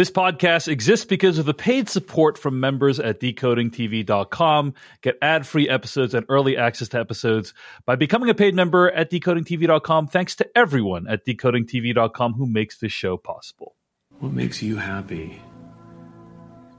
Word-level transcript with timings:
This 0.00 0.10
podcast 0.10 0.66
exists 0.66 1.04
because 1.04 1.36
of 1.36 1.44
the 1.44 1.52
paid 1.52 1.90
support 1.90 2.38
from 2.38 2.58
members 2.58 2.98
at 2.98 3.20
decodingtv.com. 3.20 4.72
Get 5.02 5.18
ad 5.20 5.46
free 5.46 5.68
episodes 5.68 6.14
and 6.14 6.24
early 6.30 6.56
access 6.56 6.88
to 6.88 6.98
episodes 6.98 7.52
by 7.84 7.96
becoming 7.96 8.30
a 8.30 8.34
paid 8.34 8.54
member 8.54 8.90
at 8.90 9.10
decodingtv.com. 9.10 10.06
Thanks 10.06 10.36
to 10.36 10.48
everyone 10.56 11.06
at 11.06 11.26
decodingtv.com 11.26 12.32
who 12.32 12.46
makes 12.46 12.78
this 12.78 12.92
show 12.92 13.18
possible. 13.18 13.76
What 14.20 14.32
makes 14.32 14.62
you 14.62 14.76
happy 14.76 15.42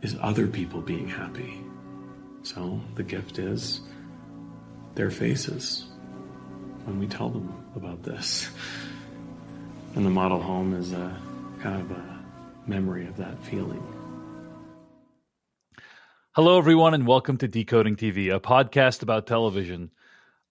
is 0.02 0.18
other 0.20 0.48
people 0.48 0.82
being 0.82 1.08
happy. 1.08 1.64
So 2.42 2.82
the 2.96 3.04
gift 3.04 3.38
is 3.38 3.82
their 4.96 5.12
faces 5.12 5.86
when 6.86 6.98
we 6.98 7.06
tell 7.06 7.30
them 7.30 7.54
about 7.76 8.02
this. 8.02 8.50
And 9.94 10.04
the 10.04 10.10
model 10.10 10.42
home 10.42 10.74
is 10.74 10.92
a 10.92 11.16
kind 11.62 11.82
of 11.82 11.92
a 11.92 12.11
memory 12.72 13.06
of 13.06 13.18
that 13.18 13.38
feeling. 13.44 13.84
Hello, 16.32 16.58
everyone, 16.58 16.94
and 16.94 17.06
welcome 17.06 17.36
to 17.40 17.48
Decoding 17.50 17.98
TV, 17.98 18.34
a 18.34 18.40
podcast 18.40 19.04
about 19.04 19.28
television. 19.28 19.92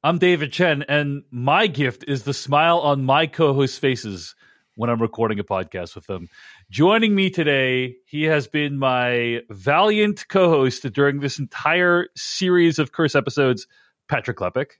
I'm 0.04 0.18
David 0.18 0.52
Chen, 0.52 0.82
and 0.82 1.22
my 1.30 1.66
gift 1.66 2.04
is 2.06 2.24
the 2.24 2.34
smile 2.34 2.80
on 2.80 3.06
my 3.06 3.26
co 3.26 3.54
hosts' 3.54 3.78
faces 3.78 4.34
when 4.74 4.90
I'm 4.90 5.00
recording 5.00 5.38
a 5.38 5.44
podcast 5.44 5.94
with 5.94 6.06
them. 6.08 6.28
Joining 6.70 7.14
me 7.14 7.30
today, 7.30 7.96
he 8.04 8.24
has 8.24 8.46
been 8.46 8.78
my 8.78 9.40
valiant 9.48 10.28
co 10.28 10.50
host 10.50 10.82
during 10.92 11.20
this 11.20 11.38
entire 11.38 12.08
series 12.16 12.78
of 12.78 12.92
Curse 12.92 13.14
episodes, 13.14 13.66
Patrick 14.10 14.36
Klepek. 14.36 14.72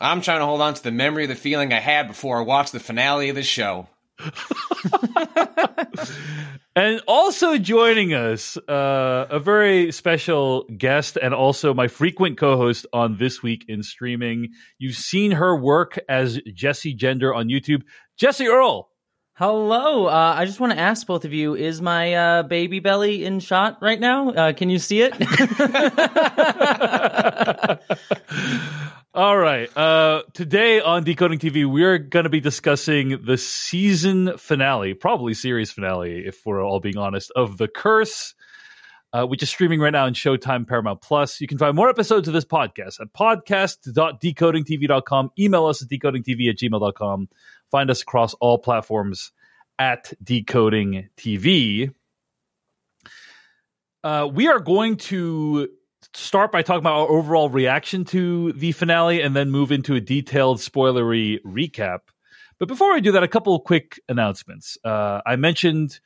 I'm 0.00 0.22
trying 0.22 0.40
to 0.40 0.46
hold 0.46 0.60
on 0.60 0.74
to 0.74 0.82
the 0.82 0.90
memory 0.90 1.22
of 1.22 1.28
the 1.28 1.36
feeling 1.36 1.72
I 1.72 1.78
had 1.78 2.08
before 2.08 2.38
I 2.38 2.42
watched 2.42 2.72
the 2.72 2.80
finale 2.80 3.28
of 3.28 3.36
the 3.36 3.44
show. 3.44 3.86
and 6.76 7.00
also 7.06 7.58
joining 7.58 8.14
us, 8.14 8.56
uh, 8.56 9.26
a 9.30 9.38
very 9.38 9.92
special 9.92 10.64
guest 10.76 11.18
and 11.20 11.34
also 11.34 11.74
my 11.74 11.88
frequent 11.88 12.38
co 12.38 12.56
host 12.56 12.86
on 12.92 13.18
This 13.18 13.42
Week 13.42 13.64
in 13.68 13.82
Streaming. 13.82 14.50
You've 14.78 14.96
seen 14.96 15.32
her 15.32 15.56
work 15.56 15.98
as 16.08 16.40
Jessie 16.54 16.94
Gender 16.94 17.34
on 17.34 17.48
YouTube. 17.48 17.82
Jessie 18.16 18.48
Earl. 18.48 18.88
Hello. 19.34 20.06
Uh, 20.06 20.34
I 20.36 20.44
just 20.44 20.60
want 20.60 20.74
to 20.74 20.78
ask 20.78 21.06
both 21.06 21.24
of 21.24 21.32
you: 21.32 21.54
Is 21.54 21.80
my 21.80 22.12
uh, 22.12 22.42
baby 22.42 22.80
belly 22.80 23.24
in 23.24 23.40
shot 23.40 23.78
right 23.80 23.98
now? 23.98 24.30
Uh, 24.30 24.52
can 24.52 24.68
you 24.68 24.78
see 24.78 25.00
it? 25.00 25.14
All 29.12 29.36
right. 29.36 29.68
Uh, 29.76 30.22
today 30.34 30.80
on 30.80 31.02
Decoding 31.02 31.40
TV, 31.40 31.68
we're 31.68 31.98
going 31.98 32.22
to 32.22 32.30
be 32.30 32.38
discussing 32.38 33.24
the 33.24 33.36
season 33.36 34.38
finale, 34.38 34.94
probably 34.94 35.34
series 35.34 35.72
finale, 35.72 36.24
if 36.24 36.46
we're 36.46 36.64
all 36.64 36.78
being 36.78 36.96
honest, 36.96 37.32
of 37.34 37.58
The 37.58 37.66
Curse, 37.66 38.36
uh, 39.12 39.26
which 39.26 39.42
is 39.42 39.50
streaming 39.50 39.80
right 39.80 39.90
now 39.90 40.06
in 40.06 40.14
Showtime 40.14 40.64
Paramount 40.64 41.02
Plus. 41.02 41.40
You 41.40 41.48
can 41.48 41.58
find 41.58 41.74
more 41.74 41.88
episodes 41.88 42.28
of 42.28 42.34
this 42.34 42.44
podcast 42.44 43.00
at 43.00 43.12
podcast.decodingtv.com. 43.12 45.30
Email 45.36 45.66
us 45.66 45.82
at 45.82 45.88
decodingtv 45.88 46.48
at 46.48 46.58
gmail.com. 46.58 47.28
Find 47.68 47.90
us 47.90 48.02
across 48.02 48.34
all 48.34 48.58
platforms 48.58 49.32
at 49.76 50.12
Decoding 50.22 51.08
TV. 51.16 51.92
Uh, 54.04 54.28
we 54.32 54.46
are 54.46 54.60
going 54.60 54.98
to 54.98 55.68
start 56.14 56.52
by 56.52 56.62
talking 56.62 56.80
about 56.80 56.98
our 57.00 57.08
overall 57.08 57.48
reaction 57.48 58.04
to 58.06 58.52
the 58.52 58.72
finale 58.72 59.20
and 59.22 59.34
then 59.34 59.50
move 59.50 59.72
into 59.72 59.94
a 59.94 60.00
detailed 60.00 60.58
spoilery 60.58 61.38
recap. 61.44 62.00
But 62.58 62.68
before 62.68 62.92
I 62.92 63.00
do 63.00 63.12
that, 63.12 63.22
a 63.22 63.28
couple 63.28 63.54
of 63.54 63.64
quick 63.64 64.00
announcements. 64.08 64.76
Uh, 64.84 65.20
I 65.24 65.36
mentioned 65.36 66.00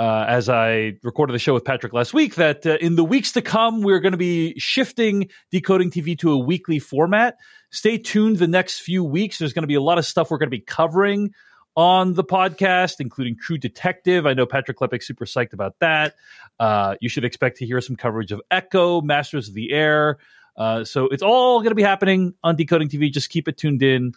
uh, 0.00 0.24
as 0.26 0.48
I 0.48 0.94
recorded 1.02 1.34
the 1.34 1.38
show 1.38 1.52
with 1.52 1.64
Patrick 1.64 1.92
last 1.92 2.14
week 2.14 2.36
that 2.36 2.64
uh, 2.64 2.78
in 2.80 2.96
the 2.96 3.04
weeks 3.04 3.32
to 3.32 3.42
come, 3.42 3.82
we're 3.82 4.00
going 4.00 4.12
to 4.12 4.18
be 4.18 4.58
shifting 4.58 5.28
Decoding 5.50 5.90
TV 5.90 6.18
to 6.20 6.32
a 6.32 6.38
weekly 6.38 6.78
format. 6.78 7.36
Stay 7.70 7.98
tuned 7.98 8.38
the 8.38 8.46
next 8.46 8.80
few 8.80 9.04
weeks. 9.04 9.38
There's 9.38 9.52
going 9.52 9.62
to 9.62 9.68
be 9.68 9.74
a 9.74 9.82
lot 9.82 9.98
of 9.98 10.06
stuff 10.06 10.30
we're 10.30 10.38
going 10.38 10.50
to 10.50 10.56
be 10.56 10.62
covering 10.62 11.34
on 11.80 12.12
the 12.12 12.22
podcast, 12.22 13.00
including 13.00 13.38
True 13.38 13.56
Detective. 13.56 14.26
I 14.26 14.34
know 14.34 14.44
Patrick 14.44 14.76
Klepek's 14.76 15.06
super 15.06 15.24
psyched 15.24 15.54
about 15.54 15.78
that. 15.78 16.14
Uh, 16.58 16.96
you 17.00 17.08
should 17.08 17.24
expect 17.24 17.56
to 17.56 17.66
hear 17.66 17.80
some 17.80 17.96
coverage 17.96 18.32
of 18.32 18.42
Echo, 18.50 19.00
Masters 19.00 19.48
of 19.48 19.54
the 19.54 19.72
Air. 19.72 20.18
Uh, 20.58 20.84
so 20.84 21.06
it's 21.06 21.22
all 21.22 21.60
going 21.60 21.70
to 21.70 21.74
be 21.74 21.82
happening 21.82 22.34
on 22.44 22.54
Decoding 22.54 22.90
TV. 22.90 23.10
Just 23.10 23.30
keep 23.30 23.48
it 23.48 23.56
tuned 23.56 23.82
in 23.82 24.12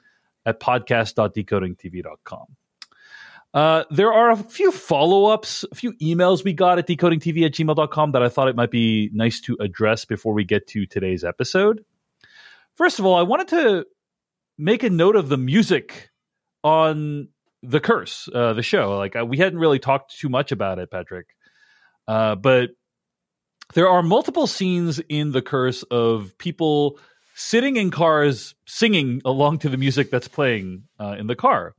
at 0.46 0.59
podcast.decodingtv.com. 0.59 2.47
Uh, 3.53 3.84
there 3.90 4.12
are 4.12 4.31
a 4.31 4.35
few 4.35 4.69
follow 4.69 5.28
ups, 5.28 5.63
a 5.72 5.75
few 5.75 5.94
emails 6.01 6.44
we 6.44 6.51
got 6.51 6.80
at 6.80 6.88
decodingtv 6.88 7.45
at 7.45 7.53
gmail.com 7.53 8.12
that 8.12 8.24
I 8.24 8.28
thought 8.28 8.50
it 8.50 8.57
might 8.57 8.72
be 8.72 9.09
nice 9.13 9.40
to 9.41 9.56
address 9.62 10.03
before 10.03 10.34
we 10.34 10.44
get 10.44 10.68
to 10.69 10.85
today's 10.85 11.24
episode. 11.24 11.85
First 12.75 13.00
of 13.00 13.06
all, 13.06 13.16
I 13.16 13.22
wanted 13.22 13.47
to 13.50 13.85
make 14.57 14.84
a 14.84 14.90
note 14.90 15.16
of 15.16 15.30
the 15.30 15.38
music 15.38 16.09
on 16.62 17.30
the 17.63 17.79
curse 17.79 18.29
uh, 18.34 18.53
the 18.53 18.62
show. 18.62 18.97
Like 18.97 19.16
uh, 19.16 19.25
we 19.25 19.38
hadn't 19.38 19.59
really 19.59 19.79
talked 19.79 20.18
too 20.19 20.29
much 20.29 20.51
about 20.51 20.79
it 20.79 20.91
patrick. 20.91 21.28
Uh, 22.07 22.35
but 22.35 22.72
there 23.74 23.90
are 23.90 24.03
multiple 24.03 24.46
scenes 24.46 25.00
in 25.09 25.31
the 25.31 25.41
curse 25.41 25.84
of 25.84 26.38
people 26.38 27.00
sitting 27.35 27.78
in 27.78 27.90
cars 27.90 28.53
singing 28.68 29.22
along 29.25 29.59
to 29.59 29.69
the 29.69 29.78
music 29.78 30.12
that's 30.12 30.28
playing 30.28 30.84
uh, 31.00 31.16
in 31.18 31.28
the 31.28 31.35
car. 31.35 31.74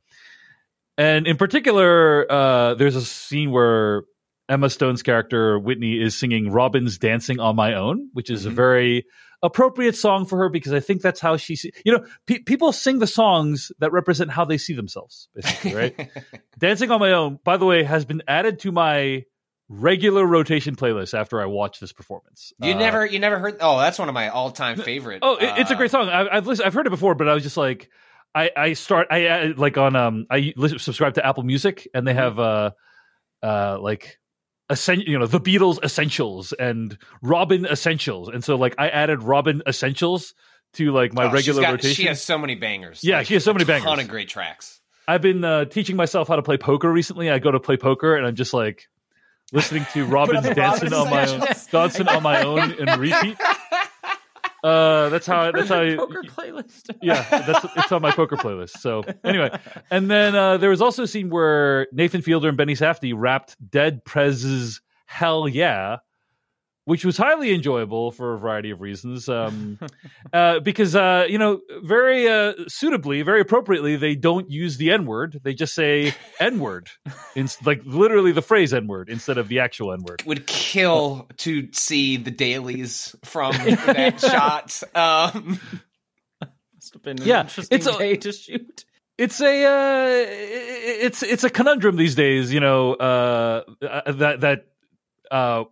And 0.96 1.26
in 1.26 1.36
particular 1.36 2.30
uh, 2.30 2.74
there's 2.74 2.96
a 2.96 3.02
scene 3.02 3.50
where 3.50 4.04
emma 4.48 4.68
stone's 4.68 5.02
character 5.02 5.58
whitney 5.58 5.98
is 5.98 6.14
singing 6.14 6.50
robyn's 6.50 6.98
dancing 6.98 7.40
on 7.40 7.56
my 7.56 7.72
own 7.72 8.10
which 8.12 8.28
is 8.28 8.42
mm-hmm. 8.42 8.50
a 8.50 8.54
very 8.54 9.06
appropriate 9.44 9.94
song 9.94 10.24
for 10.24 10.38
her 10.38 10.48
because 10.48 10.72
I 10.72 10.80
think 10.80 11.02
that's 11.02 11.20
how 11.20 11.36
she, 11.36 11.54
see, 11.54 11.72
you 11.84 11.92
know, 11.92 12.06
pe- 12.26 12.40
people 12.40 12.72
sing 12.72 12.98
the 12.98 13.06
songs 13.06 13.70
that 13.78 13.92
represent 13.92 14.30
how 14.30 14.46
they 14.46 14.56
see 14.56 14.72
themselves, 14.72 15.28
basically, 15.34 15.74
right? 15.74 16.10
Dancing 16.58 16.90
on 16.90 16.98
My 16.98 17.12
Own, 17.12 17.38
by 17.44 17.58
the 17.58 17.66
way, 17.66 17.84
has 17.84 18.06
been 18.06 18.22
added 18.26 18.60
to 18.60 18.72
my 18.72 19.24
regular 19.68 20.26
rotation 20.26 20.76
playlist 20.76 21.12
after 21.12 21.42
I 21.42 21.46
watch 21.46 21.78
this 21.78 21.92
performance. 21.92 22.54
You 22.58 22.72
uh, 22.72 22.78
never, 22.78 23.04
you 23.04 23.18
never 23.18 23.38
heard? 23.38 23.58
Oh, 23.60 23.78
that's 23.78 23.98
one 23.98 24.08
of 24.08 24.14
my 24.14 24.30
all-time 24.30 24.78
favorite. 24.78 25.18
Oh, 25.22 25.36
it, 25.36 25.58
it's 25.58 25.70
a 25.70 25.76
great 25.76 25.90
song. 25.90 26.08
I, 26.08 26.36
have 26.36 26.46
listened, 26.46 26.66
I've 26.66 26.74
heard 26.74 26.86
it 26.86 26.90
before, 26.90 27.14
but 27.14 27.28
I 27.28 27.34
was 27.34 27.42
just 27.42 27.58
like, 27.58 27.90
I, 28.34 28.50
I 28.56 28.72
start, 28.72 29.08
I 29.10 29.26
uh, 29.26 29.52
like 29.58 29.76
on, 29.76 29.94
um, 29.94 30.26
I 30.30 30.54
listen, 30.56 30.78
subscribe 30.78 31.14
to 31.14 31.26
Apple 31.26 31.42
Music, 31.42 31.86
and 31.92 32.08
they 32.08 32.14
have, 32.14 32.38
uh, 32.38 32.70
uh, 33.42 33.78
like 33.78 34.18
Essen- 34.70 35.02
you 35.02 35.18
know 35.18 35.26
the 35.26 35.40
Beatles 35.40 35.82
essentials 35.82 36.52
and 36.54 36.96
Robyn 37.22 37.66
essentials, 37.66 38.28
and 38.28 38.42
so 38.42 38.56
like 38.56 38.74
I 38.78 38.88
added 38.88 39.22
Robyn 39.22 39.62
essentials 39.66 40.34
to 40.74 40.92
like 40.92 41.12
my 41.12 41.26
oh, 41.26 41.32
regular 41.32 41.62
got, 41.62 41.72
rotation. 41.72 41.94
She 41.94 42.04
has 42.06 42.22
so 42.22 42.38
many 42.38 42.54
bangers. 42.54 43.02
Yeah, 43.02 43.18
like, 43.18 43.26
she 43.26 43.34
has 43.34 43.44
so 43.44 43.52
many 43.52 43.64
bangers. 43.64 43.84
Ton 43.84 44.00
of 44.00 44.08
great 44.08 44.28
tracks. 44.28 44.80
I've 45.06 45.22
been 45.22 45.44
uh, 45.44 45.66
teaching 45.66 45.96
myself 45.96 46.28
how 46.28 46.36
to 46.36 46.42
play 46.42 46.56
poker 46.56 46.90
recently. 46.90 47.30
I 47.30 47.38
go 47.38 47.50
to 47.50 47.60
play 47.60 47.76
poker 47.76 48.16
and 48.16 48.26
I'm 48.26 48.36
just 48.36 48.54
like 48.54 48.88
listening 49.52 49.86
to 49.92 50.06
Robyn's 50.06 50.54
dancing 50.54 50.92
on 50.92 51.10
my 51.10 51.28
own, 51.28 51.40
dancing 51.70 52.08
on 52.08 52.22
my 52.22 52.42
own 52.42 52.72
and 52.72 52.96
repeat. 53.00 53.36
Uh, 54.64 55.10
that's 55.10 55.26
how. 55.26 55.52
That's 55.52 55.68
how. 55.68 55.82
You, 55.82 55.98
poker 55.98 56.22
playlist. 56.22 56.88
yeah, 57.02 57.22
that's 57.28 57.66
it's 57.76 57.92
on 57.92 58.00
my 58.00 58.10
poker 58.10 58.36
playlist. 58.36 58.78
So 58.78 59.04
anyway, 59.22 59.50
and 59.90 60.10
then 60.10 60.34
uh, 60.34 60.56
there 60.56 60.70
was 60.70 60.80
also 60.80 61.02
a 61.02 61.06
scene 61.06 61.28
where 61.28 61.86
Nathan 61.92 62.22
Fielder 62.22 62.48
and 62.48 62.56
Benny 62.56 62.72
Safdie 62.72 63.12
rapped 63.14 63.56
"Dead 63.70 64.02
Prez's 64.06 64.80
Hell 65.04 65.46
Yeah," 65.46 65.98
which 66.84 67.04
was 67.04 67.16
highly 67.16 67.54
enjoyable 67.54 68.10
for 68.12 68.34
a 68.34 68.38
variety 68.38 68.70
of 68.70 68.80
reasons. 68.80 69.28
Um, 69.28 69.78
uh, 70.32 70.60
because 70.60 70.94
uh, 70.94 71.26
you 71.28 71.38
know, 71.38 71.60
very 71.82 72.28
uh, 72.28 72.54
suitably, 72.68 73.22
very 73.22 73.40
appropriately, 73.40 73.96
they 73.96 74.14
don't 74.14 74.50
use 74.50 74.76
the 74.76 74.90
N 74.90 75.06
word; 75.06 75.40
they 75.42 75.54
just 75.54 75.74
say 75.74 76.14
N 76.40 76.58
word, 76.58 76.90
like 77.64 77.82
literally 77.84 78.32
the 78.32 78.42
phrase 78.42 78.72
N 78.74 78.86
word 78.86 79.08
instead 79.08 79.38
of 79.38 79.48
the 79.48 79.60
actual 79.60 79.92
N 79.92 80.02
word. 80.02 80.22
Would 80.26 80.46
kill 80.46 81.28
to 81.38 81.68
see 81.72 82.16
the 82.16 82.30
dailies 82.30 83.14
from 83.24 83.52
that 83.56 84.20
shot. 84.20 84.82
Um, 84.94 85.60
Must 86.74 86.92
have 86.92 87.02
been 87.02 87.18
yeah, 87.22 87.48
it's 87.70 87.86
a, 87.86 87.98
day 87.98 88.16
to 88.16 88.32
shoot 88.32 88.84
it's 89.16 89.40
a 89.40 89.64
uh, 89.64 90.06
it's 90.26 91.22
it's 91.22 91.44
a 91.44 91.50
conundrum 91.50 91.96
these 91.96 92.14
days, 92.14 92.52
you 92.52 92.60
know, 92.60 92.94
uh, 92.94 93.62
that 93.80 94.40
that 94.40 94.66
uh, 95.30 95.64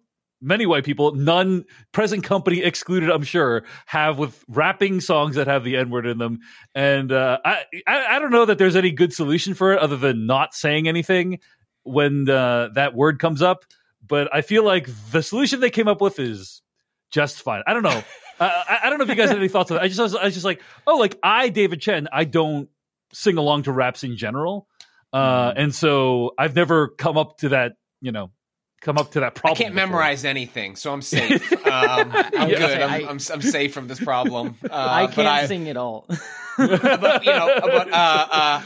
many 0.43 0.67
white 0.67 0.85
people, 0.85 1.15
none 1.15 1.65
present 1.93 2.25
company 2.25 2.63
excluded, 2.63 3.11
I'm 3.11 3.23
sure, 3.23 3.63
have 3.87 4.19
with 4.19 4.45
rapping 4.49 5.01
songs 5.01 5.37
that 5.37 5.47
have 5.47 5.65
the 5.65 5.77
N 5.77 5.91
word 5.91 6.07
in 6.07 6.19
them. 6.19 6.41
And 6.75 7.13
uh, 7.13 7.39
I, 7.45 7.65
I, 7.87 8.07
I 8.17 8.19
don't 8.19 8.33
know 8.33 8.45
that 8.45 8.59
there's 8.59 8.77
any 8.77 8.91
good 8.91 9.13
solution 9.13 9.55
for 9.55 9.73
it 9.73 9.79
other 9.79 9.97
than 9.97 10.27
not 10.27 10.55
saying 10.55 10.89
anything 10.89 11.39
when 11.85 12.29
uh, 12.29 12.69
that 12.75 12.95
word 12.95 13.19
comes 13.19 13.41
up. 13.41 13.65
But 14.07 14.35
I 14.35 14.43
feel 14.43 14.65
like 14.65 14.89
the 15.13 15.23
solution 15.23 15.61
they 15.61 15.71
came 15.71 15.89
up 15.89 16.01
with 16.01 16.19
is 16.19 16.61
just 17.11 17.41
fine. 17.41 17.63
I 17.67 17.73
don't 17.73 17.85
know. 17.85 18.03
I, 18.41 18.81
I 18.85 18.91
don't 18.91 18.99
know 18.99 19.05
if 19.05 19.11
you 19.11 19.15
guys 19.15 19.29
have 19.29 19.39
any 19.39 19.49
thoughts 19.49 19.71
on 19.71 19.77
that. 19.77 19.85
I 19.85 19.89
just 19.89 20.01
I 20.01 20.03
was, 20.03 20.15
I 20.17 20.25
was 20.25 20.35
just 20.35 20.45
like, 20.45 20.61
oh, 20.87 20.97
like 20.97 21.19
I 21.23 21.49
David 21.49 21.81
Chen, 21.81 22.09
I 22.13 22.25
don't 22.25 22.69
sing 23.13 23.37
along 23.37 23.65
to 23.65 23.73
raps 23.73 24.03
in 24.03 24.17
general, 24.17 24.67
uh, 25.13 25.53
and 25.57 25.73
so 25.73 26.33
I've 26.37 26.57
never 26.57 26.89
come 26.89 27.17
up 27.17 27.39
to 27.39 27.51
that. 27.51 27.73
You 28.01 28.11
know, 28.11 28.33
come 28.83 28.99
up 28.99 29.13
to 29.13 29.21
that 29.21 29.35
problem. 29.35 29.55
I 29.57 29.63
can't 29.63 29.75
before. 29.75 29.87
memorize 29.89 30.25
anything, 30.25 30.77
so 30.77 30.93
I'm 30.93 31.03
safe. 31.03 31.51
Um, 31.67 32.13
I'm 32.13 32.51
Yeah, 32.51 32.59
good. 32.59 32.83
I- 32.83 32.97
I'm, 32.97 33.03
I'm, 33.09 33.19
I'm 33.33 33.43
safe 33.43 33.73
from 33.73 33.89
this 33.89 33.99
problem. 34.01 34.57
Uh, 34.65 34.69
I 34.91 35.07
can't 35.07 35.27
I, 35.29 35.47
sing 35.47 35.69
at 35.69 35.77
all. 35.77 36.07
but 36.59 37.25
you 37.25 37.33
know, 37.33 37.59
but 37.63 37.91
uh, 37.93 38.27
uh, 38.31 38.63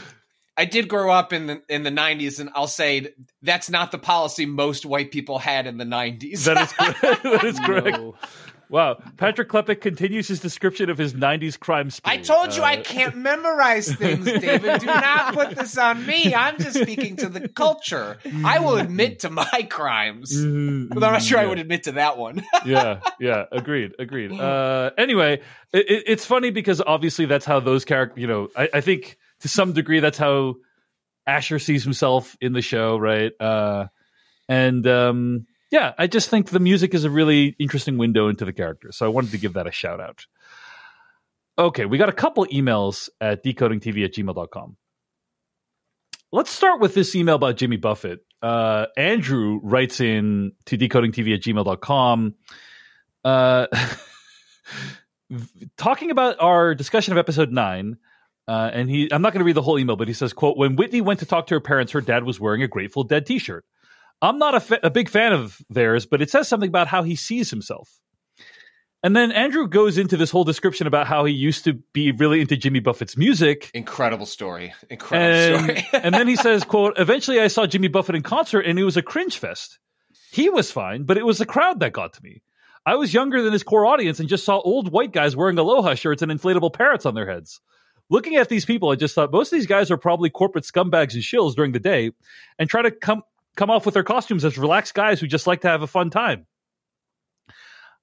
I 0.57 0.65
did 0.65 0.87
grow 0.89 1.11
up 1.11 1.31
in 1.33 1.47
the 1.47 1.61
in 1.69 1.83
the 1.83 1.89
'90s, 1.91 2.39
and 2.39 2.49
I'll 2.55 2.67
say 2.67 3.13
that's 3.43 3.69
not 3.69 3.91
the 3.91 3.97
policy 3.97 4.45
most 4.45 4.85
white 4.85 5.11
people 5.11 5.37
had 5.39 5.67
in 5.67 5.77
the 5.77 5.85
'90s. 5.85 6.43
That 6.45 6.57
is 6.63 6.73
correct. 6.73 7.23
that 7.23 7.43
is 7.45 7.59
correct. 7.59 7.97
No. 7.97 8.15
Wow. 8.69 8.97
Patrick 9.17 9.49
Klepek 9.49 9.81
continues 9.81 10.27
his 10.27 10.39
description 10.39 10.89
of 10.89 10.97
his 10.97 11.13
90s 11.13 11.59
crime 11.59 11.89
spree. 11.89 12.13
I 12.13 12.17
told 12.17 12.55
you 12.55 12.63
Uh, 12.63 12.65
I 12.65 12.77
can't 12.77 13.15
memorize 13.15 13.93
things, 13.93 14.25
David. 14.41 14.81
Do 14.81 14.85
not 14.85 15.33
put 15.33 15.55
this 15.55 15.77
on 15.77 16.05
me. 16.05 16.35
I'm 16.35 16.57
just 16.57 16.79
speaking 16.79 17.15
to 17.17 17.29
the 17.29 17.47
culture. 17.47 18.17
I 18.43 18.59
will 18.59 18.77
admit 18.77 19.19
to 19.19 19.29
my 19.29 19.67
crimes, 19.69 20.35
but 20.35 20.43
I'm 21.03 21.13
not 21.13 21.23
sure 21.23 21.39
I 21.39 21.45
would 21.45 21.59
admit 21.59 21.83
to 21.83 21.93
that 21.93 22.17
one. 22.17 22.43
yeah, 22.65 22.99
yeah, 23.19 23.45
agreed, 23.51 23.93
agreed. 23.99 24.31
Uh, 24.37 24.91
anyway, 24.97 25.41
it, 25.73 26.03
it's 26.07 26.25
funny 26.25 26.49
because 26.51 26.81
obviously 26.81 27.25
that's 27.25 27.45
how 27.45 27.59
those 27.59 27.85
characters. 27.85 28.19
You 28.21 28.27
know, 28.27 28.49
I, 28.55 28.69
I 28.75 28.81
think 28.81 29.17
to 29.41 29.47
some 29.47 29.73
degree 29.73 29.99
that's 29.99 30.17
how 30.17 30.55
Asher 31.25 31.59
sees 31.59 31.83
himself 31.83 32.35
in 32.41 32.53
the 32.53 32.61
show, 32.61 32.97
right? 32.97 33.31
Uh, 33.39 33.87
and 34.49 34.85
um, 34.87 35.45
yeah, 35.71 35.93
I 35.97 36.07
just 36.07 36.29
think 36.29 36.49
the 36.49 36.59
music 36.59 36.93
is 36.93 37.03
a 37.03 37.09
really 37.09 37.55
interesting 37.59 37.97
window 37.97 38.29
into 38.29 38.45
the 38.45 38.53
character, 38.53 38.91
so 38.91 39.05
I 39.05 39.09
wanted 39.09 39.31
to 39.31 39.37
give 39.37 39.53
that 39.53 39.67
a 39.67 39.71
shout 39.71 39.99
out. 39.99 40.25
Okay, 41.59 41.85
we 41.85 41.97
got 41.97 42.09
a 42.09 42.13
couple 42.13 42.45
emails 42.45 43.09
at 43.19 43.43
decodingtv 43.43 44.05
at 44.05 44.13
gmail.com. 44.13 44.77
Let's 46.31 46.51
start 46.51 46.81
with 46.81 46.93
this 46.93 47.15
email 47.15 47.35
about 47.35 47.57
Jimmy 47.57 47.77
Buffett. 47.77 48.19
Uh, 48.41 48.85
Andrew 48.95 49.59
writes 49.63 49.99
in 49.99 50.51
to 50.65 50.77
decodingtv 50.77 51.33
at 51.33 51.41
gmail.com. 51.41 52.35
Uh, 53.23 53.67
talking 55.77 56.11
about 56.11 56.39
our 56.39 56.75
discussion 56.75 57.13
of 57.13 57.17
episode 57.17 57.51
nine, 57.51 57.97
uh, 58.47 58.69
and 58.71 58.89
he 58.89 59.11
I'm 59.11 59.21
not 59.21 59.33
going 59.33 59.39
to 59.39 59.45
read 59.45 59.55
the 59.55 59.61
whole 59.61 59.79
email, 59.79 59.95
but 59.95 60.07
he 60.07 60.13
says, 60.13 60.33
quote, 60.33 60.57
when 60.57 60.75
Whitney 60.75 61.01
went 61.01 61.21
to 61.21 61.25
talk 61.25 61.47
to 61.47 61.55
her 61.55 61.59
parents, 61.59 61.91
her 61.93 62.01
dad 62.01 62.23
was 62.23 62.39
wearing 62.39 62.61
a 62.61 62.67
Grateful 62.67 63.03
Dead 63.03 63.25
t-shirt. 63.25 63.65
I'm 64.21 64.37
not 64.37 64.55
a, 64.55 64.59
fa- 64.59 64.79
a 64.83 64.89
big 64.89 65.09
fan 65.09 65.33
of 65.33 65.59
theirs, 65.69 66.05
but 66.05 66.21
it 66.21 66.29
says 66.29 66.47
something 66.47 66.69
about 66.69 66.87
how 66.87 67.03
he 67.03 67.15
sees 67.15 67.49
himself. 67.49 67.99
And 69.03 69.15
then 69.15 69.31
Andrew 69.31 69.67
goes 69.67 69.97
into 69.97 70.17
this 70.17 70.31
whole 70.31 70.43
description 70.43 70.87
about 70.87 71.05
how 71.05 71.23
he 71.25 71.33
used 71.33 71.63
to 71.65 71.73
be 71.93 72.11
really 72.11 72.41
into 72.41 72.57
Jimmy 72.57 72.79
Buffett's 72.79 73.15
music. 73.15 73.69
Incredible 73.73 74.25
story. 74.25 74.73
Incredible 74.89 75.59
And, 75.59 75.77
story. 75.77 75.87
and 76.03 76.15
then 76.15 76.27
he 76.27 76.35
says, 76.35 76.63
quote, 76.63 76.95
eventually 76.97 77.39
I 77.39 77.47
saw 77.47 77.67
Jimmy 77.67 77.89
Buffett 77.89 78.15
in 78.15 78.23
concert 78.23 78.61
and 78.61 78.79
it 78.79 78.83
was 78.83 78.97
a 78.97 79.03
cringe 79.03 79.37
fest. 79.37 79.77
He 80.31 80.49
was 80.49 80.71
fine, 80.71 81.03
but 81.03 81.17
it 81.17 81.25
was 81.25 81.37
the 81.37 81.45
crowd 81.45 81.79
that 81.79 81.93
got 81.93 82.13
to 82.13 82.23
me. 82.23 82.41
I 82.85 82.95
was 82.95 83.13
younger 83.13 83.41
than 83.41 83.53
his 83.53 83.63
core 83.63 83.85
audience 83.85 84.19
and 84.19 84.29
just 84.29 84.45
saw 84.45 84.59
old 84.59 84.91
white 84.91 85.11
guys 85.11 85.35
wearing 85.35 85.57
aloha 85.59 85.93
shirts 85.93 86.21
and 86.21 86.31
inflatable 86.31 86.73
parrots 86.73 87.05
on 87.05 87.13
their 87.15 87.29
heads. 87.29 87.61
Looking 88.09 88.37
at 88.37 88.49
these 88.49 88.65
people, 88.65 88.89
I 88.89 88.95
just 88.95 89.13
thought 89.13 89.31
most 89.31 89.51
of 89.51 89.57
these 89.57 89.67
guys 89.67 89.91
are 89.91 89.97
probably 89.97 90.29
corporate 90.29 90.63
scumbags 90.63 91.13
and 91.13 91.21
shills 91.21 91.55
during 91.55 91.73
the 91.73 91.79
day 91.79 92.11
and 92.57 92.69
try 92.69 92.81
to 92.81 92.91
come 92.91 93.23
come 93.57 93.69
off 93.69 93.85
with 93.85 93.93
their 93.93 94.03
costumes 94.03 94.45
as 94.45 94.57
relaxed 94.57 94.93
guys 94.93 95.19
who 95.19 95.27
just 95.27 95.47
like 95.47 95.61
to 95.61 95.67
have 95.67 95.81
a 95.81 95.87
fun 95.87 96.09
time. 96.09 96.45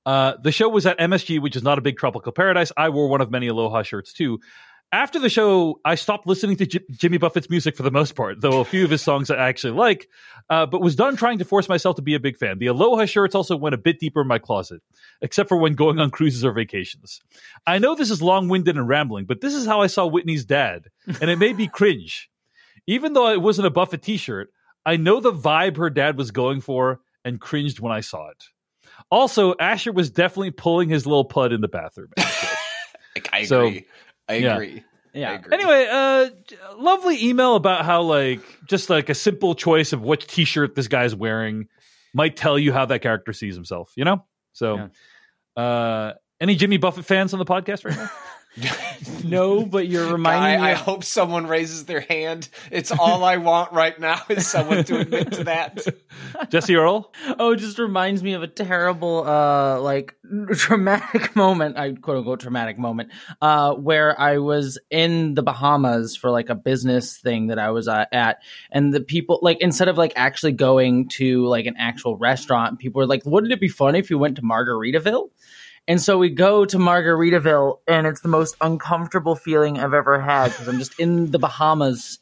Uh, 0.05 0.35
the 0.43 0.53
show 0.53 0.69
was 0.69 0.85
at 0.85 0.99
MSG, 0.99 1.41
which 1.41 1.57
is 1.57 1.63
not 1.63 1.79
a 1.79 1.81
big 1.81 1.97
tropical 1.97 2.33
paradise. 2.33 2.71
I 2.77 2.91
wore 2.91 3.09
one 3.09 3.23
of 3.23 3.31
many 3.31 3.47
aloha 3.47 3.83
shirts 3.83 4.13
too. 4.13 4.41
After 4.93 5.19
the 5.19 5.31
show, 5.31 5.81
I 5.85 5.97
stopped 5.97 6.27
listening 6.27 6.57
to 6.59 6.67
J- 6.67 6.85
Jimmy 6.93 7.19
Buffett's 7.19 7.51
music 7.51 7.77
for 7.77 7.83
the 7.83 7.91
most 7.91 8.15
part, 8.15 8.41
though 8.41 8.61
a 8.61 8.65
few 8.65 8.85
of 8.85 8.91
his 8.91 9.03
songs 9.03 9.29
I 9.29 9.49
actually 9.49 9.73
like, 9.73 10.09
uh, 10.51 10.67
but 10.67 10.83
was 10.83 10.95
done 10.95 11.17
trying 11.17 11.39
to 11.39 11.45
force 11.45 11.69
myself 11.69 11.97
to 11.97 12.03
be 12.03 12.15
a 12.15 12.21
big 12.21 12.37
fan. 12.37 12.59
The 12.59 12.67
aloha 12.67 13.07
shirts 13.07 13.35
also 13.35 13.57
went 13.57 13.75
a 13.75 13.79
bit 13.79 13.99
deeper 13.99 14.21
in 14.21 14.29
my 14.29 14.39
closet, 14.39 14.83
except 15.21 15.49
for 15.49 15.57
when 15.57 15.75
going 15.75 15.99
on 15.99 16.11
cruises 16.11 16.45
or 16.45 16.53
vacations. 16.53 17.21
I 17.67 17.79
know 17.79 17.97
this 17.97 18.11
is 18.11 18.23
long 18.23 18.49
winded 18.49 18.77
and 18.77 18.87
rambling, 18.87 19.25
but 19.25 19.41
this 19.41 19.55
is 19.55 19.67
how 19.67 19.81
I 19.81 19.89
saw 19.89 20.07
Whitney's 20.07 20.45
dad, 20.45 20.85
and 21.21 21.29
it 21.29 21.39
made 21.41 21.57
me 21.57 21.67
cringe. 21.67 22.29
Even 22.87 23.15
though 23.15 23.31
it 23.31 23.43
wasn't 23.43 23.67
a 23.67 23.71
Buffett 23.71 24.03
t 24.03 24.17
shirt, 24.17 24.51
I 24.87 24.97
know 24.97 25.21
the 25.21 25.33
vibe 25.33 25.77
her 25.77 25.91
dad 25.91 26.17
was 26.19 26.31
going 26.31 26.61
for 26.61 27.01
and 27.25 27.41
cringed 27.41 27.81
when 27.81 27.93
I 27.93 28.01
saw 28.01 28.29
it. 28.31 28.45
Also, 29.11 29.55
Asher 29.59 29.93
was 29.93 30.11
definitely 30.11 30.51
pulling 30.51 30.89
his 30.89 31.07
little 31.07 31.25
pud 31.25 31.53
in 31.53 31.61
the 31.61 31.69
bathroom. 31.69 32.09
I 33.33 33.45
So, 33.45 33.67
agree. 33.67 33.87
I 34.29 34.35
yeah. 34.37 34.55
agree. 34.55 34.85
I 35.15 35.19
Yeah. 35.19 35.33
agree. 35.35 35.55
Anyway, 35.55 35.87
uh, 35.91 36.31
lovely 36.77 37.25
email 37.29 37.55
about 37.57 37.85
how 37.85 38.03
like 38.03 38.41
just 38.67 38.91
like 38.91 39.09
a 39.09 39.15
simple 39.15 39.55
choice 39.55 39.93
of 39.93 40.03
which 40.03 40.27
T-shirt 40.27 40.75
this 40.75 40.89
guy's 40.89 41.15
wearing 41.15 41.69
might 42.13 42.37
tell 42.37 42.59
you 42.59 42.73
how 42.73 42.85
that 42.87 43.01
character 43.03 43.33
sees 43.33 43.55
himself. 43.55 43.93
You 43.97 44.05
know, 44.05 44.25
so 44.53 44.91
uh, 45.57 46.13
any 46.41 46.57
Jimmy 46.57 46.77
Buffett 46.79 47.05
fans 47.05 47.33
on 47.33 47.39
the 47.39 47.45
podcast 47.45 47.85
right 47.85 47.97
now? 47.97 48.11
No, 49.25 49.65
but 49.65 49.89
you're 49.89 50.07
Guy, 50.07 50.13
reminding 50.13 50.61
me. 50.63 50.71
I 50.71 50.75
hope 50.75 51.03
someone 51.03 51.47
raises 51.47 51.87
their 51.87 52.01
hand. 52.01 52.49
It's 52.71 52.91
all 52.93 53.25
I 53.25 53.39
want 53.39 53.73
right 53.73 53.99
now 53.99 54.21
is 54.29 54.47
someone 54.47 54.85
to 54.85 55.01
admit 55.01 55.33
to 55.33 55.45
that. 55.45 55.87
Jessie 56.51 56.77
Earl. 56.77 57.13
Oh, 57.39 57.53
it 57.53 57.57
just 57.57 57.79
reminds 57.79 58.23
me 58.23 58.35
of 58.35 58.43
a 58.43 58.47
terrible, 58.47 59.27
uh, 59.27 59.81
like 59.81 60.15
traumatic 60.55 61.35
moment. 61.35 61.79
I 61.79 61.93
quote 61.93 62.19
unquote 62.19 62.41
traumatic 62.41 62.79
moment, 62.79 63.11
uh, 63.41 63.75
where 63.75 64.19
I 64.21 64.39
was 64.39 64.79
in 64.91 65.35
the 65.35 65.43
Bahamas 65.43 66.17
for 66.17 66.31
like 66.31 66.51
a 66.51 66.55
business 66.55 67.19
thing 67.19 67.49
that 67.49 67.59
I 67.59 67.71
was 67.71 67.89
uh, 67.89 68.05
at, 68.13 68.43
and 68.71 68.93
the 68.93 69.01
people 69.01 69.39
like 69.43 69.61
instead 69.61 69.89
of 69.89 69.97
like 69.97 70.13
actually 70.17 70.53
going 70.53 71.09
to 71.11 71.47
like 71.47 71.67
an 71.67 71.77
actual 71.79 72.17
restaurant, 72.17 72.79
people 72.79 73.01
were 73.01 73.07
like, 73.07 73.23
"Wouldn't 73.25 73.53
it 73.53 73.61
be 73.61 73.69
funny 73.69 73.99
if 73.99 74.11
you 74.11 74.19
went 74.19 74.37
to 74.37 74.43
Margaritaville?" 74.43 75.31
And 75.87 76.01
so 76.01 76.17
we 76.19 76.31
go 76.31 76.65
to 76.65 76.79
Margaritaville, 76.79 77.79
and 77.87 78.07
it's 78.07 78.21
the 78.21 78.29
most 78.29 78.57
uncomfortable 78.61 79.37
feeling 79.37 79.79
I've 79.79 79.93
ever 79.95 80.21
had 80.21 80.49
because 80.49 80.67
I'm 80.69 80.79
just 80.79 80.99
in 80.99 81.31
the 81.31 81.39
Bahamas 81.39 82.19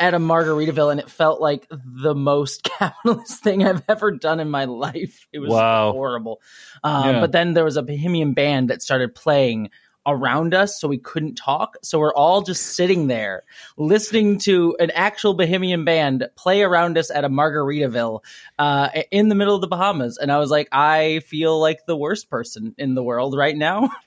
at 0.00 0.14
a 0.14 0.18
Margaritaville, 0.18 0.90
and 0.90 0.98
it 0.98 1.10
felt 1.10 1.40
like 1.40 1.66
the 1.70 2.14
most 2.14 2.62
capitalist 2.78 3.42
thing 3.42 3.64
I've 3.64 3.82
ever 3.88 4.10
done 4.12 4.40
in 4.40 4.48
my 4.50 4.64
life. 4.64 5.26
It 5.32 5.40
was 5.40 5.50
Wow. 5.50 5.92
horrible. 5.92 6.40
Um, 6.82 7.04
Yeah. 7.16 7.20
But 7.20 7.32
then 7.32 7.52
there 7.54 7.64
was 7.64 7.76
a 7.76 7.82
Bahamian 7.82 8.34
band 8.34 8.70
that 8.70 8.82
started 8.82 9.14
playing 9.14 9.70
around 10.06 10.54
us, 10.54 10.80
so 10.80 10.88
we 10.88 10.98
couldn't 10.98 11.34
talk. 11.34 11.76
So 11.82 11.98
we're 11.98 12.14
all 12.14 12.42
just 12.42 12.74
sitting 12.74 13.06
there 13.06 13.44
listening 13.76 14.38
to 14.40 14.76
an 14.78 14.90
actual 14.92 15.36
Bahamian 15.36 15.84
band 15.84 16.28
play 16.36 16.62
around 16.62 16.98
us 16.98 17.10
at 17.10 17.24
a 17.24 17.28
Margaritaville 17.28 18.20
uh, 18.58 18.88
in 19.10 19.28
the 19.28 19.34
middle 19.34 19.54
of 19.54 19.60
the 19.60 19.68
Bahamas. 19.68 20.18
And 20.18 20.32
I 20.32 20.38
was 20.38 20.50
like, 20.50 20.68
I 20.72 21.20
feel 21.26 21.58
like 21.60 21.86
the 21.86 21.96
worst 21.96 22.30
person 22.30 22.74
in 22.78 22.94
the 22.94 23.02
world 23.02 23.36
right 23.36 23.56
now. 23.56 23.90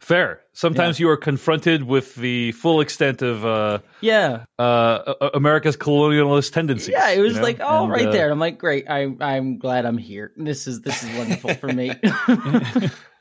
Fair. 0.00 0.40
Sometimes 0.52 0.98
you 0.98 1.08
are 1.08 1.16
confronted 1.16 1.84
with 1.84 2.16
the 2.16 2.50
full 2.52 2.80
extent 2.80 3.22
of 3.22 3.46
uh, 3.46 3.78
yeah. 4.00 4.46
uh, 4.58 5.14
America's 5.32 5.76
colonialist 5.76 6.52
tendencies. 6.52 6.88
Yeah, 6.88 7.10
it 7.10 7.20
was 7.20 7.34
you 7.34 7.38
know? 7.38 7.42
like, 7.44 7.60
oh, 7.60 7.84
And, 7.84 7.92
right 7.92 8.08
uh, 8.08 8.10
there. 8.10 8.30
I'm 8.30 8.40
like, 8.40 8.58
great. 8.58 8.90
I, 8.90 9.14
I'm 9.20 9.58
glad 9.58 9.86
I'm 9.86 9.98
here. 9.98 10.32
This 10.36 10.66
is 10.66 10.80
this 10.82 11.04
is 11.04 11.16
wonderful 11.16 11.54
for 11.54 11.68
me. 11.68 11.92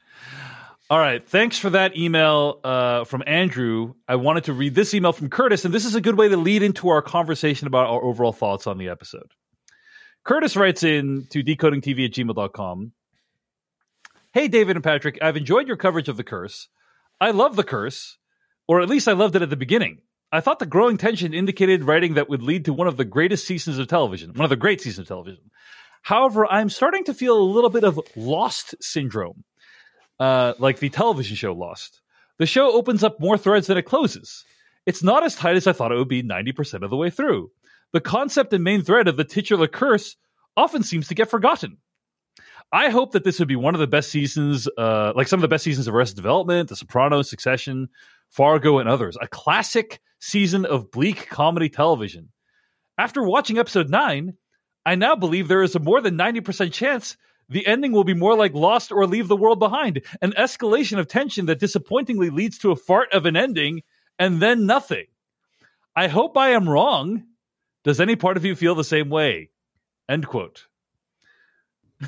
All 0.91 0.99
right. 0.99 1.25
Thanks 1.25 1.57
for 1.57 1.69
that 1.69 1.95
email 1.95 2.59
uh, 2.65 3.05
from 3.05 3.23
Andrew. 3.25 3.93
I 4.09 4.17
wanted 4.17 4.43
to 4.43 4.53
read 4.53 4.75
this 4.75 4.93
email 4.93 5.13
from 5.13 5.29
Curtis, 5.29 5.63
and 5.63 5.73
this 5.73 5.85
is 5.85 5.95
a 5.95 6.01
good 6.01 6.17
way 6.17 6.27
to 6.27 6.35
lead 6.35 6.63
into 6.63 6.89
our 6.89 7.01
conversation 7.01 7.65
about 7.65 7.87
our 7.87 8.03
overall 8.03 8.33
thoughts 8.33 8.67
on 8.67 8.77
the 8.77 8.89
episode. 8.89 9.31
Curtis 10.25 10.57
writes 10.57 10.83
in 10.83 11.27
to 11.29 11.45
decodingtv 11.45 12.05
at 12.07 12.11
gmail.com. 12.11 12.91
Hey, 14.33 14.49
David 14.49 14.75
and 14.75 14.83
Patrick, 14.83 15.17
I've 15.21 15.37
enjoyed 15.37 15.65
your 15.65 15.77
coverage 15.77 16.09
of 16.09 16.17
The 16.17 16.25
Curse. 16.25 16.67
I 17.21 17.31
love 17.31 17.55
The 17.55 17.63
Curse, 17.63 18.17
or 18.67 18.81
at 18.81 18.89
least 18.89 19.07
I 19.07 19.13
loved 19.13 19.37
it 19.37 19.41
at 19.41 19.49
the 19.49 19.55
beginning. 19.55 20.01
I 20.29 20.41
thought 20.41 20.59
the 20.59 20.65
growing 20.65 20.97
tension 20.97 21.33
indicated 21.33 21.85
writing 21.85 22.15
that 22.15 22.27
would 22.27 22.43
lead 22.43 22.65
to 22.65 22.73
one 22.73 22.89
of 22.89 22.97
the 22.97 23.05
greatest 23.05 23.47
seasons 23.47 23.79
of 23.79 23.87
television, 23.87 24.33
one 24.33 24.43
of 24.43 24.49
the 24.49 24.57
great 24.57 24.81
seasons 24.81 25.05
of 25.05 25.07
television. 25.07 25.51
However, 26.01 26.45
I'm 26.45 26.69
starting 26.69 27.05
to 27.05 27.13
feel 27.13 27.37
a 27.37 27.41
little 27.41 27.69
bit 27.69 27.85
of 27.85 27.97
lost 28.17 28.75
syndrome 28.81 29.45
uh, 30.21 30.53
like 30.59 30.77
the 30.77 30.89
television 30.89 31.35
show 31.35 31.51
Lost. 31.51 31.99
The 32.37 32.45
show 32.45 32.71
opens 32.71 33.03
up 33.03 33.19
more 33.19 33.39
threads 33.39 33.65
than 33.67 33.77
it 33.77 33.87
closes. 33.87 34.45
It's 34.85 35.01
not 35.01 35.23
as 35.23 35.35
tight 35.35 35.55
as 35.55 35.65
I 35.65 35.73
thought 35.73 35.91
it 35.91 35.97
would 35.97 36.07
be 36.07 36.21
90% 36.21 36.83
of 36.83 36.91
the 36.91 36.95
way 36.95 37.09
through. 37.09 37.49
The 37.91 38.01
concept 38.01 38.53
and 38.53 38.63
main 38.63 38.83
thread 38.83 39.07
of 39.07 39.17
the 39.17 39.23
titular 39.23 39.67
curse 39.67 40.15
often 40.55 40.83
seems 40.83 41.07
to 41.07 41.15
get 41.15 41.29
forgotten. 41.29 41.77
I 42.71 42.89
hope 42.89 43.13
that 43.13 43.23
this 43.23 43.39
would 43.39 43.47
be 43.47 43.55
one 43.55 43.73
of 43.73 43.81
the 43.81 43.87
best 43.87 44.11
seasons, 44.11 44.69
uh, 44.77 45.11
like 45.15 45.27
some 45.27 45.39
of 45.39 45.41
the 45.41 45.47
best 45.47 45.63
seasons 45.63 45.87
of 45.87 45.95
Arrested 45.95 46.17
Development, 46.17 46.69
The 46.69 46.75
Sopranos, 46.75 47.27
Succession, 47.27 47.89
Fargo, 48.29 48.77
and 48.77 48.87
others. 48.87 49.17
A 49.19 49.27
classic 49.27 49.99
season 50.19 50.65
of 50.65 50.91
bleak 50.91 51.29
comedy 51.29 51.67
television. 51.67 52.29
After 52.97 53.23
watching 53.23 53.57
episode 53.57 53.89
nine, 53.89 54.35
I 54.85 54.93
now 54.93 55.15
believe 55.15 55.47
there 55.47 55.63
is 55.63 55.75
a 55.75 55.79
more 55.79 55.99
than 55.99 56.17
90% 56.17 56.71
chance 56.71 57.17
the 57.51 57.67
ending 57.67 57.91
will 57.91 58.05
be 58.05 58.13
more 58.13 58.35
like 58.35 58.53
Lost 58.53 58.91
or 58.91 59.05
Leave 59.05 59.27
the 59.27 59.35
World 59.35 59.59
Behind, 59.59 60.01
an 60.21 60.31
escalation 60.37 60.97
of 60.97 61.07
tension 61.07 61.47
that 61.47 61.59
disappointingly 61.59 62.29
leads 62.29 62.57
to 62.59 62.71
a 62.71 62.77
fart 62.77 63.11
of 63.13 63.25
an 63.25 63.35
ending 63.35 63.83
and 64.17 64.41
then 64.41 64.65
nothing. 64.65 65.07
I 65.93 66.07
hope 66.07 66.37
I 66.37 66.51
am 66.51 66.69
wrong. 66.69 67.25
Does 67.83 67.99
any 67.99 68.15
part 68.15 68.37
of 68.37 68.45
you 68.45 68.55
feel 68.55 68.73
the 68.73 68.85
same 68.85 69.09
way? 69.09 69.49
End 70.07 70.25
quote. 70.25 70.67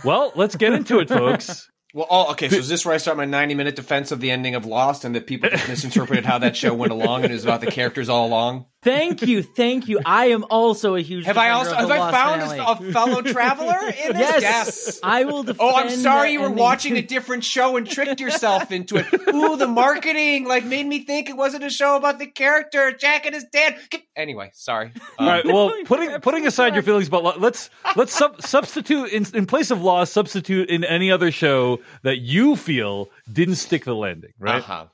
Well, 0.05 0.31
let's 0.35 0.55
get 0.55 0.73
into 0.73 0.99
it, 0.99 1.09
folks. 1.09 1.69
Well, 1.95 2.07
oh, 2.09 2.31
okay. 2.31 2.49
So 2.49 2.55
is 2.55 2.67
this 2.69 2.83
where 2.83 2.95
I 2.95 2.97
start 2.97 3.17
my 3.17 3.25
ninety-minute 3.25 3.75
defense 3.75 4.11
of 4.11 4.19
the 4.19 4.31
ending 4.31 4.55
of 4.55 4.65
Lost, 4.65 5.05
and 5.05 5.13
that 5.13 5.27
people 5.27 5.51
just 5.51 5.69
misinterpreted 5.69 6.25
how 6.25 6.39
that 6.39 6.57
show 6.57 6.73
went 6.73 6.91
along, 6.91 7.21
and 7.21 7.31
it 7.31 7.35
was 7.35 7.43
about 7.43 7.61
the 7.61 7.69
characters 7.69 8.09
all 8.09 8.25
along? 8.25 8.65
Thank 8.83 9.21
you, 9.21 9.43
thank 9.43 9.87
you. 9.87 9.99
I 10.05 10.27
am 10.27 10.45
also 10.49 10.95
a 10.95 11.01
huge. 11.01 11.25
Have 11.25 11.37
I 11.37 11.51
also 11.51 11.73
have 11.73 11.89
I 11.89 12.11
found 12.11 12.41
finale. 12.41 12.87
a 12.89 12.91
fellow 12.91 13.21
traveler 13.21 13.79
in 14.05 14.15
this? 14.15 14.41
Yes. 14.41 14.99
I 15.01 15.23
will 15.23 15.43
defend. 15.43 15.59
Oh, 15.61 15.75
I'm 15.75 15.89
sorry 15.89 16.31
you 16.33 16.39
were 16.39 16.47
ending. 16.47 16.59
watching 16.61 16.97
a 16.97 17.01
different 17.01 17.43
show 17.43 17.77
and 17.77 17.89
tricked 17.89 18.19
yourself 18.19 18.71
into 18.71 18.97
it. 18.97 19.05
Ooh, 19.33 19.55
the 19.57 19.67
marketing 19.67 20.45
like 20.45 20.65
made 20.65 20.85
me 20.85 20.99
think 20.99 21.29
it 21.29 21.37
wasn't 21.37 21.63
a 21.63 21.69
show 21.69 21.95
about 21.95 22.19
the 22.19 22.27
character. 22.27 22.91
Jack 22.91 23.25
and 23.25 23.33
his 23.35 23.45
dad. 23.51 23.77
Anyway, 24.15 24.51
sorry. 24.53 24.91
Um, 24.95 25.01
All 25.19 25.27
right. 25.27 25.45
Well, 25.45 25.71
putting 25.85 26.19
putting 26.21 26.45
aside 26.45 26.73
your 26.73 26.83
feelings 26.83 27.07
about 27.07 27.23
Lo- 27.23 27.35
let's 27.37 27.69
let's 27.95 28.13
sub- 28.13 28.41
substitute 28.41 29.11
in 29.11 29.25
in 29.33 29.45
place 29.45 29.71
of 29.71 29.81
Lost, 29.81 30.13
substitute 30.13 30.69
in 30.69 30.83
any 30.83 31.11
other 31.11 31.31
show 31.31 31.79
that 32.03 32.19
you 32.19 32.55
feel 32.55 33.09
didn't 33.31 33.55
stick 33.55 33.85
the 33.85 33.95
landing, 33.95 34.33
right? 34.39 34.59
Uh-huh. 34.61 34.85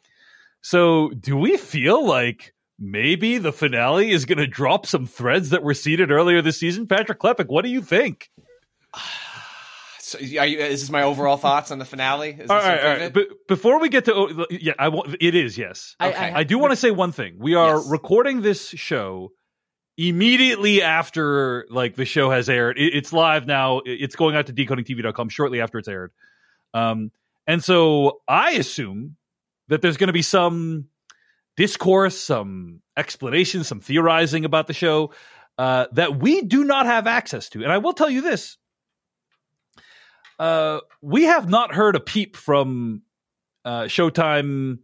So, 0.61 1.09
do 1.11 1.37
we 1.37 1.55
feel 1.57 2.05
like 2.05 2.53
maybe 2.79 3.37
the 3.37 3.51
finale 3.51 4.09
is 4.11 4.25
going 4.25 4.37
to 4.37 4.47
drop 4.47 4.85
some 4.85 5.05
threads 5.05 5.49
that 5.49 5.63
were 5.63 5.73
seeded 5.73 6.11
earlier 6.11 6.41
this 6.41 6.59
season? 6.59 6.87
Patrick 6.87 7.19
Klepek, 7.19 7.47
what 7.47 7.63
do 7.63 7.69
you 7.69 7.81
think? 7.81 8.29
So, 10.01 10.17
are 10.17 10.45
you, 10.47 10.57
is 10.57 10.81
this 10.81 10.89
my 10.89 11.03
overall 11.03 11.37
thoughts 11.37 11.69
on 11.69 11.77
the 11.77 11.85
finale? 11.85 12.31
Is 12.31 12.37
this 12.39 12.49
All 12.49 12.57
right, 12.57 12.65
all 12.83 12.89
with 12.93 12.99
right. 12.99 13.01
it? 13.01 13.13
But 13.13 13.27
before 13.47 13.79
we 13.79 13.89
get 13.89 14.05
to 14.05 14.15
oh, 14.15 14.45
yeah, 14.49 14.73
I 14.79 14.87
want 14.87 15.15
it 15.19 15.35
is 15.35 15.55
yes. 15.55 15.95
I, 15.99 16.09
Okay. 16.09 16.31
I 16.33 16.43
do 16.43 16.57
want 16.57 16.71
to 16.71 16.75
say 16.77 16.89
one 16.89 17.11
thing. 17.11 17.35
We 17.37 17.53
are 17.53 17.75
Yes. 17.75 17.87
recording 17.87 18.41
this 18.41 18.69
show 18.69 19.33
immediately 19.99 20.81
after 20.81 21.67
like 21.69 21.93
the 21.95 22.05
show 22.05 22.31
has 22.31 22.49
aired. 22.49 22.79
It- 22.79 22.95
it's 22.95 23.13
live 23.13 23.45
now. 23.45 23.81
It's 23.85 24.15
going 24.15 24.35
out 24.35 24.47
to 24.47 24.53
decodingtv.com 24.53 25.29
shortly 25.29 25.61
after 25.61 25.77
it's 25.77 25.87
aired. 25.87 26.11
Um, 26.73 27.11
and 27.45 27.63
so 27.63 28.21
I 28.27 28.53
assume 28.53 29.15
that 29.67 29.83
there's 29.83 29.97
going 29.97 30.07
to 30.07 30.13
be 30.13 30.23
some 30.23 30.87
discourse, 31.59 32.17
some 32.17 32.81
explanation, 32.95 33.65
some 33.65 33.81
theorizing 33.81 34.45
about 34.45 34.67
the 34.67 34.73
show 34.73 35.11
uh, 35.57 35.87
that 35.91 36.17
we 36.17 36.41
do 36.41 36.63
not 36.63 36.85
have 36.85 37.05
access 37.05 37.49
to. 37.49 37.63
And 37.63 37.69
I 37.71 37.79
will 37.79 37.91
tell 37.91 38.09
you 38.09 38.21
this. 38.21 38.55
Uh, 40.39 40.79
we 41.01 41.23
have 41.25 41.49
not 41.49 41.73
heard 41.73 41.97
a 41.97 41.99
peep 41.99 42.37
from 42.37 43.01
uh, 43.65 43.83
Showtime 43.83 44.79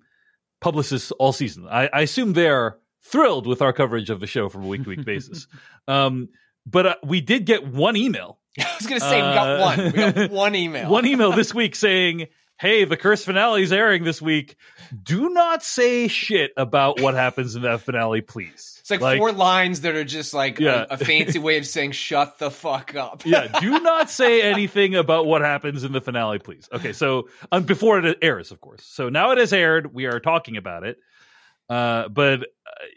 publicists 0.60 1.12
all 1.12 1.32
season. 1.32 1.66
I, 1.70 1.88
I 1.94 2.02
assume 2.02 2.34
they're 2.34 2.78
thrilled 3.04 3.48
with 3.48 3.62
our 3.62 3.72
coverage 3.72 4.10
of 4.10 4.20
the 4.20 4.28
show 4.28 4.50
from 4.50 4.66
a 4.66 4.68
week 4.68 4.84
to 4.84 4.90
week 4.90 5.06
basis. 5.06 5.48
Um, 5.88 6.30
but 6.66 6.86
uh, 6.88 6.96
we 7.04 7.22
did 7.22 7.46
get 7.46 7.68
one 7.68 7.96
email, 7.96 8.40
I 8.60 8.66
was 8.80 8.88
going 8.88 9.00
to 9.00 9.08
say 9.08 9.18
we 9.18 9.22
got 9.22 9.48
Uh, 9.48 9.62
one. 9.62 9.86
We 9.86 9.92
got 9.92 10.32
one 10.46 10.56
email. 10.56 10.90
one 10.90 11.06
email 11.06 11.32
this 11.32 11.54
week 11.54 11.76
saying, 11.76 12.26
"Hey, 12.60 12.86
the 12.86 12.98
curse 12.98 13.24
finale 13.26 13.64
is 13.64 13.72
airing 13.72 14.04
this 14.04 14.22
week. 14.22 14.56
Do 15.04 15.30
not 15.30 15.64
say 15.64 16.08
shit 16.08 16.52
about 16.58 17.02
what 17.02 17.14
happens 17.14 17.56
in 17.56 17.64
that 17.64 17.82
finale, 17.82 18.22
please." 18.22 18.72
It's 18.88 19.02
like, 19.02 19.18
four 19.18 19.32
lines 19.32 19.82
that 19.82 19.96
are 19.96 20.04
just 20.04 20.34
like 20.36 20.60
Yeah. 20.60 20.86
a, 20.90 20.94
a 20.94 20.98
fancy 20.98 21.40
way 21.40 21.58
of 21.58 21.66
saying 21.66 21.92
"shut 21.94 22.38
the 22.38 22.52
fuck 22.52 22.96
up." 22.96 23.24
yeah, 23.26 23.48
do 23.60 23.80
not 23.80 24.10
say 24.10 24.42
anything 24.44 24.96
about 24.96 25.26
what 25.26 25.42
happens 25.42 25.84
in 25.84 25.92
the 25.92 26.02
finale, 26.02 26.38
please. 26.40 26.70
Okay, 26.72 26.94
so 26.94 27.28
um, 27.52 27.64
before 27.64 28.00
it 28.00 28.18
airs, 28.22 28.52
of 28.52 28.62
course. 28.62 28.84
So 28.84 29.10
now 29.10 29.32
it 29.32 29.38
has 29.40 29.52
aired. 29.54 29.94
We 29.94 30.06
are 30.06 30.20
talking 30.20 30.56
about 30.58 30.84
it. 30.84 30.98
Uh, 31.68 32.10
but 32.10 32.42
uh, 32.42 32.46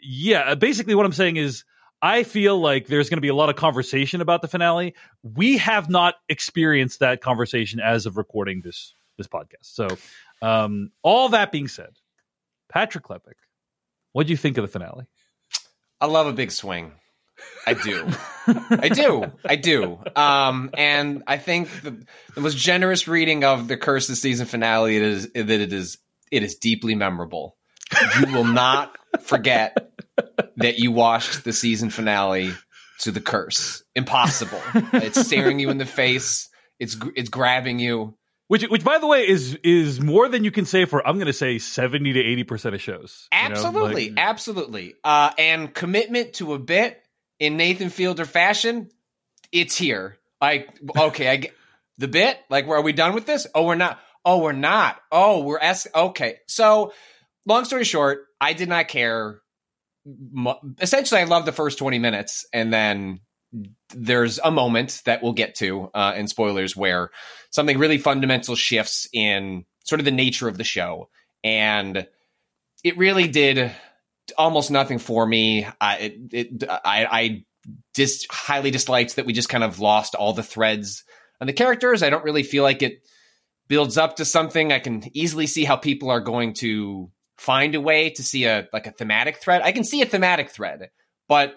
yeah, 0.03 0.53
basically 0.55 0.93
what 0.93 1.05
I'm 1.05 1.11
saying 1.11 1.37
is 1.37 1.63
I 2.01 2.21
feel 2.23 2.59
like 2.59 2.85
there's 2.87 3.09
going 3.09 3.17
to 3.17 3.21
be 3.21 3.27
a 3.29 3.35
lot 3.35 3.49
of 3.49 3.55
conversation 3.55 4.21
about 4.21 4.41
the 4.43 4.47
finale. 4.47 4.93
We 5.23 5.57
have 5.57 5.89
not 5.89 6.15
experienced 6.29 6.99
that 6.99 7.19
conversation 7.21 7.79
as 7.79 8.05
of 8.05 8.15
recording 8.15 8.61
this 8.63 8.93
this 9.19 9.27
podcast. 9.27 9.63
So 9.63 9.87
um, 10.41 10.91
all 11.03 11.29
that 11.29 11.51
being 11.51 11.67
said, 11.67 11.91
Patrick 12.69 13.03
Klepek, 13.03 13.35
what 14.13 14.25
do 14.25 14.31
you 14.31 14.37
think 14.37 14.57
of 14.57 14.63
the 14.63 14.67
finale? 14.67 15.05
I 16.01 16.07
love 16.07 16.25
a 16.25 16.33
big 16.33 16.51
swing. 16.51 16.93
I 17.67 17.73
do. 17.73 18.07
I 18.71 18.89
do. 18.89 19.31
I 19.45 19.55
do. 19.55 19.99
Um, 20.15 20.71
and 20.73 21.23
I 21.27 21.37
think 21.37 21.69
the, 21.83 22.03
the 22.35 22.41
most 22.41 22.57
generous 22.57 23.07
reading 23.07 23.43
of 23.43 23.67
the 23.67 23.77
Curse 23.77 24.09
of 24.09 24.17
Season 24.17 24.45
finale 24.45 24.97
is 24.97 25.31
that 25.33 25.49
it 25.49 25.71
is 25.71 25.99
it 26.31 26.43
is 26.43 26.55
deeply 26.55 26.95
memorable. 26.95 27.55
You 28.19 28.33
will 28.33 28.45
not 28.45 28.95
forget 29.21 29.91
that 30.57 30.77
you 30.77 30.91
watched 30.91 31.43
the 31.43 31.53
season 31.53 31.89
finale 31.89 32.53
to 32.99 33.11
the 33.11 33.21
curse. 33.21 33.83
Impossible. 33.95 34.61
It's 34.93 35.25
staring 35.25 35.59
you 35.59 35.69
in 35.69 35.77
the 35.77 35.85
face. 35.85 36.49
It's 36.79 36.95
it's 37.15 37.29
grabbing 37.29 37.79
you. 37.79 38.15
Which, 38.49 38.63
which, 38.63 38.83
by 38.83 38.97
the 38.97 39.05
way, 39.05 39.27
is 39.27 39.59
is 39.63 40.01
more 40.01 40.27
than 40.27 40.43
you 40.43 40.49
can 40.49 40.65
say 40.65 40.85
for 40.85 41.07
I'm 41.07 41.17
going 41.17 41.27
to 41.27 41.33
say 41.33 41.59
seventy 41.59 42.13
to 42.13 42.19
eighty 42.19 42.43
percent 42.43 42.73
of 42.73 42.81
shows. 42.81 43.27
you 43.31 43.37
know? 43.37 43.45
Absolutely, 43.55 44.09
Like- 44.09 44.19
absolutely. 44.19 44.95
Uh, 45.03 45.29
and 45.37 45.71
commitment 45.71 46.33
to 46.33 46.53
a 46.55 46.59
bit 46.59 46.99
in 47.39 47.57
Nathan 47.57 47.89
Fielder 47.89 48.25
fashion, 48.25 48.89
it's 49.51 49.77
here. 49.77 50.17
Like, 50.41 50.67
okay, 50.97 51.29
I 51.29 51.35
get 51.35 51.53
the 51.99 52.07
bit. 52.07 52.39
Like, 52.49 52.67
are 52.67 52.81
we 52.81 52.91
done 52.91 53.13
with 53.13 53.27
this? 53.27 53.45
Oh, 53.53 53.67
we're 53.67 53.75
not. 53.75 53.99
Oh, 54.25 54.39
we're 54.39 54.51
not. 54.51 54.99
Oh, 55.11 55.43
we're 55.43 55.59
s. 55.59 55.85
Okay, 55.93 56.37
so 56.47 56.91
long 57.45 57.65
story 57.65 57.83
short, 57.83 58.25
I 58.41 58.53
did 58.53 58.67
not 58.67 58.87
care. 58.87 59.41
Essentially, 60.81 61.21
I 61.21 61.25
loved 61.25 61.45
the 61.45 61.51
first 61.51 61.77
twenty 61.77 61.99
minutes, 61.99 62.47
and 62.51 62.73
then 62.73 63.19
there's 63.95 64.39
a 64.39 64.51
moment 64.51 65.01
that 65.05 65.23
we'll 65.23 65.33
get 65.33 65.55
to 65.55 65.89
uh, 65.93 66.13
in 66.15 66.27
spoilers 66.27 66.75
where 66.75 67.09
something 67.49 67.77
really 67.77 67.97
fundamental 67.97 68.55
shifts 68.55 69.07
in 69.13 69.65
sort 69.83 69.99
of 69.99 70.05
the 70.05 70.11
nature 70.11 70.47
of 70.47 70.57
the 70.57 70.63
show, 70.63 71.09
and 71.43 72.07
it 72.83 72.97
really 72.97 73.27
did 73.27 73.71
almost 74.37 74.71
nothing 74.71 74.99
for 74.99 75.25
me. 75.25 75.67
I 75.81 75.97
it, 75.97 76.17
it 76.31 76.63
I, 76.69 77.05
I 77.05 77.45
highly 78.29 78.71
disliked 78.71 79.15
that 79.15 79.25
we 79.25 79.33
just 79.33 79.49
kind 79.49 79.63
of 79.63 79.79
lost 79.79 80.15
all 80.15 80.33
the 80.33 80.43
threads 80.43 81.03
on 81.41 81.47
the 81.47 81.53
characters. 81.53 82.03
I 82.03 82.09
don't 82.09 82.23
really 82.23 82.43
feel 82.43 82.63
like 82.63 82.81
it 82.81 83.01
builds 83.67 83.97
up 83.97 84.17
to 84.17 84.25
something. 84.25 84.71
I 84.71 84.79
can 84.79 85.03
easily 85.13 85.47
see 85.47 85.63
how 85.63 85.75
people 85.75 86.09
are 86.09 86.21
going 86.21 86.53
to 86.55 87.11
find 87.37 87.75
a 87.75 87.81
way 87.81 88.09
to 88.11 88.23
see 88.23 88.45
a 88.45 88.67
like 88.73 88.87
a 88.87 88.91
thematic 88.91 89.37
thread. 89.37 89.61
I 89.61 89.71
can 89.71 89.83
see 89.83 90.01
a 90.01 90.05
thematic 90.05 90.49
thread, 90.49 90.89
but 91.27 91.55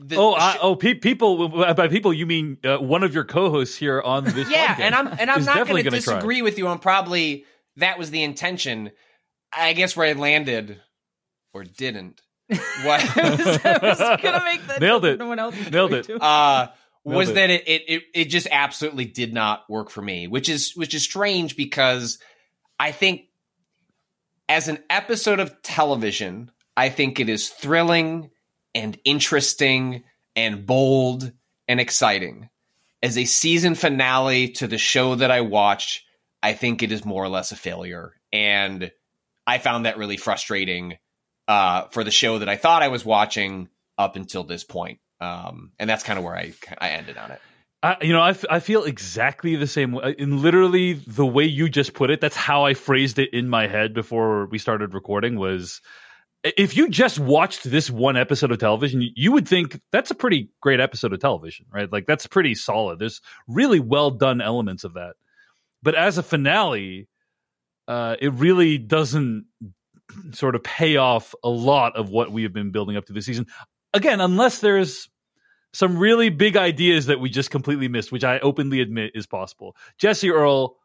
the, 0.00 0.16
oh, 0.16 0.32
I, 0.34 0.58
oh, 0.60 0.76
pe- 0.76 0.94
people. 0.94 1.48
By 1.48 1.88
people, 1.88 2.12
you 2.12 2.26
mean 2.26 2.58
uh, 2.64 2.78
one 2.78 3.02
of 3.04 3.14
your 3.14 3.24
co-hosts 3.24 3.76
here 3.76 4.00
on 4.00 4.24
this? 4.24 4.50
yeah, 4.50 4.74
podcast 4.74 4.80
and 4.80 4.94
I'm 4.94 5.06
and 5.18 5.30
I'm 5.30 5.44
not 5.44 5.66
going 5.68 5.84
to 5.84 5.90
gonna 5.90 6.00
try. 6.02 6.14
disagree 6.14 6.42
with 6.42 6.58
you 6.58 6.66
on 6.68 6.78
probably 6.78 7.44
that 7.76 7.98
was 7.98 8.10
the 8.10 8.22
intention. 8.22 8.90
I 9.52 9.72
guess 9.72 9.96
where 9.96 10.08
I 10.08 10.12
landed 10.14 10.80
or 11.52 11.64
didn't. 11.64 12.20
What 12.84 13.16
I 13.16 13.30
was, 13.30 13.40
was 13.62 13.98
gonna 14.22 14.44
make 14.44 14.66
that. 14.66 14.80
Nailed 14.80 15.04
it. 15.04 15.18
No 15.18 15.28
one 15.28 15.38
else 15.38 15.54
Nailed 15.70 15.94
it. 15.94 16.04
to. 16.06 16.16
uh 16.22 16.66
Nailed 17.06 17.16
was 17.16 17.30
it. 17.30 17.34
that 17.34 17.50
it, 17.50 17.68
it 17.68 17.82
it 17.88 18.02
it 18.14 18.24
just 18.26 18.46
absolutely 18.50 19.04
did 19.06 19.32
not 19.32 19.64
work 19.70 19.90
for 19.90 20.02
me, 20.02 20.26
which 20.26 20.48
is 20.48 20.72
which 20.74 20.94
is 20.94 21.02
strange 21.02 21.56
because 21.56 22.18
I 22.78 22.92
think 22.92 23.22
as 24.48 24.68
an 24.68 24.78
episode 24.90 25.40
of 25.40 25.62
television, 25.62 26.50
I 26.76 26.88
think 26.90 27.18
it 27.20 27.28
is 27.30 27.48
thrilling 27.48 28.30
and 28.74 28.98
interesting 29.04 30.04
and 30.36 30.66
bold 30.66 31.32
and 31.68 31.80
exciting. 31.80 32.48
As 33.02 33.18
a 33.18 33.24
season 33.24 33.74
finale 33.74 34.48
to 34.50 34.66
the 34.66 34.78
show 34.78 35.14
that 35.14 35.30
I 35.30 35.42
watched, 35.42 36.04
I 36.42 36.54
think 36.54 36.82
it 36.82 36.92
is 36.92 37.04
more 37.04 37.22
or 37.22 37.28
less 37.28 37.52
a 37.52 37.56
failure. 37.56 38.14
And 38.32 38.90
I 39.46 39.58
found 39.58 39.86
that 39.86 39.98
really 39.98 40.16
frustrating 40.16 40.98
uh, 41.46 41.88
for 41.88 42.04
the 42.04 42.10
show 42.10 42.38
that 42.38 42.48
I 42.48 42.56
thought 42.56 42.82
I 42.82 42.88
was 42.88 43.04
watching 43.04 43.68
up 43.98 44.16
until 44.16 44.44
this 44.44 44.64
point. 44.64 44.98
Um, 45.20 45.72
and 45.78 45.88
that's 45.88 46.02
kind 46.02 46.18
of 46.18 46.24
where 46.24 46.36
I, 46.36 46.54
I 46.78 46.90
ended 46.90 47.16
on 47.16 47.30
it. 47.30 47.40
I, 47.82 47.96
you 48.00 48.12
know, 48.14 48.20
I, 48.20 48.30
f- 48.30 48.46
I 48.48 48.60
feel 48.60 48.84
exactly 48.84 49.56
the 49.56 49.66
same 49.66 49.92
way. 49.92 50.14
In 50.18 50.40
literally 50.40 50.94
the 50.94 51.26
way 51.26 51.44
you 51.44 51.68
just 51.68 51.92
put 51.92 52.10
it, 52.10 52.20
that's 52.20 52.36
how 52.36 52.64
I 52.64 52.72
phrased 52.72 53.18
it 53.18 53.34
in 53.34 53.48
my 53.48 53.66
head 53.66 53.92
before 53.92 54.46
we 54.46 54.58
started 54.58 54.94
recording. 54.94 55.38
Was 55.38 55.82
if 56.44 56.76
you 56.76 56.88
just 56.90 57.18
watched 57.18 57.64
this 57.64 57.90
one 57.90 58.16
episode 58.16 58.52
of 58.52 58.58
television, 58.58 59.02
you- 59.16 59.32
would 59.32 59.48
think 59.48 59.80
that's 59.92 60.10
a 60.10 60.14
pretty 60.14 60.50
great 60.60 60.78
episode 60.80 61.12
of 61.12 61.20
television, 61.20 61.66
right? 61.72 61.90
Like 61.90 62.06
that's 62.06 62.26
pretty 62.26 62.54
solid. 62.54 62.98
There's 62.98 63.20
really 63.48 63.80
well 63.80 64.10
done 64.10 64.40
elements 64.40 64.84
of 64.84 64.94
that. 64.94 65.14
but 65.82 65.94
as 65.94 66.16
a 66.18 66.22
finale, 66.22 67.08
uh, 67.88 68.16
it 68.20 68.32
really 68.32 68.78
doesn't 68.78 69.44
sort 70.32 70.54
of 70.54 70.62
pay 70.62 70.96
off 70.96 71.34
a 71.44 71.48
lot 71.50 71.96
of 71.96 72.08
what 72.10 72.30
we 72.32 72.42
have 72.44 72.52
been 72.52 72.70
building 72.70 72.96
up 72.96 73.04
to 73.06 73.12
this 73.12 73.26
season. 73.26 73.46
Again, 73.92 74.20
unless 74.20 74.60
there's 74.60 75.08
some 75.74 75.98
really 75.98 76.28
big 76.30 76.56
ideas 76.56 77.06
that 77.06 77.20
we 77.20 77.28
just 77.30 77.50
completely 77.50 77.88
missed, 77.88 78.12
which 78.12 78.24
I 78.24 78.38
openly 78.38 78.80
admit 78.80 79.12
is 79.14 79.26
possible. 79.26 79.76
Jessie 79.98 80.30
Earl, 80.30 80.76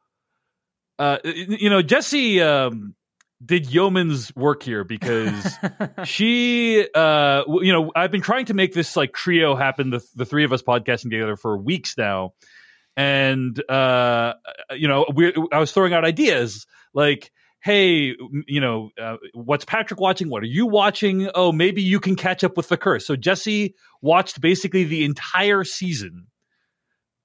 uh, 0.97 1.19
you 1.23 1.69
know, 1.69 1.81
Jessie 1.81 2.41
um, 2.41 2.95
did 3.43 3.71
yeoman's 3.71 4.35
work 4.35 4.63
here 4.63 4.83
because 4.83 5.57
she, 6.03 6.85
uh, 6.93 7.43
you 7.47 7.71
know, 7.71 7.91
I've 7.95 8.11
been 8.11 8.21
trying 8.21 8.45
to 8.45 8.53
make 8.53 8.73
this 8.73 8.95
like 8.95 9.13
trio 9.13 9.55
happen, 9.55 9.89
the, 9.89 10.01
the 10.15 10.25
three 10.25 10.43
of 10.43 10.51
us 10.51 10.61
podcasting 10.61 11.11
together 11.11 11.35
for 11.35 11.57
weeks 11.57 11.97
now. 11.97 12.33
And, 12.97 13.61
uh, 13.69 14.33
you 14.71 14.87
know, 14.87 15.05
we, 15.13 15.33
I 15.53 15.59
was 15.59 15.71
throwing 15.71 15.93
out 15.93 16.03
ideas 16.03 16.67
like, 16.93 17.31
hey, 17.61 18.15
you 18.47 18.59
know, 18.59 18.89
uh, 19.01 19.17
what's 19.33 19.65
Patrick 19.65 19.99
watching? 19.99 20.29
What 20.29 20.43
are 20.43 20.47
you 20.47 20.65
watching? 20.65 21.29
Oh, 21.33 21.51
maybe 21.51 21.81
you 21.81 21.99
can 21.99 22.15
catch 22.15 22.43
up 22.43 22.57
with 22.57 22.67
the 22.67 22.77
curse. 22.77 23.05
So 23.05 23.15
Jessie 23.15 23.75
watched 24.01 24.41
basically 24.41 24.83
the 24.83 25.05
entire 25.05 25.63
season 25.63 26.27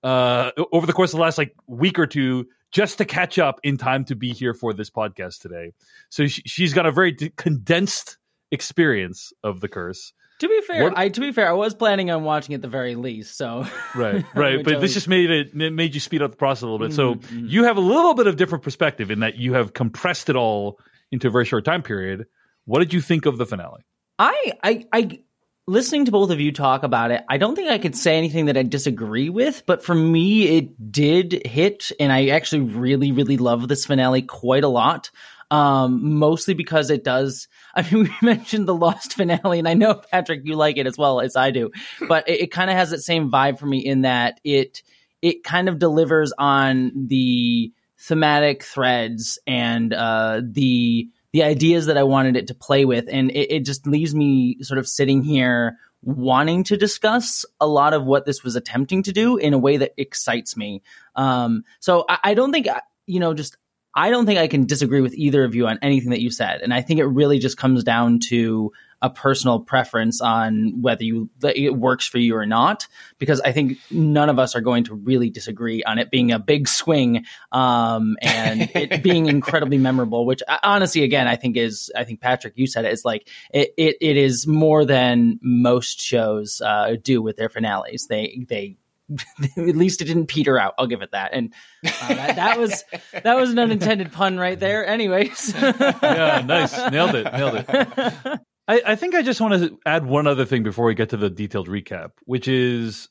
uh, 0.05 0.51
over 0.73 0.87
the 0.87 0.93
course 0.93 1.13
of 1.13 1.19
the 1.19 1.23
last 1.23 1.39
like 1.39 1.55
week 1.67 1.99
or 1.99 2.07
two 2.07 2.47
just 2.75 2.99
to 2.99 3.05
catch 3.07 3.39
up 3.39 3.61
in 3.63 3.79
time 3.79 4.05
to 4.05 4.15
be 4.15 4.33
here 4.35 4.53
for 4.53 4.75
this 4.75 4.91
podcast 4.91 5.41
today. 5.41 5.73
So 6.11 6.27
she, 6.27 6.43
she's 6.45 6.75
got 6.75 6.85
a 6.85 6.93
very 6.93 7.13
d- 7.13 7.31
condensed 7.37 8.19
experience 8.51 9.33
of 9.43 9.61
the 9.61 9.69
curse. 9.69 10.13
To 10.41 10.49
be 10.49 10.61
fair, 10.67 10.83
What- 10.83 10.99
I 10.99 11.09
to 11.09 11.21
be 11.21 11.31
fair, 11.33 11.49
I 11.49 11.53
was 11.53 11.75
planning 11.75 12.11
on 12.11 12.25
watching 12.25 12.55
at 12.55 12.63
the 12.63 12.69
very 12.69 12.97
least. 12.97 13.37
So 13.39 13.65
Right, 13.95 14.25
right. 14.35 14.63
But 14.65 14.81
this 14.81 14.93
just 14.93 15.09
made 15.09 15.31
it 15.31 15.55
it 15.55 15.73
made 15.73 15.95
you 15.95 16.01
speed 16.01 16.21
up 16.23 16.33
the 16.33 16.37
process 16.37 16.63
a 16.63 16.67
little 16.67 16.85
bit. 16.85 16.93
So 16.95 17.15
Mhm, 17.15 17.23
mhm. 17.23 17.51
you 17.51 17.65
have 17.65 17.77
a 17.77 17.81
little 17.81 18.15
bit 18.15 18.27
of 18.27 18.37
different 18.37 18.65
perspective 18.65 19.11
in 19.11 19.21
that 19.21 19.37
you 19.37 19.55
have 19.55 19.73
compressed 19.73 20.29
it 20.29 20.37
all 20.37 20.79
into 21.13 21.29
a 21.29 21.31
very 21.31 21.45
short 21.45 21.65
time 21.65 21.83
period. 21.83 22.27
What 22.65 22.81
did 22.81 22.93
you 22.93 23.01
think 23.01 23.27
of 23.27 23.39
the 23.39 23.47
finale? 23.47 23.83
I, 24.19 24.53
I, 24.63 24.85
I, 24.93 25.19
listening 25.67 26.05
to 26.05 26.13
both 26.13 26.31
of 26.31 26.41
you 26.41 26.53
talk 26.53 26.83
about 26.83 27.11
it, 27.11 27.25
I 27.29 27.39
don't 27.39 27.55
think 27.55 27.71
I 27.71 27.79
could 27.79 27.97
say 27.97 28.17
anything 28.17 28.47
that 28.47 28.57
I 28.57 28.63
disagree 28.63 29.31
with, 29.31 29.65
but 29.67 29.85
for 29.85 29.95
me, 29.95 30.57
it 30.57 30.93
did 30.93 31.47
hit, 31.47 31.91
and 31.99 32.13
I 32.13 32.29
actually 32.29 32.63
really, 32.63 33.13
really 33.13 33.37
love 33.37 33.69
this 33.69 33.87
finale 33.87 34.23
quite 34.23 34.65
a 34.65 34.69
lot. 34.69 35.11
Um, 35.51 36.19
mostly 36.19 36.55
because 36.55 36.91
it 36.91 37.05
does. 37.05 37.49
I 37.75 37.83
mean, 37.83 38.05
we 38.05 38.11
mentioned 38.27 38.67
the 38.67 38.75
Lost 38.75 39.15
finale, 39.15 39.59
and 39.59 39.69
I 39.69 39.75
know 39.75 39.95
Patrick, 39.95 40.41
you 40.45 40.57
like 40.57 40.79
it 40.79 40.87
as 40.87 40.99
well 40.99 41.21
as 41.21 41.37
I 41.37 41.51
do, 41.51 41.71
but 42.09 42.29
it, 42.29 42.43
it 42.43 42.51
kind 42.51 42.71
of 42.71 42.77
has 42.77 42.91
that 42.91 43.03
same 43.03 43.31
vibe 43.31 43.59
for 43.59 43.67
me 43.67 43.79
in 43.79 44.03
that 44.03 44.41
it 44.43 44.83
it 45.23 45.45
kind 45.45 45.69
of 45.69 45.79
delivers 45.79 46.33
on 46.37 46.93
the 47.09 47.73
thematic 47.99 48.63
threads 48.63 49.39
and 49.47 49.93
uh, 49.95 50.43
the 50.45 51.09
the 51.35 51.43
ideas 51.43 51.87
that 51.87 51.99
I 51.99 52.05
wanted 52.05 52.37
it 52.37 52.47
to 52.47 52.55
play 52.55 52.85
with, 52.85 53.09
and 53.11 53.29
it, 53.33 53.53
it 53.53 53.65
just 53.65 53.89
leaves 53.89 54.15
me 54.15 54.63
sort 54.63 54.79
of 54.79 54.87
sitting 54.87 55.25
here 55.25 55.77
wanting 56.01 56.63
to 56.63 56.77
discuss 56.77 57.45
a 57.61 57.67
lot 57.67 57.93
of 57.93 58.05
what 58.05 58.25
this 58.25 58.45
was 58.45 58.55
attempting 58.55 59.03
to 59.03 59.13
do 59.13 59.37
in 59.37 59.53
a 59.53 59.59
way 59.59 59.79
that 59.79 59.95
excites 59.97 60.57
me. 60.57 60.81
Um, 61.17 61.65
so 61.81 62.05
I, 62.09 62.19
I 62.23 62.35
don't 62.35 62.53
think 62.53 62.69
you 63.07 63.19
know 63.19 63.35
just. 63.35 63.57
I 63.95 64.11
don't 64.11 64.27
think 64.27 64.39
I 64.39 64.49
can 64.49 64.67
disagree 64.67 65.01
with 65.01 65.15
either 65.15 65.45
of 65.45 65.55
you 65.55 65.67
on 65.67 65.79
anything 65.83 66.11
that 66.11 66.21
you 66.21 66.31
said, 66.31 66.61
and 66.63 66.75
I 66.75 66.83
think 66.83 67.01
it 67.01 67.07
really 67.07 67.39
just 67.39 67.57
comes 67.57 67.85
down 67.85 68.19
to 68.31 68.73
a 69.05 69.11
personal 69.11 69.61
preference 69.61 70.23
on 70.23 70.81
whether 70.81 71.05
you 71.05 71.29
it 71.43 71.77
works 71.77 72.09
for 72.09 72.19
you 72.19 72.35
or 72.35 72.47
not. 72.47 72.89
Because 73.19 73.39
I 73.43 73.53
think 73.53 73.77
none 73.91 74.31
of 74.31 74.39
us 74.39 74.57
are 74.57 74.63
going 74.63 74.85
to 74.85 74.95
really 74.95 75.29
disagree 75.29 75.85
on 75.85 75.99
it 75.99 76.11
being 76.11 76.33
a 76.33 76.39
big 76.39 76.67
swing 76.67 77.27
um, 77.53 78.17
and 78.23 78.63
it 78.75 79.03
being 79.03 79.27
incredibly 79.27 79.77
memorable. 79.77 80.25
Which 80.25 80.43
uh, 80.49 80.57
honestly, 80.63 81.03
again, 81.03 81.29
I 81.29 81.37
think 81.37 81.59
is 81.59 81.93
I 81.95 82.05
think 82.05 82.23
Patrick, 82.23 82.55
you 82.57 82.67
said 82.67 82.87
it 82.87 82.95
is 82.95 83.05
like 83.05 83.29
it, 83.53 83.75
it, 83.77 83.97
it 84.01 84.17
is 84.17 84.47
more 84.47 84.87
than 84.87 85.39
most 85.43 86.01
shows 86.01 86.63
uh, 86.63 86.97
do 87.03 87.21
with 87.21 87.37
their 87.37 87.51
finales. 87.51 88.07
They 88.07 88.47
they 88.49 88.79
at 89.57 89.77
least 89.77 90.01
it 90.01 90.07
didn't 90.07 90.27
peter 90.27 90.59
out. 90.59 90.75
I'll 90.79 90.87
give 90.87 91.03
it 91.03 91.13
that. 91.13 91.33
And 91.33 91.53
uh, 91.85 92.09
that, 92.09 92.37
that 92.37 92.59
was 92.59 92.85
that 93.13 93.37
was 93.37 93.51
an 93.51 93.59
unintended 93.59 94.13
pun 94.13 94.39
right 94.39 94.59
there. 94.59 94.87
Anyways, 94.87 95.55
Yeah, 95.55 96.43
nice, 96.45 96.77
nailed 96.91 97.15
it, 97.15 97.33
nailed 97.33 97.57
it. 97.57 97.67
I, 98.67 98.83
I 98.87 98.95
think 98.97 99.15
I 99.15 99.23
just 99.23 99.41
want 99.41 99.63
to 99.63 99.79
add 99.85 100.07
one 100.07 100.27
other 100.27 100.47
thing 100.47 100.63
before 100.63 100.87
we 100.87 100.95
get 100.95 101.11
to 101.11 101.19
the 101.19 101.29
detailed 101.29 101.69
recap, 101.69 102.13
which 102.25 102.49
is 102.49 103.09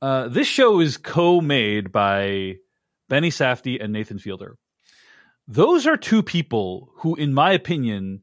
uh, 0.00 0.28
this 0.28 0.46
show 0.46 0.80
is 0.80 0.96
co-made 0.96 1.90
by 1.90 2.56
Benny 3.08 3.30
Safdie 3.30 3.82
and 3.82 3.92
Nathan 3.92 4.18
Fielder. 4.18 4.56
Those 5.48 5.86
are 5.86 5.96
two 5.96 6.22
people 6.22 6.90
who, 6.98 7.16
in 7.16 7.34
my 7.34 7.52
opinion, 7.52 8.22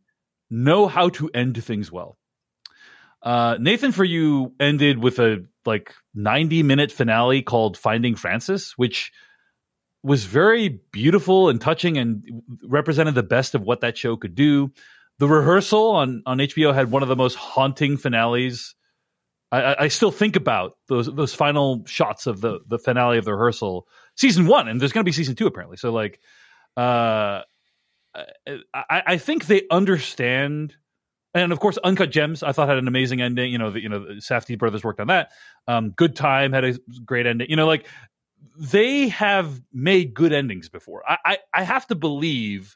know 0.50 0.88
how 0.88 1.10
to 1.10 1.30
end 1.34 1.62
things 1.64 1.92
well. 1.92 2.18
Uh, 3.22 3.58
Nathan, 3.60 3.92
for 3.92 4.06
you, 4.06 4.54
ended 4.60 4.98
with 4.98 5.20
a 5.20 5.46
like 5.70 5.94
ninety-minute 6.14 6.92
finale 6.92 7.42
called 7.42 7.78
"Finding 7.78 8.16
Francis," 8.16 8.74
which 8.78 9.12
was 10.04 10.26
very 10.26 10.80
beautiful 10.92 11.50
and 11.50 11.60
touching 11.62 11.98
and 11.98 12.24
represented 12.68 13.16
the 13.16 13.24
best 13.24 13.56
of 13.56 13.62
what 13.62 13.82
that 13.82 13.98
show 13.98 14.16
could 14.18 14.36
do. 14.36 14.72
The 15.20 15.28
rehearsal 15.28 15.92
on 15.92 16.24
on 16.26 16.38
HBO 16.40 16.74
had 16.74 16.92
one 16.92 17.04
of 17.04 17.10
the 17.10 17.16
most 17.16 17.36
haunting 17.36 17.98
finales. 17.98 18.76
I, 19.52 19.62
I- 19.62 19.84
I 19.84 19.88
still 19.90 20.12
think 20.12 20.36
about 20.36 20.74
those 20.88 21.08
those 21.14 21.34
final 21.34 21.84
shots 21.86 22.28
of 22.28 22.40
the 22.42 22.60
the 22.68 22.80
finale 22.80 23.18
of 23.18 23.26
the 23.26 23.34
rehearsal, 23.34 23.88
season 24.16 24.48
one, 24.48 24.68
and 24.70 24.80
there's 24.80 24.92
going 24.94 25.04
to 25.04 25.10
be 25.10 25.12
season 25.12 25.36
two 25.36 25.48
apparently. 25.48 25.78
So 25.78 25.92
like, 25.92 26.20
uh, 26.78 27.42
I, 28.16 29.02
I 29.14 29.18
think 29.18 29.46
they 29.48 29.64
understand. 29.72 30.76
And 31.44 31.52
of 31.52 31.60
course, 31.60 31.78
Uncut 31.84 32.12
Gems, 32.12 32.44
I 32.44 32.52
thought 32.52 32.68
had 32.68 32.78
an 32.78 32.88
amazing 32.88 33.22
ending. 33.22 33.52
You 33.52 33.58
know, 33.58 33.72
the, 33.72 33.82
you 33.82 33.90
know, 33.90 34.00
the 34.00 34.14
Safdie 34.16 34.58
brothers 34.58 34.84
worked 34.84 35.00
on 35.00 35.08
that. 35.08 35.32
Um, 35.68 35.92
Good 35.92 36.16
Time 36.16 36.54
had 36.54 36.66
a 36.66 36.74
great 37.06 37.26
ending. 37.26 37.50
You 37.50 37.56
know, 37.56 37.68
like 37.68 37.88
they 38.58 39.10
have 39.10 39.62
made 39.72 40.14
good 40.14 40.34
endings 40.34 40.70
before. 40.70 41.04
I, 41.08 41.18
I, 41.26 41.38
I 41.54 41.64
have 41.64 41.88
to 41.88 41.96
believe 41.96 42.76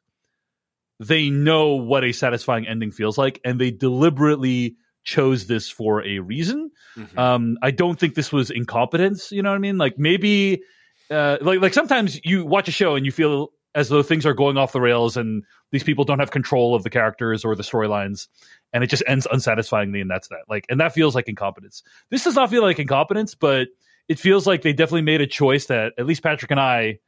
they 1.00 1.30
know 1.30 1.76
what 1.76 2.04
a 2.04 2.12
satisfying 2.12 2.68
ending 2.68 2.92
feels 2.92 3.18
like, 3.18 3.42
and 3.44 3.60
they 3.60 3.72
deliberately 3.72 4.78
chose 5.04 5.48
this 5.48 5.70
for 5.70 6.06
a 6.06 6.20
reason. 6.20 6.72
Mhm. 6.96 7.18
Um, 7.18 7.58
I 7.62 7.72
don't 7.72 8.00
think 8.00 8.16
this 8.16 8.32
was 8.32 8.50
incompetence. 8.50 9.32
You 9.32 9.42
know 9.42 9.50
what 9.50 9.56
I 9.56 9.60
mean? 9.60 9.78
Like 9.78 9.98
maybe, 9.98 10.64
uh, 11.10 11.38
like 11.42 11.60
like 11.60 11.74
sometimes 11.74 12.20
you 12.24 12.46
watch 12.46 12.70
a 12.70 12.72
show 12.72 12.96
and 12.96 13.06
you 13.06 13.12
feel 13.12 13.50
as 13.76 13.90
though 13.90 14.04
things 14.04 14.26
are 14.26 14.34
going 14.34 14.58
off 14.58 14.72
the 14.72 14.82
rails 14.82 15.18
and 15.18 15.44
these 15.72 15.84
people 15.84 16.04
don't 16.06 16.20
have 16.20 16.32
control 16.32 16.76
of 16.76 16.84
the 16.84 16.90
characters 16.90 17.44
or 17.44 17.56
the 17.56 17.64
storylines, 17.64 18.28
and 18.72 18.84
it 18.84 18.88
just 18.88 19.04
ends 19.08 19.26
unsatisfyingly, 19.32 20.00
and 20.02 20.10
that's 20.12 20.28
that. 20.28 20.44
Like, 20.48 20.66
and 20.70 20.80
that 20.80 20.94
feels 20.94 21.16
like 21.16 21.28
incompetence. 21.28 21.84
This 22.10 22.24
does 22.24 22.36
not 22.36 22.50
feel 22.50 22.62
like 22.62 22.80
incompetence, 22.80 23.34
but 23.36 23.68
it 24.08 24.20
feels 24.20 24.46
like 24.46 24.62
they 24.62 24.74
definitely 24.74 25.02
made 25.04 25.22
a 25.22 25.28
choice 25.28 25.66
that 25.68 25.94
at 25.98 26.06
least 26.06 26.22
Patrick 26.24 26.52
and 26.52 26.60
I 26.60 27.00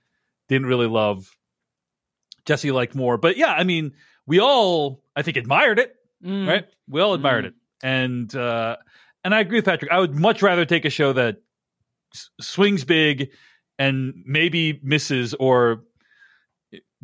didn't 0.47 0.67
really 0.67 0.87
love. 0.87 1.29
Jessie 2.45 2.71
liked 2.71 2.95
more, 2.95 3.17
but 3.17 3.37
yeah, 3.37 3.53
I 3.53 3.63
mean, 3.63 3.93
we 4.27 4.39
all 4.39 5.01
I 5.15 5.21
think 5.21 5.37
admired 5.37 5.79
it 5.79 5.95
Mm. 6.23 6.47
right? 6.47 6.65
We 6.87 7.01
all 7.01 7.13
admired 7.13 7.45
it, 7.45 7.53
and 7.83 8.33
uh, 8.35 8.77
and 9.23 9.35
I 9.35 9.41
agree 9.41 9.57
with 9.57 9.65
Patrick. 9.65 9.91
I 9.91 9.99
would 9.99 10.15
much 10.15 10.41
rather 10.41 10.65
take 10.65 10.85
a 10.85 10.89
show 10.89 11.11
that 11.13 11.41
s- 12.13 12.29
swings 12.39 12.83
big 12.85 13.31
and 13.77 14.23
maybe 14.25 14.79
misses 14.81 15.33
or 15.35 15.83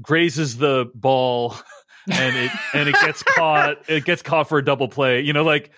grazes 0.02 0.58
the 0.58 0.90
ball, 0.96 1.56
and 2.10 2.36
it 2.36 2.52
and 2.74 2.90
it 2.90 2.96
gets 3.02 3.24
caught. 3.24 3.90
It 3.90 4.06
gets 4.06 4.22
caught 4.22 4.50
for 4.50 4.58
a 4.58 4.66
double 4.66 4.88
play. 4.88 5.22
You 5.22 5.34
know, 5.34 5.44
like 5.44 5.72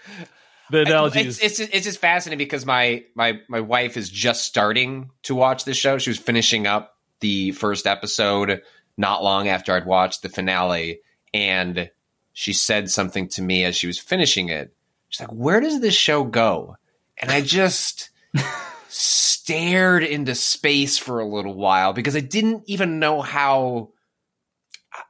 the 0.72 0.82
analogy 0.82 1.20
it's, 1.20 1.38
is 1.38 1.40
it's 1.40 1.58
just, 1.58 1.74
it's 1.74 1.86
just 1.86 2.00
fascinating 2.00 2.38
because 2.38 2.66
my 2.66 3.04
my 3.16 3.40
my 3.48 3.60
wife 3.60 3.98
is 3.98 4.10
just 4.10 4.46
starting 4.46 5.12
to 5.24 5.36
watch 5.36 5.66
this 5.66 5.78
show. 5.78 5.98
She 5.98 6.10
was 6.10 6.18
finishing 6.18 6.68
up 6.68 6.98
the 7.20 7.52
first 7.52 7.88
episode 7.88 8.62
not 8.98 9.24
long 9.24 9.48
after 9.48 9.74
I'd 9.74 9.86
watched 9.86 10.22
the 10.22 10.30
finale, 10.30 11.00
and 11.34 11.90
she 12.34 12.54
said 12.54 12.90
something 12.90 13.28
to 13.30 13.42
me 13.42 13.64
as 13.64 13.76
she 13.76 13.88
was 13.88 14.00
finishing 14.00 14.50
it. 14.50 14.74
She's 15.10 15.22
like, 15.22 15.32
"Where 15.32 15.60
does 15.60 15.80
this 15.80 15.96
show 15.96 16.24
go?" 16.24 16.78
And 17.18 17.32
I 17.32 17.42
just 17.42 18.10
stared 18.88 20.04
into 20.04 20.36
space 20.36 20.98
for 20.98 21.20
a 21.20 21.28
little 21.28 21.54
while 21.54 21.94
because 21.94 22.16
I 22.16 22.22
didn't 22.22 22.64
even 22.68 23.00
know 23.00 23.22
how. 23.22 23.92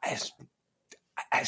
I, 0.04 0.20
I, 1.32 1.46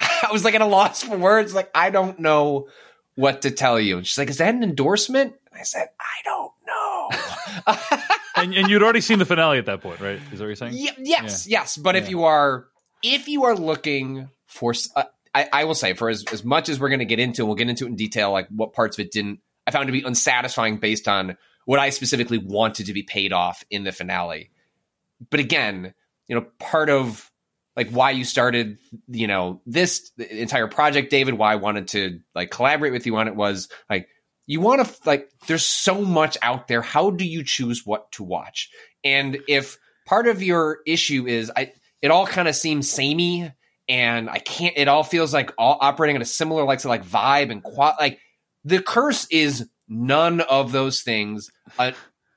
I 0.28 0.32
was 0.32 0.44
like 0.44 0.54
at 0.54 0.60
a 0.60 0.66
loss 0.66 1.02
for 1.02 1.16
words. 1.16 1.54
Like 1.54 1.70
I 1.74 1.90
don't 1.90 2.18
know 2.18 2.68
what 3.14 3.42
to 3.42 3.50
tell 3.50 3.78
you. 3.78 3.98
And 3.98 4.06
she's 4.06 4.18
like, 4.18 4.30
"Is 4.30 4.38
that 4.38 4.54
an 4.54 4.62
endorsement?" 4.62 5.34
And 5.50 5.60
I 5.60 5.64
said, 5.64 5.88
"I 6.00 6.22
don't 6.24 6.52
know." 6.66 7.98
and 8.36 8.54
and 8.54 8.68
you'd 8.68 8.82
already 8.82 9.00
seen 9.00 9.18
the 9.18 9.24
finale 9.24 9.58
at 9.58 9.66
that 9.66 9.80
point, 9.80 10.00
right? 10.00 10.20
Is 10.32 10.38
that 10.38 10.40
what 10.40 10.46
you're 10.46 10.56
saying? 10.56 10.74
Ye- 10.74 10.90
yes, 10.98 11.46
yes. 11.46 11.76
But 11.76 11.96
if 11.96 12.10
you 12.10 12.24
are 12.24 12.66
if 13.02 13.28
you 13.28 13.44
are 13.44 13.54
looking 13.54 14.28
for, 14.46 14.74
uh, 14.96 15.04
I, 15.34 15.48
I 15.52 15.64
will 15.64 15.74
say 15.74 15.94
for 15.94 16.08
as 16.08 16.24
as 16.32 16.44
much 16.44 16.68
as 16.68 16.80
we're 16.80 16.88
going 16.88 17.00
to 17.00 17.04
get 17.04 17.18
into, 17.18 17.46
we'll 17.46 17.54
get 17.54 17.68
into 17.68 17.84
it 17.84 17.88
in 17.88 17.96
detail. 17.96 18.32
Like 18.32 18.48
what 18.48 18.72
parts 18.72 18.98
of 18.98 19.04
it 19.04 19.12
didn't 19.12 19.40
I 19.66 19.70
found 19.70 19.86
to 19.86 19.92
be 19.92 20.02
unsatisfying 20.02 20.78
based 20.78 21.08
on 21.08 21.36
what 21.64 21.78
I 21.78 21.90
specifically 21.90 22.38
wanted 22.38 22.86
to 22.86 22.92
be 22.92 23.02
paid 23.02 23.32
off 23.32 23.64
in 23.70 23.84
the 23.84 23.92
finale. 23.92 24.50
but 25.30 25.40
again, 25.40 25.94
you 26.28 26.34
know, 26.34 26.46
part 26.58 26.90
of 26.90 27.30
like 27.76 27.90
why 27.90 28.10
you 28.12 28.24
started, 28.24 28.78
you 29.08 29.26
know, 29.26 29.60
this 29.66 30.10
entire 30.18 30.68
project, 30.68 31.10
David, 31.10 31.34
why 31.34 31.52
I 31.52 31.56
wanted 31.56 31.88
to 31.88 32.20
like 32.34 32.50
collaborate 32.50 32.92
with 32.92 33.06
you 33.06 33.16
on 33.16 33.28
it 33.28 33.36
was 33.36 33.68
like 33.90 34.08
you 34.46 34.60
want 34.60 34.86
to 34.86 34.94
like 35.04 35.30
there's 35.46 35.64
so 35.64 36.02
much 36.02 36.36
out 36.42 36.68
there. 36.68 36.82
How 36.82 37.10
do 37.10 37.24
you 37.24 37.42
choose 37.44 37.84
what 37.84 38.10
to 38.12 38.22
watch? 38.22 38.70
And 39.02 39.38
if 39.48 39.78
part 40.06 40.28
of 40.28 40.42
your 40.42 40.78
issue 40.86 41.26
is 41.26 41.50
I 41.54 41.72
it 42.02 42.10
all 42.10 42.26
kind 42.26 42.48
of 42.48 42.54
seems 42.54 42.90
samey 42.90 43.50
and 43.88 44.30
I 44.30 44.38
can't 44.38 44.74
it 44.76 44.88
all 44.88 45.02
feels 45.02 45.32
like 45.32 45.52
all 45.58 45.78
operating 45.80 46.16
at 46.16 46.22
a 46.22 46.26
similar 46.26 46.64
like 46.64 46.80
so 46.80 46.88
like 46.88 47.04
vibe 47.04 47.50
and 47.50 47.62
qual 47.62 47.94
like 47.98 48.18
the 48.64 48.80
curse 48.80 49.26
is 49.30 49.68
none 49.88 50.40
of 50.40 50.72
those 50.72 51.02
things 51.02 51.50
uh, 51.78 51.92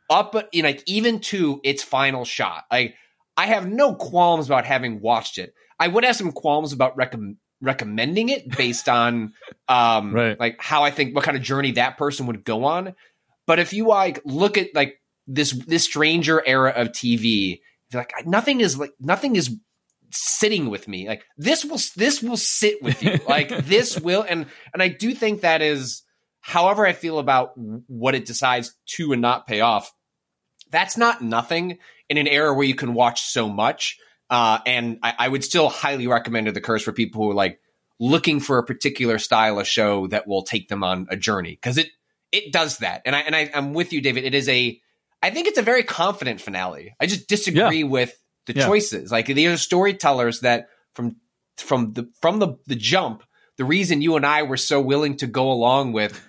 up 0.10 0.34
know, 0.34 0.70
like 0.70 0.84
even 0.86 1.20
to 1.20 1.60
its 1.64 1.84
final 1.84 2.26
shot. 2.26 2.66
Like 2.72 2.96
I 3.38 3.46
have 3.46 3.68
no 3.68 3.94
qualms 3.96 4.48
about 4.48 4.66
having 4.66 5.00
watched 5.00 5.38
it. 5.38 5.54
I 5.80 5.88
would 5.88 6.04
have 6.04 6.16
some 6.16 6.32
qualms 6.32 6.74
about 6.74 6.98
recommend 6.98 7.38
recommending 7.62 8.30
it 8.30 8.56
based 8.56 8.88
on 8.90 9.34
um 9.68 10.14
Right. 10.14 10.40
like 10.40 10.62
how 10.62 10.84
I 10.84 10.92
think 10.92 11.16
what 11.16 11.24
kind 11.24 11.38
of 11.38 11.44
journey 11.44 11.72
that 11.74 11.98
person 11.98 12.26
would 12.28 12.44
go 12.44 12.66
on. 12.66 12.94
But 13.46 13.60
if 13.60 13.74
you 13.74 13.88
like 13.88 14.20
look 14.26 14.58
at 14.58 14.76
like 14.76 15.02
this 15.28 15.52
this 15.52 15.84
stranger 15.84 16.42
era 16.46 16.72
of 16.76 16.90
TV, 16.90 17.60
you're 17.92 18.02
like 18.02 18.14
nothing 18.26 18.62
is 18.62 18.78
like 18.78 18.92
nothing 19.00 19.36
is 19.36 19.56
sitting 20.12 20.70
with 20.70 20.88
me. 20.88 21.08
Like 21.08 21.26
this 21.38 21.64
will 21.66 21.80
this 21.96 22.22
will 22.24 22.38
sit 22.38 22.82
with 22.82 23.02
you. 23.04 23.20
like 23.28 23.50
this 23.66 24.00
will 24.00 24.24
and 24.28 24.46
and 24.74 24.82
I 24.84 24.88
do 24.90 25.14
think 25.14 25.42
that 25.42 25.62
is 25.62 26.04
however 26.42 26.86
I 26.86 26.94
feel 26.94 27.20
about 27.20 27.52
what 27.56 28.16
it 28.16 28.26
decides 28.26 28.74
to 28.96 29.14
and 29.14 29.22
not 29.22 29.48
pay 29.48 29.62
off. 29.62 29.92
That's 30.70 30.98
not 30.98 31.22
nothing 31.22 31.78
in 32.10 32.18
an 32.18 32.28
era 32.28 32.54
where 32.54 32.66
you 32.66 32.76
can 32.76 32.94
watch 32.94 33.22
so 33.22 33.50
much. 33.50 33.98
Uh, 34.30 34.60
and 34.66 35.00
I, 35.04 35.14
I 35.20 35.28
would 35.28 35.44
still 35.44 35.70
highly 35.70 36.08
recommend 36.08 36.48
The 36.48 36.62
Curse 36.62 36.84
for 36.84 36.92
people 36.92 37.24
who 37.24 37.32
are 37.32 37.36
like 37.36 37.60
looking 38.00 38.40
for 38.40 38.58
a 38.58 38.64
particular 38.64 39.20
style 39.20 39.60
of 39.60 39.68
show 39.68 40.08
that 40.08 40.28
will 40.28 40.44
take 40.44 40.68
them 40.68 40.84
on 40.84 41.08
a 41.10 41.16
journey 41.16 41.52
because 41.52 41.78
it 41.78 41.88
it 42.32 42.52
does 42.52 42.80
that. 42.80 43.02
And 43.06 43.16
I 43.16 43.20
and 43.22 43.36
I, 43.36 43.50
I'm 43.54 43.74
with 43.74 43.94
you, 43.94 44.02
David. 44.02 44.26
It 44.26 44.36
is 44.36 44.50
a 44.50 44.80
I 45.24 45.30
think 45.32 45.48
it's 45.48 45.58
a 45.58 45.64
very 45.64 45.84
confident 45.84 46.42
finale. 46.42 46.94
I 47.00 47.08
just 47.08 47.28
disagree 47.28 47.84
with 47.84 48.14
the 48.46 48.54
Yeah. 48.54 48.66
choices. 48.68 49.12
Like 49.12 49.26
these 49.28 49.48
are 49.50 49.58
storytellers 49.58 50.42
that 50.42 50.68
from 50.94 51.16
from 51.58 51.94
the 51.94 52.10
from 52.22 52.40
the 52.40 52.58
the 52.68 52.76
jump, 52.76 53.24
the 53.58 53.66
reason 53.66 54.02
you 54.02 54.16
and 54.16 54.26
I 54.26 54.44
were 54.44 54.58
so 54.58 54.80
willing 54.82 55.18
to 55.18 55.28
go 55.28 55.52
along 55.52 55.94
with 55.94 56.22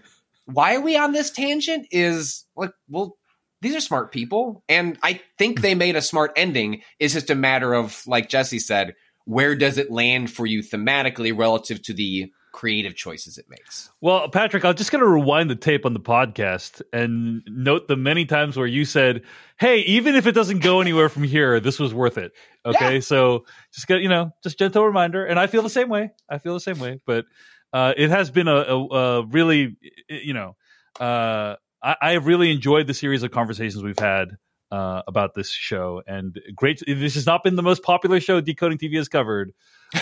why 0.47 0.77
are 0.77 0.81
we 0.81 0.97
on 0.97 1.13
this 1.13 1.31
tangent 1.31 1.89
is 1.91 2.47
like 2.57 2.71
well 2.89 3.18
these 3.61 3.75
are 3.77 3.81
smart 3.81 4.13
people 4.13 4.63
and 4.69 4.99
i 5.03 5.21
think 5.39 5.61
they 5.61 5.75
made 5.75 5.97
a 5.97 6.03
smart 6.03 6.33
ending 6.37 6.83
it's 6.99 7.15
just 7.15 7.31
a 7.31 7.35
matter 7.35 7.75
of 7.75 8.03
like 8.07 8.29
jessie 8.29 8.59
said 8.59 8.95
where 9.25 9.55
does 9.55 9.79
it 9.79 9.91
land 9.91 10.31
for 10.31 10.47
you 10.47 10.61
thematically 10.63 11.37
relative 11.37 11.83
to 11.83 11.93
the 11.93 12.31
creative 12.51 12.97
choices 12.97 13.37
it 13.39 13.45
makes 13.49 13.91
Well, 14.01 14.29
Patrick, 14.31 14.65
I'm 14.65 14.75
just 14.75 14.91
going 14.91 15.03
to 15.05 15.09
rewind 15.09 15.51
the 15.51 15.55
tape 15.55 15.85
on 15.85 15.93
the 15.93 16.01
podcast 16.01 16.81
and 16.93 17.43
note 17.47 17.87
the 17.89 17.95
many 17.97 18.25
times 18.25 18.57
where 18.57 18.67
you 18.67 18.85
said, 18.85 19.23
"Hey, 19.61 19.81
even 19.81 20.17
if 20.17 20.27
it 20.27 20.33
doesn't 20.33 20.61
go 20.61 20.81
anywhere 20.81 21.09
from 21.09 21.25
here, 21.25 21.61
this 21.61 21.79
was 21.79 21.93
worth 21.93 22.17
it." 22.19 22.33
Okay, 22.65 22.95
Yeah. 22.95 23.01
so 23.01 23.45
just 23.73 23.87
get 23.87 24.01
you 24.01 24.09
know, 24.09 24.33
just 24.43 24.59
gentle 24.59 24.85
reminder, 24.85 25.25
and 25.25 25.39
I 25.39 25.47
feel 25.47 25.63
the 25.63 25.71
same 25.71 25.89
way. 25.89 26.11
I 26.29 26.39
feel 26.39 26.55
the 26.55 26.61
same 26.61 26.79
way, 26.81 27.01
but 27.07 27.27
uh, 27.73 27.93
it 27.97 28.09
has 28.11 28.31
been 28.31 28.49
a, 28.49 28.57
a, 28.57 28.87
a 28.89 29.27
really, 29.27 29.77
you 30.09 30.33
know, 30.33 30.57
uh, 30.99 31.57
I, 31.83 32.13
have 32.13 32.27
really 32.27 32.51
enjoyed 32.51 32.87
the 32.87 32.95
series 32.95 33.23
of 33.23 33.31
conversations 33.31 33.83
we've 33.83 33.99
had. 33.99 34.37
Uh, 34.71 35.01
about 35.09 35.33
this 35.33 35.49
show 35.49 36.03
and 36.07 36.39
great. 36.55 36.83
This 36.87 37.15
has 37.15 37.25
not 37.25 37.43
been 37.43 37.57
the 37.57 37.63
most 37.63 37.83
popular 37.83 38.21
show 38.21 38.43
Decoding 38.43 38.77
TV 38.77 38.97
has 38.97 39.09
covered, 39.09 39.55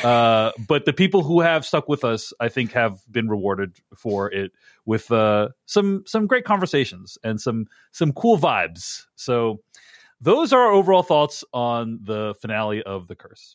uh, 0.02 0.50
but 0.66 0.84
the 0.84 0.92
people 0.92 1.22
who 1.22 1.40
have 1.40 1.64
stuck 1.64 1.88
with 1.88 2.02
us, 2.02 2.32
I 2.40 2.48
think, 2.48 2.72
have 2.72 2.98
been 3.08 3.28
rewarded 3.28 3.76
for 3.96 4.28
it 4.28 4.50
with 4.84 5.12
uh, 5.12 5.50
some 5.66 6.02
some 6.04 6.26
great 6.26 6.44
conversations 6.44 7.16
and 7.22 7.40
some 7.40 7.66
some 7.92 8.12
cool 8.12 8.38
vibes. 8.38 9.04
So, 9.14 9.60
those 10.20 10.52
are 10.52 10.62
our 10.62 10.72
overall 10.72 11.04
thoughts 11.04 11.44
on 11.52 12.00
the 12.02 12.34
finale 12.40 12.82
of 12.82 13.06
The 13.06 13.14
Curse. 13.14 13.54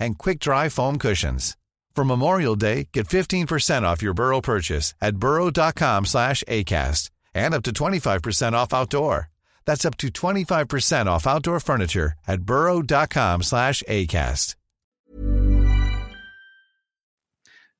and 0.00 0.18
quick-dry 0.18 0.68
foam 0.68 0.98
cushions. 0.98 1.56
For 1.94 2.04
Memorial 2.04 2.56
Day, 2.56 2.88
get 2.92 3.08
15% 3.08 3.82
off 3.82 4.02
your 4.02 4.14
Burrow 4.14 4.40
purchase 4.40 4.94
at 5.00 5.16
burrow.com 5.16 6.06
slash 6.06 6.42
ACAST 6.48 7.10
and 7.34 7.54
up 7.54 7.62
to 7.64 7.72
25% 7.72 8.52
off 8.54 8.72
outdoor. 8.72 9.28
That's 9.66 9.84
up 9.84 9.96
to 9.98 10.08
25% 10.08 11.06
off 11.06 11.26
outdoor 11.26 11.60
furniture 11.60 12.14
at 12.26 12.42
burrow.com 12.42 13.42
slash 13.42 13.82
ACAST. 13.88 14.54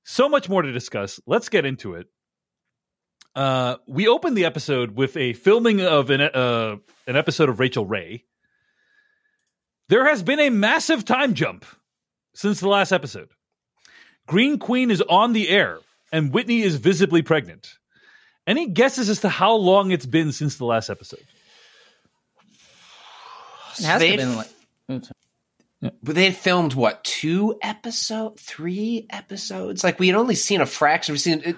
So 0.05 0.29
much 0.29 0.49
more 0.49 0.63
to 0.63 0.73
discuss. 0.73 1.21
Let's 1.27 1.49
get 1.49 1.65
into 1.65 1.95
it. 1.95 2.09
Uh, 3.35 3.77
we 3.87 4.09
opened 4.09 4.37
the 4.37 4.45
episode 4.45 4.97
with 4.97 5.17
a 5.17 5.35
filming 5.35 5.81
of 5.81 6.11
an 6.11 6.21
uh, 6.21 6.77
an 7.07 7.17
episode 7.17 7.49
of 7.49 7.61
Rachael 7.61 7.87
Ray. 7.87 8.25
There 9.89 10.09
has 10.09 10.25
been 10.25 10.41
a 10.41 10.51
massive 10.51 11.05
time 11.05 11.35
jump 11.35 11.65
since 12.35 12.61
the 12.61 12.69
last 12.69 12.93
episode. 12.93 13.29
Green 14.27 14.59
Queen 14.59 14.91
is 14.91 15.03
on 15.03 15.33
the 15.33 15.49
air, 15.49 15.79
and 16.13 16.33
Whitney 16.33 16.63
is 16.63 16.77
visibly 16.77 17.23
pregnant. 17.23 17.69
Any 18.47 18.69
guesses 18.69 19.09
as 19.09 19.21
to 19.21 19.29
how 19.29 19.55
long 19.55 19.91
it's 19.91 20.07
been 20.07 20.33
since 20.33 20.57
the 20.57 20.65
last 20.65 20.91
episode? 20.91 21.25
It 23.79 23.85
has 23.85 24.01
They'd- 24.01 24.21
have 24.21 24.29
been 24.89 25.01
like. 25.01 25.11
Oops. 25.85 25.97
but 26.03 26.15
they 26.15 26.25
had 26.27 26.37
filmed 26.37 26.75
what 26.75 27.03
two 27.05 27.57
episode 27.63 28.39
three 28.39 29.07
episodes 29.09 29.83
like 29.83 29.99
we 29.99 30.09
had 30.09 30.17
only 30.17 30.35
seen 30.35 30.61
a 30.61 30.67
fraction 30.67 31.13
we've 31.15 31.21
seen 31.21 31.57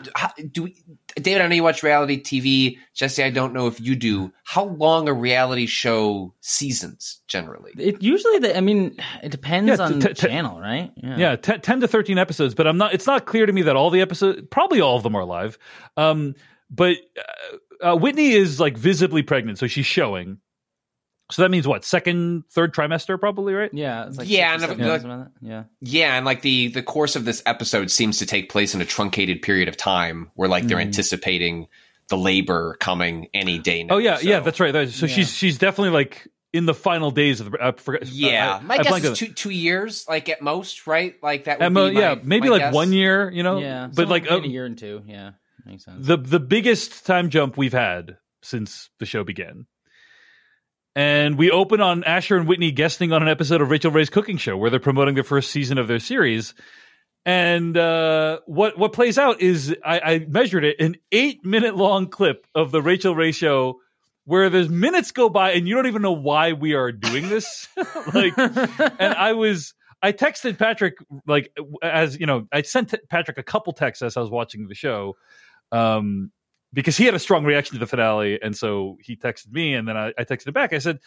do 0.53 0.63
we 0.63 0.77
david 1.17 1.43
i 1.43 1.47
know 1.49 1.55
you 1.57 1.63
watch 1.65 1.83
reality 1.83 2.23
tv 2.23 2.79
jessie 2.95 3.25
i 3.25 3.31
don't 3.31 3.53
know 3.53 3.67
if 3.67 3.81
you 3.81 3.97
do 3.97 4.33
how 4.45 4.65
long 4.65 5.09
are 5.09 5.15
reality 5.15 5.67
show 5.67 6.33
seasons 6.41 7.21
generally 7.27 7.73
It 7.77 8.01
usually, 8.03 8.39
the, 8.39 8.57
I 8.57 8.61
mean, 8.61 8.97
it 9.23 9.31
depends 9.31 9.69
Yeah, 9.79 9.85
on 9.85 9.93
t- 9.95 9.99
the 9.99 10.15
t- 10.15 10.29
channel, 10.29 10.61
right? 10.61 10.93
Yeah, 11.03 11.35
10, 11.37 11.61
10 11.61 11.81
to 11.81 11.89
13 11.89 12.19
episodes, 12.19 12.55
but 12.55 12.67
I'm 12.69 12.77
not 12.79 12.95
it's 12.95 13.07
not 13.07 13.27
clear 13.27 13.47
to 13.47 13.53
me 13.53 13.63
that 13.63 13.75
all 13.77 13.91
the 13.91 14.03
episodes 14.03 14.43
probably 14.51 14.81
all 14.81 14.97
of 14.97 15.03
them 15.03 15.17
are 15.17 15.25
live. 15.25 15.59
Um 15.97 16.35
but 16.71 16.97
uh, 17.83 17.93
uh, 17.93 17.97
Whitney 17.97 18.31
is 18.33 18.61
like 18.61 18.79
visibly 18.79 19.23
pregnant, 19.23 19.59
so 19.59 19.67
she's 19.67 19.85
showing. 19.87 20.39
So 21.31 21.41
that 21.43 21.51
means 21.51 21.67
what? 21.67 21.85
Second, 21.85 22.45
third 22.51 22.75
trimester 22.75 23.19
probably, 23.19 23.55
right? 23.55 23.71
Yeah, 23.73 24.07
it's 24.07 24.19
like 24.19 24.29
Yeah, 24.29 24.53
and 24.53 24.61
seven, 24.61 24.87
like- 24.87 25.03
like 25.03 25.27
yeah. 25.41 25.65
yeah 25.81 26.17
and 26.17 26.27
like 26.27 26.43
the 26.43 26.69
the 26.69 26.83
course 26.83 27.17
of 27.17 27.25
this 27.25 27.43
episode 27.47 27.91
seems 27.91 28.19
to 28.19 28.27
take 28.27 28.51
place 28.51 28.75
in 28.75 28.81
a 28.81 28.85
truncated 28.85 29.41
period 29.41 29.69
of 29.69 29.77
time 29.77 30.31
where 30.35 30.49
like 30.49 30.67
they're 30.67 30.81
anticipating 30.81 31.69
the 32.09 32.19
labor 32.19 32.77
coming 32.81 33.29
any 33.33 33.59
day 33.59 33.83
now 33.85 33.95
Oh 33.95 33.99
yeah, 33.99 34.17
so- 34.17 34.29
yeah, 34.29 34.41
that's 34.41 34.61
right. 34.61 34.73
That's- 34.73 34.95
So 34.95 35.07
Yeah. 35.07 35.15
she's 35.15 35.33
she's 35.33 35.57
definitely 35.59 35.91
like 35.91 36.29
in 36.53 36.67
the 36.67 36.75
final 36.75 37.11
days 37.11 37.41
of 37.41 37.51
the 37.51 37.59
I 37.65 37.73
forget 37.73 38.07
yeah 38.09 38.59
I- 38.61 38.65
my 38.65 38.75
I 38.75 38.83
guess 38.83 39.03
is 39.05 39.19
two 39.19 39.29
two 39.29 39.49
years 39.51 40.05
like 40.07 40.29
at 40.29 40.43
most 40.43 40.87
right 40.87 41.15
like 41.23 41.45
that 41.45 41.61
would 41.61 41.65
Emma, 41.65 41.89
be 41.89 41.95
my, 41.95 42.01
yeah, 42.01 42.15
maybe 42.23 42.49
my 42.49 42.53
like 42.57 42.63
guess. 42.63 42.75
one 42.75 42.93
year, 42.93 43.31
you 43.31 43.43
know. 43.43 43.59
yeah, 43.59 43.89
but 43.95 44.09
like 44.09 44.25
between 44.25 44.43
uh, 44.43 44.47
a 44.47 44.49
year 44.51 44.67
and 44.67 44.77
two. 44.77 45.03
Yeah, 45.07 45.31
makes 45.65 45.87
sense. 45.87 46.07
the 46.07 46.19
the 46.19 46.41
biggest 46.41 47.07
time 47.07 47.31
jump 47.31 47.57
we've 47.57 47.73
had 47.73 48.19
since 48.43 48.91
the 48.99 49.07
show 49.07 49.25
began. 49.25 49.65
And 50.95 51.39
we 51.39 51.51
open 51.51 51.81
on 51.81 52.05
Asher 52.05 52.37
and 52.37 52.47
Whitney 52.47 52.71
guesting 52.71 53.13
on 53.13 53.23
an 53.23 53.29
episode 53.29 53.63
of 53.63 53.71
Rachael 53.71 53.91
Ray's 53.91 54.11
cooking 54.11 54.37
show 54.37 54.57
where 54.57 54.69
they're 54.69 54.81
promoting 54.81 55.15
the 55.15 55.23
first 55.23 55.51
season 55.51 55.79
of 55.79 55.89
their 55.89 55.99
series. 55.99 56.55
And 57.25 57.77
uh, 57.77 58.41
what 58.47 58.77
what 58.77 58.93
plays 58.93 59.17
out 59.17 59.41
is 59.41 59.75
I, 59.85 60.01
I 60.01 60.19
measured 60.29 60.65
it 60.65 60.81
an 60.81 60.97
eight 61.13 61.45
minute 61.45 61.77
long 61.77 62.09
clip 62.09 62.47
of 62.55 62.73
the 62.73 62.83
Rachael 62.83 63.15
Ray 63.15 63.33
show 63.33 63.81
where 64.25 64.51
there's 64.51 64.69
minutes 64.69 65.13
go 65.13 65.29
by 65.29 65.53
and 65.53 65.67
you 65.67 65.75
don't 65.75 65.87
even 65.87 66.03
know 66.03 66.13
why 66.13 66.53
we 66.53 66.75
are 66.75 66.93
doing 66.93 67.29
this. 67.29 67.69
like, 68.15 68.37
and 68.37 69.15
I 69.15 69.33
was 69.33 69.75
I 70.03 70.13
texted 70.13 70.59
Patrick 70.59 70.97
like 71.27 71.57
as 71.83 72.19
you 72.19 72.27
know 72.27 72.47
I 72.53 72.63
sent 72.63 72.95
Patrick 73.09 73.39
a 73.39 73.43
couple 73.43 73.73
texts 73.73 74.03
as 74.03 74.17
I 74.17 74.21
was 74.21 74.31
watching 74.31 74.67
the 74.67 74.75
show, 74.75 75.17
um, 75.71 76.33
because 76.73 76.97
he 76.97 77.05
had 77.05 77.15
a 77.15 77.19
strong 77.19 77.45
reaction 77.45 77.75
to 77.75 77.81
the 77.81 77.87
finale, 77.87 78.39
and 78.43 78.57
so 78.57 78.99
he 79.01 79.17
texted 79.17 79.53
me, 79.53 79.75
and 79.75 79.87
then 79.87 79.97
I, 79.97 80.13
I 80.19 80.25
texted 80.25 80.49
him 80.49 80.55
back. 80.55 80.73
I 80.73 80.79
said, 80.79 81.01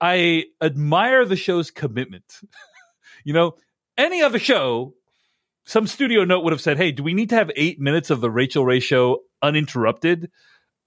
"I 0.00 0.44
admire 0.62 1.24
the 1.24 1.36
show's 1.36 1.70
commitment. 1.70 2.40
you 3.24 3.32
know, 3.32 3.56
any 3.96 4.22
other 4.22 4.38
show, 4.38 4.94
some 5.66 5.86
studio 5.86 6.24
note 6.24 6.44
would 6.44 6.52
have 6.52 6.60
said, 6.60 6.76
"Hey, 6.76 6.92
do 6.92 7.02
we 7.02 7.14
need 7.14 7.30
to 7.30 7.36
have 7.36 7.50
eight 7.56 7.80
minutes 7.80 8.10
of 8.10 8.20
the 8.20 8.30
Rachael 8.30 8.64
Ray 8.64 8.80
show 8.80 9.20
uninterrupted?" 9.42 10.30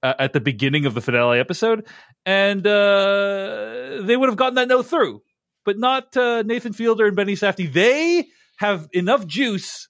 Uh, 0.04 0.16
at 0.18 0.34
the 0.34 0.40
beginning 0.40 0.88
of 0.88 0.96
the 0.96 1.02
finale 1.02 1.38
episode, 1.38 1.86
and 2.26 2.66
uh, 2.66 4.02
they 4.02 4.18
would 4.18 4.30
have 4.30 4.36
gotten 4.36 4.56
that 4.56 4.68
note 4.68 4.88
through, 4.88 5.22
but 5.64 5.78
not 5.78 6.18
uh, 6.18 6.42
Nathan 6.42 6.74
Fielder 6.74 7.06
and 7.06 7.16
Benny 7.16 7.36
Safdie. 7.36 7.72
They 7.72 8.28
have 8.58 8.88
enough 8.94 9.28
juice 9.28 9.90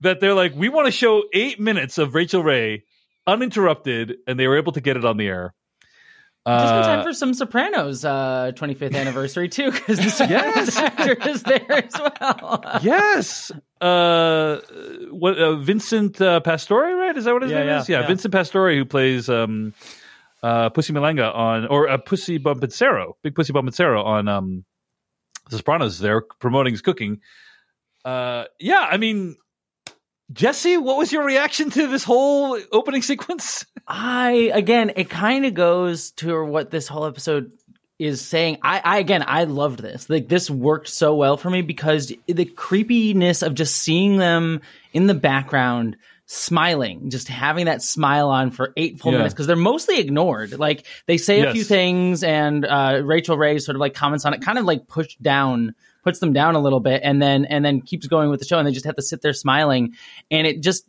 that 0.00 0.20
they're 0.20 0.34
like, 0.34 0.54
we 0.54 0.68
want 0.68 0.86
to 0.86 0.92
show 0.92 1.22
eight 1.32 1.58
minutes 1.58 1.96
of 1.96 2.14
Rachael 2.14 2.42
Ray 2.42 2.84
uninterrupted, 3.28 4.16
and 4.26 4.40
they 4.40 4.48
were 4.48 4.56
able 4.56 4.72
to 4.72 4.80
get 4.80 4.96
it 4.96 5.04
on 5.04 5.16
the 5.18 5.26
air. 5.28 5.54
Just 6.46 6.72
in 6.72 6.78
Uh, 6.80 6.82
time 6.82 7.02
for 7.04 7.12
some 7.12 7.34
Sopranos 7.34 8.06
uh, 8.06 8.52
25th 8.54 8.94
anniversary 8.94 9.50
too, 9.50 9.70
because 9.70 9.98
the 9.98 10.08
Sopranos 10.10 10.76
actor 10.78 11.12
is 11.28 11.42
there 11.42 11.70
as 11.84 11.92
well. 11.92 12.62
yes. 12.82 13.52
Uh, 13.82 14.58
what 15.10 15.38
uh, 15.38 15.56
Vincent 15.56 16.18
uh, 16.22 16.40
Pastore, 16.40 16.96
right? 16.96 17.14
Is 17.16 17.26
that 17.26 17.34
what 17.34 17.42
his 17.42 17.52
Yeah, 17.52 17.58
name 17.58 17.68
yeah, 17.68 17.80
is? 17.82 17.88
Yeah, 17.88 18.00
yeah. 18.00 18.06
Vincent 18.06 18.32
Pastore, 18.32 18.72
who 18.74 18.86
plays 18.86 19.28
um, 19.28 19.74
uh, 20.42 20.70
Pussy 20.70 20.94
Malanga 20.94 21.34
on, 21.34 21.66
or 21.66 21.86
uh, 21.88 21.98
Pussy 21.98 22.38
Bonpensiero, 22.38 23.12
Big 23.22 23.34
Pussy 23.34 23.52
Bonpensiero 23.52 24.02
on 24.02 24.26
um, 24.26 24.64
The 25.50 25.58
Sopranos. 25.58 25.98
They're 25.98 26.22
promoting 26.40 26.72
his 26.72 26.80
cooking. 26.80 27.20
Uh, 28.06 28.44
yeah, 28.58 28.86
I 28.90 28.96
mean, 28.96 29.36
Jessie, 30.32 30.76
what 30.76 30.98
was 30.98 31.10
your 31.12 31.24
reaction 31.24 31.70
to 31.70 31.86
this 31.86 32.04
whole 32.04 32.58
opening 32.70 33.02
sequence? 33.02 33.64
I 33.88 34.50
again, 34.52 34.92
it 34.96 35.08
kind 35.08 35.46
of 35.46 35.54
goes 35.54 36.10
to 36.12 36.44
what 36.44 36.70
this 36.70 36.86
whole 36.88 37.06
episode 37.06 37.52
is 37.98 38.20
saying. 38.20 38.58
I, 38.62 38.80
I 38.84 38.98
again, 38.98 39.24
I 39.26 39.44
loved 39.44 39.80
this. 39.80 40.08
Like 40.10 40.28
this 40.28 40.50
worked 40.50 40.88
so 40.88 41.14
well 41.14 41.36
for 41.36 41.48
me 41.50 41.62
because 41.62 42.12
the 42.26 42.44
creepiness 42.44 43.42
of 43.42 43.54
just 43.54 43.76
seeing 43.76 44.18
them 44.18 44.60
in 44.92 45.06
the 45.06 45.14
background 45.14 45.96
smiling, 46.26 47.08
just 47.08 47.26
having 47.26 47.64
that 47.64 47.80
smile 47.80 48.28
on 48.28 48.50
for 48.50 48.74
eight 48.76 49.00
full 49.00 49.12
Yeah. 49.12 49.18
minutes 49.18 49.32
because 49.32 49.46
they're 49.46 49.56
mostly 49.56 49.98
ignored. 49.98 50.58
Like 50.58 50.86
they 51.06 51.16
say 51.16 51.40
a 51.40 51.52
few 51.52 51.64
things, 51.64 52.22
and 52.22 52.66
uh, 52.66 53.00
Rachael 53.02 53.38
Ray 53.38 53.58
sort 53.60 53.76
of 53.76 53.80
like 53.80 53.94
comments 53.94 54.26
on 54.26 54.34
it, 54.34 54.42
kind 54.42 54.58
of 54.58 54.66
like 54.66 54.86
pushed 54.86 55.22
down. 55.22 55.74
Puts 56.04 56.20
them 56.20 56.32
down 56.32 56.54
a 56.54 56.60
little 56.60 56.80
bit, 56.80 57.02
and 57.04 57.20
then 57.20 57.44
and 57.44 57.64
then 57.64 57.80
keeps 57.80 58.06
going 58.06 58.30
with 58.30 58.40
the 58.40 58.46
show, 58.46 58.58
and 58.58 58.66
they 58.66 58.72
just 58.72 58.86
have 58.86 58.96
to 58.96 59.02
sit 59.02 59.20
there 59.20 59.32
smiling, 59.32 59.94
and 60.30 60.46
it 60.46 60.62
just 60.62 60.86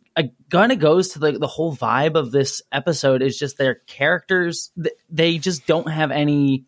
kind 0.50 0.72
of 0.72 0.78
goes 0.78 1.10
to 1.10 1.18
the 1.18 1.32
the 1.32 1.46
whole 1.46 1.74
vibe 1.74 2.14
of 2.14 2.30
this 2.30 2.62
episode 2.72 3.22
is 3.22 3.38
just 3.38 3.58
their 3.58 3.76
characters. 3.86 4.70
They 5.10 5.38
just 5.38 5.66
don't 5.66 5.90
have 5.90 6.10
any 6.10 6.64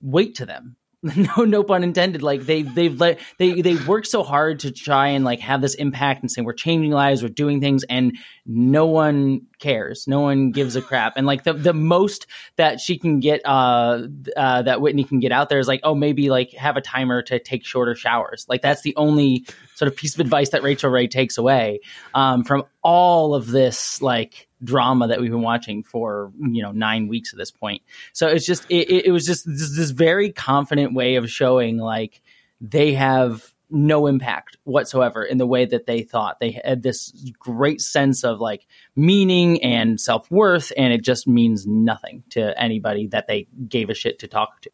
weight 0.00 0.36
to 0.36 0.46
them. 0.46 0.76
no, 1.16 1.44
no 1.44 1.62
pun 1.62 1.84
intended. 1.84 2.22
Like 2.22 2.42
they, 2.42 2.62
they've 2.62 2.98
let 2.98 3.20
they 3.38 3.60
they 3.60 3.76
work 3.76 4.06
so 4.06 4.22
hard 4.22 4.60
to 4.60 4.70
try 4.70 5.08
and 5.08 5.22
like 5.24 5.40
have 5.40 5.60
this 5.60 5.74
impact 5.74 6.22
and 6.22 6.30
say 6.30 6.40
we're 6.40 6.54
changing 6.54 6.92
lives, 6.92 7.22
we're 7.22 7.28
doing 7.28 7.60
things, 7.60 7.84
and 7.84 8.16
no 8.46 8.84
one 8.86 9.46
cares. 9.58 10.06
No 10.06 10.20
one 10.20 10.50
gives 10.50 10.76
a 10.76 10.82
crap. 10.82 11.14
And 11.16 11.26
like 11.26 11.44
the 11.44 11.54
the 11.54 11.72
most 11.72 12.26
that 12.56 12.78
she 12.78 12.98
can 12.98 13.20
get, 13.20 13.40
uh, 13.44 14.02
uh, 14.36 14.62
that 14.62 14.80
Whitney 14.82 15.04
can 15.04 15.18
get 15.18 15.32
out 15.32 15.48
there 15.48 15.58
is 15.58 15.66
like, 15.66 15.80
oh, 15.82 15.94
maybe 15.94 16.28
like 16.28 16.50
have 16.52 16.76
a 16.76 16.82
timer 16.82 17.22
to 17.22 17.38
take 17.38 17.64
shorter 17.64 17.94
showers. 17.94 18.44
Like 18.48 18.60
that's 18.60 18.82
the 18.82 18.94
only 18.96 19.46
sort 19.74 19.90
of 19.90 19.96
piece 19.96 20.14
of 20.14 20.20
advice 20.20 20.50
that 20.50 20.62
Rachael 20.62 20.90
Ray 20.90 21.08
takes 21.08 21.38
away 21.38 21.80
um, 22.12 22.44
from 22.44 22.64
all 22.82 23.34
of 23.34 23.46
this 23.46 24.02
like 24.02 24.48
drama 24.62 25.08
that 25.08 25.20
we've 25.20 25.30
been 25.30 25.42
watching 25.42 25.82
for 25.82 26.30
you 26.38 26.62
know 26.62 26.72
nine 26.72 27.08
weeks 27.08 27.32
at 27.32 27.38
this 27.38 27.50
point. 27.50 27.82
So 28.12 28.28
it's 28.28 28.44
just 28.44 28.66
it, 28.68 29.06
it, 29.06 29.10
was 29.10 29.24
just 29.24 29.46
this, 29.46 29.74
this 29.74 29.90
very 29.90 30.32
confident 30.32 30.94
way 30.94 31.16
of 31.16 31.30
showing 31.30 31.78
like 31.78 32.20
they 32.60 32.92
have 32.92 33.53
no 33.74 34.06
impact 34.06 34.56
whatsoever 34.64 35.22
in 35.24 35.36
the 35.38 35.46
way 35.46 35.64
that 35.66 35.86
they 35.86 36.02
thought 36.02 36.38
they 36.40 36.52
had 36.64 36.82
this 36.82 37.10
great 37.38 37.80
sense 37.80 38.24
of 38.24 38.40
like 38.40 38.66
meaning 38.96 39.62
and 39.62 40.00
self-worth 40.00 40.72
and 40.76 40.92
it 40.92 41.02
just 41.02 41.26
means 41.28 41.66
nothing 41.66 42.22
to 42.30 42.58
anybody 42.62 43.06
that 43.08 43.26
they 43.26 43.46
gave 43.68 43.90
a 43.90 43.94
shit 43.94 44.20
to 44.20 44.28
talk 44.28 44.60
to 44.62 44.70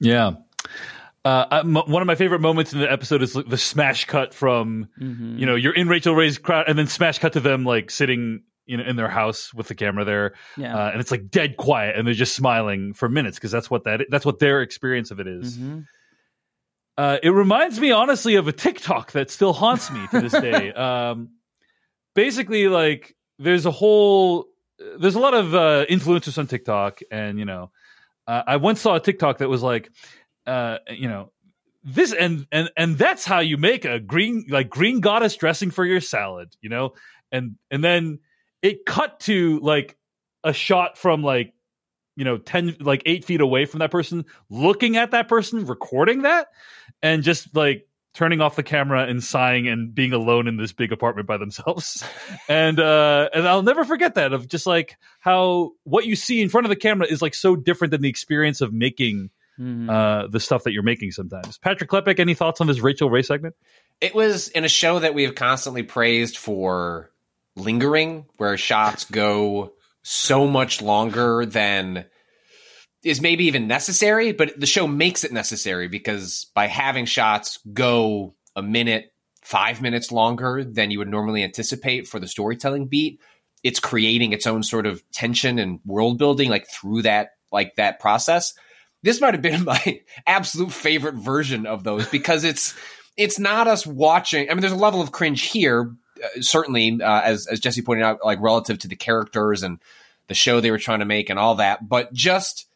Yeah. 0.00 0.32
Uh, 1.24 1.46
I- 1.50 1.60
m- 1.60 1.74
one 1.74 2.02
of 2.02 2.06
my 2.06 2.14
favorite 2.16 2.40
moments 2.40 2.72
in 2.74 2.80
the 2.80 2.90
episode 2.92 3.22
is 3.22 3.32
the 3.32 3.56
smash 3.56 4.04
cut 4.04 4.34
from, 4.34 4.88
Mm-hmm. 5.00 5.38
you 5.38 5.46
know, 5.46 5.54
you're 5.54 5.74
in 5.74 5.88
Rachael 5.88 6.14
Ray's 6.14 6.36
crowd, 6.38 6.66
and 6.68 6.78
then 6.78 6.86
smash 6.86 7.18
cut 7.18 7.32
to 7.32 7.40
them 7.40 7.64
like 7.64 7.90
sitting, 7.90 8.42
you 8.66 8.76
know, 8.76 8.84
in 8.84 8.96
their 8.96 9.08
house 9.08 9.52
with 9.54 9.68
the 9.68 9.74
camera 9.74 10.04
there, 10.04 10.34
Yeah. 10.58 10.76
uh, 10.76 10.90
and 10.90 11.00
it's 11.00 11.10
like 11.10 11.30
dead 11.30 11.56
quiet, 11.56 11.96
and 11.96 12.06
they're 12.06 12.12
just 12.14 12.34
smiling 12.36 12.92
for 12.92 13.08
minutes 13.08 13.38
because 13.38 13.50
that's 13.52 13.70
what 13.70 13.84
that 13.84 14.02
that's 14.10 14.26
what 14.26 14.38
their 14.38 14.60
experience 14.60 15.10
of 15.10 15.18
it 15.18 15.26
is. 15.26 15.56
Mm-hmm. 15.56 15.80
Uh, 16.96 17.18
it 17.22 17.30
reminds 17.30 17.80
me 17.80 17.90
honestly 17.90 18.36
of 18.36 18.46
a 18.46 18.52
TikTok 18.52 19.12
that 19.12 19.30
still 19.30 19.52
haunts 19.52 19.90
me 19.90 20.06
to 20.10 20.20
this 20.20 20.32
day. 20.32 20.72
um, 20.74 21.30
basically, 22.14 22.68
like 22.68 23.16
there's 23.38 23.66
a 23.66 23.70
whole 23.70 24.46
there's 24.98 25.14
a 25.14 25.20
lot 25.20 25.34
of 25.34 25.54
uh, 25.54 25.86
influencers 25.86 26.38
on 26.38 26.46
TikTok, 26.46 27.00
and 27.10 27.38
you 27.38 27.44
know, 27.44 27.70
uh, 28.26 28.42
I 28.46 28.56
once 28.56 28.80
saw 28.80 28.94
a 28.94 29.00
TikTok 29.00 29.38
that 29.38 29.48
was 29.48 29.62
like, 29.62 29.90
uh, 30.46 30.78
you 30.90 31.08
know, 31.08 31.32
this 31.82 32.12
and 32.12 32.46
and 32.52 32.70
and 32.76 32.96
that's 32.96 33.24
how 33.24 33.40
you 33.40 33.56
make 33.56 33.84
a 33.84 33.98
green 33.98 34.46
like 34.48 34.70
green 34.70 35.00
goddess 35.00 35.36
dressing 35.36 35.70
for 35.70 35.84
your 35.84 36.00
salad, 36.00 36.54
you 36.60 36.70
know, 36.70 36.94
and 37.32 37.56
and 37.70 37.82
then 37.82 38.20
it 38.62 38.86
cut 38.86 39.20
to 39.20 39.58
like 39.60 39.96
a 40.44 40.52
shot 40.52 40.96
from 40.96 41.22
like 41.22 41.52
you 42.16 42.24
know 42.24 42.38
10 42.38 42.76
like 42.80 43.02
8 43.06 43.24
feet 43.24 43.40
away 43.40 43.64
from 43.64 43.80
that 43.80 43.90
person 43.90 44.24
looking 44.48 44.96
at 44.96 45.10
that 45.10 45.28
person 45.28 45.66
recording 45.66 46.22
that 46.22 46.48
and 47.04 47.22
just 47.22 47.54
like 47.54 47.86
turning 48.14 48.40
off 48.40 48.56
the 48.56 48.62
camera 48.62 49.04
and 49.06 49.22
sighing 49.22 49.68
and 49.68 49.94
being 49.94 50.12
alone 50.12 50.48
in 50.48 50.56
this 50.56 50.72
big 50.72 50.92
apartment 50.92 51.28
by 51.28 51.36
themselves. 51.36 52.02
And 52.48 52.80
uh 52.80 53.28
and 53.32 53.46
I'll 53.46 53.62
never 53.62 53.84
forget 53.84 54.16
that 54.16 54.32
of 54.32 54.48
just 54.48 54.66
like 54.66 54.96
how 55.20 55.72
what 55.84 56.04
you 56.06 56.16
see 56.16 56.42
in 56.42 56.48
front 56.48 56.66
of 56.66 56.70
the 56.70 56.76
camera 56.76 57.06
is 57.06 57.22
like 57.22 57.34
so 57.34 57.56
different 57.56 57.90
than 57.92 58.00
the 58.02 58.08
experience 58.08 58.60
of 58.60 58.72
making 58.72 59.30
Mm-hmm. 59.56 59.88
uh 59.88 60.26
the 60.26 60.40
stuff 60.40 60.64
that 60.64 60.72
you're 60.72 60.82
making 60.82 61.12
sometimes. 61.12 61.58
Patrick 61.58 61.88
Klepek 61.88 62.18
any 62.18 62.34
thoughts 62.34 62.60
on 62.60 62.66
this 62.66 62.80
Rachael 62.80 63.08
Ray 63.08 63.22
segment? 63.22 63.54
It 64.00 64.12
was 64.12 64.48
in 64.48 64.64
a 64.64 64.68
show 64.68 64.98
that 64.98 65.14
we 65.14 65.22
have 65.22 65.36
constantly 65.36 65.84
praised 65.84 66.36
for 66.36 67.12
lingering, 67.54 68.26
where 68.36 68.56
shots 68.56 69.04
go 69.04 69.74
so 70.02 70.48
much 70.48 70.82
longer 70.82 71.46
than 71.46 72.04
is 73.04 73.20
maybe 73.20 73.44
even 73.44 73.68
necessary, 73.68 74.32
but 74.32 74.58
the 74.58 74.66
show 74.66 74.86
makes 74.86 75.24
it 75.24 75.32
necessary 75.32 75.88
because 75.88 76.46
by 76.54 76.66
having 76.66 77.04
shots 77.04 77.58
go 77.72 78.34
a 78.56 78.62
minute, 78.62 79.12
five 79.42 79.82
minutes 79.82 80.10
longer 80.10 80.64
than 80.64 80.90
you 80.90 80.98
would 80.98 81.08
normally 81.08 81.44
anticipate 81.44 82.08
for 82.08 82.18
the 82.18 82.26
storytelling 82.26 82.86
beat, 82.86 83.20
it's 83.62 83.80
creating 83.80 84.32
its 84.32 84.46
own 84.46 84.62
sort 84.62 84.86
of 84.86 85.02
tension 85.10 85.58
and 85.58 85.80
world 85.84 86.18
building 86.18 86.50
like 86.50 86.66
through 86.68 87.02
that 87.02 87.30
like 87.52 87.76
that 87.76 88.00
process. 88.00 88.54
This 89.02 89.20
might 89.20 89.34
have 89.34 89.42
been 89.42 89.64
my 89.66 90.00
absolute 90.26 90.72
favorite 90.72 91.16
version 91.16 91.66
of 91.66 91.84
those 91.84 92.08
because 92.08 92.44
it's 92.44 92.74
it's 93.16 93.38
not 93.38 93.68
us 93.68 93.86
watching. 93.86 94.50
I 94.50 94.54
mean, 94.54 94.60
there's 94.60 94.72
a 94.72 94.76
level 94.76 95.00
of 95.00 95.12
cringe 95.12 95.42
here, 95.42 95.94
uh, 96.22 96.40
certainly, 96.40 97.00
uh, 97.00 97.20
as 97.20 97.46
as 97.46 97.60
Jessie 97.60 97.82
pointed 97.82 98.04
out, 98.04 98.24
like 98.24 98.40
relative 98.40 98.78
to 98.80 98.88
the 98.88 98.96
characters 98.96 99.62
and 99.62 99.78
the 100.28 100.34
show 100.34 100.60
they 100.60 100.70
were 100.70 100.78
trying 100.78 101.00
to 101.00 101.04
make 101.04 101.30
and 101.30 101.38
all 101.38 101.56
that. 101.56 101.86
But 101.86 102.12
just 102.12 102.66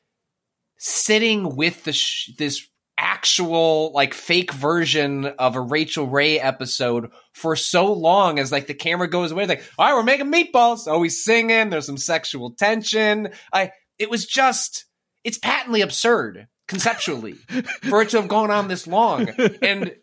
sitting 0.78 1.56
with 1.56 1.84
the 1.84 1.92
sh- 1.92 2.30
this 2.38 2.66
actual 2.96 3.92
like 3.92 4.12
fake 4.12 4.52
version 4.52 5.24
of 5.26 5.54
a 5.56 5.60
Rachael 5.60 6.06
Ray 6.06 6.40
episode 6.40 7.10
for 7.32 7.54
so 7.54 7.92
long 7.92 8.38
as 8.38 8.50
like 8.50 8.66
the 8.66 8.74
camera 8.74 9.08
goes 9.08 9.30
away, 9.32 9.46
like 9.46 9.62
all 9.78 9.86
right, 9.86 9.94
we're 9.94 10.02
making 10.02 10.32
meatballs. 10.32 10.86
Oh, 10.86 11.02
he's 11.02 11.24
singing. 11.24 11.70
There's 11.70 11.86
some 11.86 11.96
sexual 11.98 12.52
tension. 12.52 13.30
I 13.52 13.72
it 13.98 14.10
was 14.10 14.26
just 14.26 14.84
it's 15.24 15.38
patently 15.38 15.80
absurd 15.82 16.48
conceptually 16.66 17.32
for 17.88 18.02
it 18.02 18.10
to 18.10 18.18
have 18.20 18.28
gone 18.28 18.50
on 18.50 18.68
this 18.68 18.86
long 18.86 19.26
and 19.62 19.94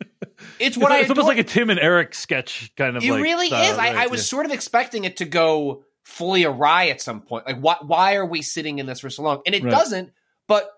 it's 0.60 0.76
what 0.76 0.92
it's, 0.92 0.98
I 0.98 1.00
it's 1.02 1.10
almost 1.12 1.28
like 1.28 1.38
a 1.38 1.44
Tim 1.44 1.70
and 1.70 1.80
Eric 1.80 2.16
sketch 2.16 2.72
kind 2.76 2.98
of 2.98 3.04
it 3.04 3.12
like 3.12 3.22
really 3.22 3.48
style, 3.48 3.72
is. 3.74 3.78
I, 3.78 3.88
right? 3.90 3.96
I 3.98 4.08
was 4.08 4.22
Yeah. 4.22 4.26
sort 4.26 4.46
of 4.48 4.52
expecting 4.52 5.04
it 5.04 5.18
to 5.18 5.26
go 5.26 5.84
fully 6.04 6.44
awry 6.44 6.88
at 6.88 7.02
some 7.02 7.22
point. 7.22 7.46
Like, 7.46 7.60
why, 7.60 7.78
why 7.82 8.16
are 8.16 8.26
we 8.26 8.42
sitting 8.42 8.80
in 8.80 8.86
this 8.88 9.00
for 9.02 9.10
so 9.10 9.22
long? 9.24 9.42
And 9.46 9.54
it 9.56 9.64
Right. 9.64 9.72
doesn't, 9.72 10.12
but 10.48 10.70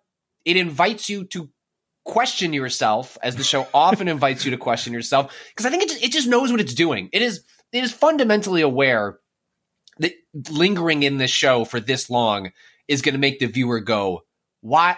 it 0.45 0.57
invites 0.57 1.09
you 1.09 1.25
to 1.25 1.49
question 2.05 2.53
yourself, 2.53 3.17
as 3.21 3.35
the 3.35 3.43
show 3.43 3.67
often 3.73 4.07
invites 4.07 4.45
you 4.45 4.51
to 4.51 4.57
question 4.57 4.93
yourself, 4.93 5.33
because 5.49 5.65
I 5.65 5.69
think 5.69 5.83
it 5.83 5.89
just, 5.89 6.03
it 6.03 6.11
just 6.11 6.27
knows 6.27 6.51
what 6.51 6.61
it's 6.61 6.73
doing. 6.73 7.09
It 7.11 7.21
is 7.21 7.43
it 7.73 7.83
is 7.83 7.91
fundamentally 7.91 8.61
aware 8.61 9.19
that 9.99 10.13
lingering 10.49 11.03
in 11.03 11.17
this 11.17 11.31
show 11.31 11.65
for 11.65 11.79
this 11.79 12.09
long 12.09 12.51
is 12.87 13.01
going 13.01 13.13
to 13.13 13.19
make 13.19 13.39
the 13.39 13.47
viewer 13.47 13.81
go, 13.81 14.21
why 14.61 14.95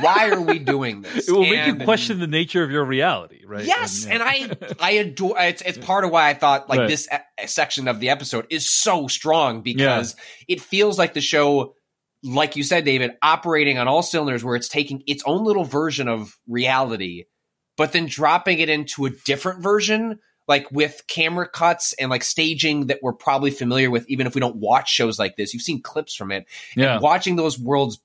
why 0.00 0.30
are 0.30 0.40
we 0.40 0.58
doing 0.58 1.02
this? 1.02 1.28
It 1.28 1.32
will 1.32 1.42
make 1.42 1.66
you 1.66 1.84
question 1.84 2.20
the 2.20 2.26
nature 2.26 2.62
of 2.62 2.70
your 2.70 2.84
reality, 2.84 3.44
right? 3.44 3.64
Yes, 3.64 4.06
yeah. 4.06 4.14
and 4.14 4.22
I 4.22 4.56
I 4.80 4.90
adore 4.92 5.34
it's 5.38 5.62
it's 5.62 5.78
part 5.78 6.04
of 6.04 6.10
why 6.10 6.30
I 6.30 6.34
thought 6.34 6.68
like 6.68 6.78
Right. 6.80 6.88
this 6.88 7.08
section 7.46 7.88
of 7.88 8.00
the 8.00 8.08
episode 8.10 8.46
is 8.50 8.70
so 8.70 9.06
strong 9.08 9.62
because 9.62 10.16
it 10.46 10.60
feels 10.60 10.98
like 10.98 11.12
the 11.14 11.20
show 11.20 11.74
like 12.22 12.56
you 12.56 12.62
said 12.62 12.84
David 12.84 13.12
operating 13.22 13.78
on 13.78 13.88
all 13.88 14.02
cylinders 14.02 14.44
where 14.44 14.56
it's 14.56 14.68
taking 14.68 15.02
its 15.06 15.22
own 15.26 15.44
little 15.44 15.64
version 15.64 16.08
of 16.08 16.36
reality 16.46 17.24
but 17.76 17.92
then 17.92 18.06
dropping 18.06 18.58
it 18.58 18.68
into 18.68 19.06
a 19.06 19.10
different 19.10 19.62
version 19.62 20.18
like 20.48 20.70
with 20.72 21.02
camera 21.06 21.48
cuts 21.48 21.92
and 21.92 22.10
like 22.10 22.24
staging 22.24 22.86
that 22.86 22.98
we're 23.02 23.12
probably 23.12 23.50
familiar 23.50 23.90
with 23.90 24.08
even 24.08 24.26
if 24.26 24.34
we 24.34 24.40
don't 24.40 24.56
watch 24.56 24.90
shows 24.90 25.18
like 25.18 25.36
this 25.36 25.54
you've 25.54 25.62
seen 25.62 25.82
clips 25.82 26.14
from 26.14 26.32
it 26.32 26.46
yeah. 26.76 26.94
and 26.94 27.02
watching 27.02 27.36
those 27.36 27.58
worlds 27.58 28.00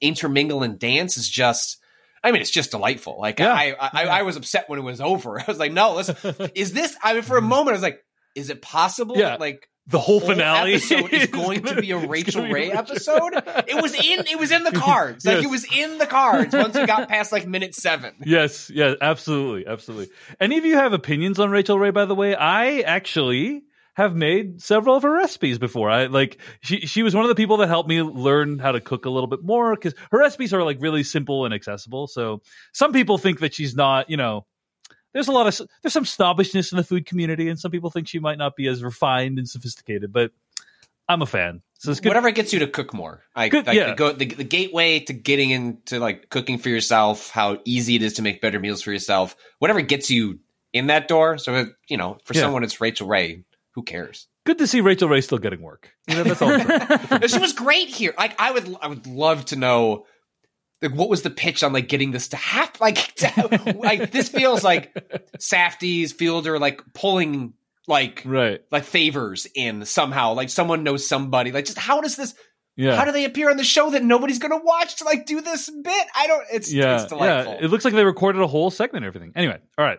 intermingle 0.00 0.62
and 0.62 0.78
dance 0.78 1.16
is 1.16 1.28
just 1.28 1.78
I 2.22 2.32
mean, 2.32 2.40
it's 2.40 2.50
just 2.50 2.72
delightful. 2.72 3.16
Like 3.20 3.38
Yeah. 3.38 3.52
I, 3.52 3.74
I, 3.80 4.04
I 4.06 4.22
was 4.22 4.36
upset 4.36 4.68
when 4.68 4.78
it 4.78 4.82
was 4.82 5.00
over. 5.00 5.38
I 5.40 5.44
was 5.46 5.58
like, 5.58 5.72
no, 5.72 5.94
let's. 5.94 6.08
Is 6.54 6.72
this? 6.72 6.96
I 7.02 7.14
mean, 7.14 7.22
for 7.22 7.36
a 7.36 7.42
moment, 7.42 7.68
I 7.68 7.72
was 7.72 7.82
like, 7.82 8.04
is 8.34 8.50
it 8.50 8.62
possible? 8.62 9.16
Yeah. 9.16 9.36
like 9.36 9.68
the 9.88 9.98
whole 9.98 10.20
finale 10.20 10.74
episode 10.74 11.12
is 11.12 11.26
going 11.30 11.62
to 11.64 11.80
be 11.80 11.90
a 11.92 11.98
Rachael 11.98 12.44
be 12.44 12.52
Ray 12.52 12.70
episode. 12.70 13.32
It 13.66 13.80
was 13.82 13.94
in. 13.94 14.26
It 14.26 14.38
was 14.38 14.50
in 14.52 14.64
the 14.64 14.72
cards. 14.72 15.24
Like 15.24 15.36
Yes. 15.36 15.44
it 15.44 15.50
was 15.50 15.64
in 15.74 15.98
the 15.98 16.06
cards 16.06 16.54
once 16.54 16.74
we 16.76 16.86
got 16.86 17.08
past 17.08 17.32
like 17.32 17.46
minute 17.46 17.74
seven. 17.74 18.14
Yes, 18.24 18.70
yes, 18.70 18.96
absolutely, 19.00 19.66
absolutely. 19.66 20.08
Any 20.40 20.58
of 20.58 20.64
you 20.64 20.76
have 20.76 20.92
opinions 20.92 21.38
on 21.38 21.50
Rachael 21.50 21.78
Ray? 21.78 21.90
By 21.90 22.04
the 22.04 22.14
way, 22.14 22.34
I 22.34 22.80
actually 22.80 23.62
have 23.94 24.14
made 24.14 24.60
several 24.62 24.94
of 24.94 25.02
her 25.02 25.10
recipes 25.12 25.58
before. 25.58 25.90
I 25.90 26.06
like 26.06 26.38
she 26.60 26.80
she 26.80 27.02
was 27.02 27.14
one 27.14 27.24
of 27.24 27.28
the 27.30 27.34
people 27.34 27.56
that 27.56 27.68
helped 27.68 27.88
me 27.88 28.02
learn 28.02 28.58
how 28.58 28.72
to 28.72 28.80
cook 28.80 29.06
a 29.06 29.10
little 29.10 29.26
bit 29.26 29.42
more 29.42 29.74
because 29.74 29.94
her 30.12 30.18
recipes 30.18 30.52
are 30.54 30.62
like 30.62 30.76
really 30.80 31.02
simple 31.02 31.44
and 31.46 31.52
accessible. 31.54 32.06
So 32.06 32.42
some 32.72 32.92
people 32.92 33.18
think 33.18 33.40
that 33.40 33.54
she's 33.54 33.74
not, 33.74 34.10
you 34.10 34.16
know. 34.16 34.46
There's 35.18 35.26
a 35.26 35.32
lot 35.32 35.48
of 35.48 35.68
there's 35.82 35.92
some 35.92 36.04
snobbishness 36.04 36.70
in 36.70 36.76
the 36.76 36.84
food 36.84 37.04
community, 37.06 37.48
and 37.48 37.58
some 37.58 37.72
people 37.72 37.90
think 37.90 38.06
she 38.06 38.20
might 38.20 38.38
not 38.38 38.54
be 38.54 38.68
as 38.68 38.84
refined 38.84 39.38
and 39.38 39.48
sophisticated. 39.48 40.12
But 40.12 40.30
I'm 41.08 41.22
a 41.22 41.26
fan, 41.26 41.60
so 41.74 41.90
it's 41.90 41.98
good. 41.98 42.10
Whatever 42.10 42.30
gets 42.30 42.52
you 42.52 42.60
to 42.60 42.68
cook 42.68 42.94
more. 42.94 43.24
Like, 43.34 43.50
Good, 43.50 43.66
like 43.66 43.76
yeah. 43.76 43.90
the, 43.90 43.94
go, 43.96 44.12
the, 44.12 44.26
the 44.26 44.44
gateway 44.44 45.00
to 45.00 45.12
getting 45.12 45.50
into 45.50 45.98
like 45.98 46.30
cooking 46.30 46.58
for 46.58 46.68
yourself, 46.68 47.30
how 47.30 47.58
easy 47.64 47.96
it 47.96 48.02
is 48.02 48.12
to 48.14 48.22
make 48.22 48.40
better 48.40 48.60
meals 48.60 48.80
for 48.82 48.92
yourself. 48.92 49.34
Whatever 49.58 49.80
gets 49.80 50.08
you 50.08 50.38
in 50.72 50.86
that 50.86 51.08
door. 51.08 51.36
So 51.38 51.54
if, 51.54 51.68
you 51.88 51.96
know, 51.96 52.18
for 52.24 52.34
Yeah. 52.34 52.42
someone 52.42 52.62
it's 52.62 52.80
Rachael 52.80 53.08
Ray. 53.08 53.42
Who 53.72 53.82
cares? 53.82 54.28
Good 54.44 54.58
to 54.58 54.66
see 54.66 54.80
Rachael 54.80 55.08
Ray 55.08 55.20
still 55.20 55.38
getting 55.38 55.62
work. 55.62 55.90
You 56.06 56.14
know, 56.16 56.22
that's 56.24 56.42
all. 56.42 56.48
I'm 56.50 56.66
saying. 56.66 57.20
No, 57.20 57.26
she 57.26 57.38
was 57.38 57.52
great 57.52 57.88
here. 57.88 58.14
Like 58.16 58.40
I 58.40 58.52
would, 58.52 58.76
I 58.80 58.86
would 58.88 59.06
love 59.06 59.44
to 59.46 59.56
know, 59.56 60.04
like 60.82 60.92
what 60.92 61.08
was 61.08 61.22
the 61.22 61.30
pitch 61.30 61.62
on 61.62 61.72
like 61.72 61.88
getting 61.88 62.10
this 62.12 62.28
to 62.28 62.36
happen? 62.36 62.78
Like, 62.80 63.14
to- 63.16 63.76
like 63.78 64.10
this 64.10 64.28
feels 64.28 64.62
like 64.62 64.94
Safdie's 65.38 66.12
Fielder 66.12 66.58
like 66.58 66.82
pulling 66.94 67.54
like 67.86 68.22
right? 68.24 68.60
like 68.70 68.84
favors 68.84 69.46
in 69.54 69.84
somehow. 69.84 70.34
Like 70.34 70.50
someone 70.50 70.84
knows 70.84 71.06
somebody. 71.06 71.52
Like 71.52 71.64
just 71.64 71.78
how 71.78 72.00
does 72.00 72.16
this? 72.16 72.34
Yeah. 72.76 72.94
How 72.94 73.04
do 73.04 73.10
they 73.12 73.24
appear 73.24 73.50
on 73.50 73.56
the 73.56 73.64
show 73.64 73.90
that 73.90 74.04
nobody's 74.04 74.38
gonna 74.38 74.62
watch 74.62 74.96
to 74.96 75.04
like 75.04 75.26
do 75.26 75.40
this 75.40 75.68
bit? 75.68 76.06
I 76.14 76.26
don't. 76.28 76.44
It's 76.52 76.72
yeah, 76.72 77.00
it's 77.00 77.06
delightful. 77.06 77.54
yeah. 77.54 77.64
It 77.64 77.70
looks 77.70 77.84
like 77.84 77.94
they 77.94 78.04
recorded 78.04 78.40
a 78.40 78.46
whole 78.46 78.70
segment 78.70 79.04
and 79.04 79.08
everything. 79.08 79.32
Anyway, 79.34 79.58
all 79.76 79.84
right. 79.84 79.98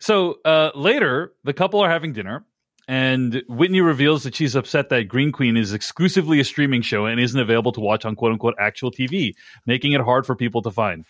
So 0.00 0.38
uh, 0.44 0.70
later, 0.74 1.32
the 1.44 1.54
couple 1.54 1.80
are 1.80 1.88
having 1.88 2.12
dinner, 2.12 2.44
and 2.90 3.44
Whitney 3.48 3.80
reveals 3.80 4.24
that 4.24 4.34
she's 4.34 4.56
upset 4.56 4.88
that 4.88 5.04
Green 5.04 5.30
Queen 5.30 5.56
is 5.56 5.72
exclusively 5.72 6.40
a 6.40 6.44
streaming 6.44 6.82
show 6.82 7.06
and 7.06 7.20
isn't 7.20 7.38
available 7.38 7.70
to 7.70 7.80
watch 7.80 8.04
on 8.04 8.16
"quote 8.16 8.32
unquote" 8.32 8.56
actual 8.58 8.90
TV, 8.90 9.34
making 9.64 9.92
it 9.92 10.00
hard 10.00 10.26
for 10.26 10.34
people 10.34 10.60
to 10.62 10.72
find. 10.72 11.04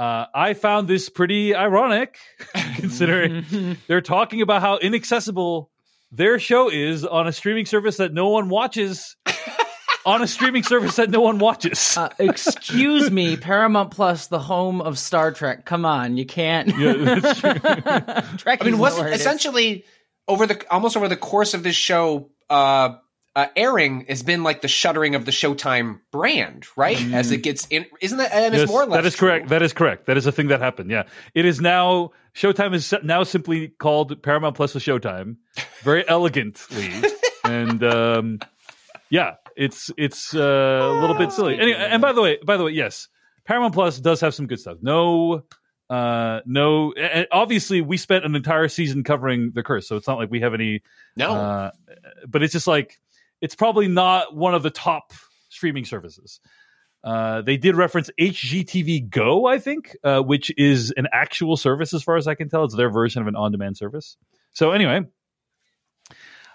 Uh, 0.00 0.26
I 0.34 0.54
found 0.54 0.88
this 0.88 1.08
pretty 1.08 1.54
ironic, 1.54 2.18
considering 2.74 3.76
they're 3.86 4.00
talking 4.00 4.42
about 4.42 4.62
how 4.62 4.78
inaccessible 4.78 5.70
their 6.10 6.40
show 6.40 6.68
is 6.68 7.04
on 7.04 7.28
a 7.28 7.32
streaming 7.32 7.66
service 7.66 7.98
that 7.98 8.12
no 8.12 8.28
one 8.30 8.48
watches. 8.48 9.14
on 10.04 10.22
a 10.22 10.26
streaming 10.26 10.64
service 10.64 10.96
that 10.96 11.08
no 11.08 11.20
one 11.20 11.38
watches. 11.38 11.96
Uh, 11.96 12.08
excuse 12.18 13.12
me, 13.12 13.36
Paramount 13.36 13.92
Plus, 13.92 14.26
the 14.26 14.40
home 14.40 14.80
of 14.80 14.98
Star 14.98 15.30
Trek. 15.30 15.66
Come 15.66 15.84
on, 15.84 16.16
you 16.16 16.26
can't. 16.26 16.76
Yeah, 16.76 16.94
that's 17.20 17.38
true. 17.38 17.52
Trek 18.38 18.58
I 18.60 18.64
mean, 18.64 18.74
is 18.74 18.80
wasn't 18.80 19.02
nowhere 19.02 19.12
it 19.12 19.14
is. 19.14 19.20
essentially 19.20 19.84
over 20.28 20.46
the 20.46 20.64
almost 20.70 20.96
over 20.96 21.08
the 21.08 21.16
course 21.16 21.54
of 21.54 21.62
this 21.62 21.76
show 21.76 22.30
uh, 22.50 22.96
uh, 23.34 23.46
airing 23.56 24.04
has 24.08 24.22
been 24.22 24.42
like 24.42 24.60
the 24.60 24.68
shuttering 24.68 25.14
of 25.14 25.24
the 25.24 25.30
Showtime 25.30 26.00
brand, 26.10 26.66
right? 26.76 27.00
As 27.12 27.30
it 27.30 27.38
gets 27.38 27.66
in, 27.70 27.86
isn't 28.00 28.18
that? 28.18 28.32
And 28.32 28.54
it's 28.54 28.70
more 28.70 28.82
or 28.82 28.86
less 28.86 28.98
that 28.98 29.06
is 29.06 29.14
true. 29.14 29.28
correct. 29.28 29.48
That 29.48 29.62
is 29.62 29.72
correct. 29.72 30.06
That 30.06 30.16
is 30.16 30.26
a 30.26 30.32
thing 30.32 30.48
that 30.48 30.60
happened. 30.60 30.90
Yeah, 30.90 31.04
it 31.34 31.44
is 31.44 31.60
now 31.60 32.10
Showtime 32.34 32.74
is 32.74 32.92
now 33.02 33.22
simply 33.22 33.68
called 33.68 34.22
Paramount 34.22 34.56
Plus 34.56 34.74
with 34.74 34.82
Showtime, 34.82 35.36
very 35.82 36.06
elegantly, 36.08 36.90
and 37.44 37.82
um, 37.82 38.38
yeah, 39.08 39.36
it's 39.56 39.90
it's 39.96 40.34
uh, 40.34 40.38
a 40.38 41.00
little 41.00 41.16
bit 41.16 41.32
silly. 41.32 41.58
Anyway, 41.58 41.78
and 41.78 42.02
by 42.02 42.12
the 42.12 42.20
way, 42.20 42.38
by 42.44 42.58
the 42.58 42.64
way, 42.64 42.72
yes, 42.72 43.08
Paramount 43.46 43.72
Plus 43.72 43.98
does 43.98 44.20
have 44.20 44.34
some 44.34 44.46
good 44.46 44.60
stuff. 44.60 44.78
No. 44.82 45.44
Uh 45.92 46.40
no 46.46 46.94
obviously 47.30 47.82
we 47.82 47.98
spent 47.98 48.24
an 48.24 48.34
entire 48.34 48.68
season 48.68 49.04
covering 49.04 49.52
the 49.52 49.62
curse 49.62 49.86
so 49.86 49.96
it's 49.96 50.08
not 50.08 50.16
like 50.16 50.30
we 50.30 50.40
have 50.40 50.54
any 50.54 50.82
No, 51.16 51.34
uh, 51.34 51.70
but 52.26 52.42
it's 52.42 52.52
just 52.52 52.66
like 52.66 52.98
it's 53.42 53.54
probably 53.54 53.88
not 53.88 54.34
one 54.34 54.54
of 54.54 54.62
the 54.62 54.70
top 54.70 55.12
streaming 55.50 55.84
services. 55.84 56.40
Uh, 57.04 57.42
they 57.42 57.56
did 57.56 57.74
reference 57.74 58.10
HGTV 58.18 59.10
Go, 59.10 59.44
I 59.44 59.58
think, 59.58 59.96
uh, 60.04 60.20
which 60.20 60.52
is 60.56 60.92
an 60.96 61.08
actual 61.12 61.56
service 61.56 61.92
as 61.92 62.02
far 62.02 62.16
as 62.16 62.28
I 62.28 62.36
can 62.36 62.48
tell. 62.48 62.64
It's 62.64 62.76
their 62.76 62.90
version 62.90 63.20
of 63.20 63.28
an 63.28 63.34
on-demand 63.34 63.76
service. 63.76 64.16
So 64.52 64.70
anyway, 64.70 65.02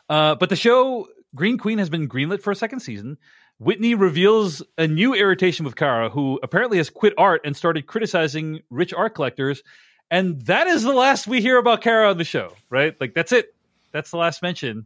uh, 0.09 0.35
but 0.35 0.49
the 0.49 0.55
show 0.55 1.07
Green 1.35 1.57
Queen 1.57 1.77
has 1.79 1.89
been 1.89 2.07
greenlit 2.07 2.41
for 2.41 2.51
a 2.51 2.55
second 2.55 2.79
season. 2.79 3.17
Whitney 3.59 3.95
reveals 3.95 4.61
a 4.77 4.87
new 4.87 5.13
irritation 5.13 5.65
with 5.65 5.75
Kara, 5.75 6.09
who 6.09 6.39
apparently 6.43 6.77
has 6.77 6.89
quit 6.89 7.13
art 7.17 7.41
and 7.43 7.55
started 7.55 7.87
criticizing 7.87 8.61
rich 8.69 8.93
art 8.93 9.15
collectors. 9.15 9.63
And 10.11 10.41
that 10.43 10.67
is 10.67 10.83
the 10.83 10.93
last 10.93 11.27
we 11.27 11.41
hear 11.41 11.57
about 11.57 11.81
Kara 11.81 12.09
on 12.09 12.17
the 12.17 12.23
show, 12.23 12.53
right? 12.69 12.95
Like 13.01 13.13
that's 13.13 13.31
it. 13.31 13.53
That's 13.91 14.11
the 14.11 14.17
last 14.17 14.41
mention. 14.41 14.85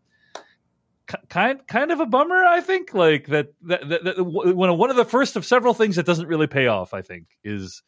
K- 1.08 1.18
Kind, 1.30 1.68
kind 1.68 1.92
of 1.92 2.00
a 2.00 2.06
bummer, 2.06 2.44
I 2.46 2.62
think. 2.62 2.94
Like 2.94 3.28
that, 3.28 3.54
that, 3.64 3.90
that, 3.90 4.04
that 4.06 4.24
when 4.24 4.78
one 4.78 4.90
of 4.90 4.96
the 4.96 5.06
first 5.06 5.36
of 5.36 5.46
several 5.46 5.74
things 5.74 5.98
that 5.98 6.06
doesn't 6.06 6.28
really 6.28 6.48
pay 6.48 6.68
off, 6.68 6.94
I 6.94 7.02
think, 7.02 7.28
is 7.44 7.84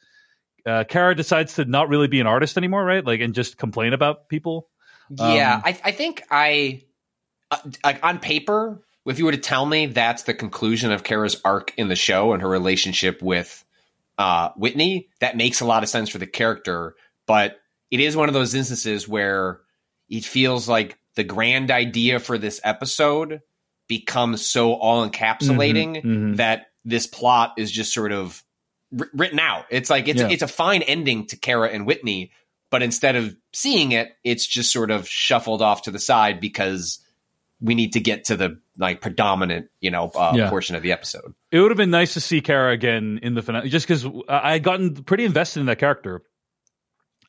uh, 0.65 0.83
Kara 0.83 1.15
decides 1.15 1.55
to 1.55 1.65
not 1.65 1.89
really 1.89 2.07
be 2.07 2.19
an 2.19 2.27
artist 2.27 2.57
anymore, 2.57 2.83
right? 2.83 3.05
Like, 3.05 3.21
and 3.21 3.33
just 3.33 3.57
complain 3.57 3.93
about 3.93 4.27
people. 4.27 4.69
yeah, 5.09 5.55
um, 5.55 5.61
I, 5.65 5.79
I 5.85 5.91
think 5.91 6.23
I 6.29 6.83
uh, 7.51 7.57
like 7.83 8.03
on 8.03 8.19
paper, 8.19 8.81
if 9.05 9.19
you 9.19 9.25
were 9.25 9.31
to 9.31 9.37
tell 9.37 9.65
me 9.65 9.87
that's 9.87 10.23
the 10.23 10.33
conclusion 10.33 10.91
of 10.91 11.03
Kara's 11.03 11.39
arc 11.43 11.73
in 11.77 11.87
the 11.89 11.95
show 11.95 12.33
and 12.33 12.41
her 12.41 12.47
relationship 12.49 13.21
with 13.21 13.63
uh, 14.17 14.49
Whitney, 14.55 15.09
that 15.19 15.35
makes 15.37 15.61
a 15.61 15.65
lot 15.65 15.83
of 15.83 15.89
sense 15.89 16.09
for 16.09 16.17
the 16.19 16.27
character. 16.27 16.95
But 17.25 17.59
it 17.91 17.99
is 17.99 18.15
one 18.15 18.29
of 18.29 18.33
those 18.33 18.53
instances 18.55 19.07
where 19.07 19.59
it 20.09 20.23
feels 20.25 20.69
like 20.69 20.97
the 21.15 21.23
grand 21.23 21.69
idea 21.71 22.19
for 22.19 22.37
this 22.37 22.59
episode 22.63 23.41
becomes 23.87 24.45
so 24.45 24.73
all 24.73 25.07
encapsulating 25.07 26.01
Mhm, 26.01 26.03
mhm. 26.03 26.37
that 26.37 26.67
this 26.85 27.05
plot 27.07 27.53
is 27.57 27.71
just 27.71 27.93
sort 27.93 28.11
of 28.11 28.43
wr- 28.91 29.05
written 29.13 29.39
out. 29.39 29.65
It's 29.69 29.89
like 29.89 30.07
it's 30.07 30.21
Yeah. 30.21 30.29
it's 30.29 30.41
a 30.41 30.47
fine 30.47 30.81
ending 30.81 31.25
to 31.27 31.35
Kara 31.37 31.69
and 31.69 31.85
Whitney, 31.85 32.31
but 32.69 32.81
instead 32.81 33.15
of 33.15 33.35
seeing 33.53 33.91
it, 33.91 34.15
it's 34.23 34.45
just 34.47 34.71
sort 34.71 34.89
of 34.91 35.07
shuffled 35.07 35.61
off 35.61 35.83
to 35.83 35.91
the 35.91 35.99
side 35.99 36.39
because 36.39 36.99
we 37.63 37.73
need 37.75 37.93
to 37.93 37.99
get 37.99 38.25
to 38.25 38.35
the 38.35 38.59
like 38.77 39.01
predominant, 39.01 39.69
you 39.79 39.89
know, 39.89 40.11
uh, 40.13 40.33
Yeah. 40.35 40.49
portion 40.49 40.75
of 40.75 40.83
the 40.83 40.91
episode. 40.91 41.33
It 41.51 41.59
would 41.59 41.71
have 41.71 41.77
been 41.77 41.89
nice 41.91 42.13
to 42.13 42.19
see 42.21 42.41
Kara 42.41 42.71
again 42.73 43.19
in 43.23 43.33
the 43.33 43.41
finale, 43.41 43.69
just 43.69 43.87
because 43.87 44.05
I 44.27 44.51
had 44.53 44.63
gotten 44.63 45.03
pretty 45.03 45.25
invested 45.25 45.61
in 45.61 45.65
that 45.67 45.79
character 45.79 46.21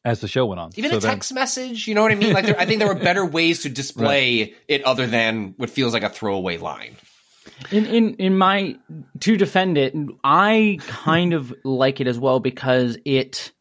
as 0.04 0.20
the 0.20 0.28
show 0.28 0.44
went 0.46 0.60
on. 0.60 0.70
Even 0.76 0.90
So 0.90 0.96
a 0.98 1.00
then- 1.00 1.10
text 1.12 1.32
message, 1.32 1.86
you 1.88 1.94
know 1.94 2.02
what 2.02 2.12
I 2.12 2.16
mean? 2.16 2.32
Like, 2.34 2.44
there, 2.46 2.58
I 2.60 2.66
think 2.66 2.78
there 2.78 2.88
were 2.88 2.94
better 2.94 3.24
ways 3.38 3.62
to 3.62 3.68
display 3.70 4.54
it 4.68 4.82
other 4.84 5.06
than 5.06 5.54
what 5.56 5.70
feels 5.70 5.92
like 5.94 6.02
a 6.02 6.10
throwaway 6.10 6.58
line. 6.58 6.96
in 7.70 7.86
in 7.86 8.14
in 8.16 8.36
my 8.38 8.74
to 9.20 9.36
defend 9.36 9.76
it 9.76 9.94
i 10.24 10.78
kind 10.80 11.34
of 11.34 11.54
like 11.62 12.00
it 12.00 12.06
as 12.06 12.18
well 12.18 12.40
because 12.40 12.96
it 13.04 13.52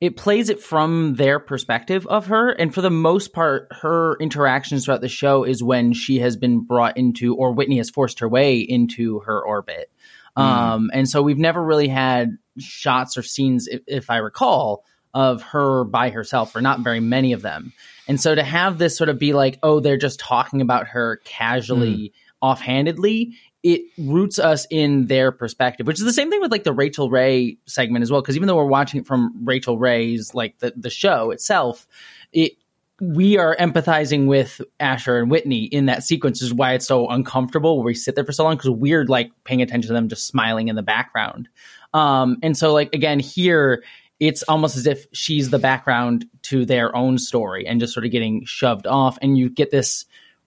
it 0.00 0.16
plays 0.16 0.50
it 0.50 0.60
from 0.60 1.14
their 1.14 1.38
perspective 1.38 2.06
of 2.06 2.26
her. 2.26 2.50
And 2.50 2.74
for 2.74 2.82
the 2.82 2.90
most 2.90 3.32
part 3.32 3.68
her 3.70 4.16
interactions 4.20 4.84
throughout 4.84 5.00
the 5.00 5.08
show 5.08 5.44
is 5.44 5.62
when 5.62 5.92
she 5.92 6.18
has 6.18 6.36
been 6.36 6.60
brought 6.60 6.96
into 6.96 7.34
or 7.34 7.52
whitney 7.52 7.78
has 7.78 7.90
forced 7.90 8.20
her 8.20 8.28
way 8.28 8.58
into 8.58 9.20
her 9.20 9.44
orbit. 9.44 9.90
Um 10.36 10.90
and 10.92 11.08
so 11.08 11.22
we've 11.22 11.38
never 11.38 11.62
really 11.62 11.88
had 11.88 12.36
shots 12.58 13.16
or 13.16 13.22
scenes 13.22 13.68
if, 13.68 13.82
if 13.86 14.10
i 14.10 14.16
recall 14.16 14.84
of 15.12 15.42
her 15.42 15.84
by 15.84 16.10
herself 16.10 16.54
or 16.54 16.60
not 16.60 16.80
very 16.80 17.00
many 17.00 17.32
of 17.32 17.40
them. 17.40 17.72
And 18.06 18.20
so 18.20 18.34
to 18.34 18.42
have 18.42 18.76
this 18.76 18.98
sort 18.98 19.08
of 19.08 19.18
be 19.18 19.32
like 19.32 19.58
oh 19.62 19.80
they're 19.80 19.96
just 19.96 20.20
talking 20.20 20.60
about 20.60 20.88
her 20.88 21.22
casually 21.24 22.12
offhandedly, 22.42 23.34
it 23.66 23.82
roots 23.98 24.38
us 24.38 24.64
in 24.70 25.06
their 25.06 25.32
perspective, 25.32 25.88
which 25.88 25.98
is 25.98 26.04
the 26.04 26.12
same 26.12 26.30
thing 26.30 26.40
with 26.40 26.52
like 26.52 26.62
the 26.62 26.72
Rachael 26.72 27.10
Ray 27.10 27.58
segment 27.66 28.04
as 28.04 28.12
well. 28.12 28.20
Because 28.22 28.36
even 28.36 28.46
though 28.46 28.54
we're 28.54 28.64
watching 28.64 29.00
it 29.00 29.08
from 29.08 29.44
Rachael 29.44 29.76
Ray's 29.76 30.34
like 30.34 30.56
the 30.60 30.72
the 30.76 30.88
show 30.88 31.32
itself, 31.32 31.88
it 32.32 32.52
we 33.00 33.38
are 33.38 33.56
empathizing 33.56 34.26
with 34.26 34.60
Asher 34.78 35.18
and 35.18 35.32
Whitney 35.32 35.64
in 35.64 35.86
that 35.86 36.04
sequence, 36.04 36.42
is 36.42 36.54
why 36.54 36.74
it's 36.74 36.86
so 36.86 37.08
uncomfortable 37.08 37.76
where 37.76 37.86
we 37.86 37.94
sit 37.94 38.14
there 38.14 38.24
for 38.24 38.30
so 38.30 38.44
long 38.44 38.56
because 38.56 38.70
we're 38.70 39.04
like 39.04 39.32
paying 39.42 39.62
attention 39.62 39.88
to 39.88 39.94
them 39.94 40.08
just 40.08 40.28
smiling 40.28 40.68
in 40.68 40.76
the 40.76 40.82
background. 40.82 41.48
Um, 41.92 42.38
and 42.44 42.56
so, 42.56 42.72
like, 42.72 42.94
again, 42.94 43.18
here 43.18 43.82
it's 44.20 44.44
almost 44.44 44.76
as 44.76 44.86
if 44.86 45.06
she's 45.12 45.50
the 45.50 45.58
background 45.58 46.24
to 46.42 46.64
their 46.64 46.94
own 46.94 47.18
story 47.18 47.66
and 47.66 47.80
just 47.80 47.92
sort 47.92 48.06
of 48.06 48.12
getting 48.12 48.44
shoved 48.44 48.86
off. 48.86 49.18
And 49.20 49.36
you 49.36 49.50
get 49.50 49.72
this 49.72 50.06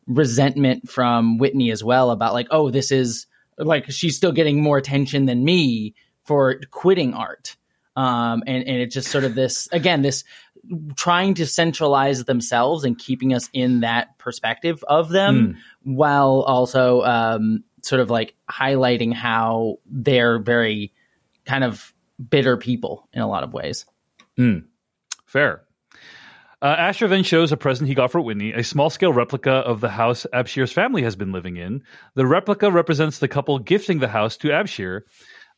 resentment 0.10 0.90
from 0.90 1.38
Whitney 1.38 1.72
as 1.72 1.82
well 1.82 2.12
about, 2.12 2.34
like, 2.34 2.48
oh, 2.52 2.70
this 2.70 2.92
is 2.92 3.28
like 3.58 3.90
she's 3.90 4.18
still 4.18 4.34
getting 4.34 4.62
more 4.62 4.78
attention 4.78 5.26
than 5.26 5.46
me 5.46 5.96
for 6.26 6.60
quitting 6.72 7.14
art. 7.14 7.56
Um, 7.96 8.44
and, 8.46 8.68
and 8.68 8.78
it's 8.78 8.94
just 8.94 9.10
sort 9.10 9.24
of 9.24 9.36
this, 9.36 9.68
again, 9.72 10.02
this 10.02 10.24
trying 10.96 11.34
to 11.36 11.46
centralize 11.46 12.26
themselves 12.26 12.84
and 12.84 12.98
keeping 12.98 13.34
us 13.34 13.50
in 13.54 13.82
that 13.82 14.18
perspective 14.18 14.84
of 14.88 15.10
them 15.10 15.56
mm. 15.56 15.56
while 15.84 16.44
also 16.46 17.02
um, 17.02 17.64
sort 17.82 18.02
of 18.02 18.10
like 18.10 18.36
highlighting 18.50 19.14
how 19.14 19.80
they're 19.86 20.40
very 20.40 20.94
kind 21.46 21.64
of 21.64 21.94
bitter 22.30 22.58
people 22.58 23.08
in 23.14 23.22
a 23.22 23.28
lot 23.28 23.44
of 23.44 23.54
ways. 23.54 23.86
Mm. 24.38 24.66
Fair. 25.26 25.64
Uh, 26.62 26.76
Asher 26.78 27.08
then 27.08 27.24
shows 27.24 27.52
a 27.54 27.58
present 27.58 27.88
he 27.88 27.96
got 27.96 28.12
for 28.12 28.20
Whitney, 28.20 28.52
a 28.52 28.64
small 28.64 28.90
scale 28.90 29.14
replica 29.14 29.52
of 29.52 29.80
the 29.80 29.90
house 29.90 30.26
Abshir's 30.34 30.74
family 30.74 31.04
has 31.04 31.16
been 31.16 31.32
living 31.32 31.56
in. 31.56 31.84
The 32.16 32.26
replica 32.26 32.70
represents 32.70 33.20
the 33.20 33.30
couple 33.30 33.60
gifting 33.60 34.00
the 34.00 34.10
house 34.10 34.36
to 34.38 34.50
Abshir. 34.50 35.04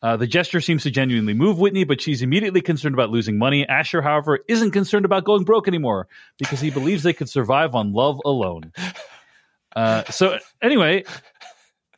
Uh, 0.03 0.17
the 0.17 0.27
gesture 0.27 0.61
seems 0.61 0.83
to 0.83 0.91
genuinely 0.91 1.33
move 1.33 1.59
Whitney, 1.59 1.83
but 1.83 2.01
she's 2.01 2.21
immediately 2.21 2.61
concerned 2.61 2.93
about 2.93 3.09
losing 3.09 3.37
money. 3.37 3.67
Asher, 3.67 4.01
however, 4.01 4.39
isn't 4.47 4.71
concerned 4.71 5.05
about 5.05 5.25
going 5.25 5.43
broke 5.43 5.67
anymore 5.67 6.07
because 6.37 6.59
he 6.59 6.69
believes 6.69 7.03
they 7.03 7.13
could 7.13 7.29
survive 7.29 7.73
on 7.75 7.93
love 7.93 8.19
alone. 8.23 8.71
Uh, 9.75 10.03
so, 10.05 10.37
anyway, 10.61 11.03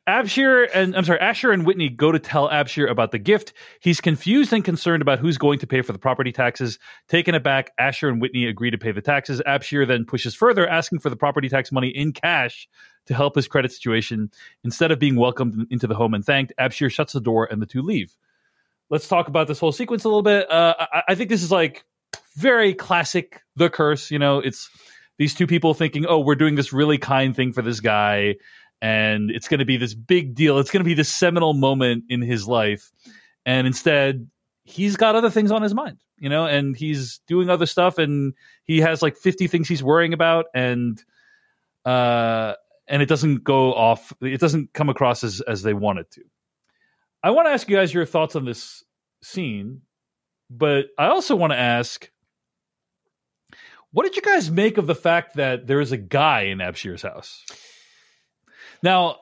Abshir 0.07 0.67
and 0.73 0.97
I'm 0.97 1.05
sorry, 1.05 1.21
Asher 1.21 1.51
and 1.51 1.65
Whitney 1.65 1.87
go 1.87 2.11
to 2.11 2.19
tell 2.19 2.49
Abshir 2.49 2.89
about 2.89 3.11
the 3.11 3.19
gift. 3.19 3.53
He's 3.79 4.01
confused 4.01 4.51
and 4.51 4.63
concerned 4.63 5.01
about 5.01 5.19
who's 5.19 5.37
going 5.37 5.59
to 5.59 5.67
pay 5.67 5.81
for 5.81 5.93
the 5.93 5.99
property 5.99 6.33
taxes. 6.33 6.77
Taken 7.07 7.35
aback, 7.35 7.71
Asher 7.79 8.09
and 8.09 8.21
Whitney 8.21 8.45
agree 8.45 8.69
to 8.69 8.77
pay 8.77 8.91
the 8.91 9.01
taxes. 9.01 9.41
Abshir 9.47 9.87
then 9.87 10.03
pushes 10.03 10.35
further, 10.35 10.67
asking 10.67 10.99
for 10.99 11.09
the 11.09 11.15
property 11.15 11.47
tax 11.47 11.71
money 11.71 11.87
in 11.87 12.11
cash 12.11 12.67
to 13.05 13.13
help 13.13 13.35
his 13.35 13.47
credit 13.47 13.71
situation. 13.71 14.29
Instead 14.65 14.91
of 14.91 14.99
being 14.99 15.15
welcomed 15.15 15.67
into 15.69 15.87
the 15.87 15.95
home 15.95 16.13
and 16.13 16.25
thanked, 16.25 16.51
Abshir 16.59 16.91
shuts 16.91 17.13
the 17.13 17.21
door 17.21 17.47
and 17.49 17.61
the 17.61 17.65
two 17.65 17.81
leave. 17.81 18.13
Let's 18.89 19.07
talk 19.07 19.29
about 19.29 19.47
this 19.47 19.59
whole 19.59 19.71
sequence 19.71 20.03
a 20.03 20.09
little 20.09 20.21
bit. 20.21 20.51
Uh, 20.51 20.75
I, 20.79 21.03
I 21.09 21.15
think 21.15 21.29
this 21.29 21.43
is 21.43 21.51
like 21.51 21.85
very 22.35 22.73
classic 22.73 23.41
The 23.55 23.69
Curse. 23.69 24.11
You 24.11 24.19
know, 24.19 24.39
it's 24.39 24.69
these 25.17 25.33
two 25.33 25.47
people 25.47 25.73
thinking, 25.73 26.05
"Oh, 26.07 26.19
we're 26.19 26.35
doing 26.35 26.55
this 26.55 26.73
really 26.73 26.97
kind 26.97 27.33
thing 27.33 27.53
for 27.53 27.61
this 27.61 27.79
guy." 27.79 28.35
And 28.83 29.31
it's 29.31 29.47
going 29.47 29.59
to 29.59 29.65
be 29.65 29.77
this 29.77 29.93
big 29.93 30.35
deal. 30.35 30.59
It's 30.59 30.69
going 30.69 30.81
to 30.81 30.85
be 30.85 30.93
this 30.93 31.07
seminal 31.07 31.53
moment 31.53 32.03
in 32.09 32.21
his 32.21 32.49
life. 32.49 32.91
And 33.45 33.65
instead, 33.65 34.29
he's 34.65 34.97
got 34.97 35.15
other 35.15 35.29
things 35.29 35.51
on 35.51 35.61
his 35.61 35.73
mind, 35.73 35.99
you 36.17 36.27
know, 36.27 36.45
and 36.45 36.75
he's 36.75 37.21
doing 37.25 37.49
other 37.49 37.65
stuff 37.65 37.97
and 37.97 38.33
he 38.65 38.81
has 38.81 39.01
like 39.01 39.15
50 39.15 39.47
things 39.47 39.69
he's 39.69 39.81
worrying 39.81 40.11
about 40.13 40.45
and 40.53 41.01
uh 41.85 42.53
and 42.87 43.01
it 43.01 43.07
doesn't 43.07 43.43
go 43.43 43.73
off 43.73 44.13
it 44.21 44.39
doesn't 44.39 44.73
come 44.73 44.89
across 44.89 45.23
as 45.23 45.41
as 45.41 45.63
they 45.63 45.73
want 45.73 45.99
it 45.99 46.11
to. 46.11 46.21
I 47.23 47.31
want 47.31 47.47
to 47.47 47.51
ask 47.51 47.69
you 47.69 47.77
guys 47.77 47.93
your 47.93 48.05
thoughts 48.05 48.35
on 48.35 48.43
this 48.43 48.83
scene, 49.21 49.81
but 50.49 50.87
I 50.97 51.07
also 51.07 51.37
want 51.37 51.51
to 51.51 51.57
ask 51.57 52.09
what 53.91 54.03
did 54.03 54.17
you 54.17 54.21
guys 54.21 54.51
make 54.51 54.77
of 54.77 54.87
the 54.87 54.95
fact 54.95 55.35
that 55.35 55.67
there 55.67 55.79
is 55.79 55.93
a 55.93 55.97
guy 55.97 56.43
in 56.43 56.57
Abshir's 56.57 57.03
house? 57.03 57.45
Now, 58.83 59.19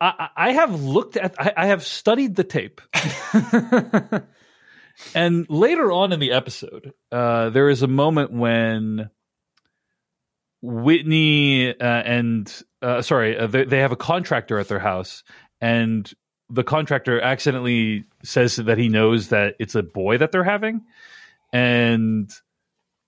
I, 0.00 0.28
I 0.34 0.52
have 0.52 0.82
looked 0.82 1.16
at, 1.16 1.34
I, 1.38 1.52
I 1.56 1.66
have 1.66 1.84
studied 1.84 2.34
the 2.34 2.42
tape. 2.42 2.80
and 5.14 5.46
later 5.48 5.92
on 5.92 6.12
in 6.12 6.20
the 6.20 6.32
episode, 6.32 6.92
uh, 7.12 7.50
there 7.50 7.68
is 7.68 7.82
a 7.82 7.86
moment 7.86 8.32
when 8.32 9.10
Whitney 10.62 11.78
uh, 11.78 11.84
and, 11.84 12.62
uh, 12.80 13.02
sorry, 13.02 13.38
uh, 13.38 13.46
they, 13.46 13.64
they 13.64 13.80
have 13.80 13.92
a 13.92 13.96
contractor 13.96 14.58
at 14.58 14.68
their 14.68 14.78
house, 14.78 15.22
and 15.60 16.10
the 16.48 16.64
contractor 16.64 17.20
accidentally 17.20 18.04
says 18.22 18.56
that 18.56 18.78
he 18.78 18.88
knows 18.88 19.28
that 19.28 19.54
it's 19.60 19.74
a 19.74 19.82
boy 19.82 20.18
that 20.18 20.32
they're 20.32 20.44
having. 20.44 20.82
And 21.52 22.30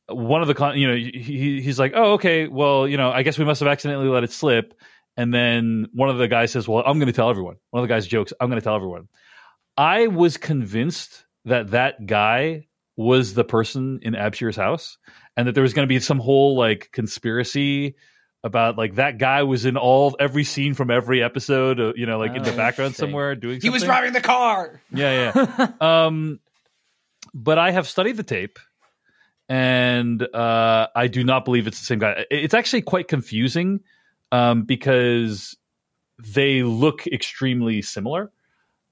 one 0.08 0.40
of 0.40 0.48
the 0.48 0.54
con 0.54 0.78
you 0.78 0.86
know 0.86 0.94
he, 0.94 1.60
he's 1.60 1.80
like 1.80 1.92
oh 1.96 2.12
okay 2.12 2.46
well 2.46 2.86
you 2.86 2.96
know 2.96 3.10
i 3.10 3.24
guess 3.24 3.38
we 3.38 3.44
must 3.44 3.58
have 3.58 3.68
accidentally 3.68 4.08
let 4.08 4.22
it 4.22 4.30
slip 4.30 4.72
and 5.16 5.32
then 5.32 5.88
one 5.92 6.08
of 6.08 6.18
the 6.18 6.28
guys 6.28 6.52
says, 6.52 6.68
Well, 6.68 6.82
I'm 6.84 6.98
going 6.98 7.06
to 7.06 7.12
tell 7.12 7.30
everyone. 7.30 7.56
One 7.70 7.82
of 7.82 7.88
the 7.88 7.94
guys 7.94 8.06
jokes, 8.06 8.32
I'm 8.40 8.48
going 8.48 8.60
to 8.60 8.64
tell 8.64 8.76
everyone. 8.76 9.08
I 9.76 10.06
was 10.06 10.36
convinced 10.36 11.24
that 11.44 11.70
that 11.70 12.06
guy 12.06 12.66
was 12.96 13.34
the 13.34 13.44
person 13.44 14.00
in 14.02 14.14
Abshir's 14.14 14.56
house 14.56 14.98
and 15.36 15.46
that 15.46 15.52
there 15.52 15.62
was 15.62 15.74
going 15.74 15.86
to 15.86 15.92
be 15.92 16.00
some 16.00 16.18
whole 16.18 16.56
like 16.56 16.90
conspiracy 16.92 17.94
about 18.42 18.78
like 18.78 18.94
that 18.94 19.18
guy 19.18 19.42
was 19.42 19.66
in 19.66 19.76
all 19.76 20.16
every 20.18 20.44
scene 20.44 20.74
from 20.74 20.90
every 20.90 21.22
episode, 21.22 21.80
uh, 21.80 21.92
you 21.94 22.06
know, 22.06 22.18
like 22.18 22.32
oh, 22.32 22.36
in 22.36 22.42
the 22.42 22.52
oh, 22.52 22.56
background 22.56 22.94
somewhere 22.94 23.34
doing 23.34 23.56
something. 23.56 23.70
He 23.70 23.72
was 23.72 23.82
driving 23.82 24.12
the 24.12 24.20
car. 24.20 24.80
Yeah, 24.90 25.32
yeah. 25.34 25.72
um, 26.06 26.40
but 27.34 27.58
I 27.58 27.70
have 27.72 27.86
studied 27.86 28.16
the 28.16 28.22
tape 28.22 28.58
and 29.48 30.22
uh, 30.22 30.88
I 30.94 31.08
do 31.08 31.22
not 31.22 31.44
believe 31.44 31.66
it's 31.66 31.78
the 31.78 31.86
same 31.86 31.98
guy. 31.98 32.24
It's 32.30 32.54
actually 32.54 32.82
quite 32.82 33.08
confusing 33.08 33.80
um, 34.32 34.62
because 34.62 35.56
they 36.18 36.62
look 36.62 37.06
extremely 37.06 37.82
similar. 37.82 38.30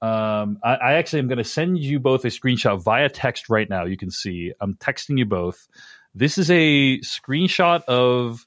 Um, 0.01 0.59
I, 0.63 0.75
I, 0.75 0.93
actually 0.93 1.19
am 1.19 1.27
going 1.27 1.39
to 1.39 1.43
send 1.43 1.79
you 1.79 1.99
both 1.99 2.25
a 2.25 2.27
screenshot 2.27 2.83
via 2.83 3.09
text 3.09 3.49
right 3.49 3.67
now. 3.67 3.85
You 3.85 3.97
can 3.97 4.11
see 4.11 4.51
I'm 4.59 4.75
texting 4.75 5.17
you 5.17 5.25
both. 5.25 5.67
This 6.13 6.37
is 6.37 6.51
a 6.51 6.99
screenshot 6.99 7.83
of 7.85 8.45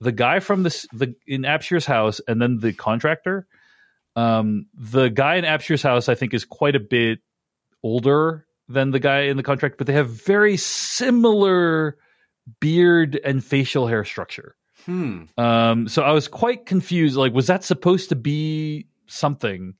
the 0.00 0.12
guy 0.12 0.40
from 0.40 0.62
this 0.62 0.86
the 0.92 1.14
in 1.26 1.42
Abshir's 1.42 1.86
house, 1.86 2.20
and 2.28 2.40
then 2.40 2.58
the 2.58 2.72
contractor. 2.72 3.46
Um, 4.14 4.66
the 4.74 5.08
guy 5.08 5.36
in 5.36 5.44
Abshir's 5.44 5.82
house, 5.82 6.08
I 6.08 6.14
think, 6.14 6.34
is 6.34 6.44
quite 6.44 6.76
a 6.76 6.80
bit 6.80 7.20
older 7.82 8.46
than 8.68 8.90
the 8.90 9.00
guy 9.00 9.22
in 9.22 9.36
the 9.36 9.42
contract, 9.42 9.78
but 9.78 9.86
they 9.86 9.92
have 9.94 10.10
very 10.10 10.56
similar 10.56 11.96
beard 12.60 13.18
and 13.24 13.44
facial 13.44 13.86
hair 13.86 14.04
structure. 14.04 14.54
Hmm. 14.90 15.22
Um, 15.38 15.86
so 15.88 16.02
I 16.02 16.10
was 16.10 16.26
quite 16.26 16.66
confused. 16.66 17.16
Like, 17.16 17.32
was 17.32 17.46
that 17.46 17.62
supposed 17.62 18.08
to 18.08 18.16
be 18.16 18.88
something? 19.06 19.74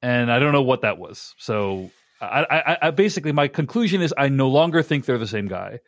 And 0.00 0.32
I 0.32 0.38
don't 0.38 0.52
know 0.52 0.62
what 0.62 0.80
that 0.80 0.96
was. 0.96 1.34
So 1.36 1.90
I, 2.18 2.46
I, 2.50 2.78
I 2.88 2.90
basically 2.90 3.32
my 3.32 3.48
conclusion 3.48 4.00
is 4.00 4.14
I 4.16 4.30
no 4.30 4.48
longer 4.48 4.82
think 4.82 5.04
they're 5.04 5.18
the 5.18 5.26
same 5.26 5.46
guy. 5.46 5.80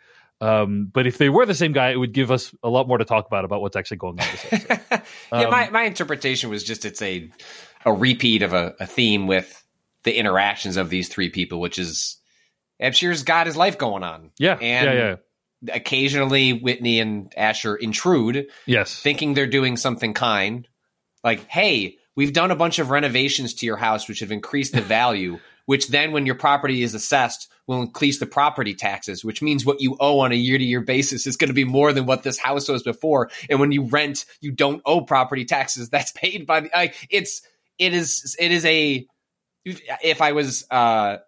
Um, 0.42 0.90
but 0.92 1.06
if 1.06 1.16
they 1.16 1.30
were 1.30 1.46
the 1.46 1.54
same 1.54 1.72
guy, 1.72 1.92
it 1.92 1.96
would 1.96 2.12
give 2.12 2.30
us 2.30 2.54
a 2.62 2.68
lot 2.68 2.86
more 2.86 2.98
to 2.98 3.06
talk 3.06 3.26
about 3.26 3.46
about 3.46 3.62
what's 3.62 3.76
actually 3.76 3.98
going 3.98 4.20
on. 4.20 4.26
yeah, 4.52 5.00
um, 5.32 5.50
my 5.50 5.70
my 5.70 5.82
interpretation 5.84 6.50
was 6.50 6.62
just 6.62 6.84
it's 6.84 7.00
a 7.00 7.30
a 7.86 7.92
repeat 7.92 8.42
of 8.42 8.52
a, 8.52 8.74
a 8.80 8.86
theme 8.86 9.26
with 9.26 9.64
the 10.02 10.16
interactions 10.16 10.76
of 10.76 10.90
these 10.90 11.08
three 11.08 11.28
people, 11.30 11.60
which 11.60 11.78
is 11.78 12.18
Abshir's 12.82 13.22
got 13.22 13.46
his 13.46 13.56
life 13.56 13.76
going 13.76 14.02
on. 14.02 14.30
Yeah, 14.38 14.54
and 14.54 14.86
yeah, 14.86 14.92
yeah 14.94 15.16
occasionally 15.68 16.52
Whitney 16.52 17.00
and 17.00 17.32
Asher 17.36 17.76
intrude. 17.76 18.46
Yes. 18.66 19.00
Thinking 19.00 19.34
they're 19.34 19.46
doing 19.46 19.76
something 19.76 20.14
kind. 20.14 20.66
Like, 21.22 21.46
hey, 21.48 21.98
we've 22.16 22.32
done 22.32 22.50
a 22.50 22.56
bunch 22.56 22.78
of 22.78 22.90
renovations 22.90 23.54
to 23.54 23.66
your 23.66 23.76
house 23.76 24.08
which 24.08 24.20
have 24.20 24.32
increased 24.32 24.72
the 24.72 24.80
value, 24.80 25.38
which 25.66 25.88
then 25.88 26.12
when 26.12 26.26
your 26.26 26.34
property 26.34 26.82
is 26.82 26.94
assessed 26.94 27.48
will 27.66 27.82
increase 27.82 28.18
the 28.18 28.26
property 28.26 28.74
taxes, 28.74 29.24
which 29.24 29.42
means 29.42 29.64
what 29.64 29.80
you 29.80 29.96
owe 30.00 30.20
on 30.20 30.32
a 30.32 30.36
year 30.36 30.58
to 30.58 30.64
year 30.64 30.80
basis 30.80 31.26
is 31.26 31.36
going 31.36 31.48
to 31.48 31.54
be 31.54 31.64
more 31.64 31.92
than 31.92 32.06
what 32.06 32.22
this 32.22 32.38
house 32.38 32.68
was 32.68 32.82
before. 32.82 33.30
And 33.48 33.60
when 33.60 33.70
you 33.70 33.84
rent, 33.84 34.24
you 34.40 34.50
don't 34.50 34.82
owe 34.84 35.02
property 35.02 35.44
taxes. 35.44 35.88
That's 35.90 36.12
paid 36.12 36.46
by 36.46 36.60
the 36.60 36.70
like 36.74 37.06
it's 37.10 37.42
it 37.78 37.94
is 37.94 38.36
it 38.38 38.50
is 38.50 38.64
a 38.64 39.06
if 39.64 40.20
I 40.22 40.32
was 40.32 40.66
uh 40.70 41.18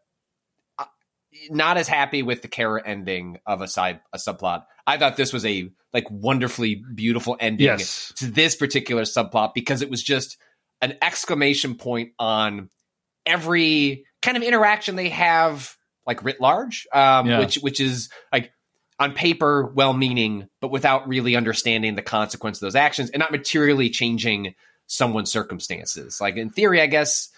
not 1.50 1.76
as 1.76 1.88
happy 1.88 2.22
with 2.22 2.42
the 2.42 2.48
Kara 2.48 2.82
ending 2.84 3.38
of 3.46 3.60
a 3.60 3.68
side 3.68 4.00
a 4.12 4.18
subplot. 4.18 4.64
I 4.86 4.98
thought 4.98 5.16
this 5.16 5.32
was 5.32 5.44
a 5.44 5.70
like 5.92 6.10
wonderfully 6.10 6.82
beautiful 6.94 7.36
ending 7.38 7.66
yes. 7.66 8.12
to 8.16 8.26
this 8.26 8.56
particular 8.56 9.02
subplot 9.02 9.54
because 9.54 9.82
it 9.82 9.90
was 9.90 10.02
just 10.02 10.38
an 10.80 10.96
exclamation 11.02 11.74
point 11.74 12.12
on 12.18 12.70
every 13.26 14.04
kind 14.20 14.36
of 14.36 14.42
interaction 14.42 14.96
they 14.96 15.10
have 15.10 15.76
like 16.06 16.24
writ 16.24 16.40
large 16.40 16.86
um, 16.92 17.28
yeah. 17.28 17.38
which 17.38 17.56
which 17.56 17.78
is 17.78 18.08
like 18.32 18.52
on 18.98 19.12
paper 19.12 19.72
well 19.76 19.92
meaning 19.92 20.48
but 20.60 20.72
without 20.72 21.06
really 21.06 21.36
understanding 21.36 21.94
the 21.94 22.02
consequence 22.02 22.56
of 22.58 22.62
those 22.62 22.74
actions 22.74 23.10
and 23.10 23.20
not 23.20 23.30
materially 23.30 23.90
changing 23.90 24.54
someone's 24.92 25.32
circumstances. 25.32 26.20
Like 26.20 26.36
in 26.36 26.50
theory, 26.50 26.80
I 26.80 26.86
guess 26.86 27.30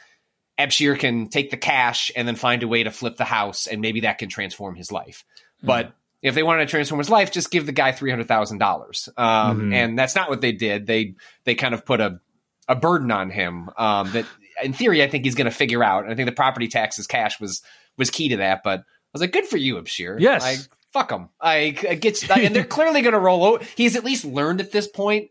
Abshir 0.58 0.98
can 0.98 1.28
take 1.28 1.50
the 1.50 1.56
cash 1.56 2.10
and 2.14 2.26
then 2.28 2.36
find 2.36 2.62
a 2.62 2.68
way 2.68 2.82
to 2.84 2.90
flip 2.90 3.16
the 3.16 3.24
house, 3.24 3.66
and 3.66 3.80
maybe 3.80 4.00
that 4.00 4.18
can 4.18 4.28
transform 4.28 4.76
his 4.76 4.92
life. 4.92 5.24
Mm-hmm. 5.58 5.66
But 5.66 5.92
if 6.22 6.34
they 6.34 6.42
wanted 6.42 6.66
to 6.66 6.70
transform 6.70 6.98
his 6.98 7.10
life, 7.10 7.32
just 7.32 7.50
give 7.50 7.66
the 7.66 7.72
guy 7.72 7.92
three 7.92 8.10
hundred 8.10 8.28
thousand 8.28 8.56
um, 8.56 8.58
dollars, 8.58 9.08
mm-hmm. 9.16 9.72
and 9.72 9.98
that's 9.98 10.14
not 10.14 10.30
what 10.30 10.40
they 10.40 10.52
did. 10.52 10.86
They 10.86 11.14
they 11.44 11.54
kind 11.54 11.74
of 11.74 11.84
put 11.84 12.00
a 12.00 12.20
a 12.68 12.74
burden 12.74 13.10
on 13.10 13.30
him 13.30 13.70
um, 13.76 14.10
that, 14.12 14.26
in 14.62 14.72
theory, 14.72 15.02
I 15.02 15.08
think 15.08 15.24
he's 15.24 15.34
going 15.34 15.46
to 15.46 15.50
figure 15.50 15.82
out. 15.82 16.04
And 16.04 16.12
I 16.12 16.16
think 16.16 16.26
the 16.26 16.34
property 16.34 16.68
taxes 16.68 17.06
cash 17.06 17.40
was 17.40 17.62
was 17.96 18.10
key 18.10 18.30
to 18.30 18.38
that. 18.38 18.62
But 18.62 18.80
I 18.80 18.84
was 19.12 19.20
like, 19.20 19.32
good 19.32 19.46
for 19.46 19.56
you, 19.56 19.76
Abshir. 19.76 20.18
Yes. 20.18 20.42
Like, 20.42 20.58
fuck 20.92 21.10
him. 21.10 21.28
I, 21.40 21.76
I 21.88 21.94
get, 21.94 22.28
and 22.30 22.54
they're 22.54 22.64
clearly 22.64 23.02
going 23.02 23.12
to 23.12 23.18
roll 23.18 23.54
out. 23.54 23.62
He's 23.62 23.96
at 23.96 24.04
least 24.04 24.24
learned 24.24 24.60
at 24.60 24.72
this 24.72 24.88
point. 24.88 25.30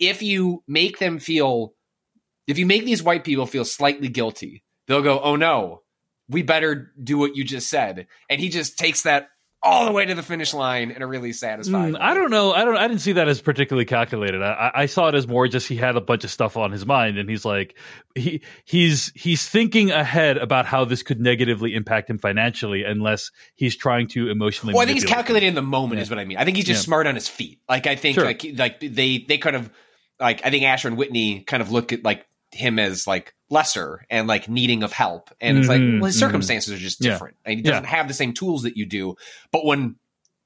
If 0.00 0.22
you 0.22 0.62
make 0.66 0.98
them 0.98 1.18
feel, 1.18 1.73
if 2.46 2.58
you 2.58 2.66
make 2.66 2.84
these 2.84 3.02
white 3.02 3.24
people 3.24 3.46
feel 3.46 3.64
slightly 3.64 4.08
guilty, 4.08 4.62
they'll 4.86 5.02
go, 5.02 5.20
oh 5.20 5.36
no, 5.36 5.82
we 6.28 6.42
better 6.42 6.92
do 7.02 7.18
what 7.18 7.36
you 7.36 7.44
just 7.44 7.68
said. 7.68 8.06
And 8.28 8.40
he 8.40 8.48
just 8.48 8.78
takes 8.78 9.02
that 9.02 9.28
all 9.64 9.86
the 9.86 9.92
way 9.92 10.04
to 10.04 10.14
the 10.14 10.22
finish 10.22 10.52
line 10.52 10.90
in 10.90 11.00
a 11.00 11.06
really 11.06 11.32
satisfying. 11.32 11.94
Mm, 11.94 12.00
I 12.00 12.12
don't 12.12 12.30
know. 12.30 12.52
I 12.52 12.64
don't. 12.64 12.76
I 12.76 12.86
didn't 12.86 13.00
see 13.00 13.12
that 13.12 13.28
as 13.28 13.40
particularly 13.40 13.86
calculated. 13.86 14.42
I, 14.42 14.70
I, 14.74 14.86
saw 14.86 15.08
it 15.08 15.14
as 15.14 15.26
more 15.26 15.48
just 15.48 15.66
he 15.66 15.74
had 15.74 15.96
a 15.96 16.02
bunch 16.02 16.22
of 16.22 16.30
stuff 16.30 16.58
on 16.58 16.70
his 16.70 16.84
mind, 16.84 17.18
and 17.18 17.30
he's 17.30 17.46
like 17.46 17.76
he 18.14 18.42
he's 18.64 19.10
he's 19.14 19.48
thinking 19.48 19.90
ahead 19.90 20.36
about 20.36 20.66
how 20.66 20.84
this 20.84 21.02
could 21.02 21.18
negatively 21.18 21.74
impact 21.74 22.10
him 22.10 22.18
financially, 22.18 22.84
unless 22.84 23.30
he's 23.54 23.74
trying 23.74 24.06
to 24.08 24.28
emotionally. 24.28 24.74
Well, 24.74 24.82
I 24.82 24.86
think 24.86 25.00
he's 25.00 25.08
calculating 25.08 25.48
in 25.48 25.54
the 25.54 25.62
moment, 25.62 25.96
yeah. 25.98 26.02
is 26.02 26.10
what 26.10 26.18
I 26.18 26.26
mean. 26.26 26.36
I 26.36 26.44
think 26.44 26.58
he's 26.58 26.66
just 26.66 26.82
yeah. 26.82 26.86
smart 26.86 27.06
on 27.06 27.14
his 27.14 27.28
feet. 27.28 27.60
Like 27.68 27.86
I 27.86 27.96
think 27.96 28.16
sure. 28.16 28.24
like 28.24 28.44
like 28.56 28.80
they 28.80 29.24
they 29.26 29.38
kind 29.38 29.56
of 29.56 29.70
like 30.20 30.44
I 30.44 30.50
think 30.50 30.64
Asher 30.64 30.88
and 30.88 30.98
Whitney 30.98 31.40
kind 31.40 31.62
of 31.62 31.72
look 31.72 31.92
at 31.92 32.04
like 32.04 32.26
him 32.54 32.78
as 32.78 33.06
like 33.06 33.34
lesser 33.50 34.04
and 34.10 34.26
like 34.26 34.48
needing 34.48 34.82
of 34.82 34.92
help. 34.92 35.30
And 35.40 35.58
it's 35.58 35.68
mm-hmm, 35.68 35.92
like, 35.92 36.00
well, 36.00 36.06
his 36.06 36.16
mm-hmm. 36.16 36.26
circumstances 36.26 36.72
mm-hmm. 36.72 36.78
are 36.78 36.82
just 36.82 37.00
different. 37.00 37.36
Yeah. 37.44 37.50
And 37.50 37.58
he 37.58 37.62
doesn't 37.62 37.84
yeah. 37.84 37.90
have 37.90 38.08
the 38.08 38.14
same 38.14 38.32
tools 38.32 38.62
that 38.62 38.76
you 38.76 38.86
do. 38.86 39.16
But 39.52 39.64
when 39.64 39.96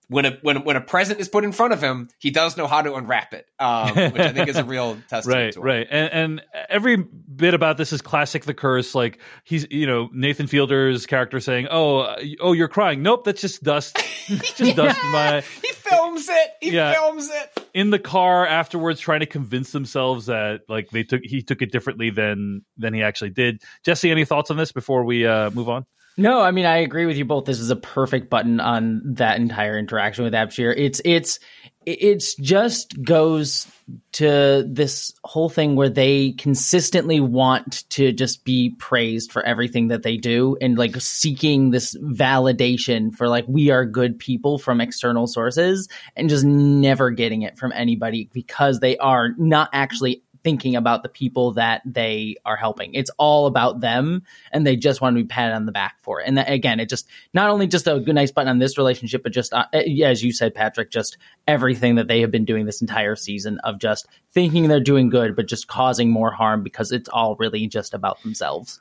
when 0.08 0.24
a 0.24 0.38
when 0.42 0.64
when 0.64 0.76
a 0.76 0.80
present 0.80 1.20
is 1.20 1.28
put 1.28 1.44
in 1.44 1.52
front 1.52 1.72
of 1.72 1.82
him, 1.82 2.08
he 2.18 2.30
does 2.30 2.56
know 2.56 2.66
how 2.66 2.80
to 2.80 2.94
unwrap 2.94 3.34
it, 3.34 3.46
um, 3.58 3.94
which 4.12 4.22
I 4.22 4.32
think 4.32 4.48
is 4.48 4.56
a 4.56 4.64
real 4.64 4.98
testament. 5.08 5.26
right, 5.38 5.52
to 5.52 5.58
him. 5.60 5.64
right, 5.64 5.86
and, 5.90 6.12
and 6.12 6.42
every 6.68 6.96
bit 6.96 7.54
about 7.54 7.76
this 7.76 7.92
is 7.92 8.00
classic. 8.00 8.44
The 8.44 8.54
curse, 8.54 8.94
like 8.94 9.18
he's 9.44 9.66
you 9.70 9.86
know 9.86 10.08
Nathan 10.12 10.46
Fielder's 10.46 11.06
character 11.06 11.40
saying, 11.40 11.68
"Oh, 11.70 12.16
oh, 12.40 12.52
you're 12.52 12.68
crying." 12.68 13.02
Nope, 13.02 13.24
that's 13.24 13.40
just 13.40 13.62
dust. 13.62 13.98
just 14.28 14.60
yeah. 14.60 14.72
dust. 14.72 14.98
My 15.04 15.40
he 15.40 15.72
films 15.72 16.28
it. 16.28 16.50
He 16.60 16.70
yeah. 16.70 16.92
films 16.94 17.30
it 17.30 17.68
in 17.74 17.90
the 17.90 17.98
car 17.98 18.46
afterwards, 18.46 19.00
trying 19.00 19.20
to 19.20 19.26
convince 19.26 19.72
themselves 19.72 20.26
that 20.26 20.62
like 20.68 20.90
they 20.90 21.04
took 21.04 21.22
he 21.22 21.42
took 21.42 21.62
it 21.62 21.70
differently 21.70 22.10
than 22.10 22.62
than 22.78 22.94
he 22.94 23.02
actually 23.02 23.30
did. 23.30 23.62
Jessie, 23.84 24.10
any 24.10 24.24
thoughts 24.24 24.50
on 24.50 24.56
this 24.56 24.72
before 24.72 25.04
we 25.04 25.26
uh, 25.26 25.50
move 25.50 25.68
on? 25.68 25.84
No, 26.18 26.40
I 26.40 26.50
mean 26.50 26.66
I 26.66 26.78
agree 26.78 27.06
with 27.06 27.16
you 27.16 27.24
both. 27.24 27.44
This 27.44 27.60
is 27.60 27.70
a 27.70 27.76
perfect 27.76 28.28
button 28.28 28.58
on 28.58 29.00
that 29.14 29.38
entire 29.38 29.78
interaction 29.78 30.24
with 30.24 30.32
Abshir. 30.32 30.74
It's 30.76 31.00
it's 31.04 31.38
it's 31.86 32.34
just 32.34 33.00
goes 33.02 33.66
to 34.12 34.66
this 34.68 35.14
whole 35.24 35.48
thing 35.48 35.76
where 35.76 35.88
they 35.88 36.32
consistently 36.32 37.20
want 37.20 37.88
to 37.90 38.12
just 38.12 38.44
be 38.44 38.74
praised 38.78 39.32
for 39.32 39.42
everything 39.46 39.88
that 39.88 40.02
they 40.02 40.16
do 40.16 40.56
and 40.60 40.76
like 40.76 41.00
seeking 41.00 41.70
this 41.70 41.96
validation 41.98 43.14
for 43.14 43.28
like 43.28 43.46
we 43.48 43.70
are 43.70 43.86
good 43.86 44.18
people 44.18 44.58
from 44.58 44.80
external 44.80 45.26
sources 45.26 45.88
and 46.16 46.28
just 46.28 46.44
never 46.44 47.10
getting 47.10 47.42
it 47.42 47.56
from 47.56 47.72
anybody 47.72 48.28
because 48.34 48.80
they 48.80 48.98
are 48.98 49.30
not 49.38 49.70
actually 49.72 50.22
thinking 50.48 50.76
about 50.76 51.02
the 51.02 51.10
people 51.10 51.52
that 51.52 51.82
they 51.84 52.34
are 52.46 52.56
helping. 52.56 52.94
It's 52.94 53.10
all 53.18 53.44
about 53.44 53.80
them, 53.80 54.22
and 54.50 54.66
they 54.66 54.76
just 54.76 55.02
want 55.02 55.14
to 55.14 55.22
be 55.22 55.28
patted 55.28 55.54
on 55.54 55.66
the 55.66 55.72
back 55.72 55.96
for 56.00 56.22
it. 56.22 56.24
And 56.26 56.38
that, 56.38 56.50
again, 56.50 56.80
it 56.80 56.88
just 56.88 57.06
not 57.34 57.50
only 57.50 57.66
just 57.66 57.86
a 57.86 58.00
good, 58.00 58.14
nice 58.14 58.30
button 58.30 58.48
on 58.48 58.58
this 58.58 58.78
relationship, 58.78 59.22
but 59.22 59.32
just 59.32 59.52
uh, 59.52 59.66
eh, 59.74 60.02
as 60.06 60.24
you 60.24 60.32
said, 60.32 60.54
Patrick, 60.54 60.90
just 60.90 61.18
everything 61.46 61.96
that 61.96 62.08
they 62.08 62.22
have 62.22 62.30
been 62.30 62.46
doing 62.46 62.64
this 62.64 62.80
entire 62.80 63.14
season 63.14 63.58
of 63.58 63.78
just 63.78 64.06
thinking 64.32 64.68
they're 64.68 64.80
doing 64.80 65.10
good, 65.10 65.36
but 65.36 65.48
just 65.48 65.68
causing 65.68 66.10
more 66.10 66.30
harm 66.30 66.62
because 66.62 66.92
it's 66.92 67.10
all 67.10 67.36
really 67.36 67.66
just 67.66 67.92
about 67.92 68.22
themselves. 68.22 68.80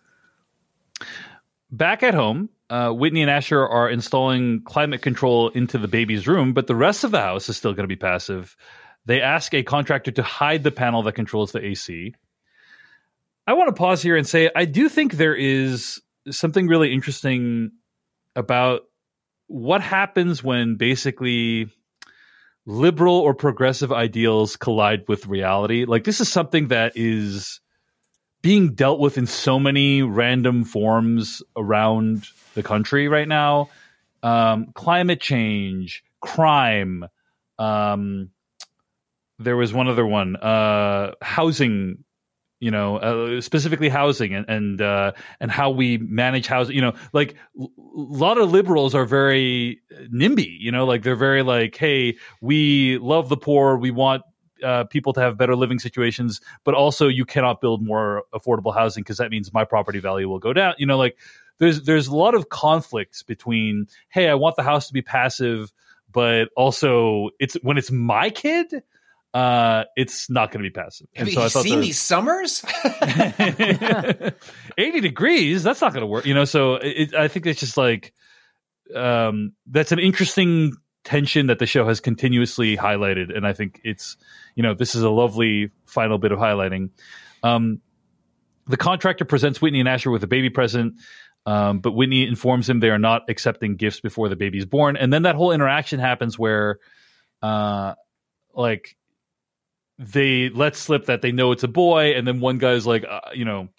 Back 1.69 2.01
at 2.01 2.13
home, 2.13 2.47
uh, 2.69 2.91
Whitney 2.91 3.23
and 3.23 3.29
Asher 3.29 3.67
are 3.67 3.89
installing 3.89 4.61
climate 4.63 5.01
control 5.01 5.49
into 5.49 5.77
the 5.77 5.89
baby's 5.89 6.29
room, 6.29 6.53
but 6.53 6.67
the 6.67 6.75
rest 6.75 7.03
of 7.03 7.11
the 7.11 7.19
house 7.19 7.49
is 7.49 7.57
still 7.57 7.73
going 7.73 7.83
to 7.83 7.93
be 7.93 7.97
passive. 7.97 8.55
They 9.07 9.21
ask 9.21 9.53
a 9.53 9.63
contractor 9.63 10.11
to 10.11 10.21
hide 10.21 10.63
the 10.63 10.71
panel 10.71 11.01
that 11.03 11.13
controls 11.13 11.53
the 11.53 11.63
AC. 11.63 12.13
I 13.47 13.53
want 13.53 13.69
to 13.69 13.73
pause 13.73 14.01
here 14.01 14.17
and 14.17 14.27
say 14.27 14.51
I 14.53 14.65
do 14.65 14.89
think 14.89 15.13
there 15.13 15.33
is 15.33 16.01
something 16.29 16.67
really 16.67 16.93
interesting 16.93 17.71
about 18.35 18.81
what 19.47 19.79
happens 19.81 20.43
when 20.43 20.75
basically 20.75 21.71
liberal 22.65 23.15
or 23.15 23.33
progressive 23.33 23.93
ideals 23.93 24.57
collide 24.57 25.05
with 25.07 25.25
reality. 25.25 25.85
Like 25.85 26.03
this 26.03 26.19
is 26.19 26.27
something 26.27 26.67
that 26.67 26.91
is 26.95 27.61
being 28.41 28.73
dealt 28.73 28.99
with 28.99 29.17
in 29.17 29.25
so 29.25 29.57
many 29.57 30.01
random 30.01 30.65
forms 30.65 31.41
around 31.55 32.25
the 32.55 32.63
country 32.63 33.07
right 33.07 33.27
now. 33.27 33.69
Um, 34.21 34.73
climate 34.73 35.21
change, 35.21 36.03
crime, 36.19 37.05
um, 37.57 38.31
there 39.39 39.55
was 39.55 39.73
one 39.73 39.87
other 39.87 40.05
one, 40.05 40.35
uh, 40.35 41.13
housing 41.21 42.03
you 42.59 42.71
know, 42.71 42.97
uh, 42.97 43.41
specifically 43.41 43.89
housing 43.89 44.33
and 44.33 44.49
and 44.49 44.81
uh, 44.81 45.11
and 45.39 45.51
how 45.51 45.69
we 45.69 45.97
manage 45.99 46.47
housing. 46.47 46.75
You 46.75 46.81
know, 46.81 46.93
like 47.13 47.35
a 47.59 47.67
lot 47.93 48.39
of 48.39 48.51
liberals 48.51 48.95
are 48.95 49.05
very 49.05 49.79
NIMBY. 50.11 50.57
You 50.59 50.71
know, 50.71 50.85
like 50.85 51.03
they're 51.03 51.15
very 51.15 51.43
like, 51.43 51.75
hey, 51.75 52.17
we 52.41 52.97
love 52.97 53.29
the 53.29 53.37
poor, 53.37 53.77
we 53.77 53.91
want 53.91 54.23
uh, 54.63 54.85
people 54.85 55.13
to 55.13 55.21
have 55.21 55.37
better 55.37 55.55
living 55.55 55.77
situations, 55.77 56.41
but 56.63 56.73
also 56.73 57.07
you 57.07 57.25
cannot 57.25 57.61
build 57.61 57.83
more 57.83 58.23
affordable 58.33 58.73
housing 58.73 59.03
because 59.03 59.17
that 59.17 59.29
means 59.29 59.53
my 59.53 59.63
property 59.63 59.99
value 59.99 60.27
will 60.27 60.39
go 60.39 60.53
down. 60.53 60.73
You 60.79 60.87
know, 60.87 60.97
like 60.97 61.17
there's 61.59 61.83
there's 61.83 62.07
a 62.07 62.15
lot 62.15 62.33
of 62.33 62.49
conflicts 62.49 63.21
between, 63.21 63.87
hey, 64.09 64.29
I 64.29 64.33
want 64.33 64.55
the 64.55 64.63
house 64.63 64.87
to 64.87 64.93
be 64.93 65.03
passive, 65.03 65.71
but 66.11 66.49
also 66.57 67.29
it's 67.39 67.53
when 67.61 67.77
it's 67.77 67.91
my 67.91 68.31
kid 68.31 68.81
uh, 69.33 69.83
it's 69.95 70.29
not 70.29 70.51
going 70.51 70.63
to 70.63 70.69
be 70.69 70.73
passive. 70.73 71.07
Have 71.15 71.27
so 71.27 71.39
you 71.39 71.45
I 71.45 71.49
thought 71.49 71.63
seen 71.63 71.81
these 71.81 71.99
summers? 71.99 72.63
80 74.77 75.01
degrees, 75.01 75.63
that's 75.63 75.81
not 75.81 75.93
going 75.93 76.01
to 76.01 76.07
work. 76.07 76.25
You 76.25 76.33
know, 76.33 76.45
so 76.45 76.75
it, 76.75 77.13
I 77.13 77.27
think 77.27 77.45
it's 77.45 77.59
just 77.59 77.77
like, 77.77 78.13
um, 78.95 79.53
that's 79.67 79.91
an 79.91 79.99
interesting 79.99 80.73
tension 81.03 81.47
that 81.47 81.59
the 81.59 81.65
show 81.65 81.87
has 81.87 81.99
continuously 81.99 82.75
highlighted. 82.77 83.35
And 83.35 83.45
I 83.45 83.53
think 83.53 83.81
it's, 83.83 84.17
you 84.55 84.63
know, 84.63 84.73
this 84.73 84.95
is 84.95 85.03
a 85.03 85.09
lovely 85.09 85.71
final 85.85 86.17
bit 86.17 86.31
of 86.31 86.39
highlighting. 86.39 86.89
Um, 87.43 87.81
the 88.65 88.77
contractor 88.77 89.25
presents 89.25 89.61
Whitney 89.61 89.79
and 89.79 89.87
Asher 89.87 90.11
with 90.11 90.23
a 90.23 90.27
baby 90.27 90.49
present. 90.49 90.95
Um, 91.45 91.79
but 91.79 91.93
Whitney 91.93 92.27
informs 92.27 92.69
him 92.69 92.81
they 92.81 92.89
are 92.89 92.99
not 92.99 93.29
accepting 93.29 93.77
gifts 93.77 94.01
before 94.01 94.27
the 94.27 94.35
baby 94.35 94.57
is 94.57 94.65
born. 94.65 94.97
And 94.97 95.13
then 95.13 95.21
that 95.21 95.35
whole 95.35 95.53
interaction 95.53 95.99
happens 95.99 96.37
where, 96.37 96.79
uh, 97.41 97.93
like 98.53 98.97
they 99.99 100.49
let 100.49 100.75
slip 100.75 101.05
that 101.05 101.21
they 101.21 101.31
know 101.31 101.51
it's 101.51 101.63
a 101.63 101.67
boy, 101.67 102.13
and 102.15 102.27
then 102.27 102.39
one 102.39 102.57
guy's 102.57 102.85
like, 102.85 103.05
uh, 103.09 103.21
you 103.33 103.45
know, 103.45 103.69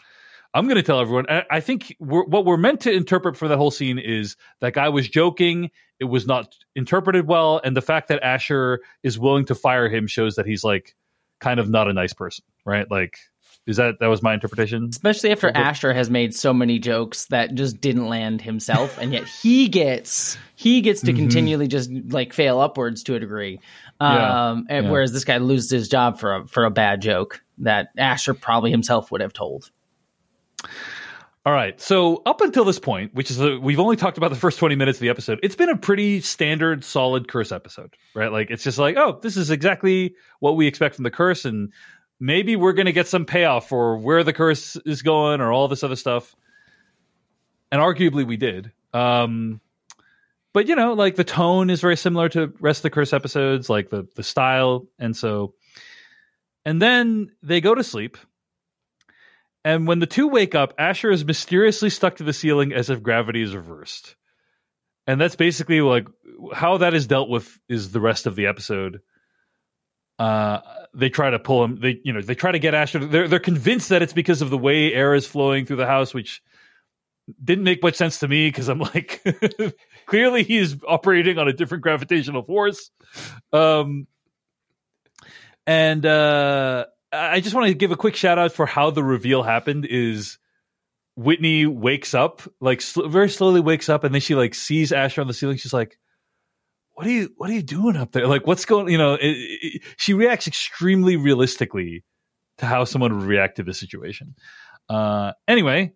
I'm 0.54 0.64
going 0.64 0.76
to 0.76 0.82
tell 0.82 1.00
everyone. 1.00 1.26
I, 1.28 1.60
think 1.60 1.94
we're, 2.00 2.24
what 2.24 2.44
we're 2.44 2.56
meant 2.56 2.80
to 2.82 2.92
interpret 2.92 3.36
for 3.36 3.48
that 3.48 3.58
whole 3.58 3.70
scene 3.70 3.98
is 3.98 4.36
that 4.60 4.72
guy 4.72 4.88
was 4.88 5.08
joking. 5.08 5.70
It 6.00 6.06
was 6.06 6.26
not 6.26 6.54
interpreted 6.74 7.26
well, 7.26 7.60
and 7.62 7.76
the 7.76 7.82
fact 7.82 8.08
that 8.08 8.22
Asher 8.22 8.80
is 9.02 9.18
willing 9.18 9.44
to 9.46 9.54
fire 9.54 9.88
him 9.88 10.06
shows 10.06 10.36
that 10.36 10.46
he's 10.46 10.64
like 10.64 10.94
kind 11.38 11.60
of 11.60 11.68
not 11.68 11.88
a 11.88 11.92
nice 11.92 12.12
person, 12.12 12.44
right? 12.64 12.90
Like 12.90 13.18
is 13.68 13.76
that 13.76 13.98
that 14.00 14.06
was 14.06 14.22
my 14.22 14.32
interpretation? 14.32 14.88
Especially 14.90 15.30
after 15.30 15.50
Asher 15.54 15.92
has 15.92 16.08
made 16.08 16.34
so 16.34 16.54
many 16.54 16.78
jokes 16.78 17.26
that 17.26 17.54
just 17.54 17.82
didn't 17.82 18.08
land 18.08 18.40
himself, 18.40 18.96
and 18.96 19.12
yet 19.12 19.26
he 19.26 19.68
gets 19.68 20.38
he 20.56 20.80
gets 20.80 21.02
to 21.02 21.08
mm-hmm. 21.08 21.18
continually 21.18 21.68
just 21.68 21.90
like 21.90 22.32
fail 22.32 22.60
upwards 22.60 23.02
to 23.04 23.14
a 23.14 23.20
degree. 23.20 23.60
Um, 24.00 24.66
yeah. 24.68 24.82
Yeah. 24.82 24.90
whereas 24.90 25.12
this 25.12 25.24
guy 25.24 25.38
loses 25.38 25.70
his 25.70 25.88
job 25.88 26.20
for 26.20 26.36
a 26.36 26.46
for 26.46 26.64
a 26.64 26.70
bad 26.70 27.02
joke 27.02 27.42
that 27.58 27.88
Asher 27.96 28.34
probably 28.34 28.70
himself 28.70 29.10
would 29.10 29.20
have 29.20 29.32
told. 29.32 29.70
All 31.46 31.52
right. 31.54 31.80
So 31.80 32.22
up 32.26 32.40
until 32.42 32.64
this 32.64 32.78
point, 32.78 33.14
which 33.14 33.30
is 33.30 33.40
we've 33.40 33.80
only 33.80 33.96
talked 33.96 34.18
about 34.18 34.28
the 34.28 34.36
first 34.36 34.58
20 34.58 34.74
minutes 34.74 34.98
of 34.98 35.00
the 35.00 35.08
episode, 35.08 35.40
it's 35.42 35.56
been 35.56 35.70
a 35.70 35.76
pretty 35.76 36.20
standard, 36.20 36.84
solid 36.84 37.26
curse 37.26 37.52
episode, 37.52 37.94
right? 38.14 38.30
Like 38.30 38.50
it's 38.50 38.62
just 38.62 38.78
like, 38.78 38.96
oh, 38.98 39.18
this 39.22 39.36
is 39.36 39.50
exactly 39.50 40.14
what 40.40 40.56
we 40.56 40.66
expect 40.66 40.96
from 40.96 41.04
the 41.04 41.10
curse, 41.10 41.46
and 41.46 41.72
maybe 42.20 42.54
we're 42.54 42.74
going 42.74 42.86
to 42.86 42.92
get 42.92 43.08
some 43.08 43.24
payoff 43.24 43.68
for 43.68 43.96
where 43.96 44.24
the 44.24 44.32
curse 44.32 44.76
is 44.84 45.00
going 45.00 45.40
or 45.40 45.50
all 45.50 45.68
this 45.68 45.82
other 45.82 45.96
stuff. 45.96 46.36
And 47.72 47.80
arguably 47.80 48.26
we 48.26 48.36
did. 48.36 48.72
Um, 48.92 49.60
but 50.54 50.68
you 50.68 50.76
know, 50.76 50.94
like 50.94 51.16
the 51.16 51.24
tone 51.24 51.70
is 51.70 51.80
very 51.80 51.96
similar 51.96 52.28
to 52.30 52.52
rest 52.60 52.80
of 52.80 52.84
the 52.84 52.90
curse 52.90 53.12
episodes, 53.12 53.70
like 53.70 53.90
the 53.90 54.08
the 54.16 54.22
style, 54.24 54.86
and 54.98 55.16
so 55.16 55.54
and 56.64 56.82
then 56.82 57.30
they 57.42 57.60
go 57.60 57.74
to 57.74 57.84
sleep 57.84 58.18
And 59.64 59.88
when 59.88 60.00
the 60.00 60.08
two 60.08 60.28
wake 60.28 60.56
up, 60.56 60.74
Asher 60.78 61.12
is 61.12 61.24
mysteriously 61.26 61.90
stuck 61.90 62.16
to 62.18 62.24
the 62.24 62.34
ceiling 62.34 62.74
as 62.74 62.90
if 62.90 63.04
gravity 63.04 63.42
is 63.42 63.56
reversed. 63.56 64.16
And 65.06 65.20
that's 65.20 65.36
basically 65.36 65.82
like 65.82 66.08
how 66.54 66.78
that 66.78 66.94
is 66.94 67.08
dealt 67.08 67.30
with 67.30 67.58
is 67.68 67.92
the 67.92 68.00
rest 68.00 68.26
of 68.26 68.36
the 68.36 68.48
episode. 68.48 69.00
Uh, 70.18 70.60
they 70.94 71.10
try 71.10 71.30
to 71.30 71.40
pull 71.40 71.64
him. 71.64 71.80
They, 71.80 72.00
you 72.04 72.14
know, 72.14 72.22
they 72.22 72.36
try 72.36 72.52
to 72.52 72.60
get 72.60 72.74
Asher. 72.74 73.00
They're 73.00 73.28
they're 73.28 73.40
convinced 73.40 73.90
that 73.90 74.02
it's 74.02 74.14
because 74.14 74.42
of 74.42 74.50
the 74.50 74.58
way 74.58 74.94
air 74.94 75.14
is 75.14 75.26
flowing 75.26 75.66
through 75.66 75.78
the 75.78 75.86
house, 75.86 76.14
which 76.14 76.42
didn't 77.44 77.64
make 77.64 77.82
much 77.82 77.96
sense 77.96 78.20
to 78.20 78.28
me 78.28 78.48
because 78.48 78.68
I'm 78.68 78.80
like, 78.80 79.22
clearly 80.08 80.42
he's 80.42 80.76
operating 80.88 81.38
on 81.38 81.46
a 81.48 81.52
different 81.52 81.82
gravitational 81.82 82.42
force. 82.42 82.90
Um, 83.52 84.06
and 85.66 86.04
uh, 86.04 86.86
I 87.12 87.40
just 87.40 87.54
want 87.54 87.68
to 87.68 87.74
give 87.74 87.92
a 87.92 87.96
quick 87.96 88.16
shout 88.16 88.38
out 88.38 88.52
for 88.52 88.66
how 88.66 88.90
the 88.90 89.04
reveal 89.04 89.42
happened. 89.42 89.86
Is 89.88 90.38
Whitney 91.14 91.66
wakes 91.66 92.14
up 92.14 92.42
like 92.60 92.80
sl- 92.80 93.06
very 93.06 93.28
slowly 93.28 93.60
wakes 93.60 93.88
up, 93.88 94.02
and 94.02 94.14
then 94.14 94.22
she 94.22 94.34
like 94.34 94.54
sees 94.54 94.92
Asher 94.92 95.20
on 95.20 95.26
the 95.26 95.34
ceiling. 95.34 95.58
She's 95.58 95.74
like, 95.74 95.98
"What 96.94 97.06
are 97.06 97.10
you? 97.10 97.30
What 97.36 97.50
are 97.50 97.54
you 97.54 97.62
doing 97.62 97.96
up 97.96 98.12
there? 98.12 98.26
Like, 98.26 98.46
what's 98.46 98.64
going? 98.64 98.88
You 98.88 98.98
know?" 98.98 99.14
It, 99.14 99.36
it, 99.36 99.82
she 99.98 100.14
reacts 100.14 100.46
extremely 100.46 101.16
realistically 101.16 102.02
to 102.58 102.66
how 102.66 102.84
someone 102.84 103.14
would 103.18 103.26
react 103.26 103.56
to 103.56 103.62
this 103.62 103.78
situation. 103.78 104.34
Uh, 104.88 105.32
anyway, 105.46 105.92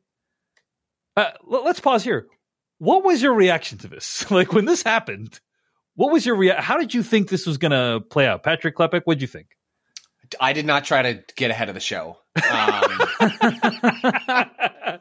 uh, 1.17 1.31
let's 1.47 1.81
pause 1.81 2.05
here. 2.05 2.27
What 2.83 3.05
was 3.05 3.23
your 3.23 3.33
reaction 3.33 3.79
to 3.79 3.87
this? 3.87 4.29
like 4.33 4.53
when 4.53 4.65
this 4.65 4.83
happened, 4.83 5.39
what 5.95 6.11
was 6.11 6.27
your 6.27 6.35
rea- 6.35 6.57
How 6.59 6.79
did 6.79 6.93
you 6.93 7.05
think 7.05 7.29
this 7.29 7.47
was 7.47 7.57
going 7.57 7.71
to 7.71 8.01
play 8.01 8.27
out? 8.27 8.43
Patrick 8.43 8.77
Klepek, 8.77 9.03
what 9.05 9.15
did 9.15 9.23
you 9.23 9.29
think? 9.29 9.57
I 10.41 10.53
did 10.53 10.67
not 10.67 10.85
try 10.85 11.03
to 11.03 11.23
get 11.37 11.53
ahead 11.53 11.69
of 11.69 11.77
the 11.77 11.81
show. 11.81 12.19
Um, 12.35 12.99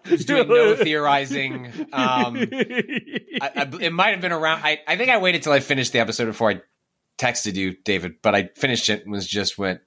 was 0.12 0.26
doing 0.26 0.48
no 0.48 0.76
theorizing. 0.76 1.72
Um, 1.92 2.38
I, 2.38 3.50
I, 3.56 3.70
it 3.80 3.94
might 3.94 4.10
have 4.10 4.22
been 4.22 4.32
around. 4.32 4.62
I, 4.64 4.82
I 4.88 4.96
think 4.96 5.10
I 5.10 5.18
waited 5.18 5.42
till 5.42 5.54
I 5.54 5.60
finished 5.60 5.92
the 5.92 6.00
episode 6.02 6.26
before 6.26 6.52
I 6.52 6.62
texted 7.18 7.56
you, 7.56 7.78
David. 7.84 8.16
But 8.22 8.36
I 8.36 8.50
finished 8.58 8.90
it 8.90 9.02
and 9.04 9.12
was 9.12 9.26
just 9.26 9.58
went, 9.58 9.80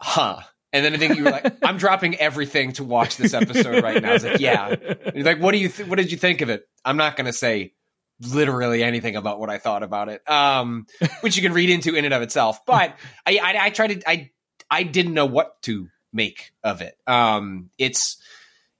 huh. 0.00 0.42
And 0.74 0.84
then 0.84 0.92
I 0.92 0.98
think 0.98 1.16
you 1.16 1.24
were 1.24 1.30
like, 1.30 1.56
"I'm 1.62 1.78
dropping 1.78 2.16
everything 2.16 2.72
to 2.72 2.84
watch 2.84 3.16
this 3.16 3.32
episode 3.32 3.82
right 3.82 4.02
now." 4.02 4.10
I 4.10 4.12
was 4.12 4.24
like, 4.24 4.40
"Yeah." 4.40 4.74
Like, 5.14 5.40
"What 5.40 5.52
do 5.52 5.58
you? 5.58 5.68
Th- 5.68 5.88
what 5.88 5.96
did 5.96 6.10
you 6.10 6.18
think 6.18 6.40
of 6.40 6.50
it?" 6.50 6.68
I'm 6.84 6.96
not 6.96 7.16
going 7.16 7.26
to 7.26 7.32
say 7.32 7.74
literally 8.20 8.82
anything 8.82 9.16
about 9.16 9.38
what 9.38 9.50
I 9.50 9.58
thought 9.58 9.82
about 9.82 10.08
it, 10.08 10.28
um, 10.28 10.86
which 11.20 11.36
you 11.36 11.42
can 11.42 11.52
read 11.52 11.70
into 11.70 11.94
in 11.94 12.04
and 12.04 12.12
of 12.12 12.22
itself. 12.22 12.66
But 12.66 12.96
I, 13.24 13.38
I, 13.38 13.66
I 13.66 13.70
tried 13.70 14.00
to. 14.00 14.10
I 14.10 14.30
I 14.70 14.82
didn't 14.82 15.14
know 15.14 15.26
what 15.26 15.62
to 15.62 15.88
make 16.12 16.52
of 16.62 16.80
it. 16.80 16.96
Um, 17.06 17.70
it's 17.78 18.16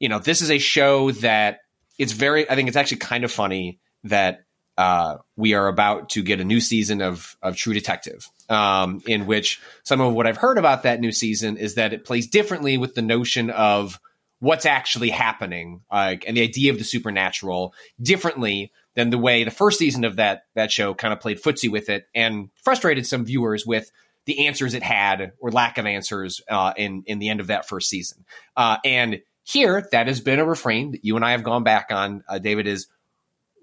you 0.00 0.08
know 0.08 0.18
this 0.18 0.42
is 0.42 0.50
a 0.50 0.58
show 0.58 1.12
that 1.12 1.60
it's 1.98 2.12
very. 2.12 2.50
I 2.50 2.56
think 2.56 2.68
it's 2.68 2.76
actually 2.76 2.98
kind 2.98 3.22
of 3.22 3.30
funny 3.30 3.78
that 4.04 4.44
uh, 4.76 5.18
we 5.36 5.54
are 5.54 5.68
about 5.68 6.10
to 6.10 6.22
get 6.22 6.40
a 6.40 6.44
new 6.44 6.60
season 6.60 7.02
of 7.02 7.36
of 7.40 7.56
True 7.56 7.74
Detective, 7.74 8.28
um, 8.48 9.02
in 9.06 9.26
which 9.26 9.60
some 9.82 10.00
of 10.00 10.14
what 10.14 10.26
I've 10.26 10.36
heard 10.36 10.58
about 10.58 10.82
that 10.82 11.00
new 11.00 11.12
season 11.12 11.56
is 11.56 11.74
that 11.74 11.92
it 11.92 12.04
plays 12.04 12.26
differently 12.26 12.78
with 12.78 12.94
the 12.94 13.02
notion 13.02 13.50
of 13.50 13.98
what's 14.40 14.66
actually 14.66 15.10
happening, 15.10 15.80
like 15.90 16.24
and 16.26 16.36
the 16.36 16.42
idea 16.42 16.72
of 16.72 16.78
the 16.78 16.84
supernatural 16.84 17.74
differently 18.00 18.72
than 18.94 19.10
the 19.10 19.18
way 19.18 19.44
the 19.44 19.50
first 19.50 19.78
season 19.78 20.04
of 20.04 20.16
that 20.16 20.44
that 20.54 20.70
show 20.70 20.94
kind 20.94 21.12
of 21.12 21.20
played 21.20 21.42
footsie 21.42 21.70
with 21.70 21.88
it 21.88 22.06
and 22.14 22.50
frustrated 22.62 23.06
some 23.06 23.24
viewers 23.24 23.66
with 23.66 23.90
the 24.26 24.46
answers 24.46 24.74
it 24.74 24.82
had 24.82 25.32
or 25.38 25.50
lack 25.50 25.78
of 25.78 25.86
answers 25.86 26.40
uh, 26.48 26.72
in 26.76 27.04
in 27.06 27.18
the 27.18 27.28
end 27.28 27.40
of 27.40 27.48
that 27.48 27.68
first 27.68 27.88
season. 27.88 28.24
Uh, 28.56 28.76
and 28.84 29.20
here, 29.44 29.86
that 29.92 30.06
has 30.06 30.20
been 30.20 30.40
a 30.40 30.44
refrain 30.44 30.92
that 30.92 31.04
you 31.04 31.16
and 31.16 31.24
I 31.24 31.32
have 31.32 31.44
gone 31.44 31.64
back 31.64 31.88
on. 31.90 32.24
Uh, 32.28 32.38
David 32.38 32.66
is 32.66 32.86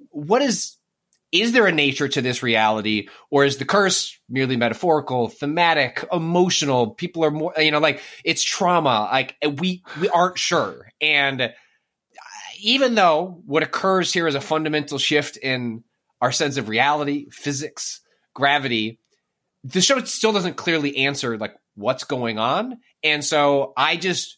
what 0.09 0.41
is 0.41 0.77
is 1.31 1.53
there 1.53 1.67
a 1.67 1.71
nature 1.71 2.07
to 2.07 2.21
this 2.21 2.43
reality, 2.43 3.07
or 3.29 3.45
is 3.45 3.57
the 3.57 3.65
curse 3.65 4.19
merely 4.29 4.57
metaphorical, 4.57 5.29
thematic, 5.29 6.05
emotional? 6.11 6.91
People 6.91 7.23
are 7.23 7.31
more, 7.31 7.53
you 7.57 7.71
know, 7.71 7.79
like 7.79 8.01
it's 8.25 8.43
trauma. 8.43 9.07
Like 9.11 9.35
we 9.59 9.83
we 9.99 10.09
aren't 10.09 10.37
sure, 10.37 10.91
and 10.99 11.41
uh, 11.41 11.49
even 12.61 12.95
though 12.95 13.41
what 13.45 13.63
occurs 13.63 14.11
here 14.11 14.27
is 14.27 14.35
a 14.35 14.41
fundamental 14.41 14.97
shift 14.97 15.37
in 15.37 15.83
our 16.19 16.31
sense 16.31 16.57
of 16.57 16.69
reality, 16.69 17.27
physics, 17.31 18.01
gravity, 18.33 18.99
the 19.63 19.81
show 19.81 20.03
still 20.03 20.33
doesn't 20.33 20.57
clearly 20.57 20.97
answer 20.97 21.37
like 21.37 21.55
what's 21.75 22.03
going 22.03 22.39
on. 22.39 22.77
And 23.03 23.23
so 23.23 23.73
I 23.77 23.95
just 23.95 24.37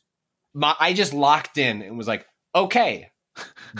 my 0.53 0.75
I 0.79 0.93
just 0.93 1.13
locked 1.13 1.57
in 1.57 1.81
and 1.81 1.97
was 1.97 2.07
like, 2.07 2.25
okay, 2.55 3.09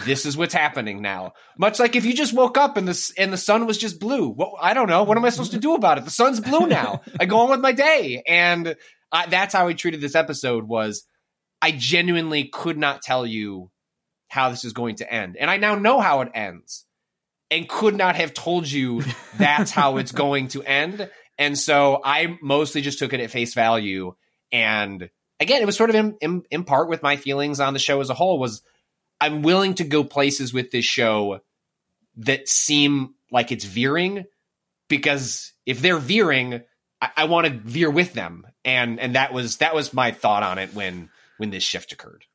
this 0.06 0.26
is 0.26 0.36
what's 0.36 0.54
happening 0.54 1.01
now. 1.01 1.34
Much 1.58 1.80
like 1.80 1.95
if 1.95 2.06
you 2.06 2.14
just 2.14 2.34
woke 2.34 2.58
up 2.58 2.78
and 2.78 2.88
the 2.88 3.14
and 3.18 3.32
the 3.32 3.38
sun 3.38 3.66
was 3.66 3.78
just 3.78 3.99
blue. 3.99 4.30
Well, 4.30 4.58
I 4.60 4.74
don't 4.74 4.89
know. 4.89 5.04
What 5.04 5.18
am 5.18 5.26
I 5.26 5.30
supposed 5.30 5.51
to 5.51 5.60
do 5.60 5.76
about 5.76 5.97
it? 5.97 6.06
The 6.06 6.12
sun's 6.12 6.39
blue 6.39 6.68
now. 6.68 7.01
I 7.20 7.26
go 7.26 7.39
on 7.39 7.49
with 7.49 7.60
my 7.60 7.72
day, 7.72 8.24
and 8.28 8.76
I, 9.12 9.28
that's 9.28 9.54
how 9.54 9.68
we 9.68 9.74
treated 9.74 10.01
this 10.01 10.16
episode. 10.16 10.68
Was 10.68 11.06
I 11.62 11.72
genuinely 11.72 12.45
could 12.45 12.78
not 12.78 13.01
tell 13.01 13.26
you 13.26 13.70
how 14.28 14.49
this 14.49 14.66
is 14.66 14.74
going 14.74 14.95
to 14.95 15.12
end, 15.12 15.38
and 15.39 15.49
I 15.49 15.58
now 15.58 15.76
know 15.76 15.99
how 15.99 16.22
it 16.22 16.32
ends, 16.34 16.86
and 17.51 17.70
could 17.70 17.95
not 17.95 18.16
have 18.16 18.34
told 18.34 18.70
you 18.70 19.04
that's 19.38 19.72
how 19.72 19.97
it's 19.97 20.12
going 20.12 20.49
to 20.49 20.64
end. 20.64 21.10
And 21.38 21.58
so 21.58 21.99
I 22.04 22.38
mostly 22.41 22.82
just 22.82 22.99
took 22.99 23.14
it 23.14 23.20
at 23.20 23.32
face 23.32 23.54
value. 23.54 24.16
And 24.51 25.10
again, 25.39 25.62
it 25.62 25.66
was 25.66 25.76
sort 25.76 25.89
of 25.89 25.95
in, 25.95 26.16
in, 26.22 26.43
in, 26.51 26.64
part 26.64 26.89
with 26.89 27.01
my 27.01 27.16
feelings 27.16 27.60
on 27.60 27.74
the 27.74 27.80
show 27.80 27.99
as 28.01 28.12
a 28.12 28.14
whole 28.14 28.38
was 28.38 28.62
I'm 29.24 29.41
willing 29.41 29.76
to 29.76 29.86
go 29.86 30.03
places 30.03 30.53
with 30.53 30.71
this 30.71 30.84
show 30.84 31.39
that 32.17 32.49
seem 32.49 33.15
like 33.32 33.53
it's 33.53 33.63
veering 33.63 34.26
because 34.89 35.53
if 35.65 35.82
they're 35.82 35.97
veering, 35.97 36.61
I, 37.01 37.09
I 37.15 37.24
want 37.26 37.47
to 37.47 37.53
veer 37.53 37.89
with 37.89 38.13
them. 38.13 38.45
And, 38.65 38.99
and 38.99 39.15
that 39.15 39.32
was, 39.32 39.57
that 39.57 39.74
was 39.74 39.93
my 39.93 40.11
thought 40.11 40.43
on 40.43 40.57
it 40.57 40.74
when, 40.74 41.09
when 41.38 41.51
this 41.51 41.63
shift 41.63 41.93
occurred. 41.93 42.26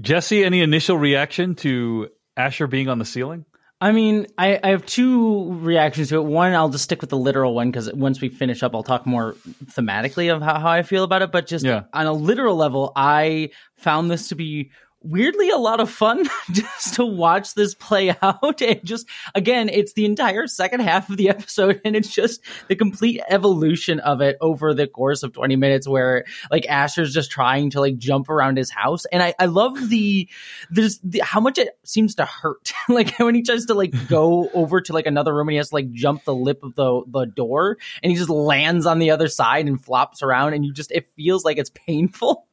Jessie, 0.00 0.44
any 0.44 0.60
initial 0.60 0.96
reaction 0.96 1.56
to 1.56 2.08
Asher 2.36 2.68
being 2.68 2.88
on 2.88 3.00
the 3.00 3.04
ceiling? 3.04 3.44
I 3.80 3.90
mean, 3.90 4.28
I, 4.38 4.60
I 4.62 4.68
have 4.68 4.86
two 4.86 5.52
reactions 5.54 6.10
to 6.10 6.16
it. 6.16 6.24
One, 6.24 6.52
I'll 6.54 6.68
just 6.68 6.84
stick 6.84 7.00
with 7.00 7.10
the 7.10 7.16
literal 7.18 7.54
one 7.54 7.72
because 7.72 7.92
once 7.92 8.20
we 8.20 8.28
finish 8.28 8.62
up, 8.62 8.72
I'll 8.74 8.84
talk 8.84 9.04
more 9.04 9.34
thematically 9.64 10.32
of 10.32 10.42
how, 10.42 10.60
how 10.60 10.68
I 10.68 10.82
feel 10.82 11.02
about 11.02 11.22
it. 11.22 11.32
But 11.32 11.46
just 11.48 11.64
Yeah. 11.64 11.84
on 11.92 12.06
a 12.06 12.12
literal 12.12 12.54
level, 12.54 12.92
I 12.94 13.50
found 13.78 14.10
this 14.10 14.28
to 14.28 14.36
be 14.36 14.70
weirdly 15.02 15.48
a 15.50 15.56
lot 15.56 15.80
of 15.80 15.90
fun 15.90 16.28
just 16.52 16.94
to 16.94 17.04
watch 17.04 17.54
this 17.54 17.74
play 17.74 18.14
out. 18.22 18.60
And 18.70 18.84
just 18.84 19.08
again 19.34 19.68
it's 19.68 19.94
the 19.94 20.04
entire 20.04 20.46
second 20.46 20.80
half 20.80 21.08
of 21.08 21.16
the 21.16 21.30
episode 21.30 21.80
and 21.84 21.96
it's 21.96 22.12
just 22.12 22.42
the 22.68 22.76
complete 22.76 23.20
evolution 23.28 23.98
of 24.00 24.20
it 24.20 24.36
over 24.40 24.74
the 24.74 24.86
course 24.86 25.22
of 25.22 25.32
20 25.32 25.56
minutes 25.56 25.88
where 25.88 26.24
like 26.50 26.66
asher's 26.68 27.14
just 27.14 27.30
trying 27.30 27.70
to 27.70 27.80
like 27.80 27.96
jump 27.96 28.28
around 28.28 28.58
his 28.58 28.70
house. 28.70 29.06
And 29.06 29.22
i 29.22 29.34
i 29.38 29.46
love 29.46 29.88
the 29.88 30.28
there's 30.70 30.98
the, 30.98 31.20
how 31.20 31.40
much 31.40 31.58
it 31.58 31.70
seems 31.84 32.16
to 32.16 32.24
hurt. 32.24 32.72
Like 32.88 33.18
when 33.18 33.36
he 33.36 33.42
tries 33.42 33.66
to 33.66 33.74
like 33.74 33.94
go 34.08 34.50
over 34.52 34.80
to 34.80 34.92
like 34.92 35.06
another 35.06 35.34
room 35.34 35.48
and 35.48 35.52
he 35.52 35.58
has 35.58 35.68
to 35.68 35.76
like 35.76 35.92
jump 35.92 36.24
the 36.24 36.34
lip 36.34 36.62
of 36.64 36.74
the 36.74 37.02
the 37.06 37.24
door 37.24 37.78
and 38.02 38.10
he 38.10 38.18
just 38.18 38.30
lands 38.30 38.84
on 38.84 38.98
the 38.98 39.12
other 39.12 39.28
side 39.28 39.66
and 39.66 39.82
flops 39.82 40.22
around 40.22 40.54
and 40.54 40.64
you 40.64 40.72
just 40.72 40.90
it 40.90 41.08
feels 41.14 41.44
like 41.44 41.56
it's 41.56 41.70
painful. 41.70 42.46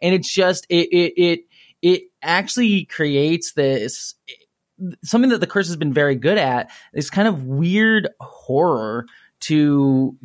And 0.00 0.14
it's 0.14 0.32
just 0.32 0.66
it 0.68 0.88
it, 0.90 1.12
it 1.16 1.40
it 1.84 2.04
actually 2.22 2.86
creates 2.86 3.52
this 3.52 4.14
something 5.04 5.30
that 5.30 5.38
the 5.38 5.46
curse 5.46 5.68
has 5.68 5.76
been 5.76 5.92
very 5.92 6.16
good 6.16 6.38
at 6.38 6.70
this 6.94 7.10
kind 7.10 7.28
of 7.28 7.44
weird 7.44 8.08
horror 8.20 9.04
to 9.40 10.16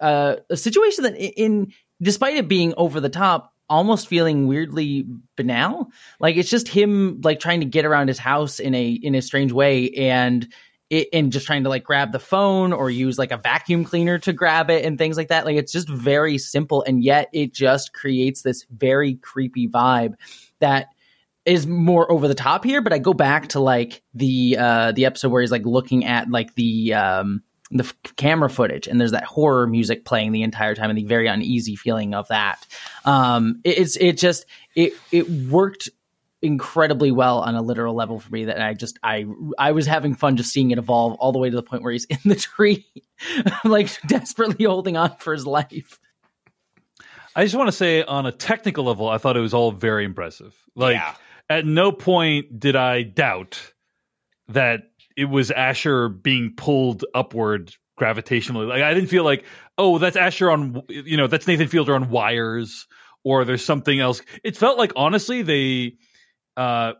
uh, 0.00 0.36
a 0.48 0.56
situation 0.56 1.02
that 1.04 1.16
in 1.16 1.72
despite 2.00 2.36
it 2.36 2.48
being 2.48 2.72
over 2.76 3.00
the 3.00 3.10
top 3.10 3.52
almost 3.68 4.08
feeling 4.08 4.46
weirdly 4.46 5.04
banal. 5.36 5.90
Like 6.20 6.36
it's 6.36 6.48
just 6.48 6.68
him 6.68 7.20
like 7.22 7.40
trying 7.40 7.60
to 7.60 7.66
get 7.66 7.84
around 7.84 8.08
his 8.08 8.18
house 8.18 8.60
in 8.60 8.74
a 8.74 8.88
in 8.90 9.16
a 9.16 9.22
strange 9.22 9.52
way 9.52 9.90
and 9.90 10.46
it, 10.90 11.08
and 11.12 11.32
just 11.32 11.46
trying 11.46 11.64
to 11.64 11.68
like 11.68 11.84
grab 11.84 12.12
the 12.12 12.18
phone 12.20 12.72
or 12.72 12.88
use 12.88 13.18
like 13.18 13.32
a 13.32 13.36
vacuum 13.36 13.84
cleaner 13.84 14.18
to 14.20 14.32
grab 14.32 14.70
it 14.70 14.84
and 14.84 14.96
things 14.96 15.16
like 15.16 15.28
that. 15.28 15.44
Like 15.44 15.56
it's 15.56 15.72
just 15.72 15.88
very 15.88 16.38
simple 16.38 16.84
and 16.84 17.02
yet 17.02 17.28
it 17.32 17.52
just 17.52 17.92
creates 17.92 18.42
this 18.42 18.64
very 18.70 19.14
creepy 19.16 19.68
vibe 19.68 20.14
that 20.60 20.88
is 21.46 21.66
more 21.66 22.10
over 22.10 22.28
the 22.28 22.34
top 22.34 22.64
here, 22.64 22.80
but 22.82 22.92
I 22.92 22.98
go 22.98 23.14
back 23.14 23.48
to 23.48 23.60
like 23.60 24.02
the 24.14 24.56
uh 24.58 24.92
the 24.92 25.06
episode 25.06 25.30
where 25.30 25.40
he's 25.40 25.50
like 25.50 25.64
looking 25.64 26.04
at 26.04 26.30
like 26.30 26.54
the 26.54 26.94
um 26.94 27.42
the 27.70 27.84
f- 27.84 27.94
camera 28.16 28.50
footage 28.50 28.88
and 28.88 29.00
there's 29.00 29.12
that 29.12 29.24
horror 29.24 29.66
music 29.66 30.04
playing 30.04 30.32
the 30.32 30.42
entire 30.42 30.74
time 30.74 30.90
and 30.90 30.98
the 30.98 31.04
very 31.04 31.28
uneasy 31.28 31.76
feeling 31.76 32.14
of 32.14 32.28
that. 32.28 32.66
Um 33.04 33.60
it, 33.64 33.78
it's 33.78 33.96
it 33.96 34.18
just 34.18 34.44
it 34.74 34.92
it 35.12 35.28
worked 35.30 35.88
incredibly 36.42 37.10
well 37.10 37.40
on 37.40 37.54
a 37.54 37.62
literal 37.62 37.94
level 37.94 38.18
for 38.18 38.30
me 38.32 38.46
that 38.46 38.60
I 38.60 38.74
just 38.74 38.98
I 39.02 39.26
I 39.58 39.72
was 39.72 39.86
having 39.86 40.14
fun 40.14 40.36
just 40.36 40.52
seeing 40.52 40.70
it 40.70 40.78
evolve 40.78 41.14
all 41.14 41.32
the 41.32 41.38
way 41.38 41.48
to 41.50 41.56
the 41.56 41.62
point 41.62 41.82
where 41.82 41.92
he's 41.92 42.04
in 42.10 42.18
the 42.24 42.34
tree 42.36 42.86
like 43.64 44.00
desperately 44.06 44.64
holding 44.66 44.96
on 44.96 45.16
for 45.18 45.32
his 45.32 45.46
life. 45.46 45.98
I 47.36 47.44
just 47.44 47.54
want 47.54 47.68
to 47.68 47.72
say, 47.72 48.02
on 48.02 48.26
a 48.26 48.32
technical 48.32 48.84
level, 48.84 49.08
I 49.08 49.18
thought 49.18 49.36
it 49.36 49.40
was 49.40 49.54
all 49.54 49.70
very 49.70 50.04
impressive. 50.04 50.52
Like, 50.74 50.96
Yeah. 50.96 51.14
At 51.50 51.66
no 51.66 51.90
point 51.92 52.60
did 52.60 52.76
I 52.76 53.02
doubt 53.02 53.60
that 54.48 54.84
it 55.16 55.24
was 55.24 55.50
Asher 55.50 56.08
being 56.08 56.54
pulled 56.56 57.04
upward 57.14 57.74
gravitationally. 58.00 58.68
Like, 58.68 58.82
I 58.82 58.94
didn't 58.94 59.10
feel 59.10 59.24
like, 59.24 59.44
oh, 59.76 59.98
that's 59.98 60.16
Asher 60.16 60.50
on, 60.50 60.82
you 60.88 61.16
know, 61.16 61.26
that's 61.26 61.46
Nathan 61.46 61.68
Fielder 61.68 61.94
on 61.94 62.08
wires, 62.08 62.86
or 63.24 63.44
there's 63.44 63.64
something 63.64 63.98
else. 63.98 64.22
It 64.42 64.56
felt 64.56 64.78
like, 64.78 64.92
honestly, 64.94 65.42
they 65.42 65.96
uh, 66.56 66.92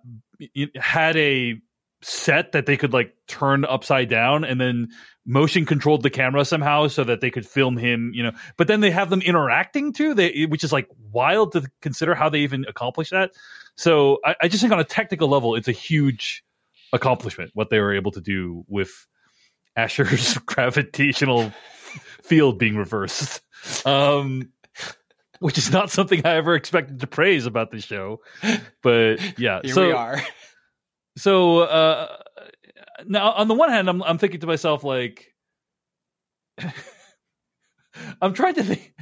had 0.77 1.17
a 1.17 1.55
set 2.03 2.53
that 2.53 2.67
they 2.67 2.77
could 2.77 2.93
like 2.93 3.15
turn 3.29 3.65
upside 3.65 4.09
down 4.09 4.45
and 4.45 4.61
then 4.61 4.89
motion 5.27 5.67
controlled 5.67 6.03
the 6.03 6.11
camera 6.11 6.45
somehow 6.45 6.89
so 6.89 7.05
that 7.05 7.21
they 7.21 7.31
could 7.31 7.47
film 7.47 7.77
him 7.77 8.11
you 8.15 8.23
know. 8.23 8.33
But 8.57 8.69
then 8.69 8.81
they 8.81 8.91
have 8.91 9.11
them 9.11 9.21
interacting 9.23 9.93
too. 9.93 10.15
They 10.15 10.47
which 10.49 10.65
is 10.65 10.73
like 10.73 10.89
wild 11.13 11.53
to 11.53 11.69
consider 11.83 12.15
how 12.15 12.29
they 12.29 12.41
even 12.41 12.65
accomplish 12.69 13.11
that. 13.11 13.33
So 13.77 14.19
I, 14.25 14.35
I 14.43 14.49
just 14.49 14.61
think 14.63 14.73
on 14.73 14.81
a 14.81 14.85
technical 14.85 15.29
level 15.29 15.55
it's 15.55 15.69
a 15.69 15.73
huge 15.73 16.43
accomplishment 16.93 17.51
what 17.55 17.71
they 17.71 17.79
were 17.79 17.95
able 17.95 18.11
to 18.13 18.21
do 18.21 18.65
with 18.67 19.07
asher's 19.77 20.37
gravitational 20.47 21.53
field 22.23 22.59
being 22.59 22.77
reversed. 22.77 23.41
Um 23.85 24.51
which 25.39 25.57
is 25.57 25.71
not 25.73 25.91
something 25.91 26.21
i 26.27 26.35
ever 26.35 26.55
expected 26.55 27.01
to 27.01 27.07
praise 27.07 27.47
about 27.47 27.71
this 27.71 27.85
show. 27.85 28.21
But 28.83 29.17
yeah 29.39 29.61
Here 29.63 29.75
so 29.75 29.87
we 29.87 29.93
are. 29.93 30.23
so 31.17 31.61
uh 31.61 32.17
now 33.07 33.33
on 33.33 33.49
the 33.49 33.55
one 33.55 33.71
hand 33.71 33.89
i'm 33.89 34.03
i'm 34.03 34.19
thinking 34.19 34.41
to 34.41 34.47
myself 34.47 34.85
like 34.85 35.35
i'm 38.23 38.33
trying 38.35 38.55
to 38.55 38.63
think 38.65 38.93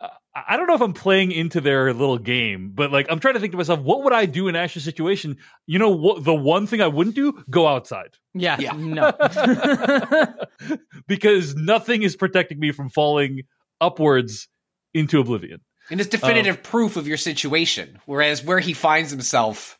I- 0.00 0.10
I 0.32 0.56
don't 0.56 0.68
know 0.68 0.74
if 0.74 0.80
I'm 0.80 0.92
playing 0.92 1.32
into 1.32 1.60
their 1.60 1.92
little 1.92 2.16
game, 2.16 2.70
but 2.72 2.92
like 2.92 3.06
I'm 3.10 3.18
trying 3.18 3.34
to 3.34 3.40
think 3.40 3.50
to 3.50 3.56
myself, 3.58 3.80
what 3.80 4.04
would 4.04 4.12
I 4.12 4.26
do 4.26 4.46
in 4.46 4.54
Ash's 4.54 4.84
situation? 4.84 5.38
You 5.66 5.80
know, 5.80 5.90
what 5.90 6.22
the 6.24 6.32
one 6.34 6.68
thing 6.68 6.80
I 6.80 6.86
wouldn't 6.86 7.16
do? 7.16 7.42
Go 7.50 7.66
outside, 7.66 8.10
Yeah, 8.32 8.56
Yeah. 8.60 8.72
no. 8.72 9.10
because 11.08 11.56
nothing 11.56 12.02
is 12.04 12.14
protecting 12.14 12.60
me 12.60 12.70
from 12.70 12.90
falling 12.90 13.42
upwards 13.80 14.48
into 14.94 15.18
oblivion. 15.20 15.60
And 15.90 16.00
it's 16.00 16.08
definitive 16.08 16.58
Oh. 16.58 16.62
proof 16.68 16.96
of 16.96 17.08
your 17.08 17.16
situation. 17.16 17.98
Whereas 18.06 18.42
where 18.44 18.60
he 18.60 18.72
finds 18.72 19.10
himself 19.10 19.78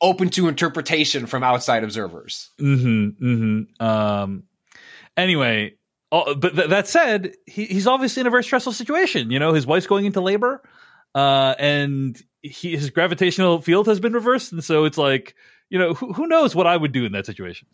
open 0.00 0.30
to 0.30 0.48
interpretation 0.48 1.26
from 1.26 1.42
outside 1.42 1.84
observers. 1.84 2.50
Mm-hmm. 2.58 3.24
Mm-hmm. 3.24 3.84
Um. 3.84 4.44
Anyway, 5.16 5.74
uh, 6.12 6.34
but 6.34 6.54
th- 6.54 6.70
that 6.70 6.88
said, 6.88 7.34
he, 7.46 7.66
he's 7.66 7.86
obviously 7.86 8.20
in 8.20 8.26
a 8.26 8.30
very 8.30 8.44
stressful 8.44 8.72
situation. 8.72 9.30
You 9.30 9.38
know, 9.38 9.52
his 9.52 9.66
wife's 9.66 9.86
going 9.86 10.06
into 10.06 10.20
labor, 10.20 10.62
uh, 11.14 11.54
and 11.58 12.20
he, 12.42 12.76
his 12.76 12.90
gravitational 12.90 13.60
field 13.60 13.88
has 13.88 14.00
been 14.00 14.12
reversed, 14.12 14.52
and 14.52 14.62
so 14.62 14.84
it's 14.84 14.98
like, 14.98 15.34
you 15.70 15.78
know, 15.78 15.94
who, 15.94 16.12
who 16.12 16.26
knows 16.26 16.54
what 16.54 16.66
I 16.66 16.76
would 16.76 16.92
do 16.92 17.04
in 17.04 17.12
that 17.12 17.26
situation. 17.26 17.68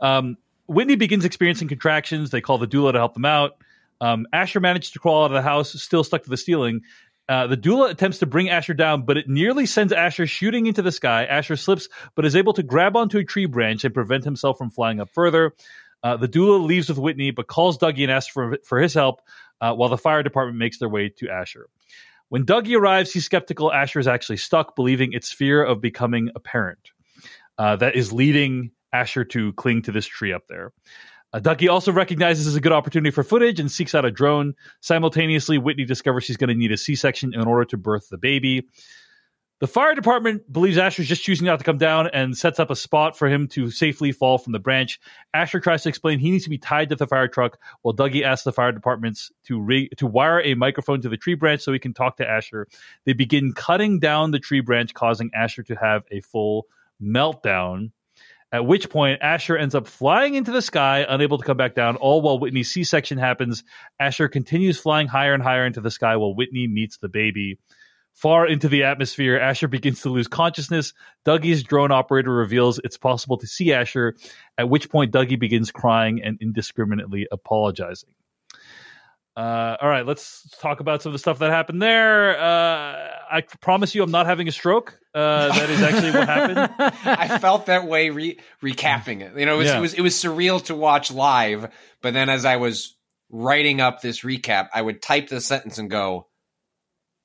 Um, 0.00 0.36
Whitney 0.66 0.94
begins 0.94 1.24
experiencing 1.24 1.68
contractions. 1.68 2.30
They 2.30 2.40
call 2.40 2.58
the 2.58 2.68
doula 2.68 2.92
to 2.92 2.98
help 2.98 3.14
them 3.14 3.24
out. 3.24 3.56
Um, 4.00 4.26
Asher 4.32 4.60
manages 4.60 4.92
to 4.92 4.98
crawl 4.98 5.24
out 5.24 5.30
of 5.30 5.32
the 5.32 5.42
house, 5.42 5.72
still 5.82 6.04
stuck 6.04 6.22
to 6.22 6.30
the 6.30 6.36
ceiling. 6.36 6.82
Uh, 7.30 7.46
the 7.46 7.56
doula 7.56 7.90
attempts 7.90 8.18
to 8.18 8.26
bring 8.26 8.48
Asher 8.48 8.74
down, 8.74 9.02
but 9.02 9.16
it 9.16 9.28
nearly 9.28 9.64
sends 9.64 9.92
Asher 9.92 10.26
shooting 10.26 10.66
into 10.66 10.82
the 10.82 10.90
sky. 10.90 11.26
Asher 11.26 11.54
slips, 11.54 11.88
but 12.16 12.24
is 12.24 12.34
able 12.34 12.54
to 12.54 12.64
grab 12.64 12.96
onto 12.96 13.18
a 13.18 13.24
tree 13.24 13.46
branch 13.46 13.84
and 13.84 13.94
prevent 13.94 14.24
himself 14.24 14.58
from 14.58 14.70
flying 14.70 14.98
up 14.98 15.10
further. 15.10 15.54
Uh, 16.02 16.16
the 16.16 16.26
doula 16.26 16.60
leaves 16.60 16.88
with 16.88 16.98
Whitney, 16.98 17.30
but 17.30 17.46
calls 17.46 17.78
Dougie 17.78 18.02
and 18.02 18.10
asks 18.10 18.32
for, 18.32 18.58
for 18.64 18.80
his 18.80 18.94
help 18.94 19.20
uh, 19.60 19.72
while 19.74 19.88
the 19.88 19.96
fire 19.96 20.24
department 20.24 20.58
makes 20.58 20.80
their 20.80 20.88
way 20.88 21.10
to 21.18 21.30
Asher. 21.30 21.68
When 22.30 22.46
Dougie 22.46 22.76
arrives, 22.76 23.12
he's 23.12 23.26
skeptical 23.26 23.72
Asher 23.72 24.00
is 24.00 24.08
actually 24.08 24.38
stuck, 24.38 24.74
believing 24.74 25.12
it's 25.12 25.30
fear 25.30 25.62
of 25.62 25.80
becoming 25.80 26.30
a 26.34 26.40
parent 26.40 26.90
uh, 27.58 27.76
that 27.76 27.94
is 27.94 28.12
leading 28.12 28.72
Asher 28.92 29.24
to 29.26 29.52
cling 29.52 29.82
to 29.82 29.92
this 29.92 30.06
tree 30.06 30.32
up 30.32 30.48
there. 30.48 30.72
Uh, 31.32 31.40
Dougie 31.40 31.70
also 31.70 31.92
recognizes 31.92 32.44
this 32.44 32.50
is 32.50 32.56
a 32.56 32.60
good 32.60 32.72
opportunity 32.72 33.10
for 33.10 33.22
footage 33.22 33.60
and 33.60 33.70
seeks 33.70 33.94
out 33.94 34.04
a 34.04 34.10
drone. 34.10 34.54
Simultaneously, 34.80 35.58
Whitney 35.58 35.84
discovers 35.84 36.24
she's 36.24 36.36
going 36.36 36.48
to 36.48 36.54
need 36.54 36.72
a 36.72 36.76
C 36.76 36.94
section 36.94 37.34
in 37.34 37.46
order 37.46 37.64
to 37.66 37.76
birth 37.76 38.08
the 38.08 38.18
baby. 38.18 38.66
The 39.60 39.66
fire 39.66 39.94
department 39.94 40.50
believes 40.50 40.78
Asher's 40.78 41.06
just 41.06 41.22
choosing 41.22 41.44
not 41.44 41.58
to 41.58 41.64
come 41.66 41.76
down 41.76 42.08
and 42.14 42.34
sets 42.34 42.58
up 42.58 42.70
a 42.70 42.76
spot 42.76 43.18
for 43.18 43.28
him 43.28 43.46
to 43.48 43.70
safely 43.70 44.10
fall 44.10 44.38
from 44.38 44.54
the 44.54 44.58
branch. 44.58 44.98
Asher 45.34 45.60
tries 45.60 45.82
to 45.82 45.90
explain 45.90 46.18
he 46.18 46.30
needs 46.30 46.44
to 46.44 46.50
be 46.50 46.56
tied 46.56 46.88
to 46.88 46.96
the 46.96 47.06
fire 47.06 47.28
truck, 47.28 47.58
while 47.82 47.94
Dougie 47.94 48.22
asks 48.22 48.44
the 48.44 48.52
fire 48.52 48.72
departments 48.72 49.30
to 49.44 49.60
re- 49.60 49.90
to 49.98 50.06
wire 50.06 50.40
a 50.40 50.54
microphone 50.54 51.02
to 51.02 51.10
the 51.10 51.18
tree 51.18 51.34
branch 51.34 51.60
so 51.60 51.74
he 51.74 51.78
can 51.78 51.92
talk 51.92 52.16
to 52.16 52.28
Asher. 52.28 52.68
They 53.04 53.12
begin 53.12 53.52
cutting 53.52 53.98
down 53.98 54.30
the 54.30 54.38
tree 54.38 54.60
branch, 54.60 54.94
causing 54.94 55.30
Asher 55.34 55.62
to 55.64 55.74
have 55.74 56.04
a 56.10 56.22
full 56.22 56.66
meltdown. 57.02 57.90
At 58.52 58.66
which 58.66 58.90
point, 58.90 59.20
Asher 59.22 59.56
ends 59.56 59.76
up 59.76 59.86
flying 59.86 60.34
into 60.34 60.50
the 60.50 60.62
sky, 60.62 61.06
unable 61.08 61.38
to 61.38 61.44
come 61.44 61.56
back 61.56 61.76
down, 61.76 61.96
all 61.96 62.20
while 62.20 62.38
Whitney's 62.38 62.70
C 62.70 62.82
section 62.82 63.16
happens. 63.16 63.62
Asher 64.00 64.28
continues 64.28 64.78
flying 64.78 65.06
higher 65.06 65.34
and 65.34 65.42
higher 65.42 65.64
into 65.64 65.80
the 65.80 65.90
sky 65.90 66.16
while 66.16 66.34
Whitney 66.34 66.66
meets 66.66 66.98
the 66.98 67.08
baby. 67.08 67.58
Far 68.12 68.48
into 68.48 68.68
the 68.68 68.82
atmosphere, 68.82 69.38
Asher 69.38 69.68
begins 69.68 70.02
to 70.02 70.08
lose 70.08 70.26
consciousness. 70.26 70.92
Dougie's 71.24 71.62
drone 71.62 71.92
operator 71.92 72.32
reveals 72.32 72.80
it's 72.82 72.98
possible 72.98 73.36
to 73.38 73.46
see 73.46 73.72
Asher, 73.72 74.16
at 74.58 74.68
which 74.68 74.90
point 74.90 75.12
Dougie 75.12 75.38
begins 75.38 75.70
crying 75.70 76.20
and 76.22 76.36
indiscriminately 76.40 77.28
apologizing. 77.30 78.10
Uh, 79.40 79.76
all 79.80 79.88
right, 79.88 80.04
let's 80.04 80.46
talk 80.60 80.80
about 80.80 81.00
some 81.00 81.10
of 81.10 81.14
the 81.14 81.18
stuff 81.18 81.38
that 81.38 81.50
happened 81.50 81.80
there. 81.80 82.38
Uh, 82.38 83.08
I 83.32 83.42
promise 83.62 83.94
you, 83.94 84.02
I'm 84.02 84.10
not 84.10 84.26
having 84.26 84.48
a 84.48 84.52
stroke. 84.52 84.98
Uh, 85.14 85.48
that 85.48 85.70
is 85.70 85.80
actually 85.80 86.10
what 86.10 86.28
happened. 86.28 86.74
I 87.06 87.38
felt 87.38 87.64
that 87.66 87.86
way 87.86 88.10
re- 88.10 88.38
recapping 88.62 89.22
it. 89.22 89.38
You 89.38 89.46
know, 89.46 89.54
it 89.54 89.58
was, 89.58 89.66
Yeah. 89.68 89.78
it 89.78 89.80
was 89.80 89.94
it 89.94 90.00
was 90.02 90.14
surreal 90.14 90.62
to 90.66 90.74
watch 90.74 91.10
live, 91.10 91.72
but 92.02 92.12
then 92.12 92.28
as 92.28 92.44
I 92.44 92.56
was 92.56 92.94
writing 93.30 93.80
up 93.80 94.02
this 94.02 94.20
recap, 94.20 94.68
I 94.74 94.82
would 94.82 95.00
type 95.00 95.30
the 95.30 95.40
sentence 95.40 95.78
and 95.78 95.88
go, 95.88 96.28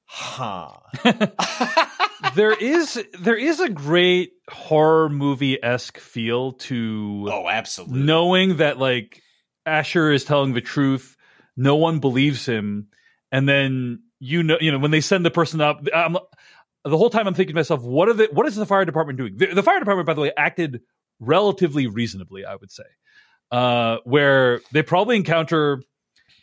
"Huh." 0.06 0.72
there 2.36 2.54
is 2.54 3.04
there 3.20 3.38
is 3.38 3.60
a 3.60 3.68
great 3.68 4.32
horror 4.50 5.10
movie 5.10 5.62
esque 5.62 5.98
feel 5.98 6.54
to 6.54 7.28
oh, 7.30 7.50
absolutely. 7.50 8.00
knowing 8.00 8.58
that 8.58 8.80
like 8.80 9.22
Asher 9.66 10.12
is 10.12 10.24
telling 10.24 10.54
the 10.54 10.62
truth, 10.62 11.15
no 11.58 11.76
one 11.76 12.00
believes 12.00 12.46
him, 12.46 12.88
and 13.32 13.48
then 13.48 14.04
you 14.20 14.44
know 14.44 14.58
you 14.60 14.72
know 14.72 14.80
when 14.80 14.92
they 14.92 15.02
send 15.02 15.26
the 15.26 15.32
person 15.32 15.62
up, 15.62 15.86
I'm, 15.94 16.18
the 16.84 16.98
whole 16.98 17.10
time 17.10 17.28
I'm 17.28 17.34
thinking 17.34 17.54
to 17.54 17.60
myself, 17.60 17.82
what 17.82 18.10
are 18.10 18.14
the 18.14 18.30
what 18.32 18.46
is 18.48 18.56
the 18.56 18.66
fire 18.66 18.86
department 18.86 19.18
doing? 19.18 19.38
The, 19.38 19.48
the 19.48 19.64
fire 19.64 19.80
department, 19.80 20.06
by 20.06 20.14
the 20.14 20.22
way, 20.22 20.32
acted 20.38 20.82
relatively 21.20 21.88
reasonably, 21.88 22.46
I 22.46 22.56
would 22.56 22.72
say, 22.72 22.84
uh, 23.52 23.98
where 24.04 24.62
they 24.72 24.84
probably 24.84 25.16
encounter 25.16 25.82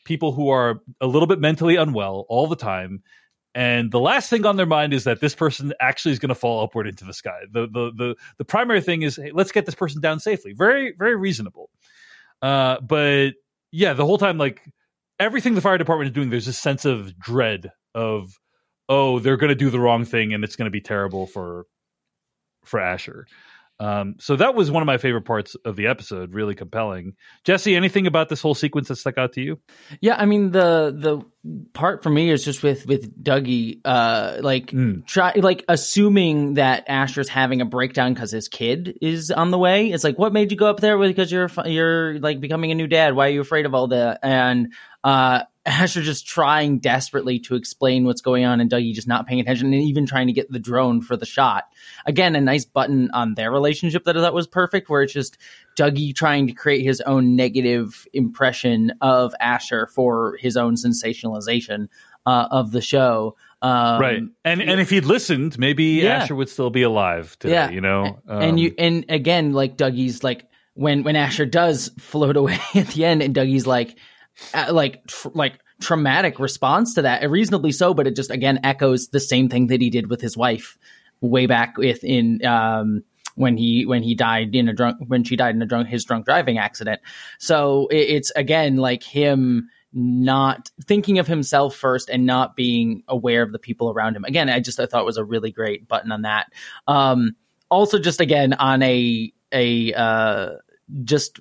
people 0.05 0.33
who 0.33 0.49
are 0.49 0.81
a 1.01 1.07
little 1.07 1.29
bit 1.29 1.41
mentally 1.41 1.77
unwell 1.77 2.27
all 2.29 2.49
the 2.49 2.57
time. 2.57 3.03
And 3.55 3.93
the 3.93 4.01
last 4.01 4.31
thing 4.31 4.47
on 4.47 4.57
their 4.57 4.67
mind 4.67 4.95
is 4.95 5.05
that 5.05 5.21
this 5.21 5.35
person 5.35 5.75
actually 5.79 6.13
is 6.13 6.19
going 6.19 6.31
to 6.31 6.35
fall 6.35 6.65
upward 6.65 6.87
into 6.87 7.05
the 7.05 7.13
sky. 7.13 7.41
The, 7.51 7.67
the 7.67 7.93
the 7.95 8.15
the 8.39 8.45
primary 8.45 8.81
thing 8.81 9.03
is, 9.03 9.17
hey, 9.17 9.31
let's 9.33 9.53
get 9.53 9.67
this 9.67 9.75
person 9.75 10.01
down 10.01 10.21
safely. 10.21 10.55
Very 10.55 10.95
very 10.99 11.15
reasonable. 11.15 11.71
Uh, 12.41 12.81
but 12.81 13.35
yeah, 13.71 13.93
the 13.93 14.07
whole 14.07 14.19
time, 14.19 14.39
like 14.39 14.63
everything 15.19 15.55
the 15.55 15.61
fire 15.61 15.79
department 15.79 16.11
is 16.11 16.15
doing, 16.15 16.31
there's 16.31 16.49
a 16.49 16.53
sense 16.53 16.85
of 16.85 17.19
dread 17.19 17.71
of, 17.95 18.33
oh, 18.89 19.19
they're 19.19 19.37
going 19.37 19.51
to 19.51 19.55
do 19.55 19.71
the 19.71 19.81
wrong 19.81 20.05
thing, 20.05 20.33
and 20.35 20.45
it's 20.45 20.57
going 20.57 20.67
to 20.67 20.71
be 20.71 20.81
terrible 20.81 21.27
for 21.27 21.67
for 22.65 22.81
Asher. 22.81 23.27
Um, 23.81 24.15
so 24.21 24.37
that 24.37 24.55
was 24.55 24.71
one 24.71 24.83
of 24.83 24.87
my 24.87 24.99
favorite 24.99 25.25
parts 25.25 25.57
of 25.65 25.75
the 25.75 25.89
episode. 25.89 26.35
Really 26.35 26.55
compelling. 26.55 27.15
Jessie, 27.45 27.75
anything 27.75 28.07
about 28.07 28.29
this 28.29 28.41
whole 28.41 28.55
sequence 28.55 28.89
that 28.89 28.97
stuck 28.97 29.19
out 29.19 29.33
to 29.33 29.41
you? 29.41 29.59
Yeah, 30.01 30.17
I 30.17 30.27
mean 30.27 30.51
the 30.53 30.95
the 30.97 31.23
part 31.72 32.03
for 32.03 32.11
me 32.11 32.30
is 32.30 32.45
just 32.45 32.62
with 32.62 32.86
with 32.86 33.22
Dougie, 33.22 33.80
uh, 33.84 34.38
like 34.40 34.66
Mm. 34.70 35.05
try 35.07 35.32
like 35.36 35.64
assuming 35.68 36.55
that 36.55 36.84
Asher's 36.88 37.28
having 37.28 37.61
a 37.61 37.64
breakdown 37.64 38.14
because 38.14 38.30
his 38.30 38.49
kid 38.49 38.99
is 39.03 39.30
on 39.30 39.51
the 39.51 39.59
way. 39.59 39.90
It's 39.90 40.05
like, 40.05 40.18
what 40.18 40.32
made 40.32 40.53
you 40.53 40.57
go 40.57 40.66
up 40.66 40.80
there? 40.80 40.97
With 40.99 41.11
because 41.11 41.32
you're 41.32 41.51
you're 41.66 42.18
like 42.20 42.40
becoming 42.40 42.70
a 42.70 42.74
new 42.76 42.86
dad. 42.86 43.14
Why 43.16 43.26
are 43.26 43.30
you 43.32 43.40
afraid 43.40 43.66
of 43.66 43.74
all 43.74 43.88
that? 43.88 44.20
And 44.22 44.72
uh, 45.03 45.43
Asher 45.66 46.03
just 46.03 46.26
trying 46.26 46.78
desperately 46.78 47.38
to 47.40 47.55
explain 47.57 48.05
what's 48.05 48.20
going 48.20 48.45
on, 48.45 48.61
and 48.61 48.70
Dougie 48.70 48.95
just 48.95 49.09
not 49.09 49.26
paying 49.26 49.40
attention, 49.40 49.72
and 49.72 49.82
even 49.82 50.07
trying 50.07 50.26
to 50.28 50.32
get 50.32 50.51
the 50.51 50.59
drone 50.59 51.03
for 51.03 51.16
the 51.16 51.26
shot. 51.26 51.64
Again, 52.07 52.34
a 52.36 52.40
nice 52.40 52.64
button 52.64 53.11
on 53.12 53.34
their 53.34 53.51
relationship 53.51 54.05
that 54.05 54.16
I 54.16 54.20
thought 54.20 54.34
was 54.34 54.47
perfect, 54.49 54.88
where 54.88 55.03
it's 55.03 55.12
just 55.12 55.38
Dougie 55.77 56.14
trying 56.14 56.47
to 56.47 56.53
create 56.53 56.83
his 56.83 57.01
own 57.03 57.37
negative 57.37 58.07
impression 58.12 58.93
of 59.01 59.35
Asher 59.41 59.87
for 59.87 60.37
his 60.41 60.57
own 60.57 60.75
sensationalization 60.75 61.89
uh, 62.27 62.49
of 62.51 62.73
the 62.73 62.81
show. 62.81 63.37
Um, 63.62 64.01
right. 64.01 64.23
And 64.45 64.61
and 64.61 64.81
if 64.81 64.91
he'd 64.91 65.05
listened, 65.05 65.59
maybe 65.59 65.85
Yeah. 66.03 66.23
Asher 66.23 66.35
would 66.35 66.49
still 66.49 66.70
be 66.70 66.83
alive 66.83 67.37
today. 67.39 67.55
Yeah. 67.55 67.70
You 67.70 67.81
know. 67.81 68.18
and 68.29 68.59
you 68.59 68.70
Um, 68.70 68.75
and 68.79 69.05
again, 69.09 69.53
like 69.53 69.77
Dougie's 69.77 70.25
like 70.25 70.45
when 70.75 71.03
when 71.05 71.16
Asher 71.16 71.47
does 71.47 71.91
float 71.99 72.37
away 72.43 72.59
at 72.75 72.89
the 72.89 73.05
end, 73.05 73.23
and 73.23 73.35
Dougie's 73.35 73.66
like, 73.66 73.97
uh, 74.55 74.73
like 74.73 75.07
tr- 75.07 75.29
like 75.35 75.59
traumatic 75.81 76.39
response 76.39 76.95
to 76.95 77.03
that, 77.03 77.29
reasonably 77.31 77.73
so, 77.73 77.95
but 77.95 78.07
it 78.07 78.16
just 78.16 78.31
again 78.31 78.61
echoes 78.64 79.09
the 79.09 79.20
same 79.20 79.49
thing 79.49 79.68
that 79.68 79.81
he 79.81 79.91
did 79.91 80.11
with 80.11 80.20
his 80.20 80.37
wife 80.37 80.77
way 81.20 81.47
back 81.47 81.77
with 81.77 82.03
in 82.03 82.45
um, 82.45 83.05
when 83.35 83.57
he 83.57 83.87
when 83.87 84.03
he 84.03 84.14
died 84.14 84.55
in 84.55 84.68
a 84.68 84.72
drunk 84.72 84.99
when 85.07 85.24
she 85.24 85.37
died 85.37 85.55
in 85.55 85.62
a 85.62 85.66
drunk 85.66 85.89
his 85.89 86.05
drunk 86.05 86.24
driving 86.24 86.59
accident. 86.59 87.01
So 87.39 87.89
it, 87.89 88.09
it's 88.11 88.33
again 88.37 88.76
like 88.76 89.03
him 89.03 89.68
not 89.93 90.70
thinking 90.85 91.18
of 91.18 91.26
himself 91.26 91.76
first 91.76 92.09
and 92.09 92.24
not 92.24 92.57
being 92.57 93.03
aware 93.09 93.43
of 93.43 93.53
the 93.53 93.59
people 93.59 93.91
around 93.91 94.16
him. 94.16 94.24
Again, 94.24 94.49
I 94.49 94.61
just 94.61 94.80
I 94.80 94.87
thought 94.87 95.05
was 95.05 95.18
a 95.18 95.24
really 95.24 95.53
great 95.53 95.87
button 95.87 96.12
on 96.12 96.22
that. 96.22 96.53
Um, 96.87 97.37
also, 97.70 97.99
just 97.99 98.20
again 98.20 98.53
on 98.55 98.83
a 98.83 99.33
a 99.53 99.93
uh, 99.93 100.51
just 101.05 101.39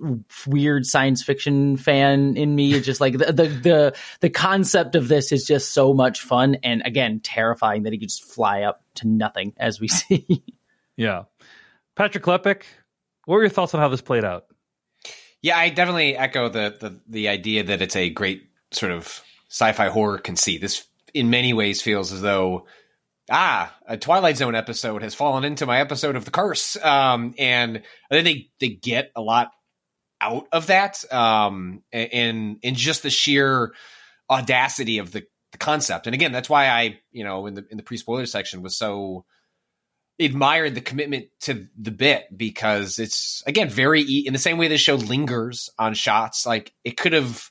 weird 0.47 0.85
science 0.85 1.23
fiction 1.23 1.77
fan 1.77 2.37
in 2.37 2.55
me. 2.55 2.73
It's 2.73 2.85
just 2.85 3.01
like 3.01 3.17
the, 3.17 3.25
the, 3.25 3.47
the 3.47 3.95
the 4.21 4.29
concept 4.29 4.95
of 4.95 5.07
this 5.07 5.31
is 5.31 5.45
just 5.45 5.73
so 5.73 5.93
much 5.93 6.21
fun 6.21 6.57
and 6.63 6.81
again 6.85 7.19
terrifying 7.21 7.83
that 7.83 7.93
he 7.93 7.99
could 7.99 8.09
just 8.09 8.23
fly 8.23 8.61
up 8.61 8.83
to 8.95 9.07
nothing 9.07 9.53
as 9.57 9.79
we 9.79 9.87
see. 9.89 10.43
yeah, 10.95 11.23
Patrick 12.01 12.23
Klepek, 12.23 12.63
what 13.25 13.35
were 13.35 13.41
your 13.41 13.49
thoughts 13.51 13.75
on 13.75 13.79
how 13.79 13.87
this 13.87 14.01
played 14.01 14.25
out? 14.25 14.45
Yeah, 15.43 15.55
I 15.55 15.69
definitely 15.69 16.17
echo 16.17 16.49
the 16.49 16.75
the 16.79 16.99
the 17.07 17.27
idea 17.27 17.65
that 17.65 17.83
it's 17.83 17.95
a 17.95 18.09
great 18.09 18.49
sort 18.71 18.91
of 18.91 19.21
sci-fi 19.51 19.89
horror 19.89 20.17
conceit. 20.17 20.61
This 20.61 20.83
in 21.13 21.29
many 21.29 21.53
ways 21.53 21.83
feels 21.83 22.11
as 22.11 22.19
though 22.19 22.65
ah, 23.29 23.71
a 23.85 23.97
Twilight 23.97 24.37
Zone 24.37 24.55
episode 24.55 25.03
has 25.03 25.13
fallen 25.13 25.43
into 25.43 25.67
my 25.67 25.79
episode 25.79 26.15
of 26.15 26.25
The 26.25 26.31
Curse. 26.31 26.75
Um, 26.83 27.35
and 27.37 27.83
I 28.09 28.15
think 28.15 28.25
they, 28.25 28.49
they 28.59 28.73
get 28.73 29.11
a 29.15 29.21
lot 29.21 29.51
out 30.19 30.47
of 30.51 30.67
that. 30.67 31.03
Um, 31.13 31.83
and, 31.93 32.57
in 32.63 32.73
just 32.73 33.03
the 33.03 33.11
sheer 33.11 33.73
audacity 34.27 34.97
of 34.97 35.11
the, 35.11 35.21
the 35.51 35.59
concept. 35.59 36.07
And 36.07 36.15
again, 36.15 36.31
that's 36.31 36.49
why 36.49 36.67
I, 36.67 36.99
you 37.11 37.23
know, 37.23 37.45
in 37.45 37.53
the, 37.53 37.65
in 37.69 37.77
the 37.77 37.83
pre 37.83 37.97
spoiler 37.97 38.25
section 38.25 38.63
was 38.63 38.75
so 38.75 39.23
admired 40.19 40.75
the 40.75 40.81
commitment 40.81 41.27
to 41.41 41.67
the 41.79 41.91
bit 41.91 42.25
because 42.35 42.99
it's 42.99 43.43
again, 43.47 43.69
very, 43.69 44.01
in 44.01 44.33
the 44.33 44.39
same 44.39 44.57
way 44.57 44.67
the 44.67 44.77
show 44.77 44.95
lingers 44.95 45.69
on 45.79 45.93
shots, 45.93 46.45
like 46.45 46.73
it 46.83 46.97
could 46.97 47.13
have, 47.13 47.49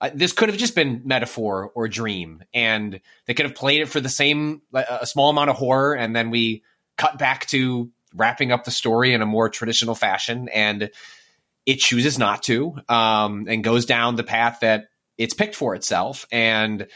uh, 0.00 0.10
this 0.14 0.32
could 0.32 0.48
have 0.48 0.58
just 0.58 0.74
been 0.74 1.02
metaphor 1.04 1.70
or 1.74 1.88
dream, 1.88 2.42
and 2.52 3.00
they 3.26 3.34
could 3.34 3.46
have 3.46 3.54
played 3.54 3.82
it 3.82 3.86
for 3.86 4.00
the 4.00 4.08
same 4.08 4.62
a 4.74 5.06
small 5.06 5.30
amount 5.30 5.50
of 5.50 5.56
horror, 5.56 5.94
and 5.94 6.14
then 6.14 6.30
we 6.30 6.62
cut 6.96 7.18
back 7.18 7.46
to 7.46 7.90
wrapping 8.14 8.52
up 8.52 8.64
the 8.64 8.70
story 8.70 9.14
in 9.14 9.22
a 9.22 9.26
more 9.26 9.48
traditional 9.48 9.94
fashion, 9.94 10.48
and 10.48 10.90
it 11.66 11.78
chooses 11.78 12.18
not 12.18 12.42
to, 12.42 12.74
um, 12.88 13.46
and 13.48 13.64
goes 13.64 13.86
down 13.86 14.16
the 14.16 14.24
path 14.24 14.58
that 14.60 14.86
it's 15.18 15.34
picked 15.34 15.54
for 15.54 15.74
itself, 15.74 16.26
and 16.32 16.86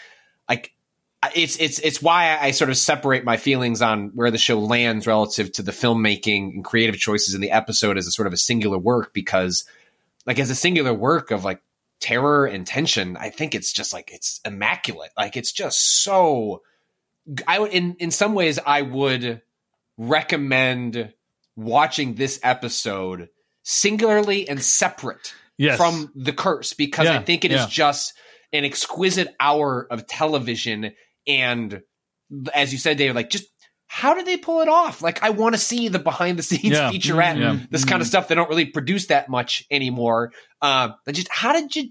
it's 1.37 1.57
it's 1.57 1.79
it's 1.81 2.03
why 2.03 2.39
I 2.39 2.51
sort 2.51 2.71
of 2.71 2.77
separate 2.77 3.25
my 3.25 3.37
feelings 3.37 3.83
on 3.83 4.11
where 4.15 4.31
the 4.31 4.39
show 4.39 4.59
lands 4.59 5.07
relative 5.07 5.53
to 5.53 5.63
the 5.63 5.73
filmmaking 5.73 6.55
and 6.55 6.65
creative 6.65 6.99
choices 6.99 7.35
in 7.35 7.41
the 7.41 7.51
episode 7.51 7.99
as 7.99 8.07
a 8.07 8.11
sort 8.11 8.27
of 8.27 8.33
a 8.33 8.37
singular 8.37 8.79
work 8.79 9.13
because 9.13 9.65
like 10.25 10.39
as 10.39 10.51
a 10.51 10.55
singular 10.55 10.95
work 10.95 11.31
of 11.31 11.45
like 11.45 11.61
terror 12.01 12.47
and 12.47 12.67
tension, 12.67 13.17
I 13.17 13.31
think 13.31 13.55
it's 13.55 13.73
just 13.73 13.93
like 13.93 14.11
it's 14.13 14.41
immaculate. 14.45 15.11
Like 15.17 15.37
it's 15.37 15.53
just 15.53 16.03
so. 16.03 16.63
I 17.47 17.59
would 17.59 17.73
in 17.73 17.97
in 17.99 18.11
some 18.11 18.35
ways 18.35 18.59
I 18.65 18.83
would 18.83 19.43
recommend 19.99 21.13
watching 21.57 22.15
this 22.15 22.39
episode 22.43 23.29
singularly 23.63 24.49
and 24.49 24.63
separate 24.63 25.35
yes. 25.57 25.77
from 25.77 26.13
the 26.15 26.33
curse 26.33 26.73
because 26.73 27.07
yeah, 27.07 27.19
I 27.19 27.23
think 27.23 27.45
it 27.45 27.51
yeah. 27.51 27.65
is 27.65 27.67
just 27.67 28.15
an 28.53 28.65
exquisite 28.65 29.35
hour 29.41 29.87
of 29.91 30.07
television 30.07 30.93
and 31.27 31.83
as 32.55 32.73
you 32.73 32.79
said, 32.79 32.97
David, 32.97 33.17
like 33.17 33.31
just 33.31 33.47
how 33.89 34.15
did 34.15 34.27
they 34.27 34.37
pull 34.37 34.61
it 34.61 34.69
off? 34.69 35.01
Like, 35.01 35.23
I 35.23 35.31
want 35.31 35.55
to 35.55 35.61
see 35.61 35.89
the 35.89 35.99
behind 35.99 36.39
the 36.39 36.43
scenes 36.43 36.65
yeah, 36.65 36.91
featurette, 36.91 37.39
yeah, 37.39 37.59
this 37.71 37.83
mm-hmm. 37.83 37.91
kind 37.91 38.03
of 38.03 38.09
stuff. 38.09 38.29
They 38.29 38.35
don't 38.35 38.49
really 38.49 38.67
produce 38.67 39.07
that 39.07 39.29
much 39.29 39.65
anymore. 39.71 40.33
Uh, 40.61 40.91
but 41.05 41.15
just 41.15 41.29
how 41.31 41.53
did 41.53 41.75
you 41.77 41.91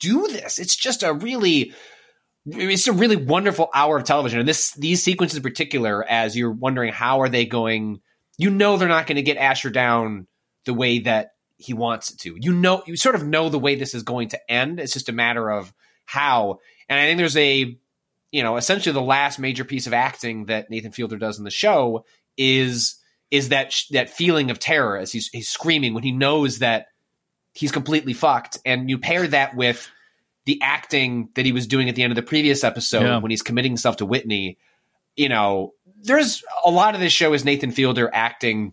do 0.00 0.28
this? 0.28 0.58
It's 0.58 0.74
just 0.74 1.02
a 1.02 1.12
really, 1.12 1.74
it's 2.46 2.88
a 2.88 2.92
really 2.92 3.16
wonderful 3.16 3.68
hour 3.74 3.98
of 3.98 4.04
television. 4.04 4.40
And 4.40 4.48
this, 4.48 4.72
these 4.72 5.02
sequences 5.02 5.36
in 5.36 5.42
particular, 5.42 6.02
as 6.02 6.36
you're 6.36 6.50
wondering 6.50 6.92
how 6.92 7.20
are 7.20 7.28
they 7.28 7.44
going, 7.44 8.00
you 8.38 8.50
know, 8.50 8.76
they're 8.76 8.88
not 8.88 9.06
going 9.06 9.16
to 9.16 9.22
get 9.22 9.36
Asher 9.36 9.70
down 9.70 10.26
the 10.64 10.74
way 10.74 11.00
that 11.00 11.32
he 11.58 11.74
wants 11.74 12.10
it 12.10 12.20
to. 12.20 12.36
You 12.40 12.54
know, 12.54 12.82
you 12.86 12.96
sort 12.96 13.16
of 13.16 13.26
know 13.26 13.48
the 13.48 13.58
way 13.58 13.74
this 13.74 13.94
is 13.94 14.02
going 14.02 14.30
to 14.30 14.50
end. 14.50 14.80
It's 14.80 14.92
just 14.92 15.08
a 15.08 15.12
matter 15.12 15.50
of 15.50 15.72
how. 16.06 16.60
And 16.88 16.98
I 16.98 17.04
think 17.04 17.18
there's 17.18 17.36
a 17.36 17.76
you 18.30 18.42
know, 18.42 18.56
essentially 18.56 18.92
the 18.92 19.00
last 19.00 19.38
major 19.38 19.64
piece 19.64 19.86
of 19.86 19.92
acting 19.92 20.46
that 20.46 20.70
Nathan 20.70 20.92
Fielder 20.92 21.16
does 21.16 21.38
in 21.38 21.44
the 21.44 21.50
show 21.50 22.04
is 22.36 22.96
is 23.30 23.50
that 23.50 23.74
that 23.90 24.10
feeling 24.10 24.50
of 24.50 24.58
terror 24.58 24.96
as 24.96 25.12
he's 25.12 25.28
he's 25.28 25.48
screaming 25.48 25.94
when 25.94 26.02
he 26.02 26.12
knows 26.12 26.60
that 26.60 26.86
he's 27.52 27.72
completely 27.72 28.12
fucked, 28.12 28.58
and 28.64 28.88
you 28.88 28.98
pair 28.98 29.26
that 29.26 29.56
with 29.56 29.90
the 30.46 30.60
acting 30.62 31.28
that 31.34 31.44
he 31.44 31.52
was 31.52 31.66
doing 31.66 31.88
at 31.88 31.94
the 31.94 32.02
end 32.02 32.10
of 32.10 32.16
the 32.16 32.22
previous 32.22 32.64
episode 32.64 33.02
yeah. 33.02 33.18
when 33.18 33.30
he's 33.30 33.42
committing 33.42 33.72
himself 33.72 33.98
to 33.98 34.06
Whitney. 34.06 34.58
You 35.16 35.28
know, 35.28 35.74
there's 36.02 36.42
a 36.64 36.70
lot 36.70 36.94
of 36.94 37.00
this 37.00 37.12
show 37.12 37.32
is 37.32 37.44
Nathan 37.44 37.70
Fielder 37.70 38.08
acting 38.12 38.72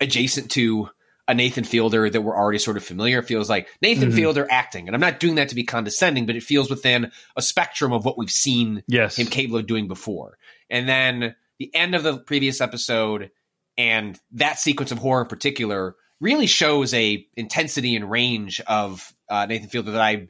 adjacent 0.00 0.50
to 0.52 0.90
a 1.28 1.34
Nathan 1.34 1.64
Fielder 1.64 2.08
that 2.08 2.22
we're 2.22 2.36
already 2.36 2.58
sort 2.58 2.78
of 2.78 2.84
familiar. 2.84 3.18
It 3.18 3.26
feels 3.26 3.50
like 3.50 3.68
Nathan 3.82 4.08
mm-hmm. 4.08 4.16
Fielder 4.16 4.46
acting. 4.50 4.88
And 4.88 4.94
I'm 4.94 5.00
not 5.00 5.20
doing 5.20 5.34
that 5.34 5.50
to 5.50 5.54
be 5.54 5.62
condescending, 5.62 6.24
but 6.24 6.36
it 6.36 6.42
feels 6.42 6.70
within 6.70 7.12
a 7.36 7.42
spectrum 7.42 7.92
of 7.92 8.06
what 8.06 8.16
we've 8.16 8.30
seen 8.30 8.82
yes. 8.88 9.16
him 9.16 9.26
capable 9.26 9.58
of 9.58 9.66
doing 9.66 9.88
before. 9.88 10.38
And 10.70 10.88
then 10.88 11.36
the 11.58 11.74
end 11.74 11.94
of 11.94 12.02
the 12.02 12.18
previous 12.18 12.62
episode 12.62 13.30
and 13.76 14.18
that 14.32 14.58
sequence 14.58 14.90
of 14.90 14.98
horror 14.98 15.22
in 15.22 15.28
particular 15.28 15.96
really 16.20 16.46
shows 16.46 16.94
a 16.94 17.26
intensity 17.36 17.94
and 17.94 18.10
range 18.10 18.60
of 18.66 19.12
uh, 19.28 19.46
Nathan 19.46 19.68
Fielder 19.68 19.92
that 19.92 20.00
I 20.00 20.28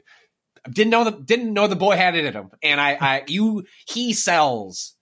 didn't 0.69 0.91
know 0.91 1.05
the 1.05 1.11
didn't 1.11 1.53
know 1.53 1.67
the 1.67 1.75
boy 1.75 1.95
had 1.95 2.15
it 2.15 2.25
in 2.25 2.33
him. 2.33 2.51
And 2.61 2.79
I, 2.79 2.97
I 2.99 3.23
you 3.27 3.63
he 3.87 4.13
sells 4.13 4.95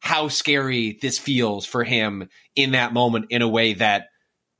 how 0.00 0.28
scary 0.28 0.98
this 1.00 1.18
feels 1.18 1.64
for 1.66 1.84
him 1.84 2.28
in 2.56 2.72
that 2.72 2.92
moment 2.92 3.26
in 3.30 3.42
a 3.42 3.48
way 3.48 3.74
that 3.74 4.06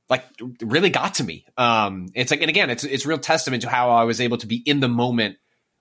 like 0.09 0.25
really 0.61 0.89
got 0.89 1.15
to 1.15 1.23
me. 1.23 1.45
Um, 1.57 2.07
it's 2.13 2.31
like, 2.31 2.41
and 2.41 2.49
again, 2.49 2.69
it's 2.69 2.83
it's 2.83 3.05
real 3.05 3.17
testament 3.17 3.63
to 3.63 3.69
how 3.69 3.91
I 3.91 4.03
was 4.03 4.21
able 4.21 4.37
to 4.37 4.47
be 4.47 4.57
in 4.65 4.79
the 4.79 4.89
moment 4.89 5.37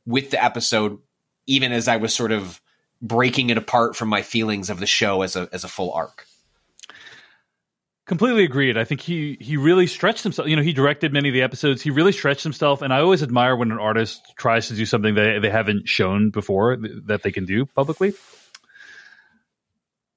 with 0.06 0.30
the 0.30 0.42
episode, 0.42 0.98
even 1.46 1.72
as 1.72 1.88
I 1.88 1.96
was 1.96 2.14
sort 2.14 2.32
of 2.32 2.60
breaking 3.00 3.50
it 3.50 3.58
apart 3.58 3.96
from 3.96 4.08
my 4.08 4.22
feelings 4.22 4.70
of 4.70 4.78
the 4.78 4.86
show 4.86 5.22
as 5.22 5.36
a 5.36 5.48
as 5.52 5.64
a 5.64 5.68
full 5.68 5.92
arc. 5.92 6.26
Completely 8.04 8.44
agreed. 8.44 8.76
I 8.76 8.84
think 8.84 9.00
he 9.00 9.38
he 9.40 9.56
really 9.56 9.86
stretched 9.86 10.22
himself. 10.22 10.48
You 10.48 10.56
know, 10.56 10.62
he 10.62 10.72
directed 10.72 11.12
many 11.12 11.28
of 11.28 11.34
the 11.34 11.42
episodes. 11.42 11.82
He 11.82 11.90
really 11.90 12.12
stretched 12.12 12.42
himself, 12.42 12.82
and 12.82 12.92
I 12.92 13.00
always 13.00 13.22
admire 13.22 13.56
when 13.56 13.70
an 13.70 13.78
artist 13.78 14.22
tries 14.36 14.68
to 14.68 14.74
do 14.74 14.84
something 14.86 15.14
they 15.14 15.38
they 15.38 15.50
haven't 15.50 15.88
shown 15.88 16.30
before 16.30 16.76
that 17.06 17.22
they 17.22 17.32
can 17.32 17.44
do 17.44 17.64
publicly. 17.64 18.12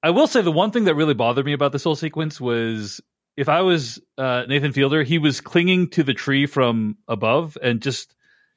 I 0.02 0.12
will 0.12 0.28
say 0.28 0.42
the 0.42 0.52
one 0.52 0.72
thing 0.72 0.84
that 0.84 0.96
really 0.96 1.16
bothered 1.16 1.46
me 1.46 1.54
about 1.54 1.72
this 1.72 1.84
whole 1.84 1.96
sequence 1.96 2.40
was 2.40 3.02
if 3.38 3.50
I 3.50 3.62
was 3.62 4.00
uh, 4.18 4.44
Nathan 4.48 4.72
Fielder, 4.72 5.04
he 5.04 5.18
was 5.18 5.42
clinging 5.42 5.90
to 5.92 6.04
the 6.04 6.14
tree 6.14 6.46
from 6.46 6.98
above 7.08 7.58
and 7.62 7.82
just 7.82 8.14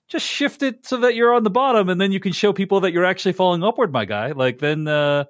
just 0.08 0.26
shift 0.26 0.62
it 0.62 0.86
so 0.86 0.98
that 0.98 1.14
you're 1.14 1.34
on 1.34 1.42
the 1.42 1.50
bottom, 1.50 1.88
and 1.88 2.00
then 2.00 2.12
you 2.12 2.20
can 2.20 2.32
show 2.32 2.52
people 2.52 2.80
that 2.80 2.92
you're 2.92 3.04
actually 3.04 3.32
falling 3.32 3.62
upward, 3.62 3.92
my 3.92 4.04
guy. 4.04 4.32
Like 4.32 4.58
then. 4.58 4.86
Uh, 4.86 5.24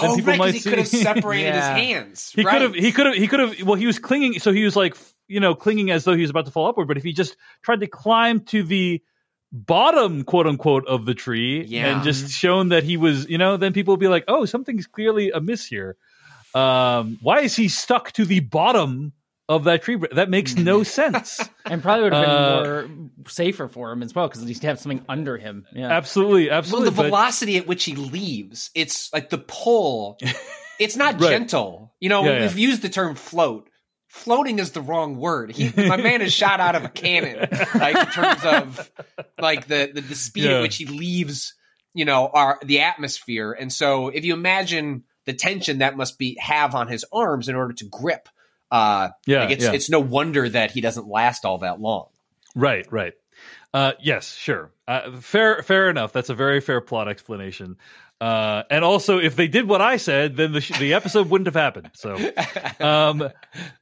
then 0.00 0.10
oh, 0.10 0.16
people 0.16 0.30
right, 0.30 0.38
might 0.38 0.54
he 0.54 0.60
see. 0.60 0.70
could 0.70 0.78
have 0.78 0.88
separated 0.88 1.48
yeah. 1.48 1.74
his 1.74 1.86
hands. 1.86 2.32
He 2.34 2.44
right. 2.44 2.52
could 2.52 2.62
have. 2.62 2.74
He 2.74 2.92
could 2.92 3.06
have. 3.06 3.14
He 3.14 3.28
could 3.28 3.40
have. 3.40 3.62
Well, 3.62 3.74
he 3.74 3.84
was 3.84 3.98
clinging, 3.98 4.38
so 4.38 4.50
he 4.50 4.64
was 4.64 4.74
like, 4.74 4.96
you 5.28 5.38
know, 5.38 5.54
clinging 5.54 5.90
as 5.90 6.04
though 6.04 6.14
he 6.14 6.22
was 6.22 6.30
about 6.30 6.46
to 6.46 6.50
fall 6.50 6.66
upward. 6.66 6.88
But 6.88 6.96
if 6.96 7.02
he 7.02 7.12
just 7.12 7.36
tried 7.60 7.80
to 7.80 7.86
climb 7.86 8.40
to 8.46 8.62
the 8.62 9.02
bottom, 9.52 10.24
quote 10.24 10.46
unquote, 10.46 10.88
of 10.88 11.04
the 11.04 11.14
tree 11.14 11.64
yeah. 11.64 11.94
and 11.94 12.04
just 12.04 12.30
shown 12.30 12.70
that 12.70 12.84
he 12.84 12.96
was, 12.96 13.28
you 13.28 13.36
know, 13.36 13.58
then 13.58 13.74
people 13.74 13.92
would 13.92 14.00
be 14.00 14.08
like, 14.08 14.24
oh, 14.28 14.46
something's 14.46 14.86
clearly 14.86 15.30
amiss 15.30 15.66
here. 15.66 15.96
Um, 16.54 17.18
why 17.22 17.40
is 17.40 17.56
he 17.56 17.68
stuck 17.68 18.12
to 18.12 18.24
the 18.24 18.40
bottom 18.40 19.12
of 19.48 19.64
that 19.64 19.82
tree? 19.82 20.00
That 20.12 20.30
makes 20.30 20.56
no 20.56 20.82
sense. 20.82 21.40
and 21.64 21.82
probably 21.82 22.04
would 22.04 22.12
have 22.12 22.26
been 22.26 22.30
uh, 22.30 22.62
more 22.64 23.10
safer 23.28 23.68
for 23.68 23.92
him 23.92 24.02
as 24.02 24.14
well 24.14 24.28
because 24.28 24.42
at 24.42 24.48
least 24.48 24.62
have 24.62 24.78
something 24.78 25.04
under 25.08 25.36
him. 25.36 25.66
Yeah, 25.72 25.88
absolutely, 25.88 26.50
absolutely. 26.50 26.90
Well, 26.90 26.96
the 26.96 27.02
velocity 27.04 27.56
at 27.56 27.66
which 27.66 27.84
he 27.84 27.94
leaves, 27.94 28.70
it's 28.74 29.12
like 29.12 29.30
the 29.30 29.38
pull. 29.38 30.18
It's 30.82 30.96
not 30.96 31.20
right. 31.20 31.30
gentle. 31.30 31.94
You 32.00 32.08
know, 32.08 32.24
yeah, 32.24 32.40
we've 32.40 32.58
yeah. 32.58 32.68
used 32.68 32.82
the 32.82 32.88
term 32.88 33.14
float. 33.14 33.68
Floating 34.08 34.58
is 34.58 34.72
the 34.72 34.82
wrong 34.82 35.16
word. 35.16 35.52
He, 35.52 35.72
my 35.88 35.96
man 35.96 36.20
is 36.20 36.32
shot 36.32 36.60
out 36.60 36.74
of 36.74 36.84
a 36.84 36.88
cannon, 36.88 37.48
like 37.74 37.96
in 37.96 38.06
terms 38.06 38.44
of 38.44 38.90
like 39.38 39.66
the 39.68 39.90
the, 39.94 40.00
the 40.02 40.14
speed 40.14 40.44
yeah. 40.44 40.56
at 40.56 40.62
which 40.62 40.76
he 40.76 40.86
leaves. 40.86 41.54
You 41.94 42.04
know, 42.04 42.28
our 42.32 42.58
the 42.64 42.80
atmosphere, 42.80 43.52
and 43.52 43.72
so 43.72 44.08
if 44.08 44.24
you 44.24 44.34
imagine 44.34 45.04
the 45.24 45.32
tension 45.32 45.78
that 45.78 45.96
must 45.96 46.18
be 46.18 46.36
have 46.40 46.74
on 46.74 46.88
his 46.88 47.04
arms 47.12 47.48
in 47.48 47.54
order 47.54 47.74
to 47.74 47.84
grip. 47.84 48.28
Uh, 48.70 49.10
yeah, 49.26 49.40
like 49.40 49.50
it's, 49.50 49.64
yeah. 49.64 49.72
it's 49.72 49.90
no 49.90 50.00
wonder 50.00 50.48
that 50.48 50.70
he 50.70 50.80
doesn't 50.80 51.06
last 51.06 51.44
all 51.44 51.58
that 51.58 51.80
long. 51.80 52.06
Right, 52.54 52.90
right. 52.90 53.12
Uh, 53.74 53.92
yes, 54.00 54.34
sure. 54.34 54.70
Uh, 54.86 55.16
fair, 55.20 55.62
fair 55.62 55.88
enough. 55.88 56.12
That's 56.12 56.28
a 56.28 56.34
very 56.34 56.60
fair 56.60 56.80
plot 56.80 57.08
explanation. 57.08 57.76
Uh, 58.20 58.62
and 58.70 58.84
also, 58.84 59.18
if 59.18 59.34
they 59.34 59.48
did 59.48 59.66
what 59.66 59.80
I 59.80 59.96
said, 59.96 60.36
then 60.36 60.52
the 60.52 60.60
sh- 60.60 60.78
the 60.78 60.94
episode 60.94 61.28
wouldn't 61.28 61.46
have 61.46 61.56
happened. 61.56 61.90
So, 61.94 62.14
um, 62.80 63.28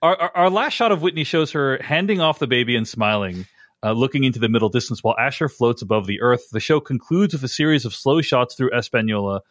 our, 0.01 0.17
our, 0.17 0.31
our 0.35 0.51
last 0.51 0.73
shot 0.73 0.93
of 0.93 1.03
Whitney 1.03 1.25
shows 1.25 1.53
her 1.53 1.79
handing 1.83 2.21
off 2.21 2.39
the 2.39 2.47
baby 2.47 2.75
and 2.75 2.89
smiling, 2.89 3.45
uh, 3.83 3.93
looking 3.93 4.25
into 4.25 4.39
the 4.39 4.49
middle 4.49 4.71
distance 4.71 5.05
while 5.05 5.17
Asher 5.19 5.49
floats 5.49 5.83
above 5.83 6.07
the 6.07 6.23
earth. 6.23 6.49
The 6.53 6.61
show 6.61 6.81
concludes 6.81 7.35
with 7.35 7.45
a 7.45 7.49
series 7.49 7.85
of 7.85 7.95
slow 7.95 8.23
shots 8.23 8.55
through 8.55 8.71
Espanola, 8.75 9.43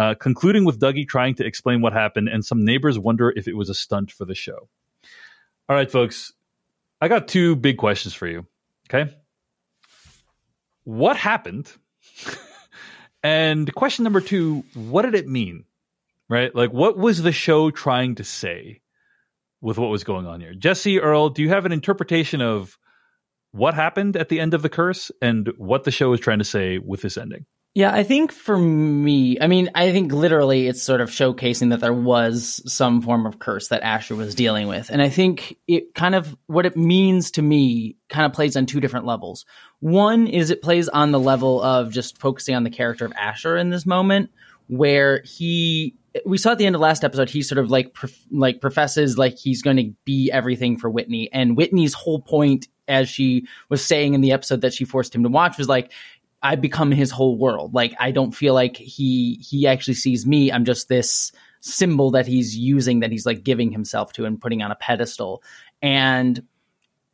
uh, 0.00 0.14
concluding 0.14 0.64
with 0.64 0.80
Dougie 0.80 1.06
trying 1.06 1.34
to 1.36 1.46
explain 1.46 1.82
what 1.82 1.92
happened, 1.92 2.28
and 2.28 2.44
some 2.44 2.64
neighbors 2.64 2.98
wonder 2.98 3.32
if 3.36 3.46
it 3.46 3.56
was 3.56 3.68
a 3.68 3.74
stunt 3.74 4.10
for 4.10 4.24
the 4.24 4.34
show. 4.34 4.68
All 5.68 5.76
right, 5.76 5.90
folks, 5.90 6.32
I 7.00 7.08
got 7.08 7.28
two 7.28 7.56
big 7.56 7.76
questions 7.76 8.14
for 8.14 8.26
you. 8.26 8.46
Okay 8.88 9.10
what 10.84 11.16
happened? 11.16 11.72
and 13.22 13.72
question 13.74 14.04
number 14.04 14.20
two, 14.20 14.64
what 14.74 15.02
did 15.02 15.14
it 15.14 15.28
mean? 15.28 15.64
Right? 16.28 16.54
Like, 16.54 16.72
what 16.72 16.96
was 16.96 17.22
the 17.22 17.32
show 17.32 17.70
trying 17.70 18.16
to 18.16 18.24
say 18.24 18.80
with 19.60 19.78
what 19.78 19.90
was 19.90 20.04
going 20.04 20.26
on 20.26 20.40
here? 20.40 20.54
Jessie, 20.54 21.00
Earl, 21.00 21.30
do 21.30 21.42
you 21.42 21.48
have 21.48 21.66
an 21.66 21.72
interpretation 21.72 22.40
of 22.40 22.78
what 23.52 23.74
happened 23.74 24.16
at 24.16 24.28
the 24.28 24.38
end 24.38 24.54
of 24.54 24.62
the 24.62 24.68
curse 24.68 25.10
and 25.20 25.52
what 25.56 25.84
the 25.84 25.90
show 25.90 26.12
is 26.12 26.20
trying 26.20 26.38
to 26.38 26.44
say 26.44 26.78
with 26.78 27.02
this 27.02 27.16
ending? 27.16 27.46
Yeah, 27.72 27.94
I 27.94 28.02
think 28.02 28.32
for 28.32 28.58
me, 28.58 29.38
I 29.40 29.46
mean, 29.46 29.70
I 29.76 29.92
think 29.92 30.12
literally 30.12 30.66
it's 30.66 30.82
sort 30.82 31.00
of 31.00 31.08
showcasing 31.08 31.70
that 31.70 31.78
there 31.78 31.92
was 31.92 32.60
some 32.66 33.00
form 33.00 33.26
of 33.26 33.38
curse 33.38 33.68
that 33.68 33.84
Asher 33.84 34.16
was 34.16 34.34
dealing 34.34 34.66
with. 34.66 34.90
And 34.90 35.00
I 35.00 35.08
think 35.08 35.56
it 35.68 35.94
kind 35.94 36.16
of, 36.16 36.36
what 36.46 36.66
it 36.66 36.76
means 36.76 37.30
to 37.32 37.42
me 37.42 37.96
kind 38.08 38.26
of 38.26 38.32
plays 38.32 38.56
on 38.56 38.66
two 38.66 38.80
different 38.80 39.06
levels. 39.06 39.46
One 39.78 40.26
is 40.26 40.50
it 40.50 40.62
plays 40.62 40.88
on 40.88 41.12
the 41.12 41.20
level 41.20 41.62
of 41.62 41.92
just 41.92 42.18
focusing 42.18 42.56
on 42.56 42.64
the 42.64 42.70
character 42.70 43.04
of 43.04 43.12
Asher 43.12 43.56
in 43.56 43.70
this 43.70 43.86
moment, 43.86 44.30
where 44.66 45.22
he, 45.24 45.94
we 46.26 46.38
saw 46.38 46.50
at 46.50 46.58
the 46.58 46.66
end 46.66 46.74
of 46.74 46.80
last 46.80 47.04
episode, 47.04 47.30
he 47.30 47.40
sort 47.40 47.60
of 47.60 47.70
like, 47.70 47.94
prof, 47.94 48.18
like 48.32 48.60
professes 48.60 49.16
like 49.16 49.38
he's 49.38 49.62
going 49.62 49.76
to 49.76 49.92
be 50.04 50.28
everything 50.32 50.76
for 50.76 50.90
Whitney. 50.90 51.30
And 51.32 51.56
Whitney's 51.56 51.94
whole 51.94 52.20
point 52.20 52.66
as 52.88 53.08
she 53.08 53.46
was 53.68 53.86
saying 53.86 54.14
in 54.14 54.22
the 54.22 54.32
episode 54.32 54.62
that 54.62 54.74
she 54.74 54.84
forced 54.84 55.14
him 55.14 55.22
to 55.22 55.28
watch 55.28 55.56
was 55.56 55.68
like, 55.68 55.92
I 56.42 56.56
become 56.56 56.90
his 56.90 57.10
whole 57.10 57.36
world. 57.36 57.74
Like 57.74 57.94
I 57.98 58.10
don't 58.10 58.32
feel 58.32 58.54
like 58.54 58.76
he 58.76 59.34
he 59.46 59.66
actually 59.66 59.94
sees 59.94 60.26
me. 60.26 60.50
I'm 60.50 60.64
just 60.64 60.88
this 60.88 61.32
symbol 61.60 62.10
that 62.12 62.26
he's 62.26 62.56
using 62.56 63.00
that 63.00 63.10
he's 63.10 63.26
like 63.26 63.44
giving 63.44 63.70
himself 63.70 64.12
to 64.14 64.24
and 64.24 64.40
putting 64.40 64.62
on 64.62 64.70
a 64.70 64.76
pedestal. 64.76 65.42
And 65.82 66.42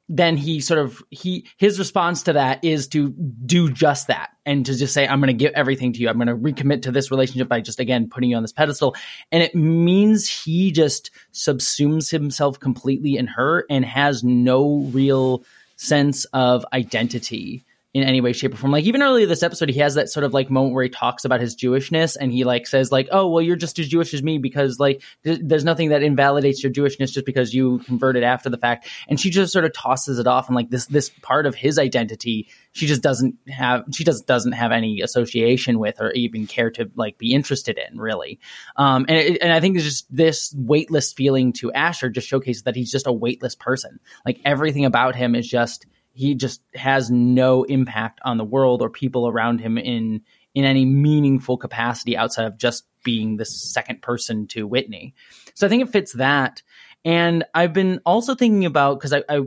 then 0.09 0.37
he 0.37 0.61
sort 0.61 0.79
of 0.79 1.03
he 1.11 1.47
his 1.57 1.79
response 1.79 2.23
to 2.23 2.33
that 2.33 2.63
is 2.65 2.87
to 2.87 3.09
do 3.11 3.71
just 3.71 4.07
that 4.07 4.31
and 4.45 4.65
to 4.65 4.77
just 4.77 4.95
say 4.95 5.07
i'm 5.07 5.21
going 5.21 5.27
to 5.27 5.45
give 5.45 5.53
everything 5.55 5.93
to 5.93 6.01
you 6.01 6.09
i'm 6.09 6.17
going 6.17 6.29
to 6.29 6.37
recommit 6.37 6.83
to 6.83 6.93
this 6.93 7.11
relationship 7.11 7.49
by 7.49 7.61
just 7.61 7.81
again 7.81 8.09
putting 8.09 8.31
you 8.31 8.37
on 8.37 8.43
this 8.43 8.53
pedestal 8.53 8.95
and 9.33 9.43
it 9.43 9.55
means 9.55 10.29
he 10.29 10.71
just 10.71 11.11
subsumes 11.33 12.11
himself 12.11 12.61
completely 12.61 13.17
in 13.17 13.27
her 13.27 13.67
and 13.69 13.85
has 13.85 14.23
no 14.23 14.89
real 14.93 15.43
sense 15.75 16.25
of 16.27 16.65
identity 16.73 17.65
in 17.97 18.03
any 18.03 18.21
way, 18.21 18.35
shape, 18.35 18.53
or 18.53 18.59
form. 18.59 18.73
Like 18.73 18.85
even 18.85 19.03
earlier 19.03 19.25
this 19.25 19.43
episode, 19.43 19.71
he 19.71 19.81
has 19.81 19.95
that 19.95 20.11
sort 20.11 20.25
of 20.25 20.35
like 20.35 20.51
moment 20.51 20.75
where 20.75 20.85
he 20.85 20.91
talks 20.91 21.25
about 21.25 21.41
his 21.41 21.57
Jewishness 21.57 22.15
and 22.21 22.31
he 22.31 22.45
like 22.45 22.67
says 22.67 22.93
like, 22.93 23.09
"Oh, 23.11 23.27
well, 23.27 23.41
you're 23.41 23.57
just 23.57 23.79
as 23.79 23.89
Jewish 23.89 24.13
as 24.13 24.23
me 24.23 24.37
because 24.37 24.79
like 24.79 25.03
th- 25.25 25.41
there's 25.43 25.65
nothing 25.65 25.89
that 25.89 26.03
invalidates 26.03 26.63
your 26.63 26.71
Jewishness 26.71 27.13
just 27.13 27.25
because 27.25 27.55
you 27.55 27.79
converted 27.81 28.23
after 28.23 28.51
the 28.51 28.59
fact." 28.59 28.87
And 29.09 29.19
she 29.19 29.31
just 29.31 29.51
sort 29.51 29.65
of 29.65 29.73
tosses 29.73 30.19
it 30.19 30.27
off 30.27 30.49
and 30.49 30.55
like 30.55 30.69
this 30.69 30.87
this 30.87 31.09
part 31.23 31.47
of 31.47 31.55
his 31.55 31.79
identity 31.79 32.49
she 32.77 32.87
just 32.87 33.01
doesn't 33.01 33.37
have 33.49 33.85
she 33.93 34.05
just 34.05 34.27
doesn't 34.27 34.53
have 34.53 34.71
any 34.71 35.01
association 35.01 35.79
with 35.79 35.99
or 35.99 36.11
even 36.13 36.47
care 36.47 36.71
to 36.73 36.91
like 36.97 37.17
be 37.17 37.33
interested 37.33 37.79
in 37.79 37.99
really. 37.99 38.39
Um, 38.77 39.07
and 39.09 39.17
it, 39.17 39.39
and 39.41 39.51
I 39.51 39.61
think 39.61 39.77
it's 39.77 39.85
just 39.87 40.15
this 40.15 40.55
weightless 40.55 41.15
feeling 41.15 41.55
to 41.55 41.73
Asher 41.73 42.11
just 42.11 42.29
showcases 42.29 42.65
that 42.65 42.77
he's 42.77 42.91
just 42.91 43.07
a 43.07 43.13
weightless 43.13 43.55
person. 43.55 43.99
Like 44.27 44.41
everything 44.45 44.85
about 44.85 45.17
him 45.17 45.35
is 45.35 45.49
just 45.49 45.87
he 46.17 46.35
just 46.35 46.63
has 46.75 47.11
no 47.11 47.65
impact 47.65 48.21
on 48.25 48.39
the 48.39 48.45
world 48.45 48.81
or 48.81 48.89
people 48.89 49.29
around 49.29 49.61
him 49.61 49.77
in 49.77 50.23
in 50.55 50.65
any 50.65 50.87
meaningful 50.87 51.59
capacity 51.59 52.17
outside 52.17 52.47
of 52.47 52.57
just 52.57 52.87
being 53.05 53.37
the 53.37 53.45
second 53.45 54.01
person 54.01 54.47
to 54.47 54.67
Whitney. 54.67 55.15
So 55.55 55.67
I 55.67 55.69
think 55.71 55.83
it 55.83 55.91
fits 55.91 56.15
that. 56.15 56.63
And 57.05 57.45
I've 57.55 57.75
been 57.75 58.01
also 58.07 58.35
thinking 58.35 58.65
about 58.65 58.99
because 58.99 59.13
I, 59.13 59.23
I 59.29 59.43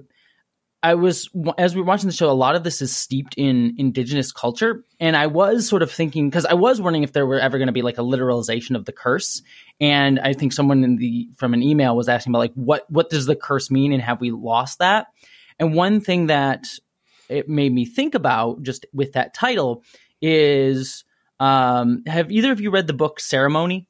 I 0.82 0.94
was 0.94 1.30
as 1.58 1.76
we 1.76 1.82
were 1.82 1.88
watching 1.88 2.08
the 2.08 2.16
show, 2.16 2.30
a 2.30 2.32
lot 2.32 2.56
of 2.56 2.64
this 2.64 2.82
is 2.82 2.96
steeped 2.96 3.34
in 3.36 3.76
indigenous 3.78 4.32
culture, 4.32 4.86
and 5.00 5.18
I 5.18 5.28
was 5.28 5.68
sort 5.68 5.82
of 5.82 5.92
thinking 5.92 6.30
because 6.30 6.46
I 6.46 6.54
was 6.54 6.80
wondering 6.80 7.04
if 7.04 7.12
there 7.12 7.26
were 7.26 7.40
ever 7.40 7.58
going 7.58 7.68
to 7.68 7.74
be 7.74 7.82
like 7.82 7.98
a 7.98 8.02
literalization 8.02 8.76
of 8.76 8.86
the 8.86 8.94
curse, 8.94 9.42
and 9.82 10.20
I 10.20 10.34
think 10.34 10.54
someone 10.54 10.84
in 10.84 10.96
the 10.96 11.30
from 11.36 11.54
an 11.54 11.64
email 11.64 11.98
was 11.98 12.08
asking 12.08 12.32
about 12.32 12.40
like 12.40 12.54
what 12.54 12.90
what 12.90 13.10
does 13.10 13.26
the 13.26 13.36
curse 13.36 13.70
mean, 13.70 13.92
and 13.92 14.02
have 14.02 14.22
we 14.22 14.32
lost 14.32 14.80
that? 14.80 15.08
And 15.60 15.76
one 15.76 16.02
thing 16.02 16.28
that 16.28 16.68
it 17.28 17.48
made 17.48 17.74
me 17.74 17.86
think 17.86 18.16
about 18.16 18.64
just 18.64 18.86
with 18.94 19.14
that 19.14 19.34
title 19.34 19.84
is 20.22 21.04
um, 21.40 22.04
have 22.06 22.32
either 22.32 22.52
of 22.52 22.60
you 22.60 22.72
read 22.72 22.88
the 22.88 22.94
book 22.94 23.20
Ceremony? 23.20 23.88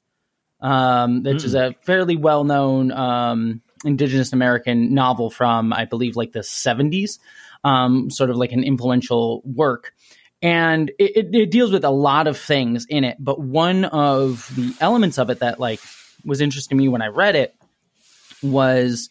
Um, 0.62 1.24
which 1.24 1.38
mm. 1.38 1.46
is 1.46 1.56
a 1.56 1.74
fairly 1.84 2.18
well 2.18 2.44
known 2.44 2.92
um, 2.92 3.62
Indigenous 3.86 4.34
American 4.34 4.94
novel 4.94 5.30
from, 5.30 5.72
I 5.72 5.86
believe, 5.86 6.18
like 6.18 6.34
the 6.34 6.40
70s, 6.40 7.18
um, 7.64 8.10
sort 8.10 8.30
of 8.30 8.36
like 8.36 8.52
an 8.52 8.66
influential 8.66 9.42
work. 9.46 9.94
And 10.42 10.90
it, 11.00 11.16
it, 11.16 11.36
it 11.36 11.52
deals 11.52 11.72
with 11.72 11.86
a 11.86 11.90
lot 11.90 12.28
of 12.28 12.38
things 12.38 12.86
in 12.90 13.06
it. 13.06 13.18
But 13.20 13.40
one 13.40 13.86
of 13.86 14.52
the 14.56 14.76
elements 14.82 15.18
of 15.18 15.30
it 15.30 15.40
that 15.40 15.60
like 15.62 15.80
was 16.26 16.42
interesting 16.42 16.78
to 16.78 16.82
me 16.82 16.90
when 16.90 17.02
I 17.02 17.08
read 17.08 17.36
it 17.36 17.56
was 18.42 19.10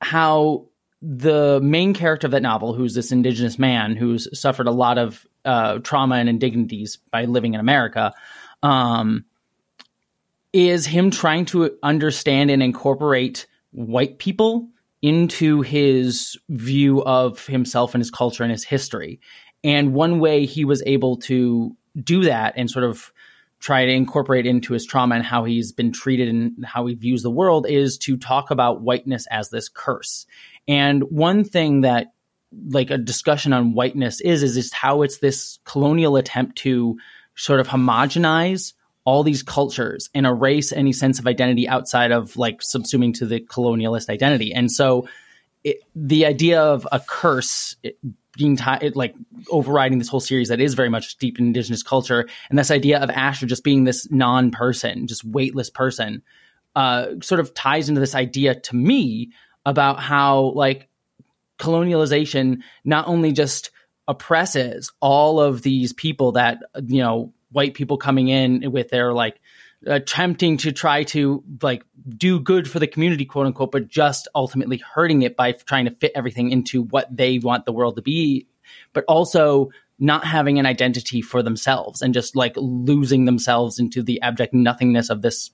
how 0.00 0.66
the 1.02 1.60
main 1.62 1.94
character 1.94 2.26
of 2.26 2.32
that 2.32 2.42
novel, 2.42 2.74
who's 2.74 2.94
this 2.94 3.12
indigenous 3.12 3.58
man 3.58 3.96
who's 3.96 4.28
suffered 4.38 4.66
a 4.66 4.72
lot 4.72 4.98
of 4.98 5.26
uh, 5.44 5.78
trauma 5.78 6.16
and 6.16 6.28
indignities 6.28 6.98
by 7.10 7.24
living 7.24 7.54
in 7.54 7.60
America, 7.60 8.12
um, 8.62 9.24
is 10.52 10.84
him 10.86 11.10
trying 11.10 11.44
to 11.46 11.76
understand 11.82 12.50
and 12.50 12.62
incorporate 12.62 13.46
white 13.72 14.18
people 14.18 14.68
into 15.00 15.62
his 15.62 16.36
view 16.50 17.02
of 17.04 17.46
himself 17.46 17.94
and 17.94 18.02
his 18.02 18.10
culture 18.10 18.42
and 18.42 18.52
his 18.52 18.64
history. 18.64 19.20
And 19.64 19.94
one 19.94 20.20
way 20.20 20.44
he 20.44 20.64
was 20.64 20.82
able 20.84 21.16
to 21.18 21.74
do 22.02 22.24
that 22.24 22.54
and 22.56 22.70
sort 22.70 22.84
of 22.84 23.12
try 23.60 23.84
to 23.84 23.92
incorporate 23.92 24.46
into 24.46 24.72
his 24.72 24.86
trauma 24.86 25.14
and 25.14 25.24
how 25.24 25.44
he's 25.44 25.72
been 25.72 25.92
treated 25.92 26.28
and 26.28 26.64
how 26.64 26.86
he 26.86 26.94
views 26.94 27.22
the 27.22 27.30
world 27.30 27.66
is 27.68 27.98
to 27.98 28.16
talk 28.16 28.50
about 28.50 28.80
whiteness 28.80 29.26
as 29.30 29.50
this 29.50 29.68
curse. 29.68 30.26
And 30.68 31.02
one 31.04 31.44
thing 31.44 31.82
that 31.82 32.08
like 32.68 32.90
a 32.90 32.98
discussion 32.98 33.52
on 33.52 33.74
whiteness 33.74 34.20
is 34.20 34.42
is 34.42 34.54
just 34.54 34.74
how 34.74 35.02
it's 35.02 35.18
this 35.18 35.58
colonial 35.64 36.16
attempt 36.16 36.56
to 36.58 36.98
sort 37.36 37.60
of 37.60 37.68
homogenize 37.68 38.72
all 39.04 39.22
these 39.22 39.42
cultures 39.42 40.10
and 40.14 40.26
erase 40.26 40.72
any 40.72 40.92
sense 40.92 41.18
of 41.18 41.26
identity 41.26 41.68
outside 41.68 42.12
of 42.12 42.36
like 42.36 42.60
subsuming 42.60 43.14
to 43.14 43.26
the 43.26 43.40
colonialist 43.40 44.10
identity. 44.10 44.52
And 44.52 44.70
so 44.70 45.08
it, 45.64 45.78
the 45.94 46.26
idea 46.26 46.60
of 46.60 46.86
a 46.92 47.00
curse 47.00 47.76
it, 47.82 47.98
being 48.36 48.56
tied, 48.56 48.94
like 48.94 49.14
overriding 49.50 49.98
this 49.98 50.08
whole 50.08 50.20
series 50.20 50.48
that 50.48 50.60
is 50.60 50.74
very 50.74 50.88
much 50.88 51.16
deep 51.18 51.38
in 51.38 51.46
indigenous 51.46 51.82
culture, 51.82 52.28
and 52.48 52.58
this 52.58 52.70
idea 52.70 52.98
of 52.98 53.10
Asher 53.10 53.46
just 53.46 53.64
being 53.64 53.84
this 53.84 54.10
non-person, 54.10 55.06
just 55.06 55.24
weightless 55.24 55.70
person, 55.70 56.22
uh, 56.76 57.06
sort 57.22 57.40
of 57.40 57.52
ties 57.54 57.88
into 57.88 58.00
this 58.00 58.14
idea 58.14 58.54
to 58.54 58.76
me 58.76 59.30
about 59.66 60.00
how 60.00 60.52
like 60.54 60.88
colonialization 61.58 62.58
not 62.84 63.06
only 63.06 63.32
just 63.32 63.70
oppresses 64.08 64.90
all 65.00 65.40
of 65.40 65.62
these 65.62 65.92
people 65.92 66.32
that 66.32 66.58
you 66.86 67.00
know 67.00 67.32
white 67.52 67.74
people 67.74 67.96
coming 67.96 68.28
in 68.28 68.72
with 68.72 68.88
their 68.88 69.12
like 69.12 69.40
attempting 69.86 70.56
to 70.56 70.72
try 70.72 71.04
to 71.04 71.42
like 71.62 71.84
do 72.08 72.40
good 72.40 72.68
for 72.68 72.78
the 72.78 72.86
community 72.86 73.24
quote 73.24 73.46
unquote 73.46 73.72
but 73.72 73.88
just 73.88 74.28
ultimately 74.34 74.78
hurting 74.78 75.22
it 75.22 75.36
by 75.36 75.52
trying 75.52 75.84
to 75.84 75.90
fit 75.92 76.12
everything 76.14 76.50
into 76.50 76.82
what 76.84 77.14
they 77.14 77.38
want 77.38 77.64
the 77.66 77.72
world 77.72 77.96
to 77.96 78.02
be 78.02 78.46
but 78.92 79.04
also 79.06 79.70
not 79.98 80.24
having 80.24 80.58
an 80.58 80.66
identity 80.66 81.20
for 81.20 81.42
themselves 81.42 82.02
and 82.02 82.14
just 82.14 82.34
like 82.34 82.54
losing 82.56 83.26
themselves 83.26 83.78
into 83.78 84.02
the 84.02 84.20
abject 84.22 84.52
nothingness 84.52 85.10
of 85.10 85.22
this 85.22 85.50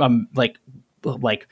um 0.00 0.28
like 0.34 0.58
like 1.04 1.46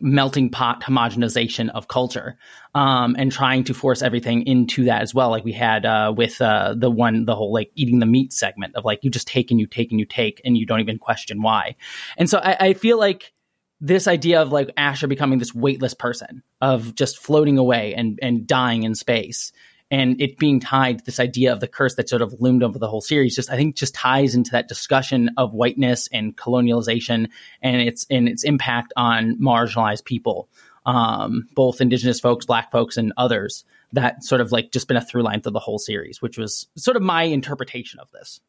melting 0.00 0.50
pot 0.50 0.82
homogenization 0.82 1.70
of 1.70 1.88
culture 1.88 2.36
um, 2.74 3.16
and 3.18 3.32
trying 3.32 3.64
to 3.64 3.74
force 3.74 4.02
everything 4.02 4.46
into 4.46 4.84
that 4.84 5.02
as 5.02 5.14
well. 5.14 5.30
Like 5.30 5.44
we 5.44 5.52
had 5.52 5.84
uh, 5.84 6.12
with 6.16 6.40
uh, 6.40 6.74
the 6.76 6.90
one 6.90 7.24
the 7.24 7.34
whole 7.34 7.52
like 7.52 7.70
eating 7.74 7.98
the 7.98 8.06
meat 8.06 8.32
segment 8.32 8.74
of 8.76 8.84
like 8.84 9.00
you 9.02 9.10
just 9.10 9.26
take 9.26 9.50
and 9.50 9.60
you 9.60 9.66
take 9.66 9.90
and 9.90 10.00
you 10.00 10.06
take 10.06 10.40
and 10.44 10.56
you 10.56 10.66
don't 10.66 10.80
even 10.80 10.98
question 10.98 11.42
why. 11.42 11.76
And 12.16 12.28
so 12.28 12.38
I, 12.38 12.68
I 12.68 12.74
feel 12.74 12.98
like 12.98 13.32
this 13.80 14.06
idea 14.06 14.42
of 14.42 14.52
like 14.52 14.70
asher 14.76 15.06
becoming 15.06 15.38
this 15.38 15.54
weightless 15.54 15.94
person 15.94 16.42
of 16.60 16.94
just 16.94 17.18
floating 17.18 17.58
away 17.58 17.94
and 17.94 18.18
and 18.22 18.46
dying 18.46 18.82
in 18.82 18.94
space 18.94 19.52
and 19.90 20.20
it 20.20 20.38
being 20.38 20.60
tied 20.60 20.98
to 20.98 21.04
this 21.04 21.18
idea 21.18 21.52
of 21.52 21.60
the 21.60 21.66
curse 21.66 21.96
that 21.96 22.08
sort 22.08 22.22
of 22.22 22.40
loomed 22.40 22.62
over 22.62 22.78
the 22.78 22.88
whole 22.88 23.00
series 23.00 23.34
just 23.34 23.50
i 23.50 23.56
think 23.56 23.74
just 23.76 23.94
ties 23.94 24.34
into 24.34 24.50
that 24.52 24.68
discussion 24.68 25.30
of 25.36 25.52
whiteness 25.52 26.08
and 26.12 26.36
colonialization 26.36 27.28
and 27.62 27.80
its 27.82 28.06
and 28.10 28.28
its 28.28 28.44
impact 28.44 28.92
on 28.96 29.36
marginalized 29.38 30.04
people 30.04 30.48
um, 30.86 31.46
both 31.54 31.80
indigenous 31.80 32.20
folks 32.20 32.46
black 32.46 32.70
folks 32.72 32.96
and 32.96 33.12
others 33.16 33.64
that 33.92 34.22
sort 34.24 34.40
of 34.40 34.50
like 34.52 34.70
just 34.72 34.88
been 34.88 34.96
a 34.96 35.04
through 35.04 35.22
line 35.22 35.40
through 35.40 35.52
the 35.52 35.58
whole 35.58 35.78
series 35.78 36.22
which 36.22 36.38
was 36.38 36.66
sort 36.76 36.96
of 36.96 37.02
my 37.02 37.24
interpretation 37.24 38.00
of 38.00 38.10
this 38.12 38.40